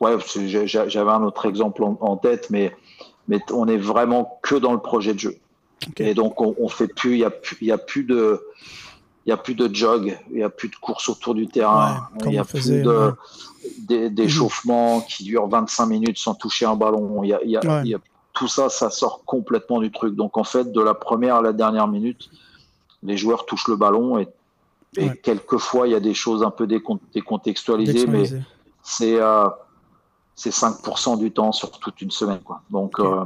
ouais, 0.00 0.16
j'avais 0.66 1.10
un 1.10 1.22
autre 1.22 1.46
exemple 1.46 1.82
en, 1.82 2.16
tête, 2.16 2.50
mais, 2.50 2.74
mais 3.26 3.40
on 3.52 3.66
est 3.66 3.76
vraiment 3.76 4.38
que 4.42 4.54
dans 4.54 4.72
le 4.72 4.80
projet 4.80 5.14
de 5.14 5.18
jeu. 5.18 5.36
Et 5.98 6.14
donc 6.14 6.40
on, 6.40 6.54
on 6.58 6.68
fait 6.68 6.88
plus, 6.88 7.14
il 7.14 7.18
y 7.18 7.24
a, 7.24 7.32
il 7.60 7.66
y 7.66 7.72
a 7.72 7.78
plus 7.78 8.04
de 8.04 8.40
il 9.26 9.30
n'y 9.30 9.32
a 9.32 9.36
plus 9.38 9.54
de 9.54 9.74
jog, 9.74 10.18
il 10.30 10.36
n'y 10.36 10.42
a 10.42 10.50
plus 10.50 10.68
de 10.68 10.76
course 10.76 11.08
autour 11.08 11.34
du 11.34 11.46
terrain, 11.46 12.08
il 12.24 12.30
n'y 12.30 12.38
a 12.38 12.44
plus 12.44 12.70
d'échauffement 13.78 15.00
qui 15.00 15.24
dure 15.24 15.48
25 15.48 15.86
minutes 15.86 16.18
sans 16.18 16.34
toucher 16.34 16.66
un 16.66 16.76
ballon. 16.76 17.24
Y 17.24 17.56
a, 17.56 17.60
tout 18.34 18.48
ça, 18.48 18.68
ça 18.68 18.90
sort 18.90 19.22
complètement 19.24 19.80
du 19.80 19.90
truc. 19.90 20.14
Donc 20.14 20.36
en 20.36 20.44
fait, 20.44 20.72
de 20.72 20.80
la 20.80 20.92
première 20.92 21.36
à 21.36 21.42
la 21.42 21.52
dernière 21.52 21.88
minute, 21.88 22.28
les 23.02 23.16
joueurs 23.16 23.46
touchent 23.46 23.68
le 23.68 23.76
ballon 23.76 24.18
et, 24.18 24.28
quelquefois 25.22 25.88
il 25.88 25.90
y 25.90 25.96
a 25.96 26.00
des 26.00 26.14
choses 26.14 26.44
un 26.44 26.52
peu 26.52 26.68
décontextualisées, 26.68 28.06
mais 28.06 28.24
c'est 28.80 29.20
euh, 29.20 29.48
5% 30.36 31.18
du 31.18 31.32
temps 31.32 31.50
sur 31.50 31.72
toute 31.72 32.00
une 32.00 32.12
semaine. 32.12 32.38
Quoi. 32.44 32.62
Donc, 32.70 33.00
euh, 33.00 33.24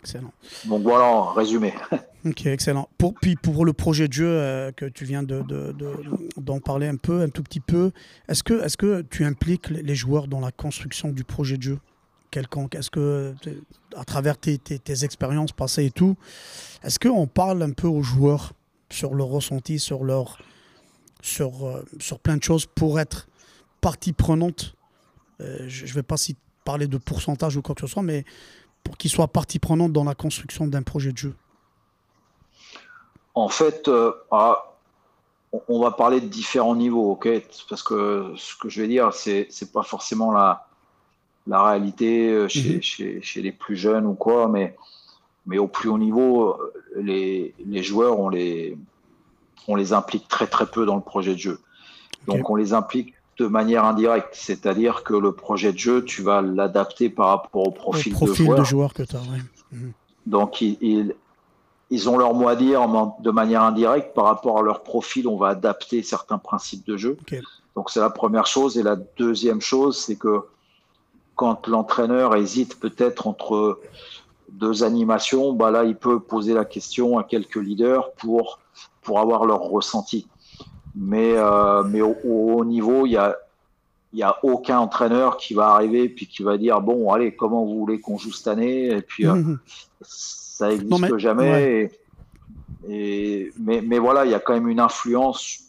Excellent. 0.00 0.32
Donc 0.66 0.82
voilà, 0.82 1.30
résumé. 1.34 1.72
Ok, 2.24 2.46
excellent. 2.46 2.88
Pour, 2.98 3.14
puis 3.14 3.34
pour 3.34 3.64
le 3.64 3.72
projet 3.72 4.06
de 4.06 4.12
jeu 4.12 4.28
euh, 4.28 4.70
que 4.70 4.84
tu 4.84 5.04
viens 5.04 5.24
d'en 5.24 5.42
de, 5.42 6.60
parler 6.60 6.86
un 6.86 6.96
peu, 6.96 7.20
un 7.20 7.28
tout 7.28 7.42
petit 7.42 7.58
peu, 7.58 7.90
est-ce 8.28 8.44
que, 8.44 8.64
est 8.64 8.76
que 8.76 9.02
tu 9.02 9.24
impliques 9.24 9.70
les 9.70 9.94
joueurs 9.96 10.28
dans 10.28 10.38
la 10.38 10.52
construction 10.52 11.08
du 11.08 11.24
projet 11.24 11.56
de 11.56 11.62
jeu 11.62 11.78
quelconque? 12.30 12.76
Est-ce 12.76 12.90
que, 12.90 13.34
à 13.96 14.04
travers 14.04 14.38
tes, 14.38 14.58
tes, 14.58 15.04
expériences 15.04 15.50
passées 15.50 15.86
et 15.86 15.90
tout, 15.90 16.16
est-ce 16.84 17.00
qu'on 17.00 17.26
parle 17.26 17.60
un 17.60 17.72
peu 17.72 17.88
aux 17.88 18.02
joueurs 18.02 18.52
sur 18.88 19.14
leur 19.14 19.26
ressenti, 19.26 19.80
sur, 19.80 20.04
leur, 20.04 20.38
sur, 21.22 21.66
euh, 21.66 21.84
sur 21.98 22.20
plein 22.20 22.36
de 22.36 22.42
choses 22.44 22.66
pour 22.66 23.00
être 23.00 23.26
partie 23.80 24.12
prenante? 24.12 24.76
Euh, 25.40 25.64
Je 25.66 25.86
ne 25.86 25.92
vais 25.92 26.04
pas 26.04 26.16
parler 26.64 26.86
de 26.86 26.98
pourcentage 26.98 27.56
ou 27.56 27.62
quoi 27.62 27.74
que 27.74 27.80
ce 27.80 27.88
soit, 27.88 28.04
mais 28.04 28.24
pour 28.84 28.96
qu'ils 28.96 29.10
soient 29.10 29.26
partie 29.26 29.58
prenante 29.58 29.92
dans 29.92 30.04
la 30.04 30.14
construction 30.14 30.68
d'un 30.68 30.82
projet 30.82 31.10
de 31.10 31.18
jeu 31.18 31.34
En 33.34 33.48
fait, 33.48 33.88
euh, 33.88 34.12
ah, 34.30 34.72
on 35.68 35.80
va 35.80 35.90
parler 35.90 36.20
de 36.20 36.26
différents 36.26 36.76
niveaux, 36.76 37.12
ok? 37.12 37.28
Parce 37.68 37.82
que 37.82 38.32
ce 38.36 38.56
que 38.56 38.68
je 38.68 38.82
vais 38.82 38.88
dire, 38.88 39.12
c'est 39.12 39.48
n'est 39.60 39.68
pas 39.68 39.82
forcément 39.82 40.32
la, 40.32 40.66
la 41.46 41.62
réalité 41.62 42.30
euh, 42.30 42.48
chez, 42.48 42.74
mhm. 42.74 42.82
chez, 42.82 43.22
chez, 43.22 43.42
les 43.42 43.52
plus 43.52 43.76
jeunes 43.76 44.06
ou 44.06 44.14
quoi, 44.14 44.48
mais, 44.48 44.76
mais 45.46 45.58
au 45.58 45.68
plus 45.68 45.88
haut 45.88 45.98
niveau, 45.98 46.58
les, 46.96 47.54
les 47.66 47.82
joueurs, 47.82 48.18
on 48.18 48.28
les, 48.28 48.76
on 49.68 49.76
les 49.76 49.92
implique 49.92 50.28
très 50.28 50.46
très 50.46 50.66
peu 50.66 50.86
dans 50.86 50.96
le 50.96 51.02
projet 51.02 51.34
de 51.34 51.38
jeu. 51.38 51.60
Donc 52.26 52.50
on 52.50 52.54
les 52.54 52.72
implique 52.72 53.14
de 53.38 53.46
manière 53.46 53.84
indirecte, 53.84 54.34
c'est-à-dire 54.34 55.02
que 55.02 55.14
le 55.14 55.32
projet 55.32 55.72
de 55.72 55.78
jeu, 55.78 56.04
tu 56.04 56.22
vas 56.22 56.42
l'adapter 56.42 57.08
par 57.08 57.28
rapport 57.28 57.66
au 57.66 57.70
profil, 57.70 58.12
de 58.12 58.34
joueur. 58.34 58.58
De 58.58 58.64
joueur 58.64 58.94
que 58.94 59.02
tu 59.02 59.16
as, 59.16 59.20
mhm. 59.72 59.92
Donc, 60.26 60.60
ils, 60.60 61.14
ils, 61.92 62.08
ont 62.08 62.16
leur 62.18 62.34
mot 62.34 62.48
à 62.48 62.56
dire 62.56 62.86
de 63.20 63.30
manière 63.30 63.62
indirecte 63.62 64.14
par 64.14 64.24
rapport 64.24 64.58
à 64.58 64.62
leur 64.62 64.82
profil. 64.82 65.28
On 65.28 65.36
va 65.36 65.48
adapter 65.48 66.02
certains 66.02 66.38
principes 66.38 66.86
de 66.86 66.96
jeu. 66.96 67.16
Donc, 67.76 67.90
c'est 67.90 68.00
la 68.00 68.10
première 68.10 68.46
chose. 68.46 68.78
Et 68.78 68.82
la 68.82 68.96
deuxième 68.96 69.60
chose, 69.60 69.98
c'est 69.98 70.16
que 70.16 70.42
quand 71.36 71.68
l'entraîneur 71.68 72.34
hésite 72.36 72.78
peut-être 72.80 73.26
entre 73.26 73.80
deux 74.50 74.84
animations, 74.84 75.52
bah 75.52 75.70
là, 75.70 75.84
il 75.84 75.96
peut 75.96 76.20
poser 76.20 76.54
la 76.54 76.64
question 76.64 77.18
à 77.18 77.24
quelques 77.24 77.56
leaders 77.56 78.12
pour, 78.12 78.58
pour 79.02 79.20
avoir 79.20 79.44
leur 79.46 79.60
ressenti. 79.60 80.26
Mais, 80.94 81.34
euh, 81.36 81.82
mais 81.84 82.02
au, 82.02 82.16
haut 82.24 82.64
niveau, 82.64 83.06
il 83.06 83.10
n'y 83.10 83.16
a, 83.16 83.36
y 84.12 84.22
a 84.22 84.38
aucun 84.42 84.78
entraîneur 84.78 85.38
qui 85.38 85.54
va 85.54 85.68
arriver 85.68 86.08
puis 86.08 86.26
qui 86.26 86.42
va 86.42 86.58
dire 86.58 86.80
bon, 86.82 87.10
allez, 87.12 87.34
comment 87.34 87.64
vous 87.64 87.78
voulez 87.78 88.00
qu'on 88.00 88.18
joue 88.18 88.32
cette 88.32 88.48
année? 88.48 88.88
Et 88.88 89.02
puis, 89.02 89.26
euh, 89.26 89.34
mhm. 89.34 89.58
Ça 90.52 90.68
n'existe 90.68 91.18
jamais. 91.18 91.90
Et, 92.88 93.52
mais, 93.58 93.80
mais 93.80 93.98
voilà, 93.98 94.24
il 94.24 94.30
y 94.30 94.34
a 94.34 94.40
quand 94.40 94.54
même 94.54 94.68
une 94.68 94.80
influence. 94.80 95.60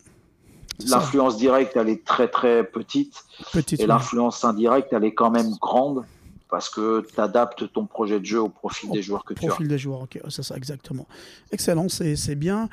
L'influence 0.88 1.38
directe, 1.38 1.78
elle 1.78 1.90
est 1.90 2.04
très 2.04 2.28
très 2.28 2.64
petite. 2.64 3.24
petite 3.54 3.80
et 3.80 3.86
l'influence 3.86 4.44
indirecte, 4.44 4.92
elle 4.92 5.04
est 5.06 5.14
quand 5.14 5.30
même 5.30 5.52
grande 5.62 6.04
parce 6.50 6.70
que 6.70 7.06
tu 7.14 7.20
adaptes 7.20 7.72
ton 7.72 7.86
projet 7.86 8.20
de 8.20 8.26
jeu 8.26 8.42
au 8.42 8.50
profil 8.50 8.92
des 8.92 9.02
joueurs 9.02 9.24
que 9.24 9.34
tu 9.34 9.44
as. 9.44 9.46
Au 9.46 9.50
profil 9.50 9.68
des 9.68 9.78
joueurs, 9.78 10.02
ok, 10.02 10.20
c'est 10.30 10.44
ça, 10.44 10.56
exactement. 10.56 11.08
Excellent, 11.52 11.88
c'est 11.90 12.36
bien. 12.36 12.70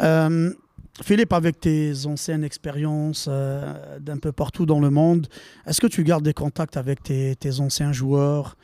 Euh, 0.00 0.52
Philippe, 1.02 1.32
avec 1.32 1.60
tes 1.60 2.06
anciennes 2.06 2.44
expériences 2.44 3.26
euh, 3.28 3.98
d'un 3.98 4.18
peu 4.18 4.32
partout 4.32 4.66
dans 4.66 4.80
le 4.80 4.90
monde, 4.90 5.26
est-ce 5.66 5.80
que 5.80 5.86
tu 5.86 6.04
gardes 6.04 6.24
des 6.24 6.34
contacts 6.34 6.76
avec 6.76 7.02
tes, 7.02 7.60
anciens 7.60 7.92
joueurs? 7.92 8.56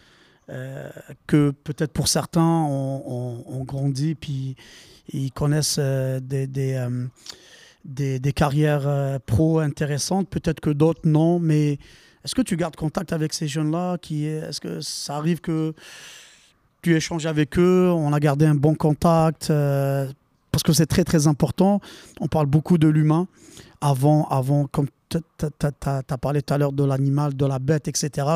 Euh, 0.51 0.89
que 1.27 1.51
peut-être 1.51 1.93
pour 1.93 2.09
certains 2.09 2.43
ont, 2.43 3.65
grandi 3.65 4.15
puis 4.15 4.57
ils 5.13 5.33
connaissent 5.33 5.79
des, 5.79 6.47
des, 6.47 6.89
des, 7.85 8.33
carrières 8.33 9.19
pro 9.27 9.59
intéressantes, 9.59 10.29
peut-être 10.29 10.61
que 10.61 10.71
d'autres 10.71 11.09
non, 11.09 11.39
mais 11.39 11.79
est-ce 12.25 12.35
que 12.35 12.43
tu 12.43 12.57
gardes 12.57 12.77
contact 12.77 13.13
avec 13.13 13.33
ces 13.33 13.49
jeunes-là 13.49 13.97
Est-ce 14.11 14.61
que 14.61 14.81
ça 14.81 15.17
arrive 15.17 15.41
que 15.41 15.73
tu 16.83 16.95
échanges 16.95 17.27
avec 17.27 17.59
eux 17.59 17.91
On 17.91 18.13
a 18.13 18.21
gardé 18.21 18.47
un 18.47 18.55
bon 18.55 18.75
contact 18.75 19.51
euh, 19.51 20.07
Parce 20.53 20.63
que 20.63 20.73
c'est 20.73 20.87
très 20.87 21.05
très 21.05 21.27
important. 21.27 21.81
On 22.21 22.29
parle 22.29 22.47
beaucoup 22.47 22.79
de 22.79 22.89
l'humain. 22.89 23.29
Avant, 23.81 24.27
avant, 24.29 24.67
comme 24.67 24.89
tu 25.09 25.19
as, 25.87 26.19
parlé 26.19 26.43
tout 26.43 26.55
à 26.55 26.59
l'heure 26.59 26.73
de 26.73 26.85
l'animal, 26.85 27.35
de 27.37 27.47
la 27.47 27.59
bête, 27.59 27.89
etc. 27.89 28.27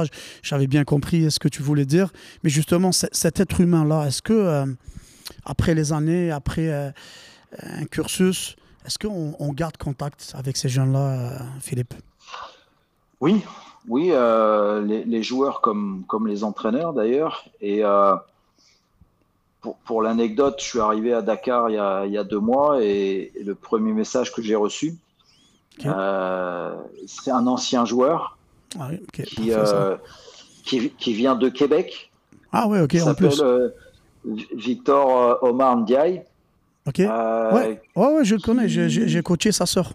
J'avais 0.43 0.66
bien 0.66 0.85
compris 0.85 1.31
ce 1.31 1.39
que 1.39 1.49
tu 1.49 1.62
voulais 1.62 1.86
dire. 1.86 2.12
Mais 2.43 2.51
justement, 2.51 2.93
cet 2.93 3.40
être 3.40 3.61
humain-là, 3.61 4.07
est-ce 4.07 4.23
que, 4.23 4.32
euh, 4.32 4.66
après 5.44 5.74
les 5.74 5.93
années, 5.93 6.31
après 6.31 6.69
euh, 6.69 6.90
un 7.62 7.85
cursus, 7.85 8.57
est-ce 8.86 8.99
qu'on 8.99 9.53
garde 9.53 9.77
contact 9.77 10.32
avec 10.36 10.57
ces 10.57 10.69
jeunes-là, 10.69 11.39
Philippe? 11.61 11.94
Oui, 13.20 13.43
oui, 13.89 14.11
euh, 14.12 14.81
les, 14.82 15.23
joueurs 15.23 15.61
comme, 15.61 16.05
comme 16.07 16.27
les 16.27 16.44
entraîneurs 16.44 16.93
d'ailleurs. 16.93 17.44
Et 17.61 17.85
euh, 17.85 18.15
pour, 19.61 19.77
pour 19.78 20.03
l'anecdote, 20.03 20.57
je 20.59 20.65
suis 20.65 20.81
arrivé 20.81 21.12
à 21.12 21.23
Dakar 21.23 21.70
il 21.70 21.74
y 21.74 21.78
a, 21.78 22.07
il 22.07 22.12
y 22.12 22.19
a 22.19 22.24
deux 22.24 22.39
mois 22.39 22.82
et, 22.82 23.32
le 23.44 23.55
premier 23.55 23.93
message 23.93 24.32
que 24.32 24.43
j'ai 24.43 24.55
reçu, 24.55 24.94
euh, 25.85 26.74
c'est 27.07 27.31
un 27.31 27.47
ancien 27.47 27.85
joueur 27.85 28.36
ah 28.78 28.89
qui, 29.12 29.23
qui, 30.65 30.90
qui, 30.90 31.12
vient 31.12 31.35
de 31.35 31.49
Québec. 31.49 32.11
Ah 32.53 32.66
ouais, 32.69 32.81
ok. 32.81 32.94
Il 32.94 33.01
s'appelle 33.01 33.73
Victor 34.55 35.43
Omar 35.43 35.77
Ndiaye. 35.78 36.23
Ok. 36.86 36.99
ouais. 36.99 37.81
ouais, 37.97 38.24
je 38.24 38.35
le 38.35 38.40
connais. 38.40 38.69
J'ai 38.69 39.23
coaché 39.23 39.53
sa 39.53 39.66
sœur. 39.66 39.93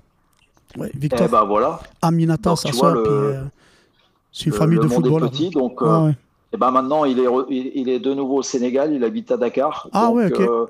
Ouais, 0.77 0.91
Victor. 0.93 1.21
Eh 1.25 1.31
ben 1.31 1.43
voilà. 1.45 1.79
Aminata, 2.01 2.55
sa 2.55 2.71
sœur. 2.71 2.97
C'est 4.31 4.45
une 4.45 4.53
famille 4.53 4.79
de 4.79 4.87
footballeurs. 4.87 5.31
petit, 5.31 5.49
donc. 5.49 5.79
Ah, 5.81 6.05
euh, 6.05 6.11
et 6.53 6.57
ben 6.57 6.71
maintenant, 6.71 7.05
il 7.05 7.19
est, 7.19 7.27
il 7.49 7.89
est 7.89 7.99
de 7.99 8.13
nouveau 8.13 8.37
au 8.37 8.43
Sénégal, 8.43 8.93
il 8.93 9.03
habite 9.03 9.31
à 9.31 9.37
Dakar. 9.37 9.89
Ah 9.91 10.11
ouais, 10.11 10.31
ok. 10.31 10.69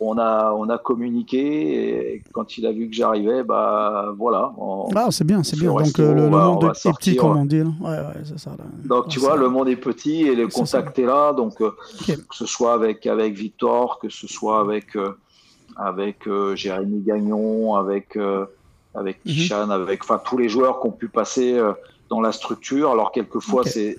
Euh, 0.00 0.04
on 0.04 0.18
a, 0.18 0.52
on 0.52 0.68
a 0.68 0.78
communiqué 0.78 2.14
et 2.14 2.22
quand 2.32 2.56
il 2.58 2.66
a 2.66 2.72
vu 2.72 2.88
que 2.88 2.94
j'arrivais, 2.94 3.42
bah 3.42 4.12
voilà. 4.16 4.52
ah, 4.94 5.08
c'est 5.10 5.24
bien, 5.24 5.42
c'est 5.42 5.58
bien. 5.58 5.72
Donc 5.72 5.98
euh, 5.98 6.14
le, 6.14 6.30
monde 6.30 6.64
est 6.64 6.92
petit, 6.92 7.16
comme 7.16 7.36
on 7.36 7.44
dit. 7.44 7.62
Ouais, 7.62 7.90
ouais, 7.90 8.22
c'est 8.24 8.38
ça. 8.38 8.52
Donc 8.84 9.08
tu 9.08 9.18
vois, 9.18 9.36
le 9.36 9.48
monde 9.48 9.68
est 9.68 9.76
petit 9.76 10.22
et 10.22 10.34
le 10.34 10.48
contact 10.48 10.98
est, 10.98 11.06
là. 11.06 11.32
Donc 11.32 11.56
que 11.56 11.74
ce 12.32 12.46
soit 12.46 12.74
avec, 12.74 13.06
avec 13.06 13.34
Victor, 13.34 13.98
que 13.98 14.08
ce 14.08 14.26
soit 14.26 14.60
avec, 14.60 14.96
avec 15.76 16.28
Jérémy 16.54 17.02
Gagnon, 17.02 17.74
avec, 17.74 18.16
avec 18.94 19.24
mhm. 19.24 19.32
Kishan, 19.32 19.70
avec 19.70 20.04
enfin, 20.04 20.20
tous 20.24 20.38
les 20.38 20.48
joueurs 20.48 20.80
qui 20.80 20.86
ont 20.88 20.92
pu 20.92 21.08
passer 21.08 21.60
dans 22.08 22.20
la 22.20 22.32
structure. 22.32 22.90
Alors, 22.90 23.12
quelquefois, 23.12 23.64
c'est 23.64 23.98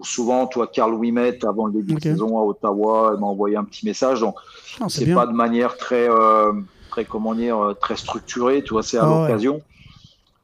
souvent, 0.00 0.46
toi, 0.46 0.66
Carl 0.66 0.94
Wimet, 0.94 1.44
avant 1.44 1.66
le 1.66 1.72
début 1.72 1.94
de 1.94 2.00
saison 2.00 2.38
à 2.38 2.42
Ottawa, 2.42 3.16
m'a 3.18 3.26
envoyé 3.26 3.56
un 3.56 3.64
petit 3.64 3.84
message. 3.84 4.20
Donc, 4.20 4.36
ah, 4.80 4.86
c'est 4.88 5.12
pas 5.12 5.26
de 5.26 5.32
manière 5.32 5.76
très, 5.76 6.08
euh, 6.08 6.52
très, 6.90 7.04
comment 7.04 7.34
dire, 7.34 7.58
euh, 7.58 7.74
très 7.74 7.96
structurée, 7.96 8.62
tu 8.62 8.70
vois, 8.70 8.82
c'est 8.82 8.98
à 8.98 9.04
ah, 9.04 9.20
l'occasion. 9.20 9.60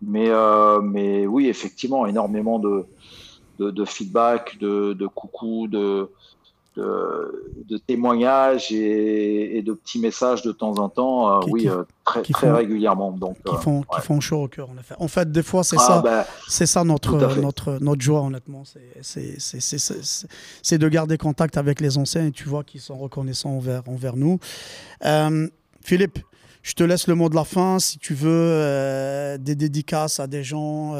Mais, 0.03 0.29
euh, 0.29 0.81
mais 0.81 1.27
oui, 1.27 1.49
effectivement, 1.49 2.07
énormément 2.07 2.59
de, 2.59 2.85
de, 3.59 3.71
de 3.71 3.85
feedback, 3.85 4.59
de, 4.61 4.93
de 4.93 5.07
coucou, 5.07 5.67
de, 5.67 6.11
de, 6.79 7.79
témoignages 7.79 8.73
et, 8.73 9.63
de 9.63 9.73
petits 9.73 10.01
messages 10.01 10.43
de 10.43 10.53
temps 10.53 10.79
en 10.79 10.89
temps, 10.89 11.39
euh, 11.39 11.47
oui, 11.49 11.69
euh, 11.69 11.85
très, 12.05 12.23
très 12.23 12.51
régulièrement. 12.51 13.13
Donc, 13.13 13.37
qui, 13.45 13.55
euh, 13.55 13.59
font, 13.59 13.83
qui 13.83 14.01
font 14.01 14.21
chaud 14.21 14.45
au 14.45 14.49
cœur, 14.49 14.71
en 14.71 14.79
effet. 14.79 14.95
En 14.99 15.09
fait, 15.09 15.31
des 15.31 15.43
fois, 15.43 15.65
c'est 15.65 15.77
ah, 15.79 16.03
ça, 16.03 16.27
c'est 16.49 16.67
ça 16.67 16.85
notre, 16.85 17.17
notre, 17.41 17.79
notre 17.81 18.01
joie, 18.01 18.21
honnêtement. 18.21 18.63
C'est 19.03 20.79
de 20.79 20.89
garder 20.89 21.19
contact 21.19 21.57
avec 21.57 21.81
les 21.81 21.99
anciens 21.99 22.27
et 22.27 22.33
tu 22.33 22.49
vois 22.49 22.65
qu'ils 22.65 22.81
sont 22.81 22.99
reconnaissants 22.99 23.51
envers, 23.51 23.83
envers 23.89 24.17
nous. 24.17 24.39
Philippe, 25.83 26.19
je 26.63 26.75
te 26.75 26.83
laisse 26.85 27.07
le 27.07 27.15
mot 27.15 27.29
de 27.29 27.35
la 27.35 27.45
fin. 27.45 27.79
Si 27.79 27.99
tu 27.99 28.15
veux 28.15 29.39
des 29.39 29.55
dédicaces 29.55 30.21
à 30.21 30.27
des 30.27 30.45
gens 30.45 30.95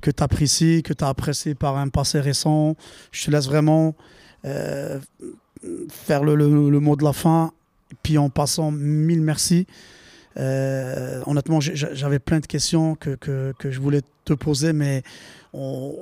que 0.00 0.10
tu 0.10 0.22
apprécies, 0.22 0.82
que 0.82 0.92
tu 0.92 1.04
as 1.04 1.08
appréciés 1.08 1.54
par 1.54 1.76
un 1.76 1.88
passé 1.88 2.20
récent, 2.20 2.76
je 3.10 3.26
te 3.26 3.30
laisse 3.30 3.46
vraiment 3.46 3.94
euh, 4.44 4.98
faire 5.88 6.24
le, 6.24 6.36
mot 6.80 6.96
de 6.96 7.04
la 7.04 7.12
fin. 7.12 7.52
Puis 8.02 8.18
en 8.18 8.30
passant, 8.30 8.70
mille 8.70 9.20
merci. 9.22 9.66
Euh, 10.38 11.20
honnêtement, 11.26 11.60
j'avais 11.60 12.18
plein 12.18 12.40
de 12.40 12.46
questions 12.46 12.94
que, 12.94 13.16
que, 13.16 13.52
que, 13.58 13.70
je 13.70 13.80
voulais 13.80 14.00
te 14.24 14.32
poser, 14.32 14.72
mais 14.72 15.02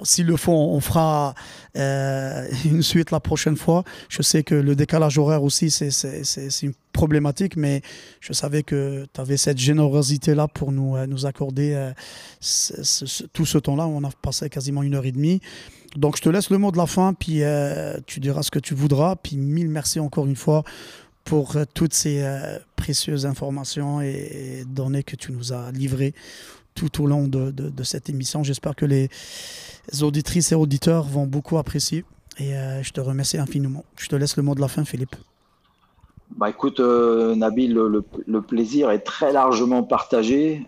s'il 0.05 0.27
le 0.27 0.37
faut, 0.37 0.53
on 0.53 0.81
fera 0.81 1.35
euh, 1.77 2.47
une 2.65 2.83
suite 2.83 3.11
la 3.11 3.21
prochaine 3.21 3.57
fois. 3.57 3.85
Je 4.09 4.23
sais 4.23 4.43
que 4.43 4.55
le 4.55 4.77
décalage 4.77 5.19
horaire 5.19 5.43
aussi, 5.43 5.71
c'est 5.71 6.63
une 6.63 6.75
problématique, 7.01 7.57
mais 7.57 7.81
je 8.21 8.35
savais 8.35 8.63
que 8.63 9.07
tu 9.11 9.21
avais 9.21 9.39
cette 9.39 9.57
générosité-là 9.57 10.49
pour 10.49 10.71
nous, 10.71 10.99
nous 11.07 11.25
accorder 11.25 11.93
tout 13.33 13.47
ce 13.47 13.59
temps-là. 13.59 13.87
On 13.87 14.05
a 14.05 14.11
passé 14.21 14.51
quasiment 14.51 14.83
une 14.83 14.95
heure 14.95 15.07
et 15.07 15.13
demie. 15.13 15.41
Donc 15.97 16.17
je 16.17 16.23
te 16.23 16.29
laisse 16.29 16.51
le 16.51 16.59
mot 16.59 16.71
de 16.71 16.77
la 16.77 16.87
fin, 16.87 17.15
puis 17.15 17.43
euh, 17.43 17.99
tu 18.07 18.21
diras 18.21 18.43
ce 18.43 18.51
que 18.51 18.59
tu 18.59 18.75
voudras. 18.75 19.17
Puis 19.17 19.37
mille 19.37 19.69
merci 19.69 19.99
encore 19.99 20.27
une 20.27 20.37
fois 20.37 20.63
pour 21.25 21.57
euh, 21.57 21.65
toutes 21.75 21.95
ces 21.95 22.23
euh, 22.23 22.59
précieuses 22.77 23.27
informations 23.27 24.01
et, 24.01 24.65
données 24.69 25.03
que 25.03 25.17
tu 25.17 25.33
nous 25.33 25.53
as 25.53 25.73
livrées 25.73 26.15
tout 26.75 27.03
au 27.03 27.07
long 27.07 27.27
de, 27.27 27.51
de, 27.51 27.83
cette 27.83 28.09
émission. 28.09 28.45
J'espère 28.45 28.77
que 28.77 28.87
les 28.87 29.11
auditrices 30.03 30.53
et 30.53 30.55
auditeurs 30.55 31.05
vont 31.05 31.27
beaucoup 31.27 31.59
apprécier. 31.59 32.05
Et 32.39 32.53
je 32.81 32.91
te 32.93 33.01
remercie 33.01 33.37
infiniment. 33.37 33.85
Je 33.99 34.07
te 34.07 34.17
laisse 34.17 34.37
le 34.37 34.45
mot 34.45 34.55
de 34.55 34.61
la 34.61 34.69
fin, 34.69 34.85
Philippe. 34.85 35.17
Bah 36.37 36.49
écoute, 36.49 36.81
Nabil, 36.81 37.75
le, 37.75 38.05
le, 38.27 38.43
plaisir 38.43 38.91
est 38.91 39.01
très 39.01 39.33
largement 39.33 39.83
partagé. 39.83 40.67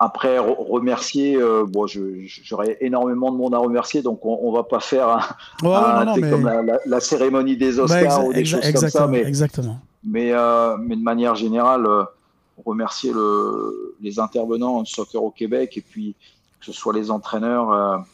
Après, 0.00 0.38
remercier, 0.38 1.36
euh, 1.36 1.64
bon, 1.66 1.86
j'aurais 1.88 2.76
énormément 2.80 3.32
de 3.32 3.36
monde 3.36 3.54
à 3.54 3.58
remercier, 3.58 4.00
donc 4.00 4.24
on, 4.24 4.52
ne 4.52 4.56
va 4.56 4.62
pas 4.62 4.78
faire 4.78 5.08
un, 5.60 6.20
comme 6.20 6.48
la, 6.86 7.00
cérémonie 7.00 7.56
des 7.56 7.76
bah, 7.76 7.82
Oscars 7.82 8.24
ou 8.24 8.32
des 8.32 8.44
choses 8.44 8.72
comme 8.72 8.88
ça, 8.88 9.08
mais, 9.08 9.22
exactement. 9.22 9.80
Mais, 10.04 10.30
euh, 10.32 10.76
mais 10.78 10.94
de 10.94 11.02
manière 11.02 11.34
générale, 11.34 11.84
euh, 11.86 12.04
remercier 12.64 13.12
le, 13.12 13.96
les 14.00 14.20
intervenants 14.20 14.76
en 14.76 14.84
soccer 14.84 15.20
au 15.20 15.32
Québec 15.32 15.76
et 15.76 15.80
puis 15.80 16.14
que 16.60 16.66
ce 16.66 16.72
soit 16.72 16.92
les 16.92 17.10
entraîneurs. 17.10 18.04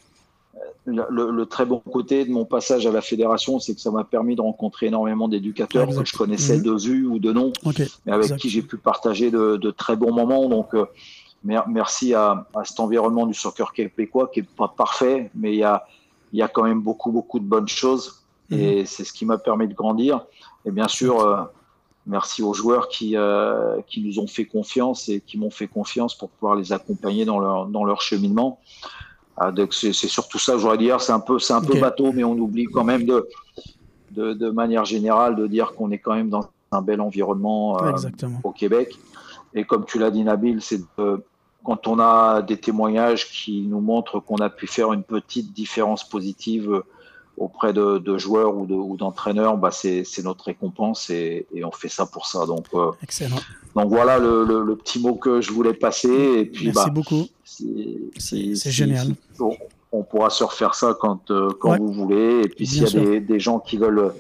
Le, 0.87 1.45
très 1.45 1.65
bon 1.65 1.79
côté 1.79 2.27
de 2.27 2.31
mon 2.31 2.45
passage 2.45 2.87
à 2.87 2.93
la 2.93 3.01
fédération, 3.01 3.59
c'est 3.59 3.75
que 3.75 3.81
ça 3.81 3.91
m'a 3.91 4.05
permis 4.05 4.37
de 4.37 4.43
rencontrer 4.43 4.87
énormément 4.87 5.29
d'éducateurs 5.29 5.89
que 5.89 6.05
je 6.05 6.17
connaissais 6.17 6.59
mhm. 6.59 6.63
de 6.63 6.73
vue 6.73 7.07
ou 7.07 7.19
de 7.19 7.33
nom, 7.33 7.53
mais 8.05 8.13
avec 8.13 8.37
qui 8.37 8.51
j'ai 8.51 8.63
pu 8.63 8.77
partager 8.77 9.31
de, 9.31 9.57
de, 9.57 9.71
très 9.71 9.97
bons 9.97 10.13
moments. 10.13 10.49
Donc, 10.49 10.75
merci 11.45 12.15
à, 12.15 12.47
cet 12.65 12.81
environnement 12.81 13.27
du 13.27 13.35
soccer 13.35 13.73
québécois 13.73 14.31
qui 14.33 14.41
n'est 14.41 14.47
pas 14.57 14.69
parfait, 14.69 15.31
mais 15.35 15.53
il 15.53 15.59
y 15.59 15.65
a, 15.65 15.85
y 16.33 16.43
a 16.43 16.49
quand 16.49 16.65
même 16.65 16.81
beaucoup, 16.81 17.13
beaucoup 17.13 17.39
de 17.39 17.45
bonnes 17.45 17.69
choses. 17.69 18.23
Et 18.51 18.81
mhm. 18.81 18.87
c'est 18.87 19.05
ce 19.05 19.13
qui 19.13 19.25
m'a 19.25 19.39
permis 19.39 19.69
de 19.69 19.75
grandir. 19.75 20.25
Et 20.67 20.71
bien 20.71 20.89
sûr, 20.89 21.21
euh, 21.21 21.43
merci 22.07 22.43
aux 22.43 22.55
joueurs 22.55 22.89
qui, 22.89 23.17
euh, 23.17 23.81
qui 23.87 24.03
nous 24.03 24.19
ont 24.19 24.27
fait 24.27 24.45
confiance 24.45 25.09
et 25.09 25.21
qui 25.21 25.39
m'ont 25.39 25.51
fait 25.51 25.67
confiance 25.67 26.17
pour 26.17 26.31
pouvoir 26.31 26.55
les 26.55 26.73
accompagner 26.73 27.25
dans 27.25 27.39
leur, 27.39 27.67
dans 27.67 27.85
leur 27.85 28.03
cheminement. 28.03 28.61
Ah, 29.37 29.53
c'est 29.71 29.93
surtout 29.93 30.39
ça, 30.39 30.57
j'aurais 30.59 30.79
dire. 30.79 31.01
C'est 31.01 31.13
un 31.13 31.21
peu, 31.21 31.39
c'est 31.39 31.55
un 31.55 31.61
peu 31.61 31.79
bateau, 31.79 32.13
mais 32.13 32.25
on 32.25 32.35
oublie 32.35 32.67
quand 32.67 32.85
même 32.85 33.05
de, 33.05 33.29
de, 34.13 34.33
de 34.33 34.51
manière 34.51 34.85
générale 34.85 35.35
de 35.37 35.47
dire 35.47 35.75
qu'on 35.75 35.91
est 35.91 35.99
quand 35.99 36.15
même 36.15 36.31
dans 36.31 36.49
un 36.71 36.83
bel 36.83 37.01
environnement 37.01 37.83
euh, 37.83 37.93
au 38.43 38.53
Québec. 38.53 38.97
Et 39.55 39.65
comme 39.65 39.85
tu 39.85 39.99
l'as 39.99 40.11
dit, 40.11 40.23
Nabil, 40.23 40.61
c'est 40.61 40.81
quand 41.65 41.87
on 41.87 41.99
a 41.99 42.43
des 42.43 42.59
témoignages 42.59 43.31
qui 43.31 43.63
nous 43.63 43.81
montrent 43.81 44.21
qu'on 44.21 44.37
a 44.37 44.51
pu 44.51 44.67
faire 44.67 44.93
une 44.93 45.03
petite 45.03 45.53
différence 45.53 46.09
positive 46.09 46.83
auprès 47.37 47.73
de, 47.73 48.19
joueurs 48.19 48.57
ou 48.57 48.97
d'entraîneurs, 48.97 49.57
bah 49.57 49.71
c'est 49.71 50.05
notre 50.23 50.45
récompense 50.45 51.11
et, 51.11 51.47
on 51.65 51.73
fait 51.73 51.89
ça 51.89 52.07
pour 52.07 52.27
ça. 52.27 52.47
Donc, 52.47 52.67
euh, 52.75 52.91
Excellent. 53.03 53.37
donc 53.75 53.89
voilà 53.89 54.19
le, 54.19 54.75
petit 54.77 54.99
mot 55.01 55.15
que 55.15 55.41
je 55.41 55.53
voulais 55.53 55.75
passer. 55.75 56.09
Et 56.09 56.45
puis, 56.45 56.67
Merci 56.67 56.87
bah, 56.87 56.91
beaucoup. 56.91 57.27
C'est 57.45 58.71
génial. 58.71 59.09
on 59.93 60.03
pourra 60.03 60.31
se 60.31 60.45
refaire 60.45 60.75
ça 60.75 60.97
quand, 60.99 61.31
quand 61.59 61.79
vous 61.79 61.93
voulez. 61.93 62.43
Et 62.45 62.49
puis 62.49 62.67
s'il 62.67 62.83
y 62.83 62.87
a 62.87 62.91
des, 62.91 63.21
des, 63.21 63.41
gens 63.41 63.59
qui 63.59 63.77
veulent 63.77 64.13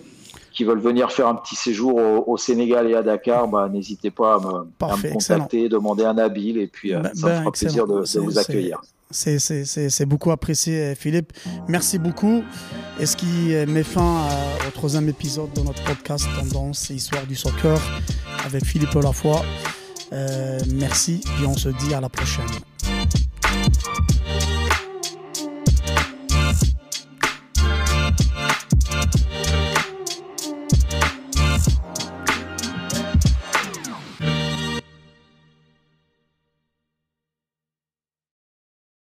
qui 0.53 0.63
veulent 0.63 0.81
venir 0.81 1.11
faire 1.11 1.27
un 1.27 1.35
petit 1.35 1.57
séjour 1.57 1.97
au, 2.29 2.37
Sénégal 2.37 2.89
et 2.89 2.95
à 2.95 3.03
Dakar, 3.03 3.49
bah, 3.49 3.69
n'hésitez 3.69 4.13
pas 4.13 4.35
à 4.35 4.39
me, 4.39 5.13
contacter, 5.13 5.69
demander 5.69 6.05
un 6.05 6.17
habile 6.17 6.59
et 6.59 6.69
puis 6.69 6.93
bah, 6.93 7.11
ça 7.13 7.27
me 7.27 7.35
fera 7.41 7.53
plaisir 7.53 7.87
de, 7.89 8.03
de 8.03 8.21
vous 8.21 8.39
accueillir. 8.39 8.81
C'est 9.15 10.07
beaucoup 10.07 10.31
apprécié, 10.33 10.95
Philippe. 10.95 11.33
Merci 11.69 11.99
beaucoup. 11.99 12.43
Et 12.99 13.07
ce 13.07 13.17
qui 13.17 13.55
met 13.67 13.83
fin 13.85 14.29
au 14.67 14.71
troisième 14.71 15.09
épisode 15.09 15.53
de 15.55 15.61
notre 15.61 15.83
podcast 15.85 16.27
Tendance 16.37 16.91
et 16.91 16.95
Histoire 16.95 17.27
du 17.27 17.37
Soccer 17.37 17.81
avec 18.45 18.65
Philippe 18.65 18.95
Olafoy. 18.97 19.41
Euh, 20.13 20.59
merci 20.75 21.21
et 21.43 21.47
on 21.47 21.57
se 21.57 21.71
dit 21.71 21.95
à 21.95 22.01
la 22.01 22.09
prochaine. 22.09 22.45